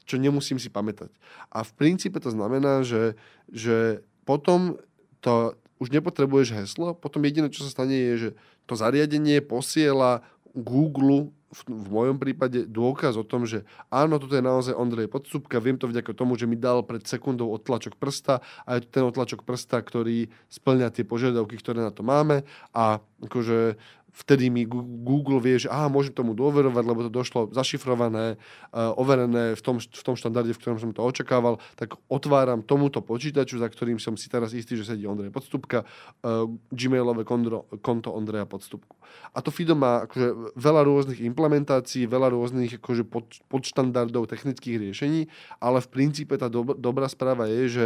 čo 0.05 0.21
nemusím 0.21 0.61
si 0.61 0.69
pamätať. 0.69 1.09
A 1.49 1.65
v 1.65 1.71
princípe 1.73 2.21
to 2.21 2.29
znamená, 2.29 2.85
že, 2.85 3.17
že 3.49 4.05
potom 4.21 4.77
to, 5.25 5.57
už 5.81 5.89
nepotrebuješ 5.89 6.53
heslo, 6.53 6.93
potom 6.93 7.25
jediné, 7.25 7.49
čo 7.49 7.65
sa 7.65 7.73
stane, 7.73 7.97
je, 7.97 8.13
že 8.17 8.29
to 8.71 8.79
zariadenie 8.79 9.43
posiela 9.43 10.23
Google 10.55 11.35
v, 11.51 11.61
v 11.67 11.87
mojom 11.91 12.17
prípade 12.17 12.63
dôkaz 12.63 13.19
o 13.19 13.27
tom, 13.27 13.43
že 13.43 13.67
áno, 13.91 14.15
toto 14.15 14.39
je 14.39 14.43
naozaj 14.43 14.71
Ondrej 14.71 15.11
Podstupka, 15.11 15.59
viem 15.59 15.75
to 15.75 15.91
vďaka 15.91 16.15
tomu, 16.15 16.39
že 16.39 16.47
mi 16.47 16.55
dal 16.55 16.79
pred 16.87 17.03
sekundou 17.03 17.51
odtlačok 17.51 17.99
prsta 17.99 18.39
a 18.63 18.79
je 18.79 18.87
to 18.87 18.89
ten 18.95 19.03
odtlačok 19.03 19.43
prsta, 19.43 19.83
ktorý 19.83 20.31
splňa 20.47 20.95
tie 20.95 21.03
požiadavky, 21.03 21.59
ktoré 21.59 21.83
na 21.83 21.91
to 21.91 22.07
máme 22.07 22.47
a 22.71 23.03
akože 23.19 23.75
vtedy 24.11 24.51
mi 24.51 24.67
Google 24.67 25.39
vie, 25.39 25.55
že 25.55 25.71
aha, 25.71 25.87
môžem 25.87 26.11
tomu 26.11 26.35
dôverovať, 26.35 26.83
lebo 26.83 27.07
to 27.07 27.11
došlo 27.11 27.49
zašifrované, 27.55 28.35
uh, 28.35 28.91
overené 28.99 29.55
v 29.55 29.61
tom, 29.63 29.79
v 29.79 30.03
tom 30.03 30.15
štandarde, 30.19 30.51
v 30.51 30.59
ktorom 30.59 30.77
som 30.77 30.91
to 30.91 31.01
očakával, 31.01 31.57
tak 31.79 31.95
otváram 32.11 32.61
tomuto 32.61 32.99
počítaču, 32.99 33.57
za 33.57 33.71
ktorým 33.71 33.97
som 33.97 34.19
si 34.19 34.27
teraz 34.27 34.51
istý, 34.51 34.75
že 34.75 34.83
sedí 34.83 35.07
Ondrej 35.07 35.31
Podstupka, 35.31 35.87
uh, 35.87 36.45
gmailové 36.75 37.23
konto, 37.23 37.65
konto 37.79 38.11
Ondreja 38.11 38.43
Podstupku. 38.43 38.99
A 39.31 39.39
to 39.39 39.49
FIDO 39.49 39.75
má 39.79 40.05
akože 40.05 40.55
veľa 40.59 40.81
rôznych 40.83 41.19
implementácií, 41.23 42.03
veľa 42.07 42.35
rôznych 42.35 42.83
akože 42.83 43.07
pod, 43.07 43.31
podštandardov 43.47 44.27
technických 44.27 44.79
riešení, 44.79 45.31
ale 45.63 45.79
v 45.79 45.87
princípe 45.87 46.35
tá 46.35 46.51
dob- 46.51 46.75
dobrá 46.75 47.07
správa 47.07 47.47
je, 47.47 47.63
že 47.67 47.85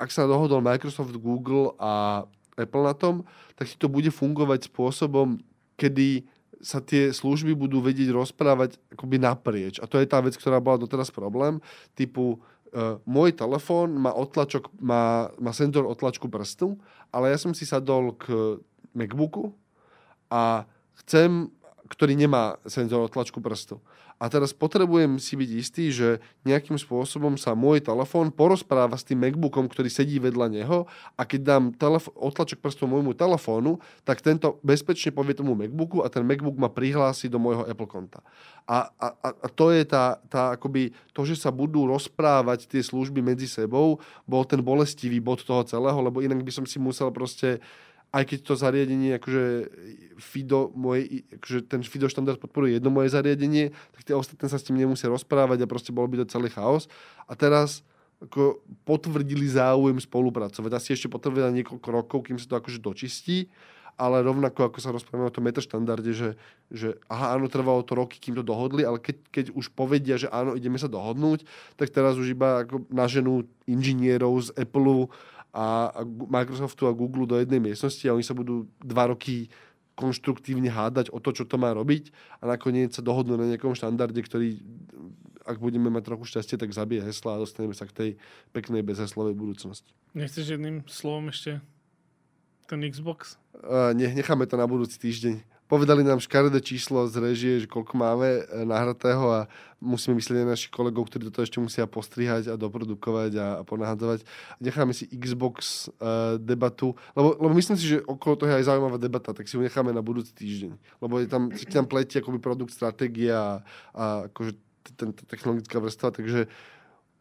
ak 0.00 0.08
sa 0.08 0.24
dohodol 0.24 0.64
Microsoft, 0.64 1.12
Google 1.20 1.76
a 1.76 2.24
Apple 2.56 2.84
na 2.84 2.96
tom, 2.96 3.24
tak 3.56 3.68
ti 3.68 3.76
to 3.76 3.88
bude 3.88 4.08
fungovať 4.08 4.72
spôsobom, 4.72 5.40
kedy 5.80 6.28
sa 6.60 6.84
tie 6.84 7.08
služby 7.08 7.56
budú 7.56 7.80
vedieť 7.80 8.12
rozprávať 8.12 8.76
akoby 8.92 9.16
naprieč. 9.16 9.80
A 9.80 9.88
to 9.88 9.96
je 9.96 10.04
tá 10.04 10.20
vec, 10.20 10.36
ktorá 10.36 10.60
bola 10.60 10.76
doteraz 10.76 11.08
problém. 11.08 11.56
Typu, 11.96 12.36
uh, 12.36 13.00
môj 13.08 13.32
telefón 13.32 13.96
má, 13.96 14.12
otlačok, 14.12 14.68
má, 14.76 15.32
má 15.40 15.56
senzor 15.56 15.88
otlačku 15.88 16.28
prstu, 16.28 16.76
ale 17.08 17.32
ja 17.32 17.40
som 17.40 17.56
si 17.56 17.64
sadol 17.64 18.12
k 18.20 18.60
MacBooku 18.92 19.56
a 20.28 20.68
chcem, 21.00 21.48
ktorý 21.88 22.18
nemá 22.18 22.60
senzor 22.68 23.06
otlačku 23.06 23.40
prstu. 23.40 23.80
A 24.20 24.28
teraz 24.28 24.52
potrebujem 24.52 25.16
si 25.16 25.32
byť 25.32 25.50
istý, 25.56 25.88
že 25.88 26.20
nejakým 26.44 26.76
spôsobom 26.76 27.40
sa 27.40 27.56
môj 27.56 27.80
telefón 27.80 28.28
porozpráva 28.28 28.92
s 29.00 29.08
tým 29.08 29.16
MacBookom, 29.24 29.64
ktorý 29.64 29.88
sedí 29.88 30.20
vedľa 30.20 30.52
neho 30.52 30.84
a 31.16 31.24
keď 31.24 31.40
dám 31.40 31.64
telef- 31.72 32.12
otlačok 32.12 32.60
prstom 32.60 32.92
môjmu 32.92 33.16
telefónu, 33.16 33.80
tak 34.04 34.20
tento 34.20 34.60
bezpečne 34.60 35.08
povie 35.16 35.32
tomu 35.32 35.56
MacBooku 35.56 36.04
a 36.04 36.12
ten 36.12 36.20
MacBook 36.20 36.60
ma 36.60 36.68
prihlási 36.68 37.32
do 37.32 37.40
môjho 37.40 37.64
Apple 37.64 37.88
konta. 37.88 38.20
A, 38.68 38.92
a, 39.00 39.08
a 39.24 39.48
to 39.48 39.72
je 39.72 39.88
tá, 39.88 40.20
tá 40.28 40.52
akoby, 40.52 40.92
to, 41.16 41.24
že 41.24 41.40
sa 41.40 41.48
budú 41.48 41.88
rozprávať 41.88 42.68
tie 42.68 42.84
služby 42.84 43.24
medzi 43.24 43.48
sebou, 43.48 44.04
bol 44.28 44.44
ten 44.44 44.60
bolestivý 44.60 45.16
bod 45.16 45.40
toho 45.48 45.64
celého, 45.64 45.96
lebo 45.96 46.20
inak 46.20 46.44
by 46.44 46.52
som 46.52 46.68
si 46.68 46.76
musel 46.76 47.08
proste 47.08 47.56
aj 48.10 48.24
keď 48.26 48.38
to 48.42 48.54
zariadenie, 48.58 49.14
akože 49.22 49.44
FIDO, 50.18 50.74
moje, 50.74 51.22
akože 51.38 51.58
ten 51.70 51.80
FIDO 51.86 52.10
štandard 52.10 52.42
podporuje 52.42 52.78
jedno 52.78 52.90
moje 52.90 53.14
zariadenie, 53.14 53.70
tak 53.94 54.02
tie 54.02 54.14
ostatné 54.18 54.50
sa 54.50 54.58
s 54.58 54.66
tým 54.66 54.78
nemusia 54.78 55.06
rozprávať 55.06 55.62
a 55.62 55.70
proste 55.70 55.94
bol 55.94 56.10
by 56.10 56.26
to 56.26 56.26
celý 56.26 56.50
chaos. 56.50 56.90
A 57.30 57.38
teraz 57.38 57.86
ako 58.20 58.60
potvrdili 58.84 59.48
záujem 59.48 59.96
spolupracovať. 59.96 60.70
Asi 60.76 60.92
ešte 60.92 61.08
na 61.08 61.56
niekoľko 61.56 61.88
rokov, 61.88 62.18
kým 62.28 62.36
sa 62.36 62.52
to 62.52 62.58
akože 62.60 62.82
dočistí, 62.84 63.48
ale 63.96 64.24
rovnako 64.24 64.72
ako 64.72 64.78
sa 64.80 64.92
rozprávame 64.92 65.28
o 65.28 65.34
tom 65.34 65.44
metaštandarde, 65.44 66.12
že, 66.12 66.30
že 66.72 66.96
aha, 67.08 67.36
áno, 67.36 67.52
trvalo 67.52 67.84
to 67.84 67.96
roky, 67.96 68.16
kým 68.16 68.36
to 68.36 68.44
dohodli, 68.44 68.84
ale 68.84 68.96
keď, 69.00 69.16
keď 69.28 69.44
už 69.52 69.72
povedia, 69.72 70.16
že 70.16 70.28
áno, 70.32 70.56
ideme 70.56 70.80
sa 70.80 70.88
dohodnúť, 70.88 71.44
tak 71.76 71.92
teraz 71.92 72.16
už 72.16 72.32
iba 72.32 72.64
ako 72.64 72.88
naženú 72.88 73.44
inžinierov 73.68 74.40
z 74.40 74.48
Apple 74.56 75.12
a, 75.50 75.90
Microsoftu 76.06 76.86
a 76.86 76.96
Google 76.96 77.26
do 77.26 77.36
jednej 77.38 77.58
miestnosti 77.58 78.02
a 78.06 78.14
oni 78.14 78.24
sa 78.26 78.34
budú 78.34 78.70
dva 78.82 79.10
roky 79.10 79.50
konštruktívne 79.98 80.72
hádať 80.72 81.12
o 81.12 81.20
to, 81.20 81.36
čo 81.36 81.44
to 81.44 81.60
má 81.60 81.76
robiť 81.76 82.08
a 82.40 82.56
nakoniec 82.56 82.96
sa 82.96 83.04
dohodnú 83.04 83.36
na 83.36 83.44
nejakom 83.52 83.76
štandarde, 83.76 84.16
ktorý, 84.24 84.56
ak 85.44 85.60
budeme 85.60 85.92
mať 85.92 86.08
trochu 86.08 86.24
šťastie, 86.24 86.56
tak 86.56 86.72
zabije 86.72 87.04
hesla 87.04 87.36
a 87.36 87.42
dostaneme 87.42 87.76
sa 87.76 87.84
k 87.84 87.92
tej 87.92 88.10
peknej 88.56 88.80
bezheslovej 88.80 89.36
budúcnosti. 89.36 89.92
Nechceš 90.16 90.56
jedným 90.56 90.88
slovom 90.88 91.28
ešte 91.28 91.60
ten 92.64 92.80
Xbox? 92.86 93.36
Uh, 93.52 93.92
ne, 93.92 94.08
necháme 94.14 94.46
to 94.46 94.56
na 94.56 94.64
budúci 94.64 94.96
týždeň. 94.96 95.42
Povedali 95.70 96.02
nám 96.02 96.18
škaredé 96.18 96.58
číslo 96.58 97.06
z 97.06 97.14
režie, 97.22 97.52
že 97.62 97.70
koľko 97.70 97.94
máme 97.94 98.42
e, 98.42 98.66
nahratého 98.66 99.22
a 99.30 99.40
musíme 99.78 100.18
myslieť 100.18 100.42
na 100.42 100.58
našich 100.58 100.74
kolegov, 100.74 101.06
ktorí 101.06 101.30
toto 101.30 101.46
ešte 101.46 101.62
musia 101.62 101.86
postrihať 101.86 102.50
a 102.50 102.58
doprodukovať 102.58 103.32
a, 103.38 103.46
a 103.54 103.62
ponahadzovať. 103.62 104.26
Necháme 104.58 104.90
si 104.90 105.06
Xbox 105.08 105.86
uh, 105.86 106.36
debatu, 106.42 106.98
lebo, 107.14 107.38
lebo 107.38 107.54
myslím 107.54 107.78
si, 107.78 107.96
že 107.96 108.02
okolo 108.02 108.34
toho 108.36 108.50
je 108.50 108.58
aj 108.60 108.66
zaujímavá 108.66 108.98
debata, 108.98 109.30
tak 109.30 109.46
si 109.46 109.54
ju 109.54 109.62
necháme 109.62 109.94
na 109.94 110.02
budúci 110.02 110.34
týždeň. 110.34 110.74
Lebo 111.00 111.22
je 111.22 111.30
tam, 111.30 111.48
tam 111.54 111.86
pletie 111.86 112.20
akoby 112.20 112.42
produkt, 112.42 112.76
stratégia 112.76 113.38
a, 113.38 113.52
a 113.94 114.04
akože 114.28 114.52
ten, 114.98 115.14
technologická 115.16 115.80
vrstva, 115.80 116.12
takže 116.12 116.50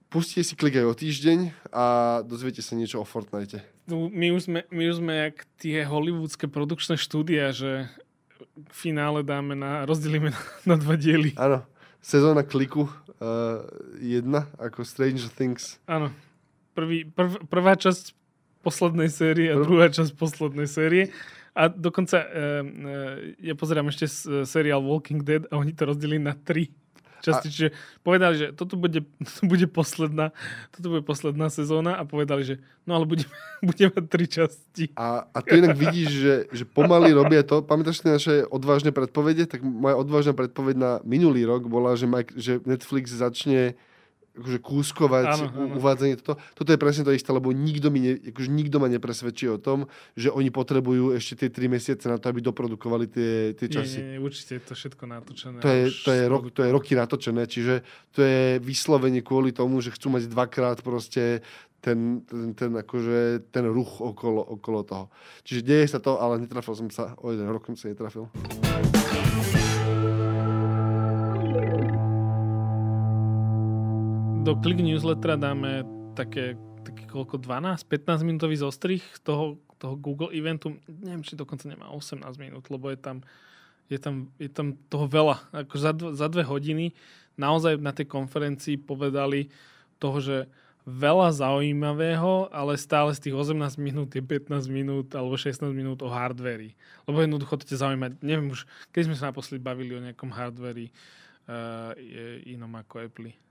pustite 0.09 0.41
si 0.41 0.57
klik 0.57 0.75
aj 0.81 0.89
o 0.89 0.97
týždeň 0.97 1.39
a 1.69 1.85
dozviete 2.25 2.65
sa 2.65 2.73
niečo 2.73 2.99
o 2.99 3.05
Fortnite. 3.05 3.61
No, 3.85 4.09
my 4.09 4.33
už 4.33 4.49
sme, 4.49 4.59
my 4.73 4.83
už 4.89 4.99
sme 4.99 5.13
jak 5.29 5.45
tie 5.61 5.85
hollywoodske 5.85 6.49
produkčné 6.49 6.97
štúdia, 6.97 7.53
že 7.53 7.87
finále 8.71 9.23
dáme 9.23 9.55
na, 9.55 9.85
rozdelíme 9.85 10.31
na, 10.31 10.41
na 10.65 10.75
dva 10.75 10.95
diely. 10.95 11.35
Áno, 11.35 11.63
sezóna 11.99 12.43
kliku 12.43 12.87
uh, 12.87 13.63
jedna, 13.99 14.47
ako 14.57 14.83
Stranger 14.83 15.29
Things. 15.33 15.77
Áno, 15.85 16.11
Prvý, 16.77 17.03
prv, 17.03 17.43
prvá 17.51 17.75
časť 17.75 18.15
poslednej 18.63 19.11
série 19.11 19.51
a 19.51 19.59
Prv... 19.59 19.63
druhá 19.67 19.87
časť 19.91 20.15
poslednej 20.15 20.69
série. 20.69 21.11
A 21.51 21.67
dokonca 21.67 22.23
uh, 22.23 22.63
uh, 22.63 23.35
ja 23.41 23.51
pozerám 23.57 23.91
ešte 23.91 24.07
seriál 24.47 24.79
Walking 24.79 25.19
Dead 25.25 25.43
a 25.51 25.59
oni 25.59 25.75
to 25.75 25.91
rozdelili 25.91 26.23
na 26.23 26.37
tri 26.39 26.71
časti. 27.21 27.47
A... 27.47 27.51
Čiže 27.51 27.69
povedali, 28.01 28.35
že 28.35 28.45
toto 28.55 28.75
bude, 28.75 29.03
toto 29.27 29.43
bude 29.45 29.65
posledná, 29.67 30.31
toto 30.75 30.87
bude 30.91 31.03
posledná 31.03 31.47
sezóna 31.51 31.95
a 31.99 32.03
povedali, 32.07 32.41
že 32.43 32.55
no 32.87 32.99
ale 32.99 33.05
budeme, 33.05 33.33
budeme 33.69 33.89
mať 33.95 34.05
tri 34.07 34.25
časti. 34.25 34.85
A, 34.95 35.27
a 35.29 35.37
tu 35.43 35.59
inak 35.59 35.75
vidíš, 35.75 36.09
že, 36.09 36.35
že 36.51 36.63
pomaly 36.63 37.11
robia 37.11 37.43
to. 37.43 37.61
Pamätáš 37.61 38.01
si 38.01 38.07
naše 38.07 38.33
odvážne 38.47 38.95
predpovede? 38.95 39.47
Tak 39.47 39.63
moja 39.63 39.95
odvážna 39.99 40.31
predpoveď 40.35 40.75
na 40.75 40.91
minulý 41.03 41.43
rok 41.43 41.67
bola, 41.67 41.95
že, 41.99 42.07
Mike, 42.07 42.35
že 42.39 42.63
Netflix 42.63 43.11
začne 43.11 43.79
akože 44.39 44.59
kúskovať 44.63 45.25
áno, 45.29 45.45
áno. 45.51 45.75
uvádzanie 45.77 46.15
toto. 46.19 46.39
Toto 46.55 46.69
je 46.71 46.79
presne 46.79 47.03
to 47.05 47.11
isté, 47.11 47.29
lebo 47.29 47.51
nikto, 47.51 47.91
mi 47.91 47.99
ne, 47.99 48.13
akože 48.31 48.49
nikto 48.49 48.79
ma 48.79 48.87
nepresvedčí 48.87 49.51
o 49.51 49.59
tom, 49.59 49.85
že 50.15 50.31
oni 50.31 50.49
potrebujú 50.49 51.13
ešte 51.13 51.45
tie 51.45 51.49
3 51.51 51.75
mesiace 51.75 52.05
na 52.07 52.17
to, 52.17 52.31
aby 52.31 52.39
doprodukovali 52.39 53.05
tie, 53.11 53.53
tie 53.53 53.67
časy. 53.67 53.99
Nie, 53.99 54.17
nie, 54.17 54.19
určite 54.23 54.57
je 54.57 54.63
to 54.63 54.73
všetko 54.73 55.03
natočené. 55.05 55.57
To 55.59 55.69
je, 55.69 55.83
to, 55.91 56.09
je 56.15 56.23
rok, 56.25 56.43
to 56.55 56.61
je 56.63 56.69
roky 56.71 56.93
natočené, 56.95 57.43
čiže 57.45 57.83
to 58.15 58.23
je 58.23 58.57
vyslovene 58.63 59.21
kvôli 59.21 59.51
tomu, 59.51 59.83
že 59.83 59.91
chcú 59.93 60.15
mať 60.15 60.31
dvakrát 60.31 60.79
proste 60.81 61.43
ten, 61.79 62.21
ten, 62.27 62.53
ten, 62.53 62.71
akože, 62.75 63.51
ten 63.51 63.65
ruch 63.67 64.03
okolo, 64.03 64.43
okolo 64.43 64.83
toho. 64.83 65.05
Čiže 65.47 65.61
deje 65.63 65.85
sa 65.87 65.99
to, 66.03 66.19
ale 66.19 66.43
netrafil 66.43 66.75
som 66.75 66.87
sa, 66.91 67.15
o 67.19 67.31
jeden 67.31 67.47
rok 67.47 67.65
som 67.71 67.75
sa 67.79 67.87
netrafil. 67.87 68.27
Do 74.49 74.57
Click 74.57 74.81
Newslettera 74.81 75.37
dáme 75.37 75.85
také, 76.17 76.57
také 76.81 77.05
koľko, 77.05 77.37
12-15 77.37 78.25
minútový 78.25 78.57
zostrih 78.57 79.05
toho, 79.21 79.61
toho 79.77 79.93
Google 79.93 80.33
eventu. 80.33 80.73
Neviem, 80.89 81.21
či 81.21 81.37
dokonca 81.37 81.69
nemá 81.69 81.93
18 81.93 82.25
minút, 82.41 82.65
lebo 82.73 82.89
je 82.89 82.97
tam, 82.97 83.21
je 83.93 84.01
tam, 84.01 84.33
je 84.41 84.49
tam 84.49 84.73
toho 84.89 85.05
veľa. 85.05 85.37
Ako 85.53 85.75
za, 85.77 85.93
dv- 85.93 86.17
za 86.17 86.25
dve 86.33 86.41
hodiny 86.49 86.97
naozaj 87.37 87.77
na 87.77 87.93
tej 87.93 88.09
konferencii 88.09 88.81
povedali 88.81 89.53
toho, 90.01 90.17
že 90.17 90.37
veľa 90.89 91.29
zaujímavého, 91.29 92.49
ale 92.49 92.73
stále 92.81 93.13
z 93.13 93.29
tých 93.29 93.37
18 93.37 93.53
minút 93.77 94.17
je 94.17 94.25
15 94.25 94.65
minút 94.65 95.13
alebo 95.13 95.37
16 95.37 95.61
minút 95.77 96.01
o 96.01 96.09
hardveri. 96.09 96.73
Lebo 97.05 97.21
jednoducho 97.21 97.53
to 97.61 97.69
ťa 97.69 97.85
zaujímať. 97.85 98.17
Neviem 98.25 98.49
už, 98.49 98.65
keď 98.89 99.13
sme 99.13 99.13
sa 99.13 99.29
naposledy 99.29 99.61
bavili 99.61 99.93
o 99.93 100.01
nejakom 100.01 100.33
hardveri 100.33 100.89
uh, 100.89 101.93
inom 102.49 102.73
ako 102.73 103.05
Apple. 103.05 103.48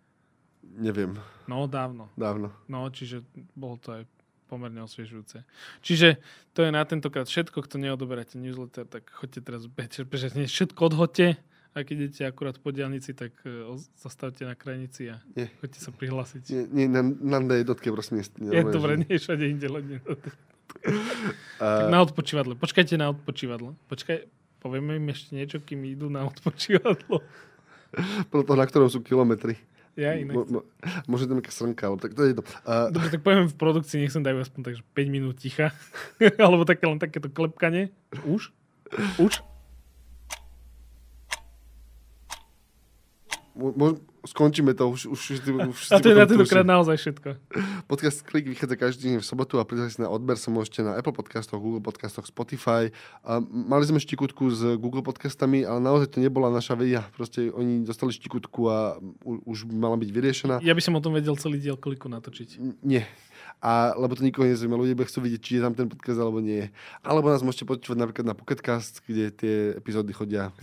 Neviem. 0.62 1.18
No, 1.51 1.66
dávno. 1.66 2.10
Dávno. 2.14 2.55
No, 2.70 2.86
čiže 2.93 3.24
bolo 3.56 3.78
to 3.80 4.01
aj 4.01 4.02
pomerne 4.48 4.80
osviežujúce. 4.80 5.44
Čiže 5.85 6.16
to 6.56 6.64
je 6.64 6.70
na 6.72 6.80
tentokrát 6.89 7.28
všetko, 7.28 7.60
kto 7.68 7.76
neodoberáte 7.76 8.40
newsletter, 8.40 8.89
tak 8.89 9.12
choďte 9.12 9.44
teraz 9.44 9.68
bežať, 9.68 10.48
všetko 10.48 10.80
odhoďte 10.89 11.36
a 11.76 11.85
keď 11.85 11.97
idete 12.09 12.22
akurát 12.24 12.56
po 12.56 12.72
diálnici, 12.72 13.12
tak 13.12 13.36
uh, 13.44 13.76
zastavte 14.01 14.48
na 14.48 14.56
krajnici 14.56 15.12
a 15.12 15.20
nie. 15.36 15.52
choďte 15.60 15.80
sa 15.85 15.90
prihlásiť. 15.93 16.43
Nie, 16.48 16.64
nie 16.64 16.86
na, 16.89 17.05
na 17.44 17.55
jednotke 17.60 17.93
prosím. 17.93 18.24
Nie, 18.40 18.64
je 18.64 18.72
dobre, 18.72 18.98
nie 19.05 19.20
všade 19.20 19.44
inde 19.44 19.68
len 19.68 19.85
uh, 20.01 21.93
na 21.93 22.01
odpočívadle. 22.06 22.56
Počkajte 22.56 22.97
na 22.97 23.12
odpočívadlo. 23.12 23.76
Počkaj, 23.93 24.26
povieme 24.64 24.97
im 24.97 25.06
ešte 25.12 25.36
niečo, 25.36 25.60
kým 25.60 25.85
idú 25.86 26.09
na 26.09 26.24
odpočívadlo. 26.24 27.20
Pro 28.32 28.43
to, 28.43 28.52
na 28.56 28.64
ktorom 28.64 28.89
sú 28.89 29.05
kilometry. 29.05 29.60
Ja 29.99 30.15
inak. 30.15 30.35
Mo, 30.39 30.43
mo, 30.47 30.61
možno 31.11 31.27
to 31.27 31.35
nejaká 31.43 31.51
srnka, 31.51 31.91
ale 31.91 31.99
tak 31.99 32.15
to 32.15 32.23
je 32.23 32.31
jedno. 32.31 32.47
Uh, 32.62 32.87
Dobre, 32.95 33.11
tak 33.11 33.23
poviem 33.27 33.51
v 33.51 33.59
produkcii, 33.59 33.99
nech 33.99 34.15
som 34.15 34.23
dajú 34.23 34.39
aspoň 34.39 34.70
takže 34.70 34.83
5 34.95 35.11
minút 35.11 35.43
ticha. 35.43 35.75
alebo 36.45 36.62
také 36.62 36.87
len 36.87 37.03
takéto 37.03 37.27
klepkanie. 37.27 37.91
Už? 38.23 38.55
Už? 39.19 39.43
Mo, 43.59 43.98
skončíme 44.22 44.70
to, 44.70 44.86
už, 44.86 45.10
už, 45.10 45.20
už, 45.43 45.78
A 45.90 45.98
to 45.98 46.14
je 46.14 46.14
na 46.14 46.30
tentokrát 46.30 46.62
naozaj 46.62 46.94
všetko. 46.94 47.28
Podcast 47.90 48.22
Klik 48.22 48.47
vychádza 48.47 48.78
každý 48.78 49.02
deň 49.10 49.16
v 49.18 49.26
sobotu 49.26 49.59
a 49.59 49.66
prihlásiť 49.66 50.06
na 50.06 50.09
odber 50.14 50.39
sa 50.39 50.55
môžete 50.55 50.86
na 50.86 50.94
Apple 50.94 51.10
podcastoch, 51.10 51.59
Google 51.59 51.82
podcastoch, 51.82 52.22
Spotify. 52.30 52.94
A 53.26 53.43
mali 53.43 53.82
sme 53.82 53.98
štikutku 53.98 54.47
s 54.55 54.62
Google 54.78 55.02
podcastami, 55.02 55.66
ale 55.66 55.82
naozaj 55.82 56.14
to 56.14 56.22
nebola 56.22 56.55
naša 56.55 56.78
vedia. 56.78 57.02
Proste 57.18 57.51
oni 57.51 57.82
dostali 57.82 58.14
štikutku 58.14 58.60
a 58.70 59.02
už 59.26 59.66
mala 59.74 59.98
byť 59.98 60.10
vyriešená. 60.14 60.55
Ja 60.62 60.78
by 60.78 60.82
som 60.86 60.94
o 60.94 61.02
tom 61.02 61.18
vedel 61.18 61.35
celý 61.35 61.59
diel 61.59 61.74
kliku 61.74 62.06
natočiť. 62.06 62.62
Nie 62.86 63.10
a, 63.59 63.90
lebo 63.98 64.14
to 64.14 64.22
nikoho 64.22 64.47
nezaujíma. 64.47 64.78
Ľudia 64.78 64.94
chcú 65.02 65.18
vidieť, 65.26 65.40
či 65.43 65.52
je 65.59 65.62
tam 65.66 65.74
ten 65.74 65.90
podcast 65.90 66.18
alebo 66.22 66.39
nie. 66.39 66.70
Alebo 67.02 67.26
nás 67.26 67.43
môžete 67.43 67.66
počúvať 67.66 67.98
napríklad 67.98 68.26
na 68.30 68.39
Pocketcast, 68.39 69.02
kde 69.02 69.35
tie 69.35 69.55
epizódy 69.74 70.14
chodia. 70.14 70.55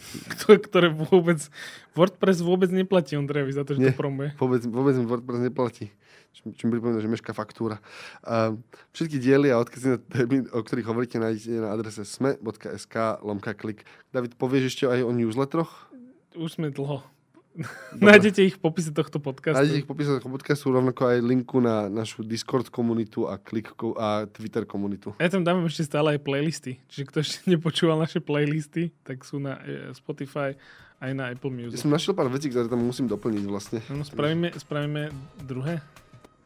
Ktoré 0.47 0.87
vôbec, 0.87 1.43
WordPress 1.91 2.39
vôbec 2.39 2.71
neplatí 2.71 3.19
Ondrejovi 3.19 3.51
za 3.51 3.67
to, 3.67 3.75
že 3.75 3.79
nie, 3.83 3.91
to 3.91 3.99
promuje. 3.99 4.31
Vôbec, 4.39 4.63
vôbec 4.63 4.95
WordPress 4.95 5.43
neplatí. 5.43 5.91
Čím 6.35 6.67
pripomínam, 6.67 6.99
že 6.99 7.07
meška 7.07 7.31
faktúra. 7.31 7.79
Uh, 8.19 8.59
všetky 8.91 9.23
diely 9.23 9.55
a 9.55 9.59
odkazy, 9.63 10.03
o 10.51 10.59
ktorých 10.59 10.87
hovoríte, 10.91 11.15
nájdete 11.15 11.63
na 11.63 11.71
adrese 11.71 12.03
sme.sk 12.03 12.95
lomka 13.23 13.55
klik. 13.55 13.87
David, 14.11 14.35
povieš 14.35 14.75
ešte 14.75 14.83
aj 14.91 15.07
o 15.07 15.15
newsletteroch? 15.15 15.87
Už 16.35 16.59
sme 16.59 16.75
dlho. 16.75 17.14
Nájdete 17.95 18.43
ich 18.43 18.55
v 18.59 18.61
popise 18.61 18.91
tohto 18.91 19.17
podcastu. 19.23 19.55
Nájdete 19.55 19.79
ich 19.83 19.87
v 19.87 19.89
popise 19.89 20.09
tohto 20.19 20.27
podcastu, 20.27 20.65
rovnako 20.75 21.07
aj 21.07 21.17
linku 21.23 21.63
na 21.63 21.87
našu 21.87 22.27
Discord 22.27 22.67
komunitu 22.67 23.31
a, 23.31 23.39
klik, 23.39 23.71
a 23.95 24.27
Twitter 24.27 24.67
komunitu. 24.67 25.15
Ja 25.19 25.31
tam 25.31 25.47
dávam 25.47 25.63
ešte 25.63 25.87
stále 25.87 26.19
aj 26.19 26.19
playlisty. 26.23 26.83
Čiže 26.91 27.03
kto 27.07 27.17
ešte 27.23 27.37
nepočúval 27.55 27.95
naše 27.95 28.19
playlisty, 28.19 28.91
tak 29.07 29.23
sú 29.23 29.39
na 29.39 29.59
e, 29.63 29.95
Spotify 29.95 30.55
aj 30.99 31.11
na 31.15 31.31
Apple 31.31 31.51
Music. 31.51 31.79
Ja 31.79 31.83
som 31.87 31.91
našiel 31.91 32.15
pár 32.15 32.27
vecí, 32.31 32.51
ktoré 32.51 32.67
tam 32.67 32.83
musím 32.83 33.07
doplniť 33.07 33.43
vlastne. 33.47 33.79
No, 33.91 34.03
spravíme, 34.03 34.51
spravíme 34.55 35.11
druhé? 35.43 35.83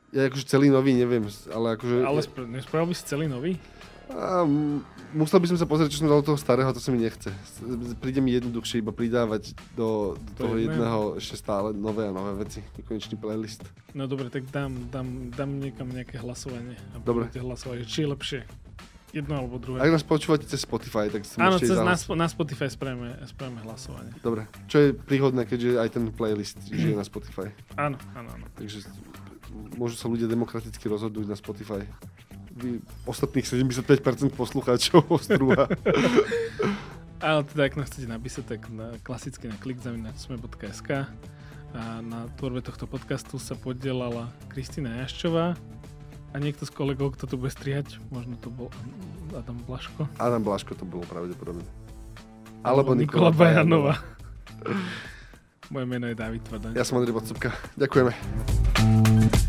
Ja 0.09 0.25
akože 0.25 0.45
celý 0.49 0.73
nový 0.73 0.97
neviem, 0.97 1.29
ale 1.53 1.77
akože... 1.77 2.01
Ale 2.01 2.21
nespravil 2.49 2.89
by 2.89 2.95
si 2.97 3.03
celý 3.05 3.29
nový? 3.29 3.61
A, 4.09 4.41
musel 5.13 5.37
by 5.37 5.47
som 5.53 5.57
sa 5.61 5.69
pozrieť, 5.69 5.93
čo 5.93 6.01
som 6.01 6.09
dal 6.09 6.25
toho 6.25 6.37
starého, 6.37 6.69
to 6.73 6.81
sa 6.81 6.89
mi 6.89 7.01
nechce. 7.01 7.29
Príde 8.01 8.21
mi 8.21 8.33
jednoduchšie 8.33 8.81
iba 8.81 8.89
pridávať 8.89 9.53
do, 9.77 10.17
do 10.17 10.31
toho 10.37 10.53
jedného. 10.57 10.73
jedného 10.73 10.99
ešte 11.21 11.35
stále 11.37 11.77
nové 11.77 12.09
a 12.09 12.13
nové 12.13 12.33
veci. 12.41 12.65
Nekonečný 12.81 13.15
playlist. 13.21 13.61
No 13.93 14.09
dobre, 14.09 14.33
tak 14.33 14.49
dám, 14.49 14.89
dám, 14.89 15.29
dám 15.33 15.51
niekam 15.61 15.89
nejaké 15.93 16.17
hlasovanie. 16.17 16.77
A 16.93 17.01
dobre. 17.01 17.29
hlasovať, 17.29 17.85
či 17.85 18.05
je 18.05 18.09
lepšie. 18.09 18.41
Jedno 19.09 19.41
alebo 19.41 19.57
druhé. 19.57 19.81
Ak 19.81 19.89
nás 19.89 20.05
počúvate 20.05 20.45
cez 20.45 20.61
Spotify, 20.61 21.09
tak 21.09 21.25
sa 21.25 21.41
Áno, 21.41 21.57
cez 21.57 21.73
na, 21.73 21.97
na 21.97 22.27
Spotify 22.29 22.69
spravíme, 22.69 23.17
spravíme 23.25 23.65
hlasovanie. 23.65 24.13
Dobre. 24.21 24.45
Čo 24.69 24.77
je 24.85 24.87
príhodné, 24.93 25.49
keďže 25.49 25.81
aj 25.81 25.89
ten 25.97 26.03
playlist 26.13 26.61
žije 26.69 26.93
na 26.93 27.01
Spotify. 27.01 27.49
Áno, 27.73 27.97
áno, 28.13 28.29
áno. 28.29 28.45
Takže 28.53 28.85
môžu 29.81 29.97
sa 29.97 30.05
ľudia 30.05 30.29
demokraticky 30.29 30.85
rozhodnúť 30.85 31.25
na 31.25 31.33
Spotify. 31.33 31.81
Vy 32.59 32.83
ostatných 33.07 33.47
75% 33.47 34.35
poslucháčov 34.35 35.07
ostrúha. 35.17 35.71
Ale 37.19 37.43
teda, 37.43 37.67
ak 37.67 37.75
nás 37.75 37.91
chcete 37.91 38.07
napísať, 38.07 38.43
tak 38.47 38.61
na, 38.71 38.95
klasicky 39.03 39.51
na 39.51 39.55
klikzaminačsme.sk 39.59 41.07
a 41.69 41.83
na 42.01 42.25
tvorbe 42.39 42.63
tohto 42.63 42.87
podcastu 42.87 43.37
sa 43.37 43.53
podielala 43.59 44.31
Kristýna 44.47 45.03
Jaščová 45.03 45.53
a 46.31 46.35
niekto 46.39 46.63
z 46.63 46.71
kolegov, 46.71 47.19
kto 47.19 47.27
to 47.27 47.35
bude 47.35 47.51
strihať, 47.51 47.99
možno 48.09 48.39
to 48.39 48.47
bol 48.49 48.71
Adam 49.35 49.59
Blaško. 49.67 50.07
Adam 50.17 50.41
Blaško 50.41 50.79
to 50.79 50.85
bolo 50.87 51.03
pravdepodobne. 51.05 51.65
Alebo, 52.63 52.95
Alebo 52.95 52.99
Nikola, 52.99 53.29
Nikola 53.29 53.31
Bajanova. 53.35 53.93
Moje 55.69 55.85
meno 55.85 56.09
je 56.09 56.15
David 56.17 56.41
Tvrdaň. 56.49 56.73
Ja 56.73 56.81
som 56.81 56.97
Andrej 56.97 57.13
Podsúbka. 57.13 57.53
Ďakujeme. 57.77 59.48